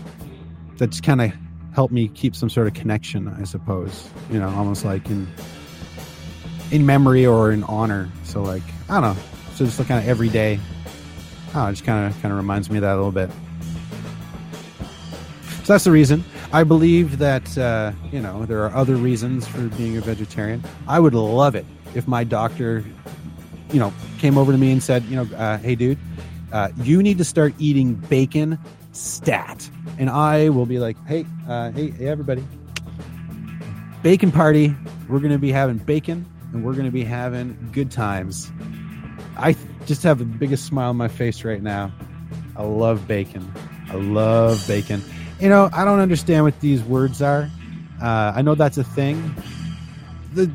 that 0.79 0.91
just 0.91 1.03
kind 1.03 1.21
of 1.21 1.33
helped 1.75 1.93
me 1.93 2.09
keep 2.09 2.35
some 2.35 2.51
sort 2.51 2.67
of 2.67 2.75
connection, 2.75 3.29
I 3.29 3.45
suppose. 3.45 4.09
You 4.31 4.39
know, 4.39 4.49
almost 4.49 4.85
like 4.85 5.09
in 5.09 5.27
in 6.71 6.87
memory 6.87 7.27
or 7.27 7.53
in 7.53 7.65
honor. 7.65 8.09
So 8.25 8.43
like 8.43 8.63
I 8.89 9.01
don't 9.01 9.15
know. 9.15 9.23
So 9.55 9.65
just 9.65 9.79
like 9.79 9.89
kind 9.89 10.03
of 10.03 10.09
every 10.09 10.29
day. 10.29 10.59
Oh, 11.55 11.67
it 11.67 11.73
just 11.73 11.85
kind 11.85 12.07
of 12.07 12.21
kind 12.23 12.33
of 12.33 12.39
reminds 12.39 12.71
me 12.71 12.79
of 12.79 12.83
that 12.83 12.95
a 12.95 12.97
little 12.97 13.13
bit. 13.13 13.31
So 15.65 15.75
that's 15.75 15.85
the 15.85 15.93
reason. 15.93 16.25
I 16.53 16.65
believe 16.65 17.19
that 17.19 17.57
uh, 17.57 17.93
you 18.11 18.21
know 18.21 18.45
there 18.47 18.65
are 18.65 18.75
other 18.75 18.97
reasons 18.97 19.47
for 19.47 19.69
being 19.69 19.97
a 19.97 20.01
vegetarian. 20.01 20.63
I 20.89 20.99
would 20.99 21.15
love 21.15 21.55
it 21.55 21.67
if 21.95 22.09
my 22.09 22.25
doctor, 22.25 22.85
you 23.71 23.79
know, 23.79 23.93
came 24.19 24.39
over 24.39 24.51
to 24.53 24.59
me 24.59 24.73
and 24.73 24.83
said, 24.83 25.05
you 25.05 25.17
know, 25.17 25.37
uh, 25.37 25.59
hey 25.59 25.75
dude, 25.75 25.99
uh, 26.53 26.69
you 26.83 27.03
need 27.03 27.19
to 27.19 27.25
start 27.25 27.55
eating 27.59 27.95
bacon 27.95 28.59
stat, 28.93 29.69
and 29.99 30.11
I 30.11 30.51
will 30.51 30.67
be 30.67 30.79
like, 30.79 30.97
hey, 31.07 31.27
uh, 31.49 31.71
hey, 31.73 31.91
hey, 31.91 32.09
everybody, 32.09 32.45
bacon 34.03 34.31
party. 34.31 34.75
We're 35.09 35.21
gonna 35.21 35.39
be 35.39 35.53
having 35.53 35.79
bacon 35.79 36.27
and 36.53 36.65
we're 36.65 36.73
going 36.73 36.85
to 36.85 36.93
be 36.93 37.05
having 37.05 37.57
good 37.73 37.91
times. 37.91 38.53
I 39.37 39.57
just 39.87 40.03
have 40.03 40.19
the 40.19 40.25
biggest 40.25 40.67
smile 40.67 40.91
on 40.91 40.97
my 40.97 41.09
face 41.09 41.45
right 41.45 41.63
now. 41.63 41.93
I 42.57 42.65
love 42.65 43.09
bacon. 43.09 43.51
I 43.89 43.95
love 43.95 44.63
bacon. 44.69 45.03
You 45.41 45.49
know, 45.49 45.71
I 45.73 45.85
don't 45.85 46.01
understand 46.01 46.45
what 46.45 46.61
these 46.61 46.83
words 46.83 47.23
are. 47.23 47.51
Uh, 48.01 48.33
I 48.35 48.43
know 48.43 48.55
that's 48.55 48.79
a 48.79 48.85
thing. 48.85 49.35
The 50.35 50.51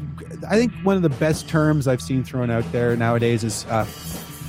I 0.49 0.55
think 0.55 0.71
one 0.83 0.95
of 0.95 1.01
the 1.01 1.09
best 1.09 1.49
terms 1.49 1.87
I've 1.87 2.01
seen 2.01 2.23
thrown 2.23 2.51
out 2.51 2.69
there 2.71 2.95
nowadays 2.95 3.43
is 3.43 3.65
uh, 3.65 3.85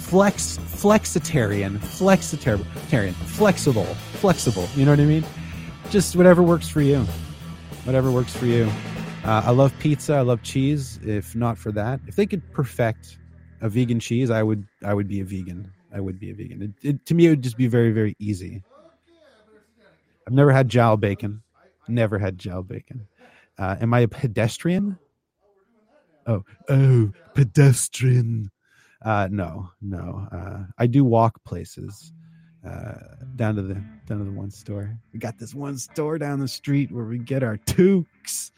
flex 0.08 0.58
flexitarian, 0.58 1.78
flexitarian, 1.78 3.14
flexible, 3.14 3.84
flexible. 4.14 4.66
You 4.74 4.86
know 4.86 4.92
what 4.92 5.00
I 5.00 5.04
mean? 5.04 5.24
Just 5.90 6.16
whatever 6.16 6.42
works 6.42 6.68
for 6.68 6.80
you. 6.80 7.00
Whatever 7.84 8.10
works 8.10 8.34
for 8.34 8.46
you. 8.46 8.70
Uh, 9.24 9.42
I 9.44 9.50
love 9.50 9.72
pizza. 9.80 10.14
I 10.14 10.22
love 10.22 10.42
cheese. 10.42 10.98
If 11.02 11.36
not 11.36 11.58
for 11.58 11.72
that, 11.72 12.00
if 12.06 12.16
they 12.16 12.24
could 12.24 12.42
perfect 12.52 13.18
a 13.60 13.68
vegan 13.68 14.00
cheese, 14.00 14.30
I 14.30 14.42
would. 14.42 14.66
I 14.84 14.94
would 14.94 15.08
be 15.08 15.20
a 15.20 15.24
vegan. 15.24 15.70
I 15.92 16.00
would 16.00 16.18
be 16.18 16.30
a 16.30 16.34
vegan. 16.34 16.62
It, 16.62 16.88
it, 16.88 17.06
to 17.06 17.14
me, 17.14 17.26
it 17.26 17.30
would 17.30 17.42
just 17.42 17.56
be 17.56 17.66
very, 17.66 17.90
very 17.90 18.14
easy. 18.18 18.62
I've 20.26 20.34
never 20.34 20.52
had 20.52 20.68
jowl 20.68 20.96
bacon. 20.96 21.42
Never 21.88 22.18
had 22.18 22.38
jowl 22.38 22.62
bacon. 22.62 23.06
Uh, 23.58 23.76
am 23.80 23.92
I 23.92 24.00
a 24.00 24.08
pedestrian? 24.08 24.98
Oh, 26.26 26.44
oh, 26.68 27.10
pedestrian. 27.34 28.50
Uh, 29.08 29.26
no, 29.30 29.70
no. 29.80 30.28
Uh, 30.30 30.64
I 30.76 30.86
do 30.86 31.02
walk 31.02 31.42
places. 31.44 32.12
Uh, 32.66 32.92
down 33.36 33.54
to 33.54 33.62
the 33.62 33.74
down 34.06 34.18
to 34.18 34.24
the 34.24 34.30
one 34.30 34.50
store. 34.50 34.98
We 35.14 35.18
got 35.18 35.38
this 35.38 35.54
one 35.54 35.78
store 35.78 36.18
down 36.18 36.40
the 36.40 36.48
street 36.48 36.92
where 36.92 37.04
we 37.06 37.18
get 37.18 37.42
our 37.42 37.56
toques 37.56 38.50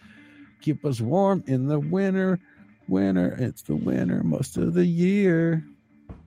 keep 0.60 0.85
us 0.85 1.01
warm 1.01 1.43
in 1.47 1.66
the 1.68 1.78
winter. 1.78 2.40
Winter, 2.89 3.36
it's 3.39 3.62
the 3.62 3.77
winter 3.77 4.22
most 4.24 4.56
of 4.56 4.74
the 4.74 4.85
year. 4.85 5.64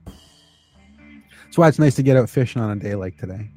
That's 0.06 1.58
why 1.58 1.68
it's 1.68 1.78
nice 1.78 1.94
to 1.96 2.02
get 2.02 2.16
out 2.16 2.30
fishing 2.30 2.62
on 2.62 2.70
a 2.70 2.80
day 2.80 2.94
like 2.94 3.18
today. 3.18 3.50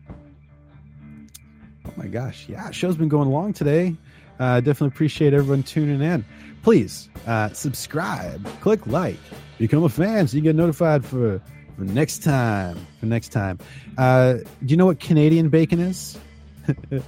Oh 1.86 1.94
my 1.96 2.08
gosh, 2.08 2.50
yeah, 2.50 2.70
show's 2.72 2.98
been 2.98 3.08
going 3.08 3.30
long 3.30 3.54
today. 3.54 3.96
Uh, 4.40 4.60
definitely 4.60 4.90
appreciate 4.90 5.34
everyone 5.34 5.64
tuning 5.64 6.02
in. 6.02 6.26
Please 6.68 7.08
uh, 7.28 7.48
subscribe, 7.54 8.46
click 8.60 8.86
like, 8.88 9.16
become 9.58 9.86
a 9.86 9.88
fan 9.88 10.28
so 10.28 10.36
you 10.36 10.44
get 10.44 10.54
notified 10.54 11.06
for, 11.06 11.42
for 11.78 11.84
next 11.86 12.24
time. 12.24 12.86
For 13.00 13.06
next 13.06 13.30
time. 13.30 13.58
Uh, 13.98 14.34
do 14.34 14.44
you 14.66 14.76
know 14.76 14.88
what 14.88 15.00
Canadian 15.00 15.48
bacon 15.48 15.80
is? 15.80 16.20
do 16.90 17.02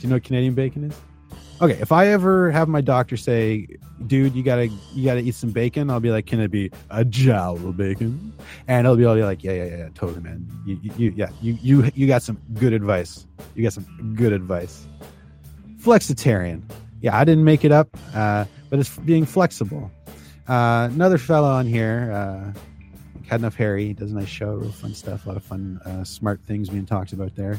you 0.00 0.08
know 0.08 0.16
what 0.16 0.24
Canadian 0.24 0.54
bacon 0.54 0.84
is? 0.84 0.98
okay 1.60 1.74
if 1.80 1.90
i 1.90 2.06
ever 2.06 2.52
have 2.52 2.68
my 2.68 2.80
doctor 2.80 3.16
say 3.16 3.66
dude 4.06 4.32
you 4.32 4.44
gotta 4.44 4.68
you 4.94 5.04
gotta 5.04 5.18
eat 5.18 5.34
some 5.34 5.50
bacon 5.50 5.90
i'll 5.90 5.98
be 5.98 6.12
like 6.12 6.24
can 6.24 6.38
it 6.38 6.52
be 6.52 6.70
a 6.90 7.04
jowl 7.04 7.56
of 7.56 7.76
bacon 7.76 8.32
and 8.68 8.86
he'll 8.86 8.94
be, 8.94 9.04
all 9.04 9.16
like 9.16 9.42
yeah 9.42 9.50
yeah 9.50 9.64
yeah 9.64 9.88
totally 9.92 10.20
man 10.20 10.48
you, 10.64 10.78
you 10.96 11.12
yeah 11.16 11.28
you, 11.42 11.58
you 11.60 11.90
you 11.96 12.06
got 12.06 12.22
some 12.22 12.40
good 12.54 12.72
advice 12.72 13.26
you 13.56 13.64
got 13.64 13.72
some 13.72 14.14
good 14.14 14.32
advice 14.32 14.86
flexitarian 15.80 16.62
yeah 17.00 17.18
i 17.18 17.24
didn't 17.24 17.42
make 17.42 17.64
it 17.64 17.72
up 17.72 17.88
uh, 18.14 18.44
but 18.70 18.78
it's 18.78 18.96
being 18.98 19.24
flexible 19.24 19.90
uh, 20.48 20.88
another 20.92 21.18
fellow 21.18 21.48
on 21.48 21.66
here 21.66 22.10
uh, 22.12 22.52
had 23.26 23.40
enough 23.40 23.54
harry 23.54 23.92
does 23.92 24.12
a 24.12 24.14
nice 24.14 24.28
show 24.28 24.54
real 24.54 24.72
fun 24.72 24.94
stuff 24.94 25.26
a 25.26 25.28
lot 25.28 25.36
of 25.36 25.44
fun 25.44 25.80
uh, 25.84 26.04
smart 26.04 26.40
things 26.46 26.68
being 26.68 26.86
talked 26.86 27.12
about 27.12 27.34
there 27.34 27.58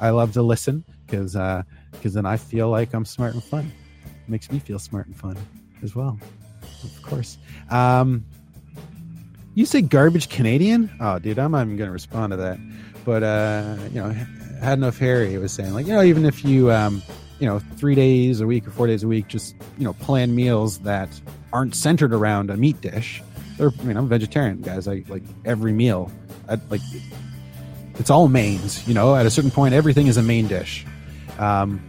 i 0.00 0.10
love 0.10 0.32
to 0.32 0.42
listen 0.42 0.84
because 1.06 1.36
uh, 1.36 1.62
because 1.92 2.14
then 2.14 2.26
I 2.26 2.36
feel 2.36 2.68
like 2.68 2.92
I'm 2.94 3.04
smart 3.04 3.34
and 3.34 3.42
fun. 3.42 3.72
It 4.04 4.28
makes 4.28 4.50
me 4.50 4.58
feel 4.58 4.78
smart 4.78 5.06
and 5.06 5.16
fun. 5.16 5.36
as 5.82 5.94
well, 5.94 6.18
of 6.82 7.02
course. 7.02 7.38
Um, 7.70 8.24
you 9.54 9.66
say 9.66 9.82
garbage 9.82 10.28
Canadian? 10.28 10.90
Oh, 11.00 11.18
dude, 11.18 11.38
I'm 11.38 11.52
not 11.52 11.62
even 11.66 11.76
going 11.76 11.88
to 11.88 11.92
respond 11.92 12.32
to 12.32 12.36
that. 12.36 12.58
But 13.04 13.22
uh, 13.22 13.76
you 13.92 14.02
know, 14.02 14.10
had 14.60 14.78
enough 14.78 14.98
Harry 14.98 15.36
was 15.38 15.52
saying 15.52 15.72
like 15.74 15.86
you 15.86 15.92
know 15.92 16.02
even 16.02 16.24
if 16.24 16.44
you 16.44 16.70
um, 16.72 17.02
you 17.38 17.46
know 17.46 17.58
three 17.76 17.94
days 17.94 18.40
a 18.40 18.46
week 18.46 18.66
or 18.66 18.70
four 18.70 18.86
days 18.86 19.02
a 19.02 19.08
week 19.08 19.28
just 19.28 19.54
you 19.78 19.84
know 19.84 19.92
plan 19.94 20.34
meals 20.34 20.78
that 20.80 21.08
aren't 21.52 21.74
centered 21.74 22.12
around 22.12 22.50
a 22.50 22.56
meat 22.56 22.80
dish. 22.80 23.22
I 23.58 23.64
mean 23.82 23.96
I'm 23.96 24.04
a 24.04 24.08
vegetarian 24.08 24.60
guys. 24.60 24.88
I 24.88 25.02
like 25.08 25.22
every 25.44 25.72
meal. 25.72 26.10
I, 26.48 26.58
like 26.70 26.80
it's 27.98 28.10
all 28.10 28.28
mains. 28.28 28.86
You 28.86 28.94
know, 28.94 29.14
at 29.14 29.26
a 29.26 29.30
certain 29.30 29.50
point, 29.50 29.74
everything 29.74 30.06
is 30.06 30.16
a 30.16 30.22
main 30.22 30.46
dish. 30.46 30.86
Um, 31.38 31.80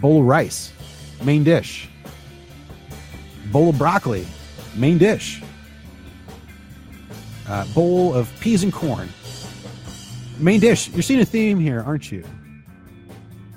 bowl 0.00 0.20
of 0.20 0.26
rice, 0.26 0.72
main 1.22 1.44
dish. 1.44 1.88
Bowl 3.52 3.70
of 3.70 3.78
broccoli, 3.78 4.26
main 4.74 4.98
dish. 4.98 5.42
Uh, 7.48 7.64
bowl 7.74 8.14
of 8.14 8.30
peas 8.40 8.62
and 8.62 8.72
corn, 8.72 9.08
main 10.38 10.60
dish. 10.60 10.90
You're 10.90 11.02
seeing 11.02 11.20
a 11.20 11.24
theme 11.24 11.58
here, 11.58 11.82
aren't 11.82 12.12
you? 12.12 12.24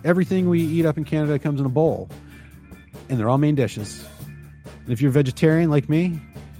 Everything 0.03 0.49
we 0.49 0.61
eat 0.61 0.85
up 0.85 0.97
in 0.97 1.05
Canada 1.05 1.37
comes 1.39 1.59
in 1.59 1.65
a 1.65 1.69
bowl, 1.69 2.09
and 3.09 3.19
they're 3.19 3.29
all 3.29 3.37
main 3.37 3.55
dishes. 3.55 4.05
And 4.65 4.91
if 4.91 5.01
you're 5.01 5.11
vegetarian 5.11 5.69
like 5.69 5.89
me, 5.89 6.19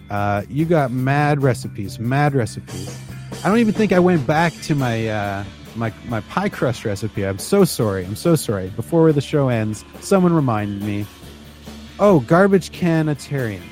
uh, 0.09 0.43
you 0.49 0.65
got 0.65 0.91
mad 0.91 1.41
recipes, 1.41 1.99
mad 1.99 2.35
recipes. 2.35 2.97
I 3.43 3.49
don't 3.49 3.57
even 3.57 3.73
think 3.73 3.91
I 3.91 3.99
went 3.99 4.27
back 4.27 4.53
to 4.63 4.75
my 4.75 5.07
uh, 5.07 5.43
my 5.75 5.91
my 6.07 6.21
pie 6.21 6.49
crust 6.49 6.85
recipe. 6.85 7.25
I'm 7.25 7.39
so 7.39 7.63
sorry. 7.65 8.05
I'm 8.05 8.15
so 8.15 8.35
sorry. 8.35 8.69
Before 8.69 9.11
the 9.11 9.21
show 9.21 9.49
ends, 9.49 9.83
someone 10.01 10.33
reminded 10.33 10.83
me. 10.83 11.05
Oh, 11.99 12.19
garbage 12.19 12.71
canitarian. 12.71 13.63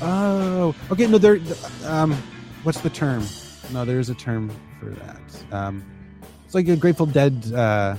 Oh, 0.00 0.74
okay. 0.90 1.06
No, 1.06 1.18
there. 1.18 1.38
Um, 1.84 2.14
what's 2.62 2.80
the 2.80 2.90
term? 2.90 3.26
No, 3.72 3.84
there 3.84 3.98
is 3.98 4.08
a 4.08 4.14
term 4.14 4.50
for 4.80 4.90
that. 4.90 5.20
Um, 5.52 5.84
it's 6.46 6.54
like 6.54 6.68
a 6.68 6.76
Grateful 6.76 7.06
Dead 7.06 7.52
uh, 7.52 7.96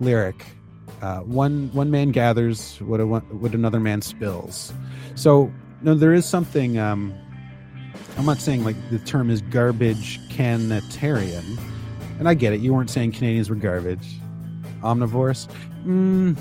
lyric. 0.00 0.44
Uh, 1.00 1.20
one 1.20 1.68
one 1.72 1.90
man 1.90 2.12
gathers 2.12 2.76
what 2.80 3.00
a, 3.00 3.06
what 3.06 3.54
another 3.54 3.80
man 3.80 4.02
spills. 4.02 4.72
So 5.14 5.52
no, 5.82 5.94
there 5.94 6.12
is 6.12 6.24
something. 6.24 6.78
Um, 6.78 7.12
I'm 8.16 8.26
not 8.26 8.38
saying 8.38 8.64
like 8.64 8.76
the 8.90 8.98
term 9.00 9.30
is 9.30 9.42
garbage 9.42 10.20
canitarian, 10.30 11.58
and 12.18 12.28
I 12.28 12.34
get 12.34 12.52
it. 12.52 12.60
You 12.60 12.72
weren't 12.72 12.90
saying 12.90 13.12
Canadians 13.12 13.50
were 13.50 13.56
garbage, 13.56 14.06
omnivores. 14.82 15.48
Mm, 15.84 16.36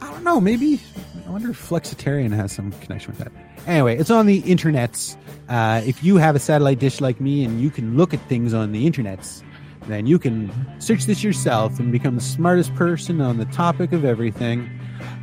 I 0.00 0.10
don't 0.10 0.24
know. 0.24 0.40
Maybe 0.40 0.80
I 1.26 1.30
wonder 1.30 1.50
if 1.50 1.68
flexitarian 1.68 2.32
has 2.34 2.52
some 2.52 2.72
connection 2.72 3.10
with 3.10 3.18
that. 3.18 3.32
Anyway, 3.66 3.96
it's 3.96 4.10
on 4.10 4.26
the 4.26 4.42
internets. 4.42 5.16
Uh, 5.48 5.82
if 5.84 6.02
you 6.02 6.16
have 6.16 6.36
a 6.36 6.38
satellite 6.38 6.78
dish 6.78 7.00
like 7.00 7.20
me 7.20 7.44
and 7.44 7.60
you 7.60 7.70
can 7.70 7.96
look 7.96 8.14
at 8.14 8.20
things 8.28 8.54
on 8.54 8.72
the 8.72 8.88
internets, 8.88 9.42
then 9.86 10.06
you 10.06 10.18
can 10.18 10.50
search 10.80 11.04
this 11.04 11.22
yourself 11.22 11.78
and 11.78 11.92
become 11.92 12.14
the 12.14 12.20
smartest 12.20 12.74
person 12.74 13.20
on 13.20 13.38
the 13.38 13.44
topic 13.46 13.92
of 13.92 14.04
everything. 14.04 14.68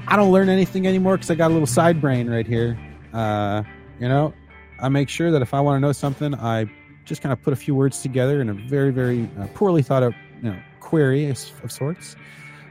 I 0.07 0.15
don't 0.15 0.31
learn 0.31 0.49
anything 0.49 0.87
anymore 0.87 1.17
because 1.17 1.31
I 1.31 1.35
got 1.35 1.51
a 1.51 1.53
little 1.53 1.67
side 1.67 2.01
brain 2.01 2.29
right 2.29 2.45
here. 2.45 2.77
Uh, 3.13 3.63
you 3.99 4.07
know, 4.07 4.33
I 4.79 4.89
make 4.89 5.09
sure 5.09 5.31
that 5.31 5.41
if 5.41 5.53
I 5.53 5.59
want 5.59 5.77
to 5.77 5.79
know 5.79 5.91
something, 5.91 6.35
I 6.35 6.69
just 7.05 7.21
kind 7.21 7.33
of 7.33 7.41
put 7.41 7.53
a 7.53 7.55
few 7.55 7.75
words 7.75 8.01
together 8.01 8.41
in 8.41 8.49
a 8.49 8.53
very, 8.53 8.91
very 8.91 9.29
uh, 9.39 9.47
poorly 9.53 9.81
thought 9.81 10.03
out 10.03 10.13
you 10.41 10.51
know, 10.51 10.59
query 10.79 11.29
of, 11.29 11.37
sorts. 11.37 12.15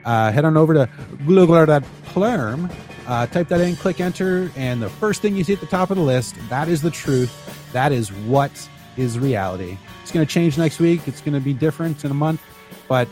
Uh, 0.05 0.33
head 0.33 0.45
on 0.45 0.57
over 0.57 0.73
to 0.73 0.89
glugler.plurm, 1.25 2.71
uh, 3.07 3.27
type 3.27 3.49
that 3.49 3.61
in, 3.61 3.77
click 3.77 4.01
enter, 4.01 4.51
and 4.57 4.83
the 4.83 4.89
first 4.89 5.21
thing 5.21 5.37
you 5.37 5.45
see 5.45 5.53
at 5.53 5.61
the 5.61 5.67
top 5.67 5.91
of 5.91 5.97
the 5.97 6.03
list, 6.03 6.37
that 6.49 6.69
is 6.69 6.81
the 6.81 6.91
truth. 6.91 7.33
That 7.73 7.93
is 7.93 8.11
what 8.13 8.51
is 8.97 9.19
reality. 9.19 9.77
It's 10.11 10.15
going 10.17 10.27
to 10.27 10.35
change 10.35 10.59
next 10.59 10.81
week. 10.81 11.07
It's 11.07 11.21
going 11.21 11.35
to 11.35 11.41
be 11.41 11.55
different 11.55 12.05
in 12.05 12.11
a 12.11 12.15
month, 12.15 12.43
but 12.89 13.07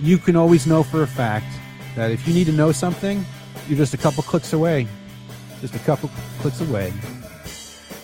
you 0.00 0.18
can 0.18 0.36
always 0.36 0.68
know 0.68 0.84
for 0.84 1.02
a 1.02 1.06
fact 1.06 1.52
that 1.96 2.12
if 2.12 2.28
you 2.28 2.32
need 2.32 2.44
to 2.44 2.52
know 2.52 2.70
something, 2.70 3.26
you're 3.66 3.76
just 3.76 3.92
a 3.92 3.96
couple 3.96 4.22
clicks 4.22 4.52
away. 4.52 4.86
Just 5.60 5.74
a 5.74 5.80
couple 5.80 6.08
clicks 6.38 6.60
away. 6.60 6.92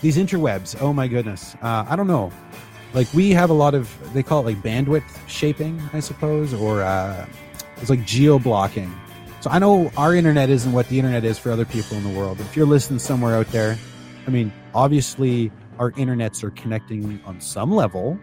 These 0.01 0.17
interwebs, 0.17 0.75
oh 0.81 0.91
my 0.91 1.07
goodness. 1.07 1.55
Uh, 1.61 1.85
I 1.87 1.95
don't 1.95 2.07
know. 2.07 2.29
Like 2.93 3.07
we 3.13 3.29
have 3.29 3.51
a 3.51 3.53
lot 3.53 3.73
of, 3.73 3.89
they 4.13 4.21
call 4.21 4.41
it 4.41 4.53
like 4.53 4.61
bandwidth 4.61 5.05
shaping, 5.29 5.81
I 5.93 6.01
suppose, 6.01 6.53
or 6.53 6.81
uh, 6.81 7.25
it's 7.77 7.89
like 7.89 8.05
geo 8.05 8.37
blocking. 8.37 8.93
So 9.39 9.49
I 9.49 9.59
know 9.59 9.89
our 9.95 10.13
internet 10.13 10.49
isn't 10.49 10.73
what 10.73 10.89
the 10.89 10.99
internet 10.99 11.23
is 11.23 11.39
for 11.39 11.53
other 11.53 11.63
people 11.63 11.95
in 11.95 12.03
the 12.03 12.19
world. 12.19 12.41
If 12.41 12.57
you're 12.57 12.65
listening 12.65 12.99
somewhere 12.99 13.37
out 13.37 13.47
there, 13.47 13.77
I 14.27 14.29
mean, 14.29 14.51
obviously 14.75 15.53
our 15.79 15.91
internets 15.91 16.43
are 16.43 16.51
connecting 16.51 17.21
on 17.23 17.39
some 17.39 17.71
level. 17.71 18.19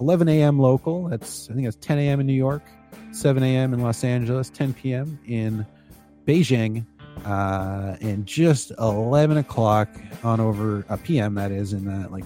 11 0.00 0.28
a.m. 0.28 0.58
local. 0.58 1.04
That's 1.04 1.48
I 1.48 1.54
think 1.54 1.68
it's 1.68 1.76
10 1.76 2.00
a.m. 2.00 2.18
in 2.18 2.26
New 2.26 2.32
York, 2.32 2.64
7 3.12 3.42
a.m. 3.42 3.74
in 3.74 3.80
Los 3.80 4.04
Angeles, 4.04 4.50
10 4.50 4.74
p.m. 4.74 5.18
in 5.26 5.66
Beijing, 6.26 6.86
uh, 7.24 7.96
and 8.00 8.26
just 8.26 8.72
11 8.78 9.36
o'clock 9.36 9.88
on 10.22 10.40
over 10.40 10.84
a 10.88 10.94
uh, 10.94 10.96
PM 10.98 11.34
that 11.34 11.50
is 11.50 11.72
in 11.72 11.88
uh, 11.88 12.08
like 12.10 12.24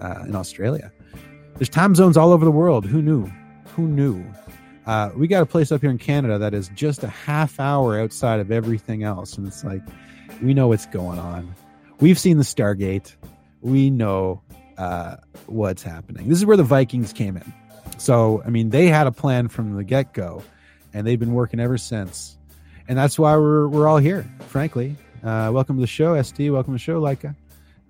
uh, 0.00 0.24
in 0.26 0.36
Australia. 0.36 0.92
There's 1.54 1.68
time 1.68 1.94
zones 1.94 2.16
all 2.16 2.32
over 2.32 2.44
the 2.44 2.50
world. 2.50 2.84
Who 2.84 3.00
knew? 3.00 3.30
Who 3.74 3.88
knew? 3.88 4.24
Uh, 4.86 5.10
we 5.16 5.26
got 5.26 5.42
a 5.42 5.46
place 5.46 5.72
up 5.72 5.80
here 5.80 5.90
in 5.90 5.98
Canada 5.98 6.38
that 6.38 6.54
is 6.54 6.68
just 6.74 7.02
a 7.02 7.08
half 7.08 7.58
hour 7.58 7.98
outside 7.98 8.38
of 8.38 8.52
everything 8.52 9.02
else, 9.02 9.36
and 9.36 9.46
it's 9.46 9.64
like 9.64 9.82
we 10.42 10.54
know 10.54 10.68
what's 10.68 10.86
going 10.86 11.18
on. 11.18 11.54
We've 12.00 12.18
seen 12.18 12.36
the 12.36 12.44
Stargate. 12.44 13.14
We 13.62 13.90
know 13.90 14.42
uh, 14.78 15.16
what's 15.46 15.82
happening. 15.82 16.28
This 16.28 16.38
is 16.38 16.46
where 16.46 16.56
the 16.56 16.62
Vikings 16.62 17.12
came 17.12 17.36
in. 17.36 17.52
So, 17.98 18.42
I 18.44 18.50
mean, 18.50 18.70
they 18.70 18.86
had 18.86 19.06
a 19.06 19.12
plan 19.12 19.48
from 19.48 19.74
the 19.74 19.84
get 19.84 20.12
go, 20.12 20.42
and 20.92 21.06
they've 21.06 21.18
been 21.18 21.32
working 21.32 21.60
ever 21.60 21.78
since 21.78 22.36
and 22.88 22.96
that's 22.98 23.18
why 23.18 23.36
we're 23.36 23.68
we're 23.68 23.88
all 23.88 23.98
here. 23.98 24.26
Frankly, 24.48 24.96
uh, 25.22 25.50
welcome 25.52 25.76
to 25.76 25.80
the 25.80 25.86
show, 25.86 26.14
SD. 26.14 26.52
Welcome 26.52 26.74
to 26.74 26.78
the 26.78 26.82
show, 26.82 27.00
Leica. 27.00 27.34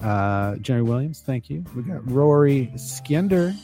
Uh, 0.01 0.57
Jerry 0.57 0.83
Williams, 0.83 1.21
thank 1.21 1.49
you. 1.49 1.65
We 1.75 1.83
got 1.83 2.09
Rory 2.11 2.71
Skender, 2.75 3.55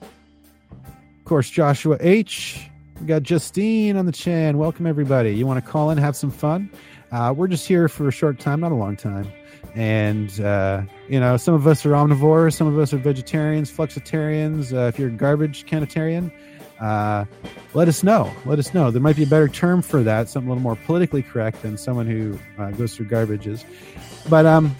of 0.00 1.24
course, 1.24 1.50
Joshua 1.50 1.96
H. 2.00 2.68
We 3.00 3.06
got 3.06 3.22
Justine 3.22 3.96
on 3.96 4.06
the 4.06 4.12
chan. 4.12 4.58
Welcome 4.58 4.86
everybody. 4.86 5.34
You 5.34 5.46
want 5.46 5.64
to 5.64 5.70
call 5.70 5.90
in, 5.90 5.98
have 5.98 6.16
some 6.16 6.30
fun? 6.30 6.70
Uh, 7.10 7.34
we're 7.36 7.48
just 7.48 7.66
here 7.66 7.88
for 7.88 8.08
a 8.08 8.12
short 8.12 8.38
time, 8.38 8.60
not 8.60 8.72
a 8.72 8.76
long 8.76 8.96
time. 8.96 9.30
And 9.74 10.38
uh, 10.40 10.82
you 11.08 11.18
know, 11.18 11.36
some 11.36 11.54
of 11.54 11.66
us 11.66 11.86
are 11.86 11.90
omnivores, 11.90 12.54
some 12.54 12.66
of 12.66 12.78
us 12.78 12.92
are 12.92 12.98
vegetarians, 12.98 13.70
flexitarians. 13.70 14.72
Uh, 14.72 14.88
if 14.88 14.98
you're 14.98 15.08
a 15.08 15.12
garbage 15.12 15.64
canitarian, 15.66 16.30
uh, 16.80 17.24
let 17.74 17.88
us 17.88 18.02
know. 18.02 18.30
Let 18.44 18.58
us 18.58 18.74
know. 18.74 18.90
There 18.90 19.00
might 19.00 19.16
be 19.16 19.22
a 19.22 19.26
better 19.26 19.48
term 19.48 19.80
for 19.82 20.02
that, 20.02 20.28
something 20.28 20.48
a 20.48 20.52
little 20.52 20.62
more 20.62 20.76
politically 20.76 21.22
correct 21.22 21.62
than 21.62 21.78
someone 21.78 22.06
who 22.06 22.38
uh, 22.58 22.72
goes 22.72 22.94
through 22.94 23.06
garbages. 23.06 23.64
But 24.28 24.46
um, 24.46 24.74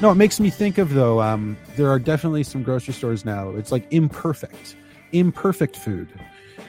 no, 0.00 0.12
it 0.12 0.14
makes 0.14 0.38
me 0.38 0.48
think 0.50 0.78
of 0.78 0.94
though. 0.94 1.20
Um, 1.20 1.56
there 1.76 1.90
are 1.90 1.98
definitely 1.98 2.44
some 2.44 2.62
grocery 2.62 2.94
stores 2.94 3.24
now. 3.24 3.50
It's 3.50 3.72
like 3.72 3.86
imperfect, 3.92 4.76
imperfect 5.12 5.76
food. 5.76 6.08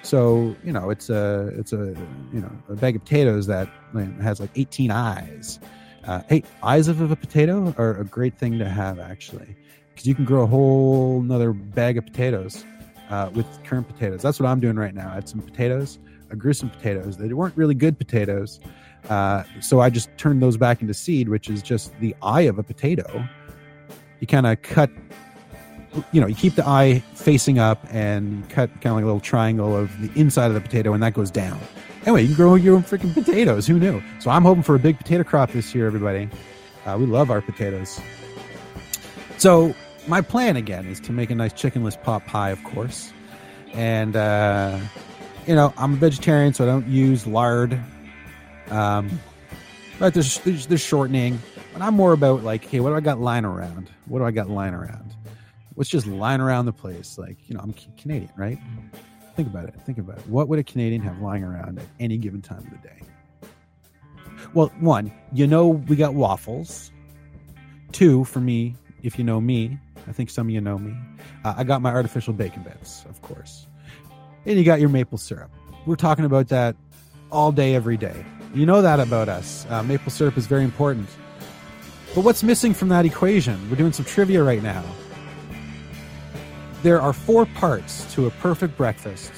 So 0.02 0.56
you 0.64 0.72
know, 0.72 0.90
it's 0.90 1.10
a 1.10 1.54
it's 1.56 1.72
a 1.72 1.96
you 2.34 2.42
know 2.42 2.52
a 2.68 2.76
bag 2.76 2.96
of 2.96 3.04
potatoes 3.04 3.48
that 3.48 3.70
has 4.22 4.40
like 4.40 4.52
18 4.56 4.92
eyes. 4.92 5.60
Uh, 6.06 6.22
hey, 6.30 6.44
eyes 6.64 6.88
of 6.88 7.02
a 7.02 7.16
potato 7.16 7.74
are 7.78 7.98
a 7.98 8.04
great 8.06 8.38
thing 8.38 8.58
to 8.58 8.68
have 8.68 9.00
actually, 9.00 9.56
because 9.90 10.08
you 10.08 10.16
can 10.16 10.26
grow 10.26 10.44
a 10.44 10.48
whole 10.48 11.20
another 11.20 11.54
bag 11.54 11.98
of 11.98 12.06
potatoes 12.06 12.64
uh, 13.10 13.30
with 13.34 13.46
current 13.64 13.88
potatoes. 13.88 14.22
That's 14.22 14.40
what 14.40 14.48
I'm 14.48 14.60
doing 14.60 14.78
right 14.78 14.94
now. 14.94 15.10
I 15.12 15.16
had 15.16 15.30
some 15.30 15.42
potatoes. 15.42 16.00
I 16.32 16.36
grew 16.36 16.54
some 16.54 16.70
potatoes. 16.70 17.18
They 17.18 17.34
weren't 17.34 17.58
really 17.58 17.76
good 17.76 17.98
potatoes, 17.98 18.60
uh, 19.10 19.44
so 19.62 19.82
I 19.82 19.90
just 19.90 20.10
turned 20.18 20.42
those 20.42 20.58
back 20.58 20.82
into 20.82 20.94
seed, 20.94 21.28
which 21.28 21.50
is 21.50 21.62
just 21.62 21.98
the 22.00 22.16
eye 22.22 22.42
of 22.42 22.60
a 22.60 22.64
potato. 22.64 23.28
You 24.20 24.28
kind 24.28 24.46
of 24.46 24.62
cut, 24.62 24.90
you 26.12 26.22
know, 26.22 26.28
you 26.28 26.36
keep 26.36 26.56
the 26.56 26.68
eye 26.68 27.00
facing 27.16 27.60
up 27.60 27.86
and 27.90 28.48
cut 28.50 28.70
kind 28.82 28.88
of 28.88 28.94
like 28.94 29.04
a 29.04 29.08
little 29.08 29.20
triangle 29.20 29.76
of 29.76 29.90
the 30.02 30.12
inside 30.20 30.48
of 30.48 30.54
the 30.54 30.62
potato, 30.62 30.94
and 30.94 31.02
that 31.04 31.14
goes 31.14 31.32
down. 31.32 31.60
Anyway, 32.10 32.24
you 32.24 32.30
can 32.30 32.38
grow 32.38 32.56
your 32.56 32.76
own 32.76 32.82
freaking 32.82 33.14
potatoes. 33.14 33.68
Who 33.68 33.78
knew? 33.78 34.02
So 34.18 34.32
I'm 34.32 34.42
hoping 34.42 34.64
for 34.64 34.74
a 34.74 34.80
big 34.80 34.98
potato 34.98 35.24
crop 35.24 35.52
this 35.52 35.76
year, 35.76 35.86
everybody. 35.86 36.28
Uh, 36.84 36.98
we 37.00 37.06
love 37.06 37.30
our 37.30 37.40
potatoes. 37.40 38.02
So 39.38 39.76
my 40.08 40.22
plan 40.22 40.56
again 40.56 40.88
is 40.88 41.00
to 41.02 41.12
make 41.12 41.30
a 41.30 41.36
nice 41.36 41.54
chickenless 41.54 42.02
pot 42.02 42.26
pie, 42.26 42.50
of 42.50 42.64
course. 42.64 43.14
And 43.74 44.16
uh, 44.16 44.80
you 45.46 45.54
know, 45.54 45.72
I'm 45.78 45.94
a 45.94 45.98
vegetarian, 45.98 46.52
so 46.52 46.64
I 46.64 46.68
don't 46.68 46.88
use 46.88 47.28
lard. 47.28 47.80
Um, 48.72 49.20
but 50.00 50.16
there's, 50.16 50.40
there's 50.40 50.66
there's 50.66 50.82
shortening. 50.82 51.40
But 51.74 51.84
I'm 51.84 51.94
more 51.94 52.14
about 52.14 52.44
like, 52.44 52.66
hey, 52.66 52.80
what 52.80 52.90
do 52.90 52.96
I 52.96 53.02
got 53.02 53.20
lying 53.20 53.46
around? 53.46 53.88
What 54.08 54.18
do 54.18 54.26
I 54.26 54.32
got 54.32 54.50
lying 54.50 54.74
around? 54.74 55.14
What's 55.76 55.92
just 55.92 56.08
lying 56.08 56.42
around 56.42 56.66
the 56.66 56.74
place? 56.74 57.20
Like, 57.20 57.38
you 57.48 57.54
know, 57.54 57.62
I'm 57.62 57.76
Canadian, 58.00 58.32
right? 58.36 58.58
Think 59.40 59.48
about 59.48 59.70
it. 59.70 59.76
Think 59.86 59.98
about 60.00 60.18
it. 60.18 60.28
What 60.28 60.50
would 60.50 60.60
a 60.60 60.66
Canadian 60.66 61.02
have 61.02 61.22
lying 61.22 61.46
around 61.46 61.80
at 61.80 61.86
any 61.98 62.18
given 62.18 62.42
time 62.42 62.58
of 62.58 62.72
the 62.72 62.90
day? 62.90 63.02
Well, 64.54 64.68
one, 64.82 65.14
you 65.32 65.48
know, 65.48 65.70
we 65.70 65.96
got 65.96 66.14
waffles. 66.14 66.92
Two, 67.94 68.26
for 68.26 68.42
me, 68.42 68.76
if 69.02 69.18
you 69.18 69.24
know 69.24 69.40
me, 69.40 69.80
I 70.10 70.12
think 70.12 70.30
some 70.30 70.48
of 70.48 70.52
you 70.52 70.60
know 70.60 70.78
me. 70.78 70.94
Uh, 71.46 71.54
I 71.56 71.64
got 71.64 71.82
my 71.82 71.90
artificial 71.90 72.34
bacon 72.34 72.64
bits, 72.64 73.06
of 73.06 73.22
course. 73.22 73.66
And 74.46 74.58
you 74.58 74.66
got 74.66 74.82
your 74.82 74.90
maple 74.90 75.18
syrup. 75.18 75.52
We're 75.86 75.96
talking 75.96 76.26
about 76.26 76.50
that 76.50 76.76
all 77.32 77.54
day, 77.54 77.76
every 77.76 77.96
day. 77.96 78.26
You 78.54 78.66
know 78.66 78.82
that 78.82 79.00
about 79.00 79.30
us. 79.30 79.66
Uh, 79.70 79.84
maple 79.84 80.12
syrup 80.12 80.38
is 80.38 80.48
very 80.48 80.66
important. 80.66 81.08
But 82.14 82.26
what's 82.26 82.44
missing 82.44 82.74
from 82.74 82.90
that 82.90 83.06
equation? 83.06 83.70
We're 83.70 83.78
doing 83.78 83.94
some 83.94 84.04
trivia 84.04 84.44
right 84.44 84.62
now. 84.62 84.84
There 86.84 87.02
are 87.02 87.14
four 87.14 87.46
parts 87.46 88.12
to 88.16 88.28
a 88.28 88.32
perfect 88.32 88.78
breakfast, 88.78 89.32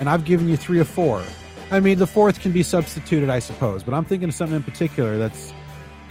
and 0.00 0.08
I've 0.08 0.24
given 0.24 0.48
you 0.48 0.56
three 0.56 0.78
or 0.78 0.84
four. 0.84 1.22
I 1.70 1.80
mean, 1.80 1.98
the 1.98 2.06
fourth 2.06 2.40
can 2.40 2.52
be 2.52 2.62
substituted, 2.62 3.30
I 3.30 3.38
suppose, 3.38 3.82
but 3.82 3.94
I'm 3.94 4.04
thinking 4.04 4.28
of 4.28 4.34
something 4.34 4.56
in 4.56 4.62
particular 4.62 5.18
that's 5.18 5.52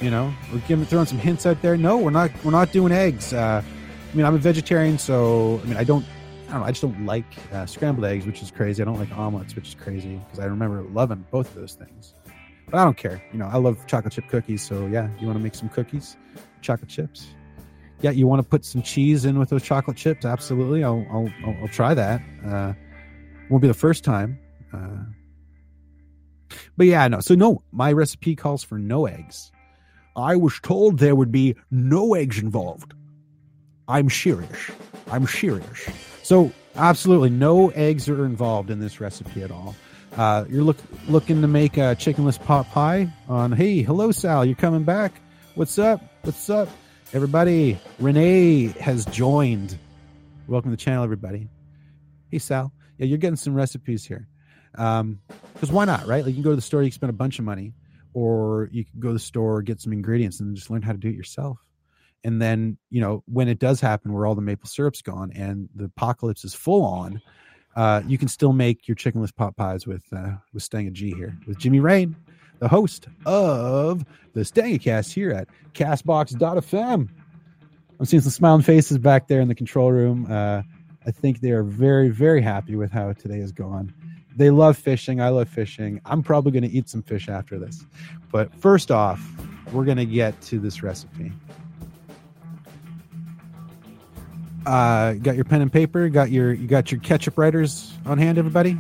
you 0.02 0.12
know, 0.12 0.34
we're 0.52 0.60
giving 0.60 0.86
throwing 0.86 1.08
some 1.08 1.18
hints 1.18 1.46
out 1.46 1.62
there. 1.62 1.76
No, 1.76 1.98
we're 1.98 2.12
not. 2.12 2.32
We're 2.44 2.52
not 2.52 2.72
doing 2.72 2.92
eggs. 2.92 3.34
Uh, 3.34 3.62
I 3.64 4.16
mean, 4.16 4.26
I'm 4.26 4.36
a 4.36 4.40
vegetarian, 4.40 4.98
so 4.98 5.60
I 5.64 5.68
mean, 5.68 5.78
I 5.78 5.84
don't. 5.84 6.06
I 6.48 6.52
don't 6.52 6.62
know. 6.62 6.66
I 6.66 6.72
just 6.72 6.82
don't 6.82 7.06
like 7.06 7.26
uh, 7.52 7.66
scrambled 7.66 8.06
eggs, 8.06 8.26
which 8.26 8.42
is 8.42 8.52
crazy. 8.52 8.82
I 8.82 8.86
don't 8.86 9.00
like 9.00 9.12
omelets, 9.12 9.56
which 9.56 9.70
is 9.70 9.76
crazy 9.76 10.22
because 10.26 10.40
I 10.40 10.46
remember 10.46 10.84
loving 10.94 11.26
both 11.30 11.50
of 11.50 11.56
those 11.56 11.74
things. 11.74 12.14
But 12.70 12.80
I 12.80 12.84
don't 12.84 12.98
care. 12.98 13.22
You 13.32 13.40
know, 13.40 13.48
I 13.48 13.58
love 13.58 13.86
chocolate 13.88 14.14
chip 14.14 14.28
cookies. 14.30 14.62
So 14.62 14.86
yeah, 14.88 15.10
you 15.20 15.28
want 15.28 15.38
to 15.38 15.44
make 15.44 15.56
some 15.56 15.70
cookies, 15.70 16.16
chocolate 16.62 16.90
chips. 16.90 17.28
Yeah, 18.02 18.12
you 18.12 18.28
want 18.28 18.42
to 18.42 18.48
put 18.48 18.64
some 18.64 18.82
cheese 18.82 19.26
in 19.26 19.40
with 19.40 19.50
those 19.50 19.64
chocolate 19.64 19.98
chips? 19.98 20.26
Absolutely. 20.26 20.84
I'll 20.84 21.06
I'll, 21.12 21.30
I'll, 21.62 21.68
try 21.68 21.94
that. 21.94 22.22
Uh, 22.46 22.74
won't 23.50 23.62
be 23.62 23.68
the 23.68 23.74
first 23.74 24.04
time. 24.04 24.40
Uh, 24.72 25.04
but 26.76 26.86
yeah, 26.86 27.08
no. 27.08 27.20
So 27.22 27.36
no, 27.36 27.64
my 27.72 27.92
recipe 27.92 28.36
calls 28.36 28.64
for 28.64 28.78
no 28.78 29.06
eggs. 29.08 29.52
I 30.16 30.36
was 30.36 30.60
told 30.62 31.00
there 31.00 31.16
would 31.16 31.32
be 31.32 31.56
no 31.70 32.16
eggs 32.16 32.40
involved. 32.40 32.94
I'm 33.88 34.10
serious. 34.10 34.72
I'm 35.12 35.28
serious. 35.28 35.88
So, 36.24 36.52
absolutely 36.76 37.30
no 37.30 37.70
eggs 37.70 38.10
are 38.10 38.26
involved 38.26 38.70
in 38.70 38.80
this 38.80 39.00
recipe 39.00 39.44
at 39.44 39.52
all. 39.52 39.76
Uh, 40.18 40.46
you're 40.50 40.64
look, 40.64 40.78
looking 41.08 41.42
to 41.42 41.48
make 41.48 41.78
a 41.78 41.96
chickenless 41.96 42.44
pot 42.44 42.70
pie 42.72 43.14
on, 43.30 43.52
hey, 43.52 43.82
hello, 43.82 44.12
Sal, 44.12 44.44
you're 44.44 44.56
coming 44.56 44.84
back. 44.84 45.22
What's 45.56 45.78
up? 45.78 46.02
What's 46.24 46.50
up? 46.50 46.68
Everybody, 47.14 47.80
Renee 48.00 48.68
has 48.80 49.06
joined. 49.06 49.78
Welcome 50.48 50.72
to 50.72 50.78
the 50.78 50.82
channel, 50.82 51.04
everybody. 51.04 51.48
Hey, 52.30 52.40
Sal. 52.40 52.72
Yeah, 52.98 53.06
you're 53.06 53.18
getting 53.18 53.38
some 53.38 53.54
recipes 53.54 54.06
here. 54.06 54.28
Because 54.72 55.00
um, 55.02 55.20
why 55.70 55.86
not, 55.86 56.06
right? 56.06 56.24
Like, 56.24 56.30
you 56.30 56.34
can 56.36 56.44
go 56.44 56.50
to 56.52 56.56
the 56.56 56.62
store, 56.62 56.84
you 56.84 56.90
can 56.90 56.96
spend 56.96 57.10
a 57.10 57.14
bunch 57.14 57.40
of 57.40 57.46
money 57.46 57.74
or 58.18 58.68
you 58.72 58.84
can 58.84 59.00
go 59.00 59.10
to 59.10 59.14
the 59.14 59.20
store 59.20 59.62
get 59.62 59.80
some 59.80 59.94
ingredients 59.94 60.40
and 60.40 60.56
just 60.56 60.72
learn 60.72 60.82
how 60.82 60.92
to 60.92 60.98
do 60.98 61.08
it 61.08 61.16
yourself 61.16 61.60
and 62.24 62.42
then 62.42 62.76
you 62.90 63.00
know 63.00 63.24
when 63.28 63.48
it 63.48 63.60
does 63.60 63.80
happen 63.80 64.12
where 64.12 64.26
all 64.26 64.34
the 64.34 64.42
maple 64.42 64.68
syrup's 64.68 65.04
gone 65.04 65.32
and 65.36 65.70
the 65.76 65.86
apocalypse 65.86 66.44
is 66.44 66.56
full 66.56 66.84
on 66.84 67.22
uh, 67.76 68.02
you 68.08 68.18
can 68.18 68.28
still 68.28 68.54
make 68.54 68.88
your 68.88 68.96
chickenless 68.96 69.34
pot 69.34 69.56
pies 69.56 69.86
with 69.86 70.02
uh, 70.12 70.32
with 70.52 70.68
Stanga 70.68 70.92
G 70.92 71.14
here 71.14 71.38
with 71.46 71.60
Jimmy 71.60 71.80
Rain, 71.80 72.16
the 72.60 72.68
host 72.68 73.08
of 73.26 74.06
the 74.34 74.42
Stangacast 74.42 75.14
here 75.14 75.32
at 75.32 75.48
Castbox.fm. 75.74 77.10
I'm 78.00 78.06
seeing 78.06 78.22
some 78.22 78.32
smiling 78.32 78.62
faces 78.62 78.98
back 78.98 79.28
there 79.28 79.42
in 79.42 79.48
the 79.48 79.56
control 79.56 79.92
room. 79.92 80.28
Uh, 80.30 80.62
I 81.06 81.12
think 81.12 81.40
they 81.40 81.52
are 81.52 81.64
very 81.64 82.10
very 82.10 82.42
happy 82.42 82.76
with 82.76 82.92
how 82.92 83.14
today 83.14 83.40
has 83.40 83.52
gone 83.52 83.94
they 84.38 84.52
love 84.52 84.78
fishing. 84.78 85.20
I 85.20 85.30
love 85.30 85.50
fishing. 85.50 86.00
I'm 86.06 86.22
probably 86.22 86.52
going 86.52 86.64
to 86.64 86.70
eat 86.70 86.88
some 86.88 87.02
fish 87.02 87.28
after 87.28 87.58
this. 87.58 87.84
But 88.32 88.54
first 88.54 88.92
off, 88.92 89.20
we're 89.74 89.84
going 89.84 89.98
to 89.98 90.06
get 90.06 90.40
to 90.44 90.60
this 90.60 90.84
recipe. 90.84 91.32
Uh, 94.66 95.14
got 95.14 95.36
your 95.36 95.46
pen 95.46 95.62
and 95.62 95.74
paper. 95.74 96.08
Got 96.10 96.30
your 96.30 96.54
you 96.54 96.68
got 96.68 96.92
your 96.92 97.02
ketchup 97.02 97.38
writers 97.38 97.94
on 98.06 98.18
hand, 98.18 98.38
everybody. 98.38 98.78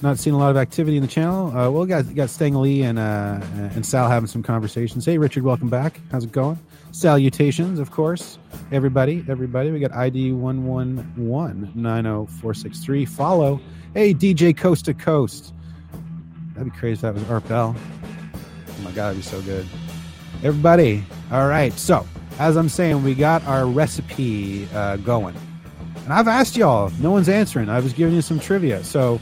Not 0.00 0.18
seeing 0.18 0.34
a 0.34 0.38
lot 0.38 0.50
of 0.50 0.56
activity 0.56 0.96
in 0.96 1.02
the 1.02 1.08
channel. 1.08 1.48
Uh, 1.56 1.70
well, 1.70 1.84
got 1.84 2.14
got 2.14 2.30
Stang 2.30 2.54
Lee 2.54 2.82
and 2.82 2.98
uh, 2.98 3.40
and 3.74 3.84
Sal 3.84 4.08
having 4.08 4.28
some 4.28 4.42
conversations. 4.42 5.04
Hey, 5.04 5.18
Richard, 5.18 5.42
welcome 5.42 5.68
back. 5.68 6.00
How's 6.12 6.24
it 6.24 6.32
going? 6.32 6.58
Salutations, 6.92 7.78
of 7.78 7.90
course, 7.90 8.38
everybody, 8.72 9.24
everybody. 9.28 9.70
We 9.70 9.80
got 9.80 9.92
ID 9.92 10.32
one 10.32 10.66
one 10.66 10.98
one 11.16 11.72
nine 11.74 12.04
zero 12.04 12.26
four 12.26 12.54
six 12.54 12.78
three. 12.78 13.04
Follow 13.04 13.60
Hey, 13.94 14.12
DJ 14.12 14.54
Coast 14.54 14.84
to 14.84 14.94
Coast. 14.94 15.54
That'd 16.54 16.72
be 16.72 16.78
crazy 16.78 16.94
if 16.94 17.00
that 17.00 17.14
was 17.14 17.28
Art 17.30 17.48
Bell. 17.48 17.74
Oh 17.74 18.82
my 18.82 18.90
God, 18.90 19.08
that'd 19.08 19.16
be 19.16 19.22
so 19.22 19.40
good. 19.42 19.66
Everybody, 20.44 21.02
all 21.32 21.48
right. 21.48 21.72
So, 21.72 22.06
as 22.38 22.56
I'm 22.56 22.68
saying, 22.68 23.02
we 23.02 23.14
got 23.14 23.42
our 23.44 23.66
recipe 23.66 24.68
uh, 24.74 24.96
going. 24.98 25.34
And 26.04 26.12
I've 26.12 26.28
asked 26.28 26.56
y'all, 26.56 26.92
no 27.00 27.10
one's 27.10 27.30
answering. 27.30 27.70
I 27.70 27.80
was 27.80 27.92
giving 27.94 28.14
you 28.14 28.22
some 28.22 28.38
trivia. 28.38 28.84
So, 28.84 29.20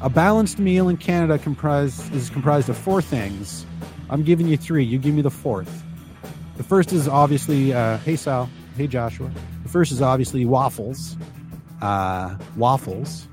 a 0.00 0.08
balanced 0.08 0.58
meal 0.58 0.88
in 0.88 0.96
Canada 0.96 1.38
comprised, 1.38 2.14
is 2.14 2.30
comprised 2.30 2.68
of 2.68 2.76
four 2.76 3.02
things. 3.02 3.66
I'm 4.08 4.22
giving 4.22 4.48
you 4.48 4.56
three. 4.56 4.84
You 4.84 4.98
give 4.98 5.14
me 5.14 5.22
the 5.22 5.30
fourth. 5.30 5.82
The 6.56 6.62
first 6.62 6.92
is 6.92 7.08
obviously, 7.08 7.72
uh, 7.72 7.98
hey 7.98 8.16
Sal, 8.16 8.50
hey 8.76 8.86
Joshua. 8.86 9.30
The 9.62 9.68
first 9.68 9.92
is 9.92 10.02
obviously 10.02 10.44
waffles. 10.44 11.16
Uh, 11.80 12.36
waffles 12.56 13.26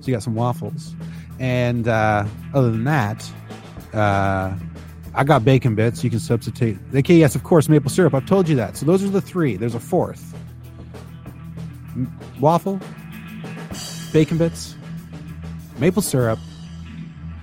So 0.00 0.08
you 0.08 0.12
got 0.12 0.22
some 0.22 0.34
waffles. 0.34 0.94
And 1.38 1.88
uh, 1.88 2.26
other 2.52 2.70
than 2.70 2.84
that, 2.84 3.30
uh, 3.94 4.54
I 5.14 5.24
got 5.24 5.44
bacon 5.44 5.74
bits. 5.74 6.04
You 6.04 6.10
can 6.10 6.20
substitute. 6.20 6.78
Okay, 6.94 7.16
yes, 7.16 7.34
of 7.34 7.42
course, 7.44 7.68
maple 7.68 7.90
syrup. 7.90 8.14
I've 8.14 8.26
told 8.26 8.48
you 8.48 8.56
that. 8.56 8.76
So 8.76 8.86
those 8.86 9.02
are 9.02 9.08
the 9.08 9.20
three. 9.20 9.56
There's 9.56 9.74
a 9.74 9.80
fourth 9.80 10.34
waffle, 12.40 12.80
bacon 14.12 14.38
bits, 14.38 14.76
maple 15.78 16.02
syrup. 16.02 16.38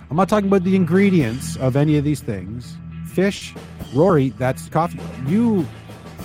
I'm 0.09 0.17
not 0.17 0.29
talking 0.29 0.47
about 0.47 0.63
the 0.63 0.75
ingredients 0.75 1.55
of 1.57 1.75
any 1.75 1.97
of 1.97 2.03
these 2.03 2.21
things. 2.21 2.77
Fish, 3.07 3.53
Rory, 3.93 4.29
that's 4.29 4.69
coffee. 4.69 4.99
You, 5.25 5.65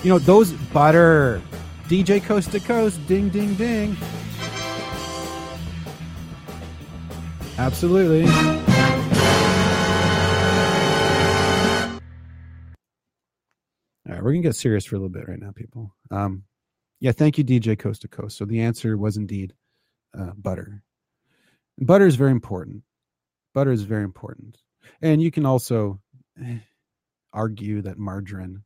you 0.03 0.09
know, 0.09 0.19
those 0.19 0.53
butter, 0.73 1.41
DJ 1.87 2.23
Coast 2.23 2.51
to 2.51 2.59
Coast, 2.59 3.05
ding, 3.07 3.29
ding, 3.29 3.55
ding. 3.55 3.97
Absolutely. 7.57 8.25
All 14.07 14.15
right, 14.15 14.23
we're 14.23 14.31
gonna 14.31 14.41
get 14.41 14.55
serious 14.55 14.85
for 14.85 14.95
a 14.95 14.99
little 14.99 15.09
bit 15.09 15.27
right 15.27 15.39
now, 15.39 15.51
people. 15.51 15.95
Um, 16.09 16.43
yeah, 16.99 17.11
thank 17.11 17.37
you, 17.37 17.43
DJ 17.43 17.77
Coast 17.77 18.01
to 18.03 18.07
Coast. 18.07 18.37
So 18.37 18.45
the 18.45 18.61
answer 18.61 18.97
was 18.97 19.17
indeed 19.17 19.53
uh, 20.17 20.31
butter. 20.35 20.83
Butter 21.81 22.05
is 22.05 22.15
very 22.15 22.31
important. 22.31 22.83
Butter 23.53 23.71
is 23.71 23.81
very 23.81 24.03
important, 24.03 24.57
and 25.01 25.21
you 25.21 25.31
can 25.31 25.45
also 25.45 25.99
eh, 26.41 26.59
argue 27.33 27.81
that 27.81 27.97
margarine. 27.97 28.63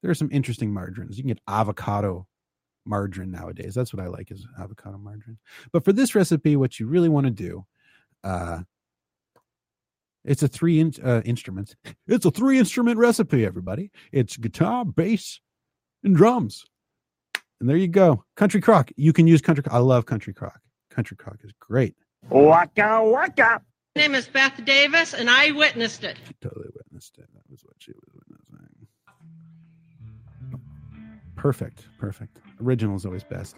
There 0.00 0.10
are 0.10 0.14
some 0.14 0.30
interesting 0.32 0.72
margarines. 0.72 1.16
You 1.16 1.24
can 1.24 1.28
get 1.28 1.42
avocado 1.48 2.26
margarine 2.84 3.30
nowadays. 3.30 3.74
That's 3.74 3.92
what 3.92 4.02
I 4.02 4.08
like 4.08 4.30
is 4.30 4.46
avocado 4.60 4.98
margarine. 4.98 5.38
But 5.72 5.84
for 5.84 5.92
this 5.92 6.14
recipe, 6.14 6.56
what 6.56 6.80
you 6.80 6.86
really 6.86 7.08
want 7.08 7.26
to 7.26 7.30
do, 7.30 7.64
uh, 8.24 8.60
it's 10.24 10.42
a 10.42 10.48
three 10.48 10.80
uh, 11.02 11.22
instruments. 11.24 11.74
It's 12.06 12.26
a 12.26 12.30
three 12.30 12.58
instrument 12.58 12.98
recipe. 12.98 13.44
Everybody, 13.44 13.90
it's 14.12 14.36
guitar, 14.36 14.84
bass, 14.84 15.40
and 16.04 16.16
drums. 16.16 16.64
And 17.60 17.68
there 17.68 17.76
you 17.76 17.88
go. 17.88 18.24
Country 18.36 18.60
crock. 18.60 18.90
You 18.96 19.12
can 19.12 19.26
use 19.26 19.40
country. 19.40 19.64
I 19.70 19.78
love 19.78 20.06
country 20.06 20.34
crock. 20.34 20.60
Country 20.90 21.16
crock 21.16 21.38
is 21.44 21.52
great. 21.60 21.94
Waka 22.28 23.02
waka. 23.04 23.60
My 23.94 24.02
name 24.02 24.14
is 24.14 24.26
Beth 24.26 24.64
Davis, 24.64 25.12
and 25.12 25.28
I 25.28 25.50
witnessed 25.50 26.04
it. 26.04 26.16
She 26.26 26.34
totally 26.40 26.68
witnessed 26.74 27.18
it. 27.18 27.28
That 27.34 27.42
was 27.50 27.62
what 27.64 27.74
she 27.78 27.92
was 27.92 28.08
witnessing. 28.14 28.32
Perfect. 31.36 31.88
Perfect. 31.98 32.38
Original 32.62 32.96
is 32.96 33.04
always 33.04 33.24
best. 33.24 33.56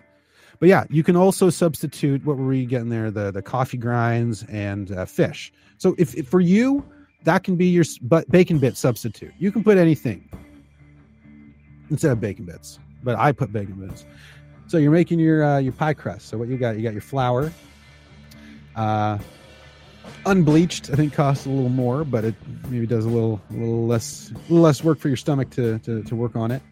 But 0.59 0.69
yeah, 0.69 0.85
you 0.89 1.03
can 1.03 1.16
also 1.16 1.51
substitute. 1.51 2.24
What 2.24 2.36
were 2.36 2.47
we 2.47 2.65
getting 2.65 2.89
there? 2.89 3.11
The 3.11 3.31
the 3.31 3.43
coffee 3.43 3.77
grinds 3.77 4.45
and 4.45 4.91
uh, 4.93 5.05
fish. 5.05 5.53
So 5.78 5.95
if, 5.99 6.15
if 6.15 6.28
for 6.28 6.41
you, 6.41 6.85
that 7.24 7.45
can 7.45 7.57
be 7.57 7.66
your 7.66 7.85
but 8.03 8.28
bacon 8.31 8.59
bit 8.59 8.77
substitute. 8.77 9.32
You 9.39 9.53
can 9.53 9.62
put 9.62 9.77
anything 9.77 10.28
instead 11.91 12.12
of 12.12 12.20
bacon 12.20 12.45
bits, 12.47 12.78
but 13.03 13.16
I 13.16 13.32
put 13.32 13.53
bacon 13.53 13.86
bits. 13.86 14.07
So 14.66 14.78
you're 14.78 14.93
making 14.93 15.19
your 15.19 15.45
uh, 15.45 15.59
your 15.59 15.73
pie 15.73 15.95
crust. 15.95 16.28
So 16.28 16.39
what 16.39 16.49
you 16.49 16.57
got? 16.57 16.77
You 16.77 16.82
got 16.82 16.93
your 16.93 17.03
flour. 17.03 17.53
Uh, 18.77 19.19
unbleached, 20.27 20.91
I 20.91 20.95
think 20.97 21.13
costs 21.13 21.47
a 21.47 21.49
little 21.49 21.69
more, 21.69 22.05
but 22.05 22.25
it 22.25 22.35
maybe 22.69 22.87
does 22.87 23.05
a 23.05 23.09
little 23.09 23.41
little 23.51 23.87
less 23.87 24.33
little 24.49 24.63
less 24.63 24.83
work 24.83 24.99
for 24.99 25.09
your 25.09 25.17
stomach 25.17 25.51
to 25.51 25.79
to, 25.81 26.03
to 26.05 26.17
work 26.17 26.37
on 26.37 26.51
it. 26.51 26.63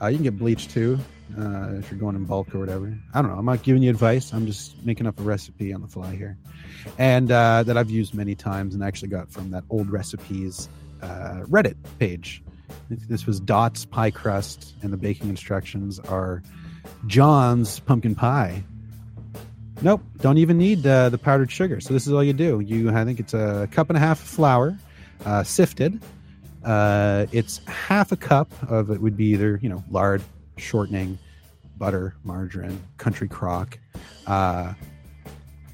Uh, 0.00 0.08
you 0.08 0.16
can 0.16 0.24
get 0.24 0.38
bleached 0.38 0.70
too 0.70 0.98
uh, 1.38 1.74
if 1.74 1.90
you're 1.90 2.00
going 2.00 2.16
in 2.16 2.24
bulk 2.24 2.54
or 2.54 2.58
whatever. 2.58 2.96
I 3.14 3.22
don't 3.22 3.30
know. 3.30 3.38
I'm 3.38 3.44
not 3.44 3.62
giving 3.62 3.82
you 3.82 3.90
advice. 3.90 4.32
I'm 4.32 4.46
just 4.46 4.84
making 4.84 5.06
up 5.06 5.18
a 5.20 5.22
recipe 5.22 5.72
on 5.72 5.80
the 5.80 5.88
fly 5.88 6.14
here, 6.14 6.36
and 6.98 7.30
uh, 7.30 7.62
that 7.62 7.76
I've 7.76 7.90
used 7.90 8.14
many 8.14 8.34
times 8.34 8.74
and 8.74 8.82
actually 8.82 9.08
got 9.08 9.30
from 9.30 9.50
that 9.52 9.64
old 9.70 9.90
recipes 9.90 10.68
uh, 11.02 11.44
Reddit 11.48 11.76
page. 11.98 12.42
This 12.90 13.26
was 13.26 13.40
Dot's 13.40 13.84
pie 13.84 14.10
crust, 14.10 14.74
and 14.82 14.92
the 14.92 14.96
baking 14.96 15.28
instructions 15.28 16.00
are 16.00 16.42
John's 17.06 17.80
pumpkin 17.80 18.14
pie. 18.14 18.64
Nope, 19.84 20.00
don't 20.16 20.38
even 20.38 20.56
need 20.56 20.86
uh, 20.86 21.10
the 21.10 21.18
powdered 21.18 21.52
sugar. 21.52 21.78
So 21.78 21.92
this 21.92 22.06
is 22.06 22.12
all 22.14 22.24
you 22.24 22.32
do. 22.32 22.60
You, 22.60 22.88
I 22.90 23.04
think 23.04 23.20
it's 23.20 23.34
a 23.34 23.68
cup 23.70 23.90
and 23.90 23.98
a 23.98 24.00
half 24.00 24.18
of 24.18 24.26
flour, 24.26 24.78
uh, 25.26 25.42
sifted. 25.42 26.02
Uh, 26.64 27.26
it's 27.32 27.58
half 27.66 28.10
a 28.10 28.16
cup 28.16 28.50
of 28.70 28.90
it 28.90 29.02
would 29.02 29.14
be 29.14 29.26
either 29.26 29.58
you 29.60 29.68
know 29.68 29.84
lard, 29.90 30.22
shortening, 30.56 31.18
butter, 31.76 32.14
margarine, 32.24 32.82
country 32.96 33.28
crock. 33.28 33.78
Uh, 34.26 34.72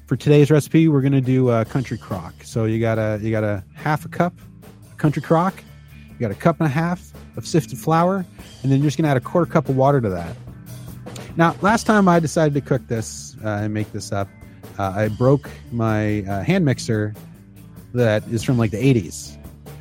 for 0.07 0.17
today's 0.17 0.51
recipe, 0.51 0.89
we're 0.89 0.99
gonna 0.99 1.21
do 1.21 1.47
uh, 1.47 1.63
country 1.63 1.97
crock. 1.97 2.33
So 2.43 2.65
you 2.65 2.81
got 2.81 2.99
a 2.99 3.17
you 3.21 3.31
got 3.31 3.45
a 3.45 3.63
half 3.75 4.03
a 4.03 4.09
cup 4.09 4.33
country 4.97 5.21
crock. 5.21 5.63
You 6.09 6.19
got 6.19 6.31
a 6.31 6.35
cup 6.35 6.59
and 6.59 6.67
a 6.67 6.69
half 6.69 7.13
of 7.37 7.47
sifted 7.47 7.77
flour, 7.77 8.25
and 8.61 8.69
then 8.69 8.79
you're 8.79 8.87
just 8.87 8.97
gonna 8.97 9.07
add 9.07 9.15
a 9.15 9.21
quarter 9.21 9.49
cup 9.49 9.69
of 9.69 9.77
water 9.77 10.01
to 10.01 10.09
that. 10.09 10.35
Now, 11.37 11.55
last 11.61 11.85
time 11.85 12.09
I 12.09 12.19
decided 12.19 12.53
to 12.55 12.59
cook 12.61 12.85
this 12.89 13.30
and 13.49 13.73
make 13.73 13.91
this 13.91 14.11
up, 14.11 14.27
uh, 14.77 14.93
I 14.95 15.07
broke 15.09 15.49
my 15.71 16.21
uh, 16.23 16.43
hand 16.43 16.65
mixer 16.65 17.13
that 17.93 18.25
is 18.27 18.43
from 18.43 18.57
like 18.57 18.71
the 18.71 18.77
80s, 18.77 19.37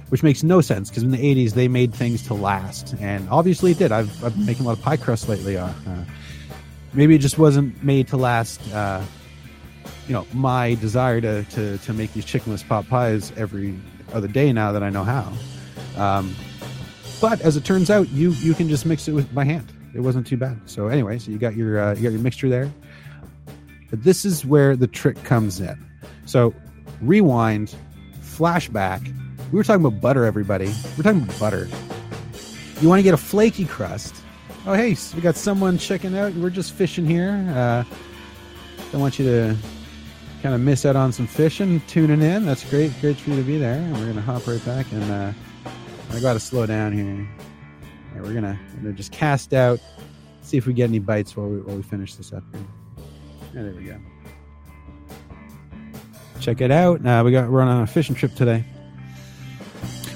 which 0.09 0.23
makes 0.23 0.43
no 0.43 0.61
sense 0.61 0.89
because 0.89 1.03
in 1.03 1.11
the 1.11 1.19
80s 1.19 1.53
they 1.53 1.69
made 1.69 1.95
things 1.95 2.27
to 2.27 2.35
last, 2.35 2.95
and 3.01 3.29
obviously 3.31 3.73
it 3.73 3.79
did. 3.79 3.93
I've, 3.93 4.25
I've 4.25 4.35
been 4.37 4.47
making 4.47 4.65
a 4.65 4.69
lot 4.69 4.79
of 4.79 4.85
pie 4.85 4.97
crust 4.97 5.29
lately. 5.29 5.57
Uh, 5.57 5.67
uh, 5.67 6.05
maybe 6.93 7.15
it 7.15 7.21
just 7.21 7.39
wasn't 7.39 7.83
made 7.83 8.09
to 8.09 8.17
last. 8.17 8.61
Uh, 8.73 9.03
you 10.07 10.15
know, 10.15 10.27
my 10.33 10.75
desire 10.75 11.21
to, 11.21 11.45
to 11.45 11.79
to 11.79 11.93
make 11.93 12.13
these 12.15 12.25
chickenless 12.25 12.67
pot 12.67 12.89
pies 12.89 13.33
every 13.37 13.79
other 14.13 14.27
day 14.27 14.53
now 14.53 14.73
that 14.73 14.83
I 14.83 14.91
know 14.91 15.05
how. 15.05 15.33
Um, 15.97 16.35
but 17.21 17.41
as 17.43 17.57
it 17.57 17.65
turns 17.65 17.91
out, 17.91 18.09
you 18.09 18.31
you 18.33 18.55
can 18.55 18.69
just 18.69 18.87
mix 18.87 19.07
it 19.07 19.13
with 19.13 19.33
by 19.35 19.45
hand. 19.45 19.73
It 19.95 20.01
wasn't 20.01 20.27
too 20.27 20.37
bad. 20.37 20.61
So 20.67 20.89
anyway, 20.89 21.19
so 21.19 21.31
you 21.31 21.39
got 21.39 21.55
your 21.55 21.81
uh, 21.81 21.95
you 21.95 22.03
got 22.03 22.13
your 22.13 22.21
mixture 22.21 22.49
there. 22.49 22.73
But 23.91 24.05
this 24.05 24.25
is 24.25 24.47
where 24.47 24.77
the 24.77 24.87
trick 24.87 25.23
comes 25.25 25.61
in. 25.61 25.79
So 26.27 26.55
rewind, 27.01 27.75
flashback. 28.21 29.05
We 29.51 29.57
were 29.57 29.65
talking 29.65 29.85
about 29.85 30.01
butter, 30.01 30.25
everybody. 30.25 30.73
We're 30.97 31.03
talking 31.03 31.23
about 31.23 31.39
butter. 31.39 31.69
You 32.81 32.89
want 32.89 33.01
to 33.01 33.03
get 33.03 33.15
a 33.15 33.19
flaky 33.19 33.65
crust. 33.65 34.15
Oh, 34.67 34.75
hey, 34.75 34.95
so 34.95 35.17
we 35.17 35.23
got 35.23 35.37
someone 35.37 35.77
checking 35.77 36.17
out. 36.17 36.33
We're 36.35 36.51
just 36.51 36.73
fishing 36.73 37.05
here. 37.05 37.45
Uh, 37.55 37.85
don't 38.93 39.01
want 39.01 39.19
you 39.19 39.25
to 39.25 39.57
kind 40.43 40.55
of 40.55 40.61
miss 40.61 40.87
out 40.87 40.97
on 40.97 41.13
some 41.13 41.27
fishing, 41.27 41.81
tuning 41.89 42.23
in. 42.23 42.47
That's 42.47 42.69
great. 42.71 42.93
Great 43.01 43.17
for 43.17 43.31
you 43.31 43.37
to 43.37 43.43
be 43.43 43.59
there. 43.59 43.75
And 43.75 43.93
we're 43.95 44.05
going 44.05 44.15
to 44.17 44.23
hop 44.23 44.47
right 44.47 44.65
back. 44.65 44.91
And 44.93 45.11
uh, 45.11 45.33
I 46.13 46.21
got 46.21 46.35
to 46.35 46.41
slow 46.41 46.67
down 46.67 46.93
here. 46.93 47.29
Yeah, 48.15 48.23
we're 48.23 48.29
we're 48.29 48.35
gonna 48.35 48.59
just 48.95 49.13
cast 49.13 49.55
out, 49.55 49.81
see 50.43 50.57
if 50.57 50.67
we 50.67 50.73
get 50.73 50.85
any 50.85 50.99
bites 50.99 51.37
while 51.37 51.49
we 51.49 51.61
while 51.61 51.77
we 51.77 51.83
finish 51.83 52.15
this 52.15 52.33
up 52.33 52.43
here. 52.53 52.65
Yeah, 53.55 53.63
there 53.63 53.73
we 53.73 53.85
go. 53.85 53.97
Check 56.41 56.61
it 56.61 56.71
out. 56.71 57.05
Uh, 57.05 57.23
we 57.25 57.33
got 57.33 57.51
we're 57.51 57.61
on 57.61 57.83
a 57.83 57.87
fishing 57.87 58.15
trip 58.15 58.35
today. 58.35 58.65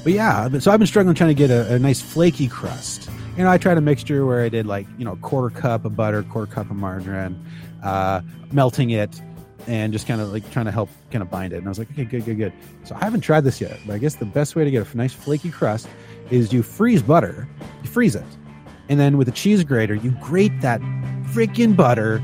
But 0.02 0.12
yeah, 0.12 0.58
so 0.58 0.70
I've 0.70 0.78
been 0.78 0.86
struggling 0.86 1.14
trying 1.14 1.30
to 1.30 1.34
get 1.34 1.50
a, 1.50 1.74
a 1.74 1.78
nice 1.78 2.00
flaky 2.00 2.46
crust. 2.46 3.10
You 3.36 3.42
know, 3.42 3.50
I 3.50 3.58
tried 3.58 3.78
a 3.78 3.80
mixture 3.80 4.24
where 4.24 4.42
I 4.42 4.48
did 4.48 4.66
like 4.66 4.86
you 4.98 5.04
know 5.04 5.16
quarter 5.16 5.54
cup 5.54 5.84
of 5.84 5.96
butter, 5.96 6.22
quarter 6.22 6.50
cup 6.50 6.70
of 6.70 6.76
margarine, 6.76 7.44
uh, 7.82 8.20
melting 8.52 8.90
it, 8.90 9.20
and 9.66 9.92
just 9.92 10.06
kind 10.06 10.20
of 10.20 10.32
like 10.32 10.48
trying 10.50 10.66
to 10.66 10.72
help 10.72 10.88
kind 11.10 11.22
of 11.22 11.30
bind 11.30 11.52
it. 11.52 11.56
And 11.56 11.66
I 11.66 11.70
was 11.70 11.78
like, 11.78 11.90
okay, 11.90 12.04
good, 12.04 12.24
good, 12.24 12.38
good. 12.38 12.52
So 12.84 12.94
I 12.94 13.04
haven't 13.04 13.22
tried 13.22 13.42
this 13.42 13.60
yet, 13.60 13.78
but 13.86 13.94
I 13.94 13.98
guess 13.98 14.14
the 14.14 14.26
best 14.26 14.54
way 14.54 14.64
to 14.64 14.70
get 14.70 14.86
a 14.86 14.96
nice 14.96 15.12
flaky 15.12 15.50
crust 15.50 15.88
is 16.30 16.52
you 16.52 16.62
freeze 16.62 17.02
butter, 17.02 17.48
you 17.82 17.90
freeze 17.90 18.14
it, 18.14 18.24
and 18.88 19.00
then 19.00 19.18
with 19.18 19.28
a 19.28 19.32
cheese 19.32 19.64
grater, 19.64 19.94
you 19.94 20.12
grate 20.22 20.60
that 20.60 20.80
freaking 21.32 21.74
butter 21.74 22.22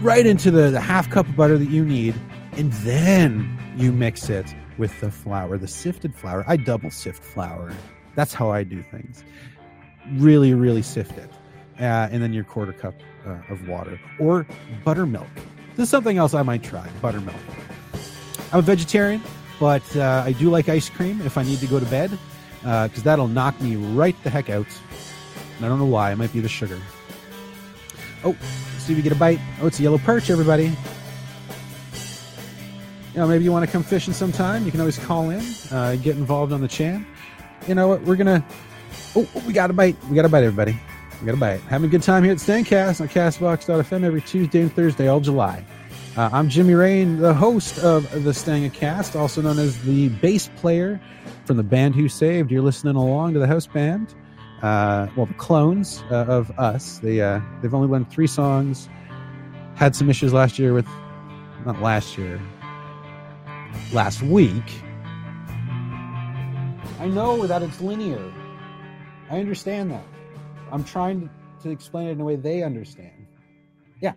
right 0.00 0.26
into 0.26 0.50
the, 0.50 0.70
the 0.70 0.80
half 0.80 1.10
cup 1.10 1.28
of 1.28 1.36
butter 1.36 1.58
that 1.58 1.68
you 1.68 1.84
need, 1.84 2.14
and 2.52 2.72
then 2.72 3.58
you 3.76 3.92
mix 3.92 4.28
it 4.28 4.54
with 4.78 4.98
the 5.00 5.10
flour, 5.10 5.58
the 5.58 5.68
sifted 5.68 6.14
flour. 6.14 6.44
I 6.46 6.56
double 6.56 6.90
sift 6.90 7.22
flour. 7.22 7.72
That's 8.14 8.34
how 8.34 8.50
I 8.50 8.64
do 8.64 8.82
things. 8.82 9.22
Really, 10.12 10.54
really 10.54 10.82
sift 10.82 11.16
it. 11.18 11.30
Uh, 11.78 12.08
and 12.10 12.22
then 12.22 12.32
your 12.32 12.44
quarter 12.44 12.72
cup 12.72 12.94
uh, 13.26 13.38
of 13.48 13.68
water 13.68 13.98
or 14.18 14.46
buttermilk. 14.84 15.28
This 15.76 15.84
is 15.84 15.88
something 15.90 16.18
else 16.18 16.34
I 16.34 16.42
might 16.42 16.62
try 16.62 16.88
buttermilk. 17.00 17.36
I'm 18.52 18.58
a 18.58 18.62
vegetarian, 18.62 19.22
but 19.58 19.84
uh, 19.96 20.24
I 20.26 20.32
do 20.32 20.50
like 20.50 20.68
ice 20.68 20.90
cream 20.90 21.20
if 21.22 21.38
I 21.38 21.42
need 21.42 21.58
to 21.60 21.66
go 21.66 21.78
to 21.78 21.86
bed 21.86 22.10
because 22.60 23.02
that'll 23.02 23.28
knock 23.28 23.58
me 23.60 23.76
right 23.76 24.16
the 24.24 24.30
heck 24.30 24.50
out. 24.50 24.66
And 25.56 25.66
I 25.66 25.68
don't 25.68 25.78
know 25.78 25.86
why. 25.86 26.12
It 26.12 26.16
might 26.16 26.32
be 26.32 26.40
the 26.40 26.48
sugar. 26.48 26.78
Oh, 28.24 28.36
see 28.90 28.98
if 28.98 29.04
we 29.04 29.08
get 29.08 29.16
a 29.16 29.20
bite. 29.20 29.38
Oh, 29.62 29.68
it's 29.68 29.78
a 29.78 29.82
yellow 29.82 29.98
perch, 29.98 30.30
everybody. 30.30 30.64
You 33.12 33.16
know, 33.16 33.28
maybe 33.28 33.44
you 33.44 33.52
want 33.52 33.64
to 33.64 33.70
come 33.70 33.82
fishing 33.82 34.12
sometime. 34.12 34.64
You 34.64 34.70
can 34.72 34.80
always 34.80 34.98
call 34.98 35.30
in, 35.30 35.44
uh, 35.70 35.96
get 35.96 36.16
involved 36.16 36.52
on 36.52 36.60
the 36.60 36.68
chan. 36.68 37.06
You 37.68 37.74
know 37.74 37.88
what? 37.88 38.02
We're 38.02 38.16
gonna. 38.16 38.44
Oh, 39.14 39.28
oh, 39.34 39.42
we 39.46 39.52
got 39.52 39.70
a 39.70 39.72
bite. 39.72 39.96
We 40.08 40.16
got 40.16 40.24
a 40.24 40.28
bite, 40.28 40.42
everybody. 40.42 40.76
We 41.20 41.26
got 41.26 41.34
a 41.34 41.36
bite. 41.36 41.60
Having 41.62 41.88
a 41.88 41.90
good 41.90 42.02
time 42.02 42.24
here 42.24 42.32
at 42.32 42.38
Stangcast 42.38 43.00
on 43.00 43.08
Castbox.fm 43.08 44.02
every 44.02 44.22
Tuesday 44.22 44.62
and 44.62 44.72
Thursday, 44.74 45.06
all 45.06 45.20
July. 45.20 45.64
Uh, 46.16 46.30
I'm 46.32 46.48
Jimmy 46.48 46.74
Rain, 46.74 47.18
the 47.18 47.34
host 47.34 47.78
of 47.78 48.10
the 48.24 48.30
Stanga 48.30 48.72
Cast, 48.72 49.14
also 49.14 49.40
known 49.40 49.58
as 49.60 49.80
the 49.82 50.08
bass 50.08 50.50
player 50.56 51.00
from 51.44 51.56
the 51.56 51.62
band 51.62 51.94
Who 51.94 52.08
Saved. 52.08 52.50
You're 52.50 52.62
listening 52.62 52.96
along 52.96 53.34
to 53.34 53.38
the 53.38 53.46
house 53.46 53.66
band. 53.66 54.14
Uh, 54.62 55.08
well, 55.16 55.26
the 55.26 55.34
clones 55.34 56.02
uh, 56.10 56.26
of 56.26 56.50
us. 56.58 56.98
They 56.98 57.20
uh, 57.20 57.40
they've 57.62 57.72
only 57.72 57.88
won 57.88 58.04
three 58.04 58.26
songs. 58.26 58.88
Had 59.74 59.96
some 59.96 60.10
issues 60.10 60.32
last 60.34 60.58
year 60.58 60.74
with, 60.74 60.86
not 61.64 61.80
last 61.80 62.18
year, 62.18 62.38
last 63.92 64.22
week. 64.22 64.82
I 66.98 67.08
know 67.08 67.46
that 67.46 67.62
it's 67.62 67.80
linear. 67.80 68.22
I 69.30 69.38
understand 69.38 69.90
that. 69.92 70.04
I'm 70.70 70.84
trying 70.84 71.22
to, 71.22 71.30
to 71.62 71.70
explain 71.70 72.08
it 72.08 72.12
in 72.12 72.20
a 72.20 72.24
way 72.24 72.36
they 72.36 72.62
understand. 72.62 73.26
Yeah. 74.00 74.12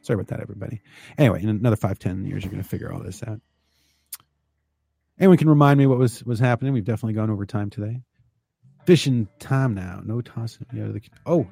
Sorry 0.00 0.14
about 0.14 0.28
that, 0.28 0.40
everybody. 0.40 0.80
Anyway, 1.18 1.42
in 1.42 1.50
another 1.50 1.76
five, 1.76 1.98
ten 1.98 2.24
years, 2.24 2.42
you're 2.42 2.50
going 2.50 2.62
to 2.62 2.68
figure 2.68 2.90
all 2.90 3.00
this 3.00 3.22
out. 3.22 3.42
Anyone 5.20 5.36
can 5.36 5.50
remind 5.50 5.78
me 5.78 5.86
what 5.86 5.98
was 5.98 6.24
was 6.24 6.38
happening? 6.38 6.72
We've 6.72 6.84
definitely 6.84 7.14
gone 7.14 7.28
over 7.28 7.44
time 7.44 7.68
today. 7.68 8.00
Fishing 8.88 9.28
time 9.38 9.74
now. 9.74 10.00
No 10.06 10.22
tossing 10.22 10.66
me 10.72 10.80
out 10.80 10.86
of 10.86 10.94
the. 10.94 11.02
Oh, 11.26 11.46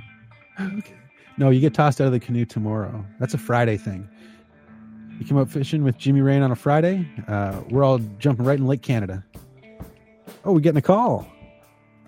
okay. 0.60 0.96
No, 1.38 1.50
you 1.50 1.60
get 1.60 1.74
tossed 1.74 2.00
out 2.00 2.08
of 2.08 2.12
the 2.12 2.18
canoe 2.18 2.44
tomorrow. 2.44 3.06
That's 3.20 3.34
a 3.34 3.38
Friday 3.38 3.76
thing. 3.76 4.08
You 5.20 5.24
come 5.24 5.38
out 5.38 5.48
fishing 5.48 5.84
with 5.84 5.96
Jimmy 5.96 6.22
Rain 6.22 6.42
on 6.42 6.50
a 6.50 6.56
Friday. 6.56 7.08
Uh, 7.28 7.60
we're 7.70 7.84
all 7.84 8.00
jumping 8.18 8.44
right 8.44 8.58
in 8.58 8.66
Lake 8.66 8.82
Canada. 8.82 9.24
Oh, 10.44 10.54
we're 10.54 10.58
getting 10.58 10.78
a 10.78 10.82
call. 10.82 11.24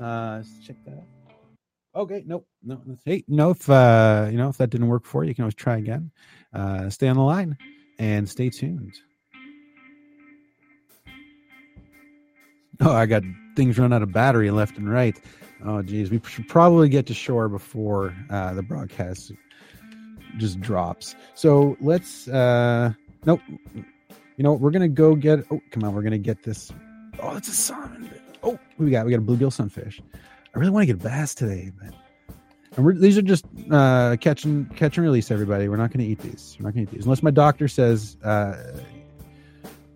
Uh, 0.01 0.39
let's 0.39 0.67
check 0.67 0.75
that 0.87 0.95
out. 0.95 1.05
Okay, 1.95 2.25
nope, 2.27 2.45
no. 2.65 2.83
Hey, 3.05 3.23
no, 3.29 3.51
if 3.51 3.71
uh, 3.71 4.27
you 4.29 4.37
know 4.37 4.49
if 4.49 4.57
that 4.57 4.71
didn't 4.71 4.89
work 4.89 5.05
for 5.05 5.23
you, 5.23 5.29
you 5.29 5.37
can 5.37 5.45
always 5.45 5.55
try 5.55 5.77
again. 5.77 6.11
Uh, 6.53 6.91
stay 6.91 7.07
on 7.07 7.15
the 7.15 7.23
line 7.23 7.57
and 8.01 8.29
stay 8.29 8.51
tuned. 8.51 8.95
Oh, 12.81 12.91
I 12.91 13.07
got 13.07 13.23
things 13.57 13.79
run 13.79 13.93
out 13.93 14.03
of 14.03 14.13
battery 14.13 14.51
left 14.51 14.77
and 14.79 14.91
right. 14.91 15.19
Oh, 15.65 15.83
geez, 15.83 16.11
we 16.11 16.21
should 16.27 16.49
probably 16.49 16.89
get 16.89 17.07
to 17.07 17.15
shore 17.15 17.49
before 17.49 18.15
uh, 18.31 18.55
the 18.55 18.63
broadcast 18.63 19.33
just 20.37 20.61
drops. 20.61 21.15
So 21.35 21.77
let's. 21.81 22.29
uh 22.29 22.93
Nope. 23.27 23.41
You 24.37 24.43
know? 24.45 24.53
We're 24.53 24.71
gonna 24.71 24.89
go 24.89 25.15
get. 25.15 25.45
Oh, 25.51 25.61
come 25.71 25.85
on, 25.85 25.95
we're 25.95 26.03
gonna 26.03 26.19
get 26.19 26.43
this. 26.43 26.71
Oh, 27.21 27.37
it's 27.37 27.49
a 27.49 27.53
salmon. 27.53 28.11
Oh, 28.43 28.59
we 28.79 28.91
got 28.91 29.07
we 29.07 29.13
got 29.13 29.21
a 29.21 29.23
bluegill 29.23 29.53
sunfish. 29.53 30.03
I 30.55 30.59
really 30.59 30.71
want 30.71 30.83
to 30.83 30.87
get 30.87 30.97
a 30.97 31.05
bass 31.05 31.35
today, 31.35 31.73
but 31.81 31.95
and 32.77 32.85
we're, 32.85 32.95
these 32.95 33.17
are 33.17 33.23
just 33.23 33.45
uh, 33.71 34.17
catch 34.21 34.45
and 34.45 34.75
catch 34.77 34.99
and 34.99 35.05
release. 35.05 35.31
Everybody, 35.31 35.69
we're 35.69 35.77
not 35.77 35.93
to 35.93 36.03
eat 36.03 36.19
these. 36.19 36.57
We're 36.59 36.67
not 36.67 36.75
to 36.75 36.83
eat 36.83 36.91
these 36.91 37.05
unless 37.05 37.23
my 37.23 37.31
doctor 37.31 37.69
says, 37.69 38.17
uh, 38.25 38.57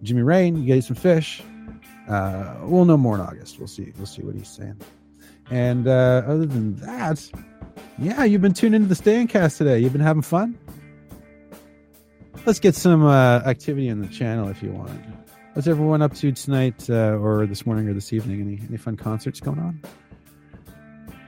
Jimmy 0.02 0.22
Rain, 0.22 0.56
you 0.56 0.68
got 0.68 0.74
to 0.74 0.78
eat 0.78 0.84
some 0.84 0.96
fish. 0.96 1.42
Uh, 2.08 2.54
we'll 2.62 2.84
know 2.84 2.96
more 2.96 3.14
in 3.14 3.20
August. 3.20 3.58
We'll 3.58 3.68
see. 3.68 3.92
We'll 3.96 4.06
see 4.06 4.22
what 4.22 4.34
he's 4.34 4.48
saying. 4.48 4.80
And 5.50 5.86
uh, 5.86 6.22
other 6.26 6.46
than 6.46 6.76
that, 6.76 7.30
yeah, 7.98 8.24
you've 8.24 8.42
been 8.42 8.54
tuning 8.54 8.82
into 8.82 8.94
the 8.94 9.00
Stanga 9.00 9.28
Cast 9.28 9.58
today. 9.58 9.78
You've 9.78 9.92
been 9.92 10.00
having 10.00 10.22
fun. 10.22 10.58
Let's 12.46 12.60
get 12.60 12.74
some 12.74 13.04
uh, 13.04 13.40
activity 13.44 13.88
in 13.88 14.00
the 14.00 14.08
channel 14.08 14.48
if 14.48 14.62
you 14.62 14.70
want. 14.70 14.90
What's 15.52 15.66
everyone 15.66 16.02
up 16.02 16.14
to 16.14 16.32
tonight, 16.32 16.88
uh, 16.88 17.16
or 17.16 17.44
this 17.46 17.66
morning, 17.66 17.88
or 17.88 17.92
this 17.92 18.12
evening? 18.12 18.40
Any 18.40 18.60
any 18.68 18.76
fun 18.76 18.96
concerts 18.96 19.40
going 19.40 19.58
on? 19.58 19.82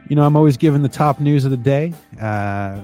You 0.09 0.17
know, 0.17 0.25
I'm 0.25 0.37
always 0.37 0.57
giving 0.57 0.83
the 0.83 0.89
top 0.89 1.21
news 1.21 1.45
of 1.45 1.51
the 1.51 1.57
day. 1.57 1.93
Uh, 2.21 2.81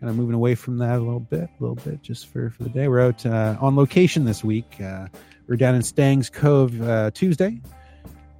kind 0.00 0.08
of 0.08 0.16
moving 0.16 0.34
away 0.34 0.54
from 0.54 0.78
that 0.78 0.96
a 0.96 1.00
little 1.00 1.20
bit, 1.20 1.50
a 1.58 1.62
little 1.62 1.76
bit, 1.76 2.02
just 2.02 2.26
for 2.28 2.50
for 2.50 2.62
the 2.62 2.70
day. 2.70 2.88
We're 2.88 3.00
out 3.00 3.26
uh, 3.26 3.56
on 3.60 3.76
location 3.76 4.24
this 4.24 4.42
week. 4.42 4.80
Uh, 4.80 5.08
we're 5.50 5.56
down 5.56 5.74
in 5.74 5.82
Stangs 5.82 6.30
Cove 6.30 6.80
uh, 6.80 7.10
Tuesday. 7.10 7.60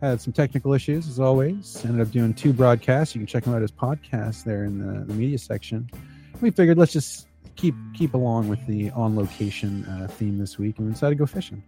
Had 0.01 0.20
some 0.20 0.32
technical 0.32 0.73
issues 0.73 1.09
as 1.09 1.19
always. 1.19 1.85
Ended 1.85 2.01
up 2.01 2.12
doing 2.12 2.32
two 2.32 2.53
broadcasts. 2.53 3.16
You 3.16 3.19
can 3.19 3.27
check 3.27 3.43
them 3.43 3.53
out 3.53 3.62
as 3.62 3.73
podcasts 3.73 4.45
there 4.45 4.65
in 4.65 4.78
the, 4.78 5.05
the 5.05 5.12
media 5.12 5.37
section. 5.37 5.91
We 6.41 6.53
figured 6.53 6.78
let's 6.78 6.93
just 6.93 7.27
keep 7.57 7.74
keep 7.95 8.15
along 8.15 8.49
with 8.49 8.65
the 8.66 8.91
on 8.93 9.16
location 9.16 9.85
uh, 9.87 10.07
theme 10.07 10.39
this 10.39 10.57
week, 10.57 10.78
and 10.78 10.87
we 10.87 10.93
decided 10.93 11.16
to 11.16 11.19
go 11.19 11.27
fishing 11.27 11.62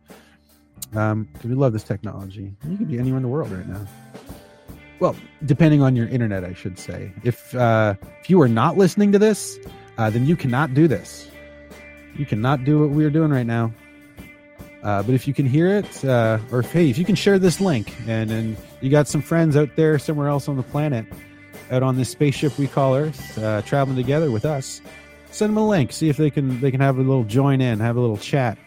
because 0.77 1.13
um, 1.13 1.29
we 1.45 1.55
love 1.55 1.73
this 1.73 1.83
technology. 1.83 2.55
You 2.67 2.79
could 2.79 2.89
be 2.89 2.99
anywhere 3.01 3.17
in 3.17 3.23
the 3.23 3.29
world 3.29 3.51
right 3.51 3.67
now. 3.67 3.85
Well, 5.01 5.17
depending 5.45 5.83
on 5.83 5.97
your 5.97 6.07
internet, 6.07 6.45
I 6.45 6.55
should 6.55 6.79
say. 6.79 7.13
If 7.25 7.53
uh, 7.57 7.97
if 8.21 8.31
you 8.31 8.41
are 8.41 8.49
not 8.49 8.79
listening 8.79 9.11
to 9.11 9.19
this, 9.19 9.59
uh, 9.99 10.09
then 10.09 10.25
you 10.25 10.37
cannot 10.37 10.73
do 10.73 10.87
this. 10.87 11.29
You 12.17 12.27
cannot 12.27 12.65
do 12.65 12.79
what 12.79 12.91
we 12.91 13.05
are 13.05 13.11
doing 13.11 13.33
right 13.33 13.47
now. 13.47 13.73
Uh, 14.83 15.03
but 15.03 15.15
if 15.15 15.29
you 15.29 15.35
can 15.35 15.47
hear 15.47 15.69
it, 15.69 16.05
uh, 16.05 16.39
or 16.51 16.61
if, 16.61 16.73
hey, 16.73 16.91
if 16.91 16.99
you 16.99 17.05
can 17.05 17.15
share 17.15 17.39
this 17.39 17.61
link, 17.61 17.95
and 18.09 18.31
and 18.31 18.57
you 18.81 18.91
got 18.91 19.07
some 19.07 19.23
friends 19.23 19.57
out 19.57 19.69
there 19.77 19.99
somewhere 19.99 20.29
else 20.29 20.49
on 20.49 20.57
the 20.57 20.63
planet, 20.63 21.07
out 21.71 21.83
on 21.83 21.97
this 21.97 22.11
spaceship 22.11 22.59
we 22.59 22.67
call 22.67 22.97
Earth, 22.97 23.39
uh, 23.39 23.63
traveling 23.63 23.97
together 23.97 24.31
with 24.31 24.45
us, 24.45 24.81
send 25.31 25.51
them 25.51 25.57
a 25.57 25.69
link. 25.69 25.93
See 25.93 26.09
if 26.09 26.17
they 26.17 26.31
can 26.31 26.61
they 26.61 26.71
can 26.71 26.81
have 26.81 26.99
a 26.99 27.03
little 27.03 27.25
join 27.25 27.61
in, 27.61 27.79
have 27.79 27.97
a 27.97 28.01
little 28.01 28.17
chat. 28.17 28.59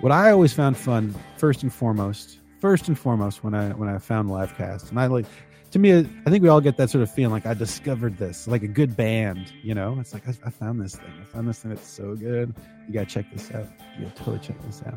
What 0.00 0.12
I 0.12 0.30
always 0.30 0.52
found 0.52 0.76
fun, 0.76 1.14
first 1.36 1.62
and 1.62 1.72
foremost, 1.72 2.38
first 2.60 2.88
and 2.88 2.98
foremost, 2.98 3.44
when 3.44 3.54
I 3.54 3.70
when 3.70 3.90
I 3.90 3.98
found 3.98 4.30
Livecast, 4.30 4.88
and 4.88 4.98
I 4.98 5.06
like 5.06 5.26
to 5.72 5.78
me, 5.78 5.98
I 5.98 6.30
think 6.30 6.42
we 6.42 6.48
all 6.48 6.62
get 6.62 6.78
that 6.78 6.88
sort 6.88 7.02
of 7.02 7.10
feeling 7.10 7.32
like 7.32 7.44
I 7.44 7.52
discovered 7.52 8.16
this, 8.16 8.48
like 8.48 8.62
a 8.62 8.68
good 8.68 8.96
band. 8.96 9.52
You 9.62 9.74
know, 9.74 9.98
it's 10.00 10.14
like 10.14 10.26
I, 10.26 10.32
I 10.46 10.50
found 10.50 10.80
this 10.80 10.96
thing. 10.96 11.12
I 11.20 11.24
found 11.24 11.46
this 11.46 11.58
thing 11.58 11.74
that's 11.74 11.86
so 11.86 12.14
good. 12.14 12.54
You 12.86 12.94
gotta 12.94 13.04
check 13.04 13.26
this 13.32 13.50
out. 13.50 13.66
You 13.98 14.06
gotta 14.06 14.16
totally 14.16 14.38
check 14.38 14.56
this 14.62 14.82
out. 14.86 14.94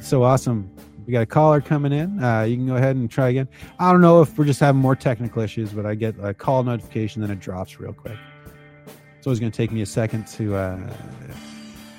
So 0.00 0.22
awesome. 0.22 0.70
We 1.06 1.12
got 1.12 1.22
a 1.22 1.26
caller 1.26 1.60
coming 1.60 1.92
in. 1.92 2.22
Uh, 2.22 2.42
you 2.42 2.56
can 2.56 2.66
go 2.66 2.76
ahead 2.76 2.96
and 2.96 3.10
try 3.10 3.28
again. 3.28 3.48
I 3.78 3.90
don't 3.90 4.00
know 4.00 4.22
if 4.22 4.38
we're 4.38 4.44
just 4.44 4.60
having 4.60 4.80
more 4.80 4.96
technical 4.96 5.42
issues, 5.42 5.72
but 5.72 5.86
I 5.86 5.94
get 5.94 6.14
a 6.22 6.32
call 6.32 6.62
notification, 6.62 7.20
then 7.22 7.30
it 7.30 7.40
drops 7.40 7.80
real 7.80 7.92
quick. 7.92 8.16
It's 9.18 9.26
always 9.26 9.40
going 9.40 9.52
to 9.52 9.56
take 9.56 9.72
me 9.72 9.82
a 9.82 9.86
second 9.86 10.26
to 10.28 10.56
uh, 10.56 10.90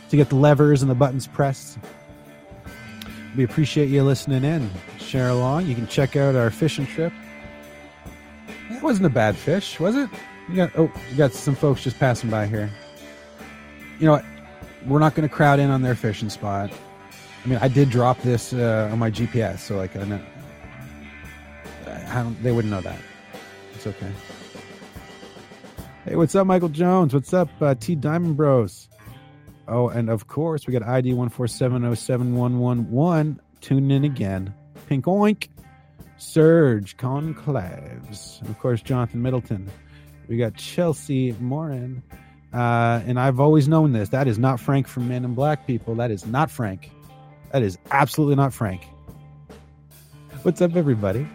to 0.09 0.17
get 0.17 0.29
the 0.29 0.35
levers 0.35 0.81
and 0.81 0.89
the 0.89 0.95
buttons 0.95 1.27
pressed. 1.27 1.77
We 3.35 3.43
appreciate 3.43 3.89
you 3.89 4.03
listening 4.03 4.43
in. 4.43 4.69
Share 4.99 5.29
along. 5.29 5.67
You 5.67 5.75
can 5.75 5.87
check 5.87 6.15
out 6.15 6.35
our 6.35 6.49
fishing 6.49 6.85
trip. 6.85 7.13
That 8.69 8.81
wasn't 8.81 9.05
a 9.05 9.09
bad 9.09 9.35
fish, 9.35 9.79
was 9.79 9.95
it? 9.95 10.09
You 10.49 10.55
got 10.55 10.71
oh, 10.77 10.91
you 11.11 11.17
got 11.17 11.33
some 11.33 11.55
folks 11.55 11.83
just 11.83 11.99
passing 11.99 12.29
by 12.29 12.47
here. 12.47 12.69
You 13.99 14.07
know 14.07 14.13
what? 14.13 14.25
We're 14.85 14.99
not 14.99 15.15
going 15.15 15.27
to 15.27 15.33
crowd 15.33 15.59
in 15.59 15.69
on 15.69 15.81
their 15.81 15.95
fishing 15.95 16.29
spot. 16.29 16.71
I 17.43 17.47
mean, 17.47 17.59
I 17.61 17.67
did 17.67 17.89
drop 17.89 18.21
this 18.21 18.53
uh, 18.53 18.89
on 18.91 18.99
my 18.99 19.09
GPS, 19.09 19.59
so 19.59 19.77
like 19.77 19.95
I 19.95 20.03
know, 20.03 20.21
I 21.87 22.23
don't, 22.23 22.41
they 22.43 22.51
wouldn't 22.51 22.71
know 22.71 22.81
that. 22.81 22.99
It's 23.73 23.87
okay. 23.87 24.11
Hey, 26.05 26.15
what's 26.15 26.35
up, 26.35 26.45
Michael 26.45 26.69
Jones? 26.69 27.13
What's 27.13 27.33
up, 27.33 27.49
uh, 27.59 27.73
T 27.73 27.95
Diamond 27.95 28.37
Bros? 28.37 28.89
Oh, 29.67 29.89
and 29.89 30.09
of 30.09 30.27
course, 30.27 30.67
we 30.67 30.73
got 30.73 30.83
ID 30.83 31.13
one 31.13 31.29
four 31.29 31.47
seven 31.47 31.81
zero 31.81 31.95
seven 31.95 32.35
one 32.35 32.59
one 32.59 32.91
one. 32.91 33.39
Tune 33.59 33.89
in 33.89 34.03
again. 34.03 34.53
Pink 34.87 35.05
Oink, 35.05 35.47
Serge 36.17 36.95
Conclaves, 36.97 38.39
and 38.41 38.49
of 38.49 38.59
course, 38.59 38.81
Jonathan 38.81 39.21
Middleton. 39.21 39.69
We 40.27 40.37
got 40.37 40.55
Chelsea 40.55 41.35
Morin. 41.39 42.03
Uh, 42.53 43.01
and 43.05 43.19
I've 43.19 43.39
always 43.39 43.67
known 43.67 43.93
this. 43.93 44.09
That 44.09 44.27
is 44.27 44.37
not 44.37 44.59
Frank 44.59 44.87
from 44.87 45.07
Men 45.07 45.23
in 45.23 45.33
Black, 45.33 45.65
people. 45.65 45.95
That 45.95 46.11
is 46.11 46.25
not 46.25 46.51
Frank. 46.51 46.91
That 47.51 47.63
is 47.63 47.77
absolutely 47.91 48.35
not 48.35 48.53
Frank. 48.53 48.87
What's 50.43 50.61
up, 50.61 50.75
everybody? 50.75 51.27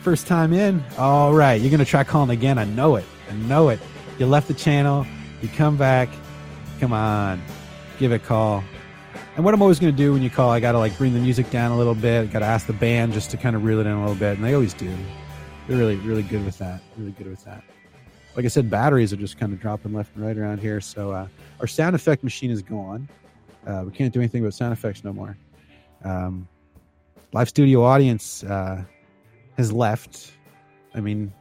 First 0.00 0.26
time 0.26 0.52
in? 0.52 0.82
All 0.98 1.32
right. 1.32 1.60
You're 1.60 1.70
going 1.70 1.78
to 1.78 1.84
try 1.84 2.02
calling 2.02 2.30
again. 2.30 2.58
I 2.58 2.64
know 2.64 2.96
it. 2.96 3.04
I 3.30 3.34
know 3.34 3.68
it. 3.68 3.78
You 4.18 4.26
left 4.26 4.48
the 4.48 4.54
channel. 4.54 5.06
You 5.40 5.48
come 5.48 5.76
back. 5.76 6.08
Come 6.80 6.92
on. 6.92 7.40
Give 8.00 8.10
it 8.10 8.16
a 8.16 8.18
call. 8.18 8.64
And 9.36 9.44
what 9.44 9.54
I'm 9.54 9.62
always 9.62 9.78
going 9.78 9.92
to 9.92 9.96
do 9.96 10.12
when 10.12 10.20
you 10.20 10.30
call, 10.30 10.50
I 10.50 10.58
got 10.58 10.72
to 10.72 10.78
like 10.78 10.98
bring 10.98 11.14
the 11.14 11.20
music 11.20 11.50
down 11.50 11.70
a 11.70 11.78
little 11.78 11.94
bit. 11.94 12.32
Got 12.32 12.40
to 12.40 12.46
ask 12.46 12.66
the 12.66 12.72
band 12.72 13.12
just 13.12 13.30
to 13.30 13.36
kind 13.36 13.54
of 13.54 13.62
reel 13.62 13.78
it 13.78 13.86
in 13.86 13.92
a 13.92 14.00
little 14.00 14.16
bit. 14.16 14.36
And 14.36 14.44
they 14.44 14.54
always 14.54 14.74
do. 14.74 14.92
They're 15.68 15.78
really, 15.78 15.96
really 15.96 16.24
good 16.24 16.44
with 16.44 16.58
that. 16.58 16.82
Really 16.98 17.12
good 17.12 17.28
with 17.28 17.44
that. 17.44 17.62
Like 18.34 18.44
I 18.44 18.48
said, 18.48 18.68
batteries 18.68 19.12
are 19.12 19.16
just 19.16 19.38
kind 19.38 19.52
of 19.52 19.60
dropping 19.60 19.92
left 19.92 20.16
and 20.16 20.26
right 20.26 20.36
around 20.36 20.58
here. 20.58 20.80
So 20.80 21.12
uh, 21.12 21.28
our 21.60 21.68
sound 21.68 21.94
effect 21.94 22.24
machine 22.24 22.50
is 22.50 22.62
gone. 22.62 23.08
Uh, 23.66 23.82
we 23.86 23.92
can't 23.92 24.12
do 24.12 24.20
anything 24.20 24.42
with 24.42 24.54
sound 24.54 24.72
effects 24.72 25.04
no 25.04 25.12
more. 25.12 25.36
Um, 26.04 26.48
live 27.32 27.48
studio 27.48 27.84
audience 27.84 28.42
uh, 28.44 28.82
has 29.56 29.72
left. 29.72 30.32
I 30.94 31.00
mean, 31.00 31.32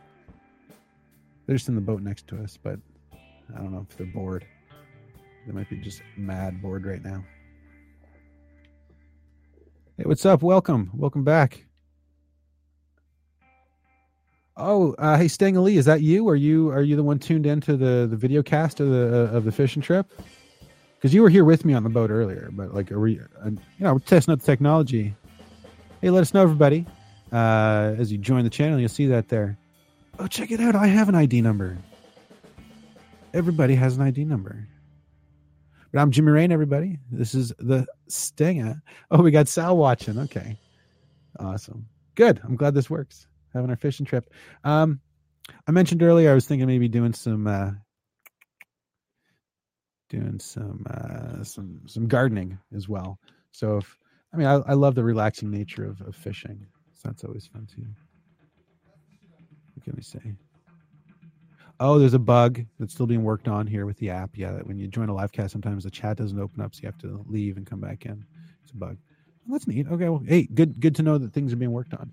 they're 1.45 1.55
just 1.55 1.67
in 1.67 1.75
the 1.75 1.81
boat 1.81 2.01
next 2.01 2.27
to 2.27 2.37
us, 2.41 2.57
but 2.61 2.79
I 3.13 3.57
don't 3.57 3.71
know 3.71 3.85
if 3.89 3.97
they're 3.97 4.07
bored. 4.07 4.45
They 5.47 5.53
might 5.53 5.69
be 5.69 5.77
just 5.77 6.01
mad 6.15 6.61
bored 6.61 6.85
right 6.85 7.03
now. 7.03 7.23
Hey, 9.97 10.03
what's 10.05 10.25
up? 10.25 10.43
Welcome, 10.43 10.91
welcome 10.93 11.23
back. 11.23 11.65
Oh, 14.55 14.93
uh, 14.99 15.17
hey, 15.17 15.27
Stang 15.27 15.57
Ali, 15.57 15.77
is 15.77 15.85
that 15.85 16.01
you? 16.01 16.27
Are 16.29 16.35
you 16.35 16.69
are 16.69 16.83
you 16.83 16.95
the 16.95 17.03
one 17.03 17.17
tuned 17.17 17.47
into 17.47 17.75
the 17.75 18.07
the 18.07 18.15
video 18.15 18.43
cast 18.43 18.79
of 18.79 18.89
the 18.89 19.29
of 19.33 19.43
the 19.43 19.51
fishing 19.51 19.81
trip? 19.81 20.11
Because 21.01 21.15
you 21.15 21.23
were 21.23 21.29
here 21.29 21.43
with 21.43 21.65
me 21.65 21.73
on 21.73 21.81
the 21.81 21.89
boat 21.89 22.11
earlier, 22.11 22.49
but 22.51 22.75
like, 22.75 22.91
are 22.91 22.99
we? 22.99 23.19
Uh, 23.19 23.49
you 23.49 23.59
know, 23.79 23.93
we're 23.93 23.99
testing 23.99 24.33
out 24.33 24.39
the 24.39 24.45
technology. 24.45 25.15
Hey, 25.99 26.11
let 26.11 26.21
us 26.21 26.31
know, 26.31 26.43
everybody, 26.43 26.85
uh, 27.31 27.95
as 27.97 28.11
you 28.11 28.19
join 28.19 28.43
the 28.43 28.51
channel. 28.51 28.79
You'll 28.79 28.87
see 28.87 29.07
that 29.07 29.27
there. 29.27 29.57
Oh, 30.19 30.27
check 30.27 30.51
it 30.51 30.59
out! 30.59 30.75
I 30.75 30.85
have 30.85 31.09
an 31.09 31.15
ID 31.15 31.41
number. 31.41 31.79
Everybody 33.33 33.73
has 33.73 33.97
an 33.97 34.03
ID 34.03 34.25
number. 34.25 34.67
But 35.91 36.01
I'm 36.01 36.11
Jimmy 36.11 36.33
Rain, 36.33 36.51
everybody. 36.51 36.99
This 37.11 37.33
is 37.33 37.51
the 37.57 37.87
Stinger. 38.07 38.83
Oh, 39.09 39.23
we 39.23 39.31
got 39.31 39.47
Sal 39.47 39.75
watching. 39.77 40.19
Okay. 40.19 40.55
Awesome. 41.39 41.87
Good. 42.13 42.39
I'm 42.43 42.55
glad 42.55 42.75
this 42.75 42.91
works. 42.91 43.25
Having 43.55 43.71
our 43.71 43.75
fishing 43.75 44.05
trip. 44.05 44.31
Um, 44.63 44.99
I 45.67 45.71
mentioned 45.71 46.03
earlier 46.03 46.29
I 46.29 46.35
was 46.35 46.45
thinking 46.45 46.67
maybe 46.67 46.87
doing 46.87 47.13
some 47.13 47.47
uh 47.47 47.71
doing 50.11 50.39
some 50.39 50.85
uh 50.89 51.43
some 51.43 51.81
some 51.87 52.07
gardening 52.07 52.59
as 52.75 52.89
well. 52.89 53.17
So 53.51 53.77
if 53.77 53.97
I 54.33 54.37
mean 54.37 54.47
I, 54.47 54.55
I 54.67 54.73
love 54.73 54.93
the 54.93 55.03
relaxing 55.03 55.49
nature 55.49 55.85
of, 55.85 56.01
of 56.01 56.15
fishing. 56.15 56.65
So 56.93 57.07
that's 57.09 57.23
always 57.23 57.47
fun 57.47 57.67
too. 57.73 57.85
What 59.73 59.85
can 59.85 59.93
we 59.95 60.03
say? 60.03 60.35
Oh, 61.79 61.97
there's 61.97 62.13
a 62.13 62.19
bug 62.19 62.61
that's 62.79 62.93
still 62.93 63.07
being 63.07 63.23
worked 63.23 63.47
on 63.47 63.65
here 63.65 63.87
with 63.87 63.97
the 63.97 64.11
app. 64.11 64.31
Yeah, 64.35 64.51
that 64.51 64.67
when 64.67 64.77
you 64.77 64.87
join 64.87 65.09
a 65.09 65.15
live 65.15 65.31
cast, 65.31 65.51
sometimes 65.51 65.83
the 65.83 65.89
chat 65.89 66.17
doesn't 66.17 66.39
open 66.39 66.61
up, 66.61 66.75
so 66.75 66.81
you 66.83 66.87
have 66.87 66.99
to 66.99 67.25
leave 67.27 67.57
and 67.57 67.65
come 67.65 67.79
back 67.79 68.05
in. 68.05 68.23
It's 68.61 68.71
a 68.71 68.75
bug. 68.75 68.97
Well, 69.47 69.57
that's 69.57 69.67
neat. 69.67 69.87
Okay, 69.87 70.09
well, 70.09 70.21
hey, 70.27 70.47
good 70.53 70.79
good 70.79 70.95
to 70.97 71.03
know 71.03 71.17
that 71.17 71.33
things 71.33 71.51
are 71.53 71.55
being 71.55 71.71
worked 71.71 71.93
on. 71.95 72.11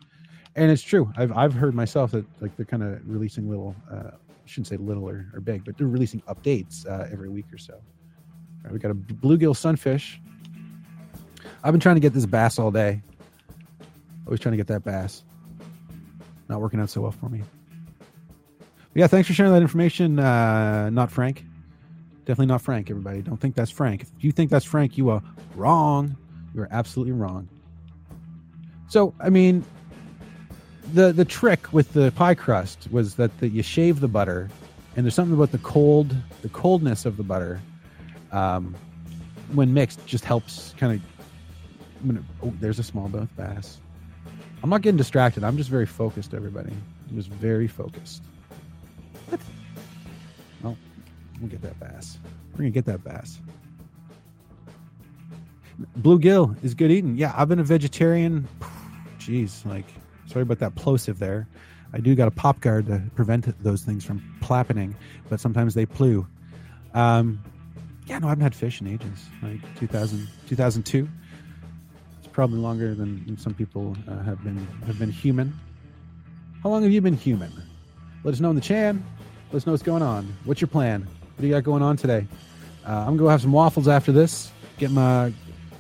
And 0.57 0.71
it's 0.71 0.83
true. 0.83 1.13
I've 1.17 1.33
I've 1.33 1.53
heard 1.53 1.75
myself 1.75 2.13
that 2.13 2.25
like 2.41 2.57
they're 2.57 2.65
kind 2.65 2.83
of 2.83 3.01
releasing 3.05 3.51
little. 3.51 3.75
Uh, 3.93 4.13
shouldn't 4.49 4.67
say 4.67 4.77
little 4.77 5.09
or, 5.09 5.27
or 5.35 5.41
big, 5.41 5.65
but 5.65 5.77
they're 5.77 5.87
releasing 5.87 6.21
updates 6.23 6.87
uh, 6.87 7.09
every 7.13 7.29
week 7.29 7.47
or 7.53 7.59
so. 7.59 7.75
All 7.75 7.83
right, 8.65 8.73
we 8.73 8.79
got 8.79 8.91
a 8.91 8.95
bluegill 8.95 9.57
sunfish. 9.57 10.21
I've 11.63 11.73
been 11.73 11.81
trying 11.81 11.97
to 11.97 12.01
get 12.01 12.13
this 12.13 12.27
bass 12.27 12.59
all 12.59 12.71
day. 12.71 13.03
Always 14.27 14.41
trying 14.41 14.53
to 14.53 14.57
get 14.57 14.67
that 14.69 14.85
bass. 14.85 15.25
Not 16.49 16.61
working 16.61 16.81
out 16.81 16.91
so 16.91 17.01
well 17.01 17.13
for 17.13 17.29
me. 17.29 17.43
But 18.59 18.69
yeah, 18.95 19.07
thanks 19.07 19.27
for 19.27 19.35
sharing 19.35 19.53
that 19.53 19.63
information. 19.63 20.19
Uh, 20.19 20.91
not 20.91 21.11
Frank. 21.11 21.45
Definitely 22.25 22.47
not 22.47 22.61
Frank, 22.61 22.91
everybody. 22.91 23.23
Don't 23.23 23.39
think 23.39 23.55
that's 23.55 23.71
Frank. 23.71 24.03
If 24.03 24.25
you 24.25 24.33
think 24.33 24.51
that's 24.51 24.65
Frank, 24.65 24.99
you 24.99 25.09
are 25.11 25.23
wrong. 25.55 26.17
You 26.55 26.63
are 26.63 26.69
absolutely 26.71 27.13
wrong. 27.13 27.49
So, 28.89 29.15
I 29.21 29.31
mean, 29.31 29.65
the 30.93 31.13
the 31.13 31.25
trick 31.25 31.73
with 31.73 31.93
the 31.93 32.13
pie 32.13 32.35
crust 32.35 32.89
was 32.91 33.17
that 33.17 33.37
the, 33.39 33.49
you 33.49 33.63
shave 33.63 34.01
the 34.01 34.09
butter, 34.09 34.49
and 34.97 35.05
there's 35.05 35.15
something 35.15 35.35
about 35.35 35.53
the 35.53 35.59
cold, 35.59 36.15
the 36.43 36.49
coldness 36.49 37.05
of 37.05 37.17
the 37.17 37.23
butter, 37.23 37.61
um, 38.33 38.75
when 39.53 39.75
mixed, 39.75 40.05
just 40.07 40.25
helps 40.25 40.75
kind 40.79 40.95
of. 40.95 42.25
Oh, 42.43 42.53
there's 42.61 42.79
a 42.79 42.85
small 42.85 43.09
smallmouth 43.09 43.29
bass. 43.37 43.79
I'm 44.63 44.71
not 44.71 44.83
getting 44.83 44.97
distracted. 44.97 45.45
I'm 45.45 45.57
just 45.57 45.71
very 45.71 45.87
focused, 45.87 46.33
everybody. 46.33 46.73
I'm 47.09 47.17
just 47.17 47.29
very 47.29 47.67
focused. 47.67 48.23
What? 49.29 49.41
Oh, 50.65 50.77
we'll 51.41 51.51
get 51.51 51.63
that 51.63 51.79
bass. 51.81 52.19
We're 52.53 52.59
gonna 52.59 52.71
get 52.71 52.85
that 52.87 53.03
bass. 53.05 53.39
Bluegill 56.01 56.57
is 56.65 56.75
good 56.75 56.91
eating. 56.91 57.17
Yeah, 57.17 57.33
I've 57.37 57.49
been 57.49 57.61
a 57.61 57.65
vegetarian. 57.65 58.49
Jeez, 59.19 59.65
like 59.67 59.87
sorry 60.29 60.43
about 60.43 60.59
that 60.61 60.75
plosive 60.75 61.19
there. 61.19 61.49
I 61.93 61.99
do 61.99 62.15
got 62.15 62.29
a 62.29 62.31
pop 62.31 62.61
guard 62.61 62.87
to 62.87 63.03
prevent 63.15 63.63
those 63.63 63.83
things 63.83 64.05
from 64.05 64.23
plappening, 64.41 64.95
but 65.31 65.41
sometimes 65.41 65.75
they 65.75 65.87
plew. 65.87 66.27
Um, 66.95 67.43
yeah, 68.07 68.19
no, 68.19 68.27
I 68.27 68.31
haven't 68.31 68.43
had 68.43 68.55
fish 68.55 68.81
in 68.81 68.87
ages. 68.87 69.27
Like 69.43 69.61
2000, 69.79 70.29
2002. 70.49 71.09
It's 72.19 72.29
probably 72.29 72.59
longer 72.59 72.95
than, 72.95 73.37
some 73.39 73.55
people 73.55 73.97
uh, 74.07 74.23
have 74.23 74.43
been 74.45 74.67
have 74.87 74.99
been 74.99 75.11
human. 75.11 75.53
How 76.63 76.71
long 76.71 76.83
have 76.83 76.93
you 76.93 77.01
been 77.01 77.17
human? 77.17 77.53
Let 78.25 78.35
us 78.35 78.41
know 78.41 78.51
in 78.51 78.57
the 78.57 78.63
chat. 78.63 78.97
Let 79.51 79.59
us 79.59 79.67
know 79.67 79.73
what's 79.73 79.83
going 79.83 80.03
on. 80.03 80.35
What's 80.45 80.61
your 80.61 80.69
plan? 80.69 81.03
What 81.03 81.41
do 81.41 81.47
you 81.47 81.55
got 81.55 81.65
going 81.65 81.83
on 81.83 81.97
today? 81.97 82.27
Uh, 82.87 82.91
I'm 82.91 83.07
gonna 83.07 83.19
go 83.19 83.29
have 83.29 83.43
some 83.43 83.53
waffles 83.53 83.89
after 83.89 84.13
this. 84.13 84.51
Get 84.79 84.91
my 84.91 85.33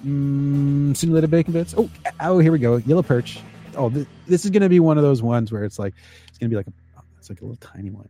mm, 0.04 0.96
simulated 0.96 1.30
bacon 1.30 1.52
bits. 1.52 1.74
Oh, 1.76 1.90
oh, 2.20 2.38
here 2.38 2.52
we 2.52 2.58
go. 2.58 2.76
Yellow 2.76 3.02
perch. 3.02 3.40
Oh, 3.78 3.88
th- 3.88 4.06
this 4.26 4.44
is 4.44 4.50
gonna 4.50 4.68
be 4.68 4.80
one 4.80 4.98
of 4.98 5.05
those 5.05 5.22
ones 5.22 5.52
where 5.52 5.64
it's 5.64 5.78
like 5.78 5.94
it's 6.26 6.36
gonna 6.36 6.50
be 6.50 6.56
like 6.56 6.66
a, 6.66 6.72
it's 7.16 7.30
like 7.30 7.40
a 7.40 7.44
little 7.44 7.56
tiny 7.56 7.90
one, 7.90 8.09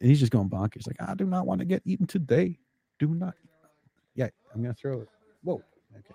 and 0.00 0.08
he's 0.08 0.20
just 0.20 0.30
going 0.30 0.50
bonkers. 0.50 0.86
Like 0.86 0.96
I 1.00 1.14
do 1.14 1.24
not 1.24 1.46
want 1.46 1.60
to 1.60 1.64
get 1.64 1.82
eaten 1.84 2.06
today. 2.06 2.58
Do 2.98 3.08
not. 3.08 3.34
Yeah, 4.14 4.28
I'm 4.54 4.62
gonna 4.62 4.74
throw 4.74 5.00
it. 5.00 5.08
Whoa. 5.42 5.62
Okay. 5.96 6.14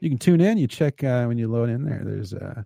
You 0.00 0.10
can 0.10 0.18
tune 0.18 0.40
in. 0.40 0.58
You 0.58 0.66
check 0.66 1.02
uh, 1.02 1.24
when 1.24 1.38
you 1.38 1.48
load 1.48 1.70
in 1.70 1.84
there. 1.84 2.02
There's 2.04 2.34
uh, 2.34 2.62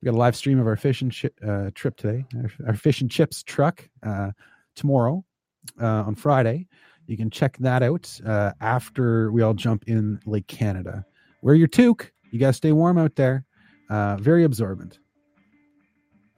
we 0.00 0.06
got 0.06 0.14
a 0.14 0.18
live 0.18 0.34
stream 0.34 0.58
of 0.58 0.66
our 0.66 0.76
fish 0.76 1.02
and 1.02 1.14
chi- 1.14 1.46
uh, 1.46 1.70
trip 1.74 1.96
today. 1.96 2.24
Our, 2.36 2.50
our, 2.68 2.74
fish 2.74 3.02
and 3.02 3.10
chips 3.10 3.42
truck 3.44 3.88
uh, 4.02 4.32
tomorrow 4.74 5.24
uh, 5.80 6.02
on 6.02 6.16
Friday. 6.16 6.66
You 7.06 7.16
can 7.16 7.30
check 7.30 7.56
that 7.58 7.82
out 7.82 8.20
uh, 8.26 8.52
after 8.60 9.30
we 9.30 9.42
all 9.42 9.54
jump 9.54 9.84
in 9.86 10.20
Lake 10.26 10.48
Canada. 10.48 11.04
Wear 11.42 11.54
your 11.54 11.68
toque. 11.68 12.10
You 12.30 12.40
got 12.40 12.48
to 12.48 12.52
stay 12.52 12.72
warm 12.72 12.98
out 12.98 13.14
there. 13.14 13.44
Uh, 13.90 14.16
very 14.16 14.44
absorbent, 14.44 14.98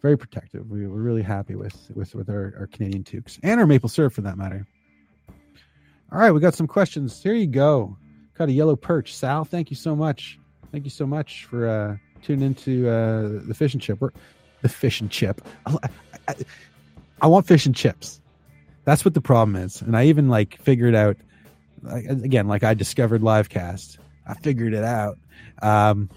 very 0.03 0.19
protective. 0.19 0.69
We, 0.71 0.87
we're 0.87 1.03
really 1.03 1.23
happy 1.23 1.55
with 1.55 1.91
with 1.95 2.15
with 2.15 2.29
our, 2.29 2.55
our 2.59 2.67
Canadian 2.67 3.05
toques 3.05 3.39
and 3.43 3.61
our 3.61 3.67
maple 3.67 3.89
syrup 3.89 4.13
for 4.13 4.23
that 4.23 4.37
matter. 4.37 4.67
All 6.13 6.19
right, 6.19 6.31
we 6.31 6.41
got 6.41 6.55
some 6.55 6.67
questions. 6.67 7.23
Here 7.23 7.35
you 7.35 7.47
go. 7.47 7.97
Got 8.35 8.49
a 8.49 8.53
yellow 8.53 8.77
perch. 8.77 9.15
Sal, 9.15 9.45
thank 9.45 9.71
you 9.71 9.77
so 9.77 9.95
much. 9.95 10.39
Thank 10.73 10.85
you 10.85 10.91
so 10.91 11.07
much 11.07 11.45
for 11.45 11.69
uh, 11.69 11.97
tuning 12.23 12.47
into 12.47 12.89
uh, 12.89 13.41
the 13.47 13.55
fish 13.55 13.75
and 13.75 13.83
chip. 13.83 14.01
We're, 14.01 14.11
the 14.63 14.69
fish 14.69 15.01
and 15.01 15.11
chip. 15.11 15.41
I, 15.67 15.77
I, 16.29 16.35
I, 17.21 17.27
want 17.27 17.47
fish 17.47 17.67
and 17.67 17.75
chips. 17.77 18.21
That's 18.85 19.05
what 19.05 19.15
the 19.15 19.21
problem 19.21 19.57
is. 19.57 19.83
And 19.83 19.97
I 19.97 20.07
even 20.07 20.29
like 20.29 20.61
figured 20.63 20.95
out 20.95 21.17
like, 21.83 22.07
again, 22.07 22.49
like 22.49 22.65
I 22.65 22.75
discovered 22.75 23.21
Livecast. 23.21 23.99
I 24.27 24.35
figured 24.35 24.73
it 24.73 24.85
out. 24.85 25.19
Um, 25.63 26.09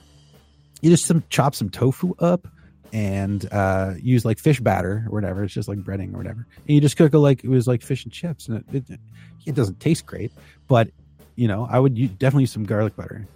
you 0.88 0.94
just 0.94 1.06
some 1.06 1.24
chop 1.30 1.54
some 1.54 1.70
tofu 1.70 2.16
up 2.20 2.48
and 2.94 3.48
uh, 3.52 3.94
use 4.02 4.24
like 4.24 4.40
fish 4.40 4.62
batter 4.62 5.04
or 5.08 5.12
whatever. 5.12 5.44
It's 5.44 5.54
just 5.54 5.68
like 5.68 5.80
breading 5.80 6.14
or 6.14 6.18
whatever. 6.18 6.48
And 6.60 6.70
you 6.70 6.80
just 6.80 6.96
cook 6.96 7.14
it 7.14 7.20
like 7.20 7.44
it 7.44 7.50
was 7.50 7.68
like 7.68 7.82
fish 7.82 8.06
and 8.06 8.14
chips, 8.14 8.48
and 8.48 8.64
it, 8.72 8.90
it, 8.90 9.00
it 9.46 9.56
doesn't 9.56 9.82
taste 9.82 10.06
great, 10.06 10.32
but 10.68 10.90
you 11.36 11.48
know 11.48 11.68
I 11.70 11.80
would 11.80 11.98
use, 11.98 12.10
definitely 12.12 12.44
use 12.44 12.54
some 12.54 12.64
garlic 12.64 12.96
butter. 12.96 13.28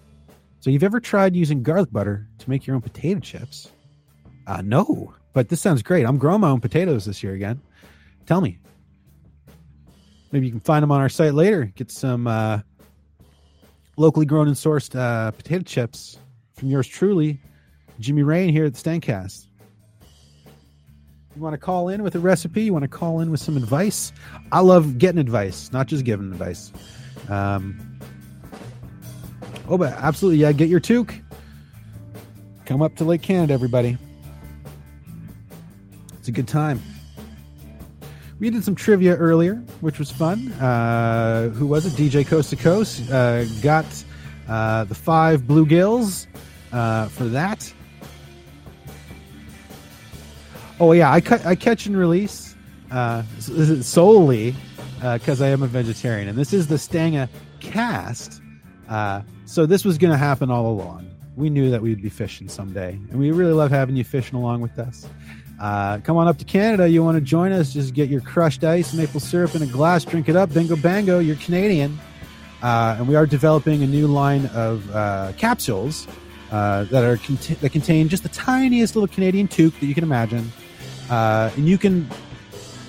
So 0.61 0.69
you've 0.69 0.83
ever 0.83 0.99
tried 0.99 1.35
using 1.35 1.61
garlic 1.61 1.91
butter 1.91 2.25
to 2.39 2.49
make 2.49 2.65
your 2.65 2.75
own 2.75 2.81
potato 2.81 3.19
chips? 3.19 3.69
Uh, 4.47 4.61
no, 4.63 5.13
but 5.33 5.49
this 5.49 5.59
sounds 5.59 5.81
great. 5.81 6.05
I'm 6.05 6.17
growing 6.17 6.41
my 6.41 6.49
own 6.49 6.61
potatoes 6.61 7.05
this 7.05 7.21
year 7.21 7.33
again. 7.33 7.59
Tell 8.27 8.39
me. 8.39 8.59
Maybe 10.31 10.45
you 10.45 10.51
can 10.51 10.61
find 10.61 10.81
them 10.81 10.91
on 10.91 11.01
our 11.01 11.09
site 11.09 11.33
later. 11.33 11.65
Get 11.65 11.91
some 11.91 12.27
uh, 12.27 12.59
locally 13.97 14.25
grown 14.25 14.47
and 14.47 14.55
sourced 14.55 14.97
uh, 14.97 15.31
potato 15.31 15.63
chips 15.63 16.17
from 16.61 16.69
yours 16.69 16.87
truly, 16.87 17.39
Jimmy 17.99 18.21
Rain 18.21 18.49
here 18.49 18.65
at 18.65 18.75
the 18.75 18.79
Stangcast. 18.79 19.47
You 21.35 21.41
want 21.41 21.55
to 21.55 21.57
call 21.57 21.89
in 21.89 22.03
with 22.03 22.13
a 22.13 22.19
recipe? 22.19 22.61
You 22.61 22.71
want 22.71 22.83
to 22.83 22.87
call 22.87 23.19
in 23.19 23.31
with 23.31 23.39
some 23.39 23.57
advice? 23.57 24.13
I 24.51 24.59
love 24.59 24.99
getting 24.99 25.17
advice, 25.17 25.71
not 25.73 25.87
just 25.87 26.05
giving 26.05 26.31
advice. 26.31 26.71
Um, 27.29 27.99
oh, 29.67 29.75
but 29.75 29.93
absolutely, 29.93 30.39
yeah. 30.39 30.51
Get 30.51 30.69
your 30.69 30.79
toque. 30.79 31.15
Come 32.65 32.83
up 32.83 32.95
to 32.97 33.05
Lake 33.05 33.23
Canada, 33.23 33.55
everybody. 33.55 33.97
It's 36.19 36.27
a 36.27 36.31
good 36.31 36.47
time. 36.47 36.79
We 38.39 38.51
did 38.51 38.63
some 38.63 38.75
trivia 38.75 39.15
earlier, 39.15 39.55
which 39.79 39.97
was 39.97 40.11
fun. 40.11 40.51
Uh, 40.53 41.49
who 41.49 41.65
was 41.65 41.87
it? 41.87 41.93
DJ 41.93 42.23
Coast 42.23 42.51
to 42.51 42.55
Coast 42.55 43.09
uh, 43.09 43.45
got 43.63 43.87
uh, 44.47 44.83
the 44.83 44.95
five 44.95 45.41
bluegills 45.41 46.27
uh, 46.71 47.07
for 47.07 47.25
that. 47.25 47.73
Oh 50.79 50.93
yeah, 50.93 51.11
I 51.11 51.21
cut 51.21 51.45
I 51.45 51.55
catch 51.55 51.85
and 51.85 51.95
release 51.95 52.55
uh, 52.91 53.23
solely 53.39 54.55
because 54.95 55.41
uh, 55.41 55.45
I 55.45 55.47
am 55.49 55.63
a 55.63 55.67
vegetarian, 55.67 56.27
and 56.27 56.37
this 56.37 56.53
is 56.53 56.67
the 56.67 56.75
Stanga 56.75 57.29
cast. 57.59 58.41
Uh, 58.89 59.21
so 59.45 59.65
this 59.65 59.85
was 59.85 59.97
going 59.97 60.11
to 60.11 60.17
happen 60.17 60.51
all 60.51 60.67
along. 60.67 61.07
We 61.35 61.49
knew 61.49 61.71
that 61.71 61.81
we'd 61.81 62.01
be 62.01 62.09
fishing 62.09 62.49
someday, 62.49 62.99
and 63.09 63.19
we 63.19 63.31
really 63.31 63.53
love 63.53 63.71
having 63.71 63.95
you 63.95 64.03
fishing 64.03 64.37
along 64.37 64.61
with 64.61 64.77
us. 64.79 65.07
Uh, 65.59 65.99
come 65.99 66.17
on 66.17 66.27
up 66.27 66.39
to 66.39 66.45
Canada. 66.45 66.89
You 66.89 67.03
want 67.03 67.15
to 67.15 67.21
join 67.21 67.51
us? 67.51 67.71
Just 67.71 67.93
get 67.93 68.09
your 68.09 68.21
crushed 68.21 68.63
ice, 68.63 68.93
maple 68.93 69.19
syrup 69.19 69.53
in 69.53 69.61
a 69.61 69.67
glass, 69.67 70.03
drink 70.03 70.27
it 70.27 70.35
up. 70.35 70.51
Bingo 70.51 70.75
bango, 70.75 71.19
you're 71.19 71.35
Canadian. 71.35 71.99
Uh, 72.63 72.95
and 72.97 73.07
we 73.07 73.15
are 73.15 73.25
developing 73.25 73.83
a 73.83 73.87
new 73.87 74.07
line 74.07 74.47
of 74.47 74.89
uh, 74.95 75.31
capsules 75.37 76.07
uh, 76.51 76.83
that 76.85 77.03
are 77.03 77.15
that 77.55 77.71
contain 77.71 78.09
just 78.09 78.23
the 78.23 78.29
tiniest 78.29 78.95
little 78.95 79.07
Canadian 79.07 79.47
toque 79.47 79.79
that 79.79 79.85
you 79.85 79.95
can 79.95 80.03
imagine. 80.03 80.51
Uh, 81.09 81.49
and 81.55 81.67
you 81.67 81.77
can. 81.77 82.09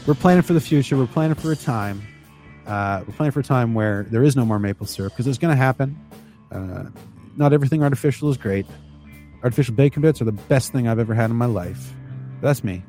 We're 0.07 0.15
planning 0.15 0.43
for 0.43 0.53
the 0.53 0.61
future. 0.61 0.97
We're 0.97 1.07
planning 1.07 1.37
for 1.37 1.53
a 1.53 1.57
time. 1.57 2.03
Uh, 2.67 3.05
we're 3.07 3.15
planning 3.15 3.31
for 3.31 3.41
a 3.41 3.45
time 3.45 3.75
where 3.75 4.05
there 4.11 4.25
is 4.25 4.35
no 4.35 4.45
more 4.45 4.59
maple 4.59 4.87
syrup 4.87 5.13
because 5.13 5.27
it's 5.27 5.39
going 5.39 5.53
to 5.53 5.57
happen. 5.57 5.99
Uh, 6.51 6.85
not 7.37 7.53
everything 7.53 7.83
artificial 7.83 8.29
is 8.31 8.37
great. 8.37 8.67
Artificial 9.43 9.75
bacon 9.75 10.03
bits 10.03 10.21
are 10.21 10.25
the 10.25 10.33
best 10.33 10.73
thing 10.73 10.89
I've 10.89 10.99
ever 10.99 11.15
had 11.15 11.31
in 11.31 11.37
my 11.37 11.47
life. 11.47 11.93
That's 12.41 12.63
me. 12.65 12.83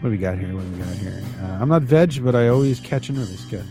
What 0.00 0.08
do 0.08 0.10
we 0.10 0.18
got 0.18 0.38
here? 0.38 0.54
What 0.54 0.62
do 0.62 0.70
we 0.72 0.78
got 0.78 0.94
here? 0.96 1.22
Uh, 1.42 1.58
I'm 1.60 1.68
not 1.68 1.82
veg, 1.82 2.22
but 2.24 2.34
I 2.34 2.48
always 2.48 2.80
catch 2.80 3.08
and 3.08 3.18
release. 3.18 3.44
Good. 3.46 3.64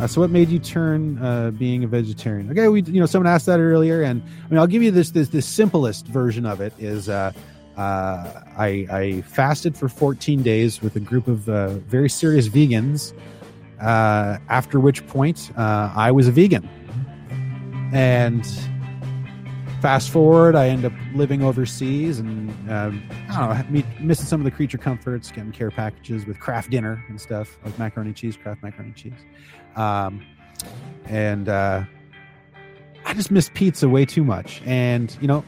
Uh, 0.00 0.06
so, 0.06 0.18
what 0.18 0.30
made 0.30 0.48
you 0.48 0.58
turn 0.58 1.22
uh, 1.22 1.50
being 1.50 1.84
a 1.84 1.86
vegetarian? 1.86 2.50
Okay, 2.50 2.68
we 2.68 2.80
you 2.84 3.00
know 3.00 3.04
someone 3.04 3.30
asked 3.30 3.44
that 3.44 3.60
earlier, 3.60 4.00
and 4.00 4.22
I 4.22 4.48
mean 4.48 4.58
I'll 4.58 4.66
give 4.66 4.82
you 4.82 4.90
this 4.90 5.10
this 5.10 5.28
this 5.28 5.44
simplest 5.44 6.06
version 6.06 6.46
of 6.46 6.62
it 6.62 6.72
is 6.78 7.10
uh, 7.10 7.32
uh 7.76 8.40
I, 8.56 8.86
I 8.90 9.22
fasted 9.26 9.76
for 9.76 9.90
14 9.90 10.42
days 10.42 10.80
with 10.80 10.96
a 10.96 11.00
group 11.00 11.28
of 11.28 11.46
uh, 11.50 11.74
very 11.80 12.08
serious 12.08 12.48
vegans. 12.48 13.12
Uh, 13.78 14.38
after 14.48 14.80
which 14.80 15.06
point 15.06 15.50
I 15.58 16.10
was 16.10 16.28
a 16.28 16.32
vegan, 16.32 16.66
and 17.92 18.46
fast 19.82 20.08
forward, 20.08 20.54
I 20.54 20.68
end 20.68 20.86
up 20.86 20.92
living 21.14 21.42
overseas 21.42 22.20
and 22.20 22.50
I 22.70 22.88
don't 22.88 23.70
know, 23.70 23.82
missing 24.00 24.26
some 24.26 24.40
of 24.40 24.44
the 24.46 24.50
creature 24.50 24.78
comforts, 24.78 25.30
getting 25.30 25.52
care 25.52 25.70
packages 25.70 26.24
with 26.24 26.38
Kraft 26.40 26.70
Dinner 26.70 27.04
and 27.08 27.20
stuff 27.20 27.58
like 27.64 27.78
macaroni 27.78 28.10
and 28.10 28.16
cheese, 28.16 28.38
Kraft 28.38 28.62
macaroni 28.62 28.88
and 28.88 28.96
cheese. 28.96 29.24
Um, 29.76 30.24
and 31.06 31.48
uh, 31.48 31.84
I 33.04 33.14
just 33.14 33.30
miss 33.30 33.50
pizza 33.54 33.88
way 33.88 34.04
too 34.04 34.24
much. 34.24 34.62
And, 34.64 35.16
you 35.20 35.28
know, 35.28 35.44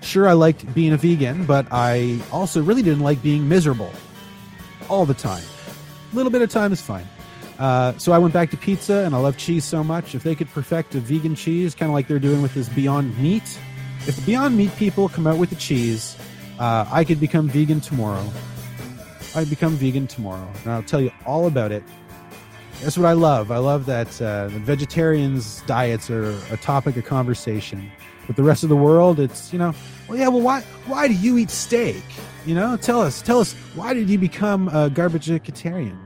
sure, 0.00 0.28
I 0.28 0.32
liked 0.32 0.72
being 0.74 0.92
a 0.92 0.96
vegan, 0.96 1.44
but 1.44 1.66
I 1.70 2.20
also 2.32 2.62
really 2.62 2.82
didn't 2.82 3.02
like 3.02 3.22
being 3.22 3.48
miserable 3.48 3.92
all 4.88 5.04
the 5.04 5.14
time. 5.14 5.42
A 6.12 6.16
little 6.16 6.32
bit 6.32 6.42
of 6.42 6.50
time 6.50 6.72
is 6.72 6.80
fine. 6.80 7.06
Uh, 7.58 7.96
so 7.98 8.12
I 8.12 8.18
went 8.18 8.34
back 8.34 8.50
to 8.50 8.56
pizza, 8.56 9.04
and 9.04 9.14
I 9.14 9.18
love 9.18 9.36
cheese 9.36 9.64
so 9.64 9.82
much. 9.82 10.14
If 10.14 10.22
they 10.22 10.34
could 10.34 10.48
perfect 10.48 10.94
a 10.94 11.00
vegan 11.00 11.34
cheese, 11.34 11.74
kind 11.74 11.90
of 11.90 11.94
like 11.94 12.06
they're 12.06 12.18
doing 12.18 12.42
with 12.42 12.54
this 12.54 12.68
Beyond 12.68 13.18
Meat, 13.18 13.58
if 14.06 14.16
the 14.16 14.22
Beyond 14.22 14.56
Meat 14.56 14.74
people 14.76 15.08
come 15.08 15.26
out 15.26 15.38
with 15.38 15.50
the 15.50 15.56
cheese, 15.56 16.16
uh, 16.58 16.86
I 16.90 17.02
could 17.04 17.18
become 17.18 17.48
vegan 17.48 17.80
tomorrow. 17.80 18.24
I'd 19.34 19.50
become 19.50 19.72
vegan 19.72 20.06
tomorrow, 20.06 20.48
and 20.64 20.72
I'll 20.72 20.82
tell 20.82 21.00
you 21.00 21.10
all 21.26 21.46
about 21.46 21.72
it. 21.72 21.82
That's 22.82 22.96
what 22.96 23.06
I 23.06 23.12
love. 23.12 23.50
I 23.50 23.58
love 23.58 23.86
that 23.86 24.20
uh, 24.20 24.48
vegetarians' 24.48 25.62
diets 25.62 26.10
are 26.10 26.30
a 26.50 26.56
topic 26.58 26.96
of 26.96 27.04
conversation. 27.04 27.90
With 28.26 28.36
the 28.36 28.42
rest 28.42 28.62
of 28.64 28.68
the 28.68 28.76
world, 28.76 29.20
it's 29.20 29.52
you 29.52 29.58
know, 29.58 29.72
well, 30.08 30.18
yeah, 30.18 30.28
well, 30.28 30.40
why 30.40 30.60
why 30.86 31.08
do 31.08 31.14
you 31.14 31.38
eat 31.38 31.50
steak? 31.50 32.02
You 32.44 32.54
know, 32.54 32.76
tell 32.76 33.00
us, 33.00 33.22
tell 33.22 33.40
us, 33.40 33.54
why 33.74 33.92
did 33.92 34.08
you 34.08 34.18
become 34.18 34.68
a 34.68 34.88
garbage 34.90 35.26
vegetarian? 35.26 35.98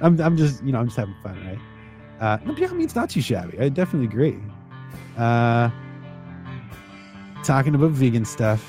I'm, 0.00 0.20
I'm 0.20 0.36
just, 0.36 0.62
you 0.64 0.72
know, 0.72 0.80
I'm 0.80 0.86
just 0.86 0.96
having 0.96 1.14
fun, 1.22 1.38
right? 1.46 1.58
Uh, 2.20 2.44
no, 2.44 2.52
Beyond 2.52 2.78
Meat's 2.78 2.94
not 2.96 3.10
too 3.10 3.20
shabby. 3.20 3.58
I 3.58 3.68
definitely 3.68 4.08
agree. 4.08 4.38
Uh, 5.16 5.70
talking 7.44 7.74
about 7.74 7.92
vegan 7.92 8.24
stuff, 8.24 8.68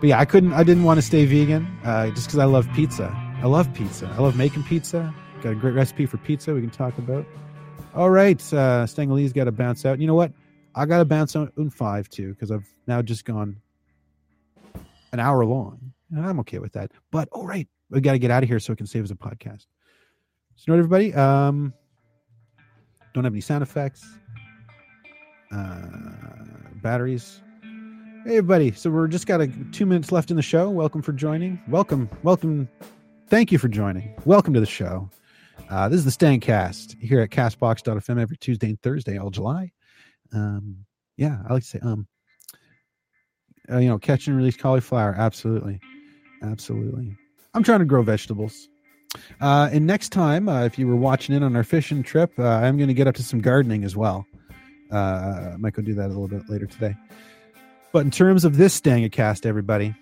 but 0.00 0.08
yeah, 0.08 0.18
I 0.18 0.26
couldn't, 0.26 0.52
I 0.52 0.64
didn't 0.64 0.84
want 0.84 0.98
to 0.98 1.02
stay 1.02 1.24
vegan 1.24 1.66
uh, 1.84 2.10
just 2.10 2.26
because 2.26 2.38
I 2.38 2.44
love 2.44 2.68
pizza. 2.74 3.10
I 3.42 3.46
love 3.46 3.72
pizza. 3.74 4.06
I 4.18 4.20
love 4.20 4.36
making 4.36 4.64
pizza. 4.64 5.14
Got 5.44 5.52
a 5.52 5.56
great 5.56 5.74
recipe 5.74 6.06
for 6.06 6.16
pizza 6.16 6.54
we 6.54 6.62
can 6.62 6.70
talk 6.70 6.96
about. 6.96 7.26
All 7.94 8.08
right, 8.08 8.40
uh, 8.54 8.86
Stangley's 8.86 9.34
got 9.34 9.44
to 9.44 9.52
bounce 9.52 9.84
out. 9.84 10.00
You 10.00 10.06
know 10.06 10.14
what? 10.14 10.32
I 10.74 10.86
got 10.86 11.00
to 11.00 11.04
bounce 11.04 11.36
out 11.36 11.52
in 11.58 11.68
five 11.68 12.08
too 12.08 12.30
because 12.30 12.50
I've 12.50 12.66
now 12.86 13.02
just 13.02 13.26
gone 13.26 13.60
an 15.12 15.20
hour 15.20 15.44
long, 15.44 15.92
and 16.10 16.24
I'm 16.24 16.40
okay 16.40 16.60
with 16.60 16.72
that. 16.72 16.92
But 17.10 17.28
all 17.30 17.46
right, 17.46 17.68
we 17.90 18.00
got 18.00 18.12
to 18.12 18.18
get 18.18 18.30
out 18.30 18.42
of 18.42 18.48
here 18.48 18.58
so 18.58 18.72
it 18.72 18.76
can 18.76 18.86
save 18.86 19.04
as 19.04 19.10
a 19.10 19.16
podcast. 19.16 19.66
So, 20.56 20.72
note 20.72 20.78
everybody, 20.78 21.12
um, 21.12 21.74
don't 23.12 23.24
have 23.24 23.34
any 23.34 23.42
sound 23.42 23.62
effects, 23.62 24.02
uh, 25.52 25.82
batteries. 26.76 27.42
Hey, 28.24 28.38
everybody. 28.38 28.72
So, 28.72 28.88
we're 28.88 29.08
just 29.08 29.26
got 29.26 29.42
a, 29.42 29.48
two 29.72 29.84
minutes 29.84 30.10
left 30.10 30.30
in 30.30 30.36
the 30.36 30.42
show. 30.42 30.70
Welcome 30.70 31.02
for 31.02 31.12
joining. 31.12 31.60
Welcome, 31.68 32.08
welcome. 32.22 32.66
Thank 33.28 33.52
you 33.52 33.58
for 33.58 33.68
joining. 33.68 34.14
Welcome 34.24 34.54
to 34.54 34.60
the 34.60 34.64
show. 34.64 35.10
Uh, 35.70 35.88
this 35.88 35.98
is 35.98 36.04
the 36.04 36.26
Stangcast 36.26 37.00
here 37.00 37.20
at 37.20 37.30
castbox.fm 37.30 38.20
every 38.20 38.36
Tuesday 38.36 38.68
and 38.68 38.80
Thursday, 38.82 39.18
all 39.18 39.30
July. 39.30 39.72
Um, 40.32 40.84
yeah, 41.16 41.38
I 41.48 41.52
like 41.52 41.62
to 41.62 41.68
say, 41.68 41.78
um, 41.80 42.06
uh, 43.70 43.78
you 43.78 43.88
know, 43.88 43.98
catch 43.98 44.26
and 44.26 44.36
release 44.36 44.56
cauliflower. 44.56 45.14
Absolutely. 45.16 45.80
Absolutely. 46.42 47.16
I'm 47.54 47.62
trying 47.62 47.78
to 47.78 47.84
grow 47.84 48.02
vegetables. 48.02 48.68
Uh, 49.40 49.68
and 49.72 49.86
next 49.86 50.10
time, 50.10 50.48
uh, 50.48 50.64
if 50.64 50.78
you 50.78 50.88
were 50.88 50.96
watching 50.96 51.34
in 51.34 51.42
on 51.42 51.54
our 51.56 51.64
fishing 51.64 52.02
trip, 52.02 52.32
uh, 52.38 52.42
I'm 52.42 52.76
going 52.76 52.88
to 52.88 52.94
get 52.94 53.06
up 53.06 53.14
to 53.16 53.22
some 53.22 53.40
gardening 53.40 53.84
as 53.84 53.96
well. 53.96 54.26
Uh, 54.92 55.52
I 55.54 55.56
might 55.58 55.72
go 55.72 55.82
do 55.82 55.94
that 55.94 56.06
a 56.06 56.08
little 56.08 56.28
bit 56.28 56.48
later 56.48 56.66
today. 56.66 56.94
But 57.92 58.00
in 58.00 58.10
terms 58.10 58.44
of 58.44 58.56
this 58.56 58.78
Stanga 58.78 59.10
cast, 59.10 59.46
everybody, 59.46 59.94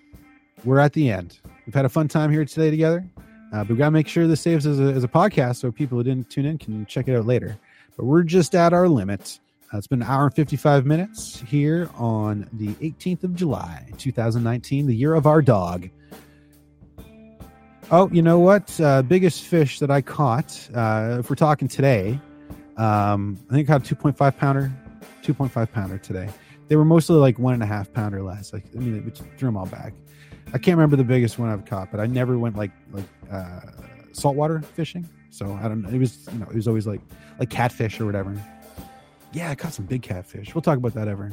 we're 0.65 0.79
at 0.79 0.93
the 0.93 1.11
end. 1.11 1.39
We've 1.65 1.75
had 1.75 1.85
a 1.85 1.89
fun 1.89 2.07
time 2.07 2.31
here 2.31 2.43
today 2.43 2.71
together. 2.71 3.07
Uh, 3.53 3.59
but 3.59 3.69
we 3.69 3.75
got 3.75 3.85
to 3.85 3.91
make 3.91 4.07
sure 4.07 4.25
this 4.25 4.41
saves 4.41 4.65
as 4.65 4.79
a, 4.79 4.85
as 4.85 5.03
a 5.03 5.07
podcast 5.07 5.57
so 5.57 5.71
people 5.71 5.95
who 5.97 6.03
didn't 6.03 6.27
tune 6.29 6.45
in 6.45 6.57
can 6.57 6.85
check 6.87 7.07
it 7.07 7.15
out 7.15 7.25
later. 7.25 7.55
But 7.95 8.05
we're 8.05 8.23
just 8.23 8.55
at 8.55 8.73
our 8.73 8.89
limit. 8.89 9.39
Uh, 9.71 9.77
it's 9.77 9.85
been 9.85 10.01
an 10.01 10.07
hour 10.07 10.25
and 10.25 10.33
55 10.33 10.87
minutes 10.87 11.41
here 11.47 11.87
on 11.95 12.49
the 12.53 12.69
18th 12.75 13.23
of 13.23 13.35
July, 13.35 13.87
2019, 13.99 14.87
the 14.87 14.95
year 14.95 15.13
of 15.13 15.27
our 15.27 15.41
dog. 15.41 15.87
Oh, 17.91 18.09
you 18.11 18.23
know 18.23 18.39
what? 18.39 18.79
Uh, 18.81 19.03
biggest 19.03 19.43
fish 19.43 19.77
that 19.79 19.91
I 19.91 20.01
caught, 20.01 20.67
uh, 20.73 21.17
if 21.19 21.29
we're 21.29 21.35
talking 21.35 21.67
today, 21.67 22.19
um, 22.77 23.37
I 23.51 23.53
think 23.53 23.69
I 23.69 23.73
caught 23.73 23.91
a 23.91 23.95
2.5 23.95 24.37
pounder, 24.37 24.71
2.5 25.21 25.71
pounder 25.71 25.99
today. 25.99 26.27
They 26.69 26.75
were 26.75 26.85
mostly 26.85 27.17
like 27.17 27.37
one 27.37 27.53
and 27.53 27.61
a 27.61 27.67
half 27.67 27.93
pounder 27.93 28.23
less. 28.23 28.51
Like, 28.51 28.63
I 28.75 28.79
mean, 28.79 29.05
we 29.05 29.11
threw 29.11 29.47
them 29.47 29.57
all 29.57 29.67
back. 29.67 29.93
I 30.53 30.59
can't 30.59 30.77
remember 30.77 30.95
the 30.95 31.03
biggest 31.03 31.39
one 31.39 31.49
I've 31.49 31.65
caught, 31.65 31.89
but 31.91 31.99
I 31.99 32.05
never 32.05 32.37
went 32.37 32.55
like 32.55 32.71
like 32.91 33.05
uh, 33.31 33.61
saltwater 34.11 34.61
fishing. 34.61 35.07
So 35.29 35.57
I 35.61 35.67
don't 35.67 35.81
know. 35.81 35.89
It 35.89 35.97
was 35.97 36.27
you 36.31 36.39
know 36.39 36.45
it 36.45 36.55
was 36.55 36.67
always 36.67 36.85
like 36.85 37.01
like 37.39 37.49
catfish 37.49 37.99
or 37.99 38.05
whatever. 38.05 38.35
Yeah, 39.31 39.49
I 39.49 39.55
caught 39.55 39.73
some 39.73 39.85
big 39.85 40.03
catfish. 40.03 40.53
We'll 40.53 40.61
talk 40.61 40.77
about 40.77 40.93
that 40.93 41.07
ever. 41.07 41.31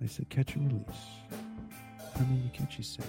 They 0.00 0.06
said 0.06 0.28
catch 0.28 0.54
and 0.54 0.72
release. 0.72 1.02
How 2.14 2.24
many 2.24 2.50
catch 2.52 2.78
you 2.78 2.84
said? 2.84 3.04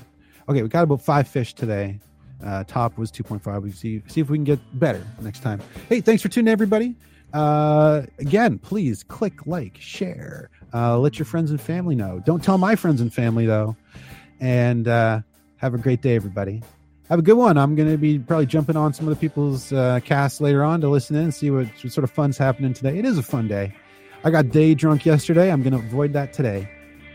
Okay, 0.48 0.64
we 0.64 0.69
got 0.69 0.84
about 0.84 1.02
five 1.02 1.27
fish 1.27 1.53
today. 1.53 1.99
Uh, 2.44 2.64
top 2.64 2.98
was 2.98 3.11
2.5. 3.11 3.61
We 3.61 3.72
see 3.72 4.02
see 4.07 4.22
if 4.22 4.30
we 4.30 4.38
can 4.38 4.45
get 4.45 4.60
better 4.80 5.06
next 5.22 5.44
time. 5.44 5.61
Hey, 5.88 6.02
thanks 6.02 6.23
for 6.23 6.30
tuning 6.30 6.48
in, 6.48 6.53
everybody. 6.53 6.95
Uh, 7.34 8.03
again, 8.18 8.57
please 8.57 9.03
click 9.03 9.45
like, 9.45 9.77
share, 9.80 10.49
uh, 10.73 10.97
let 10.99 11.17
your 11.17 11.25
friends 11.25 11.51
and 11.51 11.59
family 11.59 11.95
know. 11.95 12.21
Don't 12.25 12.43
tell 12.43 12.57
my 12.57 12.75
friends 12.75 13.01
and 13.01 13.13
family 13.13 13.45
though. 13.45 13.75
And 14.39 14.87
uh, 14.87 15.21
have 15.57 15.73
a 15.73 15.77
great 15.77 16.01
day, 16.01 16.15
everybody. 16.15 16.61
Have 17.09 17.19
a 17.19 17.23
good 17.23 17.37
one. 17.37 17.57
I'm 17.57 17.75
going 17.75 17.89
to 17.89 17.97
be 17.97 18.19
probably 18.19 18.45
jumping 18.45 18.75
on 18.75 18.93
some 18.93 19.07
of 19.07 19.13
the 19.13 19.19
people's 19.19 19.73
uh, 19.73 19.99
casts 20.05 20.39
later 20.39 20.63
on 20.63 20.79
to 20.81 20.89
listen 20.89 21.15
in 21.15 21.23
and 21.23 21.33
see 21.33 21.49
what, 21.49 21.65
what 21.65 21.91
sort 21.91 22.03
of 22.03 22.11
fun's 22.11 22.37
happening 22.37 22.73
today. 22.73 22.99
It 22.99 23.05
is 23.05 23.17
a 23.17 23.23
fun 23.23 23.47
day. 23.47 23.75
I 24.23 24.29
got 24.29 24.49
day 24.49 24.75
drunk 24.75 25.05
yesterday. 25.05 25.51
I'm 25.51 25.63
going 25.63 25.73
to 25.73 25.79
avoid 25.79 26.13
that 26.13 26.33
today. 26.33 26.69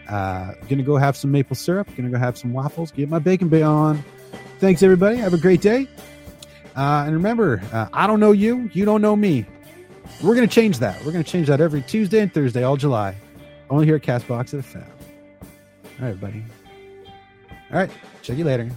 Uh, 0.08 0.52
going 0.62 0.78
to 0.78 0.82
go 0.82 0.96
have 0.96 1.16
some 1.16 1.30
maple 1.30 1.56
syrup. 1.56 1.86
Going 1.96 2.04
to 2.04 2.10
go 2.10 2.18
have 2.18 2.36
some 2.36 2.52
waffles. 2.52 2.90
Get 2.90 3.08
my 3.08 3.20
bacon 3.20 3.48
bay 3.48 3.62
on. 3.62 4.04
Thanks, 4.58 4.82
everybody. 4.82 5.16
Have 5.16 5.32
a 5.32 5.38
great 5.38 5.60
day. 5.60 5.86
Uh, 6.76 7.04
and 7.06 7.14
remember, 7.14 7.62
uh, 7.72 7.86
I 7.92 8.06
don't 8.06 8.20
know 8.20 8.32
you. 8.32 8.68
You 8.72 8.84
don't 8.84 9.00
know 9.00 9.14
me. 9.14 9.46
We're 10.22 10.34
going 10.34 10.46
to 10.48 10.54
change 10.54 10.80
that. 10.80 10.98
We're 11.04 11.12
going 11.12 11.24
to 11.24 11.30
change 11.30 11.46
that 11.46 11.60
every 11.60 11.82
Tuesday 11.82 12.20
and 12.20 12.32
Thursday, 12.32 12.64
all 12.64 12.76
July. 12.76 13.16
Only 13.70 13.86
here 13.86 13.96
at 13.96 14.02
Castbox 14.02 14.52
FM. 14.52 14.86
All 16.00 16.06
right, 16.06 16.20
buddy. 16.20 16.44
All 17.70 17.78
right. 17.78 17.90
Check 18.22 18.36
you 18.36 18.44
later. 18.44 18.70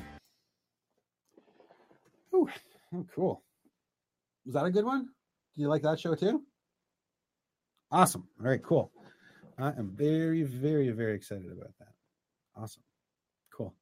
Ooh, 2.34 2.48
oh, 2.96 3.06
cool. 3.14 3.44
Was 4.46 4.54
that 4.54 4.66
a 4.66 4.72
good 4.72 4.86
one? 4.86 5.04
Do 5.04 5.62
you 5.62 5.68
like 5.68 5.82
that 5.82 6.00
show 6.00 6.16
too? 6.16 6.44
Awesome. 7.92 8.28
All 8.40 8.50
right, 8.50 8.64
cool. 8.64 8.92
I 9.58 9.70
am 9.70 9.92
very, 9.94 10.44
very, 10.44 10.90
very 10.92 11.16
excited 11.16 11.52
about 11.52 11.74
that. 11.80 11.90
Awesome. 12.56 12.84
Cool. 13.52 13.74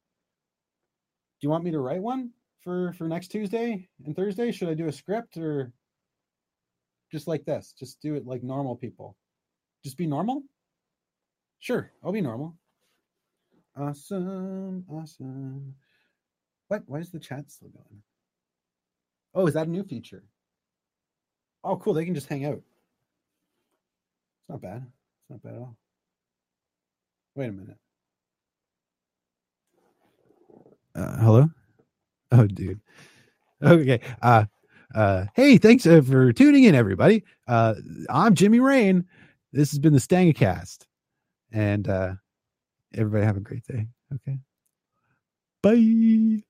Do 1.40 1.45
you 1.45 1.49
want 1.49 1.64
me 1.64 1.72
to 1.72 1.80
write 1.80 2.02
one 2.02 2.32
for 2.61 2.94
for 2.94 3.07
next 3.07 3.27
Tuesday 3.27 3.88
and 4.06 4.15
Thursday? 4.15 4.52
Should 4.52 4.69
I 4.69 4.73
do 4.73 4.88
a 4.88 4.91
script 4.91 5.38
or 5.38 5.72
just 7.11 7.27
like 7.27 7.45
this? 7.45 7.73
Just 7.77 8.02
do 8.02 8.15
it 8.15 8.26
like 8.26 8.41
normal 8.41 8.76
people. 8.76 9.18
Just 9.84 9.98
be 9.98 10.07
normal? 10.07 10.44
Sure, 11.60 11.91
I'll 12.03 12.11
be 12.11 12.22
normal. 12.22 12.57
Awesome, 13.77 14.86
awesome. 14.90 15.76
What? 16.68 16.84
Why 16.88 16.99
is 16.99 17.11
the 17.11 17.19
chat 17.19 17.52
still 17.52 17.69
going? 17.69 18.02
Oh, 19.34 19.48
is 19.48 19.53
that 19.56 19.68
a 19.68 19.69
new 19.69 19.84
feature? 19.84 20.23
Oh, 21.64 21.76
cool. 21.77 21.94
They 21.94 22.06
can 22.06 22.15
just 22.15 22.27
hang 22.27 22.45
out. 22.45 22.53
It's 22.53 24.49
not 24.49 24.61
bad. 24.61 24.86
It's 24.86 25.30
not 25.30 25.44
bad 25.44 25.56
at 25.56 25.60
all. 25.60 25.76
Wait 27.36 27.49
a 27.49 27.52
minute. 27.52 27.77
Uh, 30.95 31.18
hello? 31.18 31.49
Oh, 32.32 32.48
dude. 32.48 32.80
Okay. 33.61 33.99
Uh, 34.22 34.45
uh, 34.94 35.26
hey, 35.36 35.57
thanks 35.57 35.86
uh, 35.86 36.02
for 36.02 36.32
tuning 36.32 36.64
in, 36.64 36.76
everybody. 36.76 37.23
Uh, 37.48 37.73
I'm 38.10 38.36
Jimmy 38.36 38.60
Rain. 38.60 39.06
This 39.52 39.72
has 39.72 39.80
been 39.80 39.94
the 39.94 39.99
Stangacast. 39.99 40.86
And 41.56 41.88
uh, 41.90 42.15
everybody 42.95 43.26
have 43.26 43.38
a 43.38 43.41
great 43.41 43.65
day. 43.65 43.88
Okay. 44.15 44.40
Bye. 45.61 46.44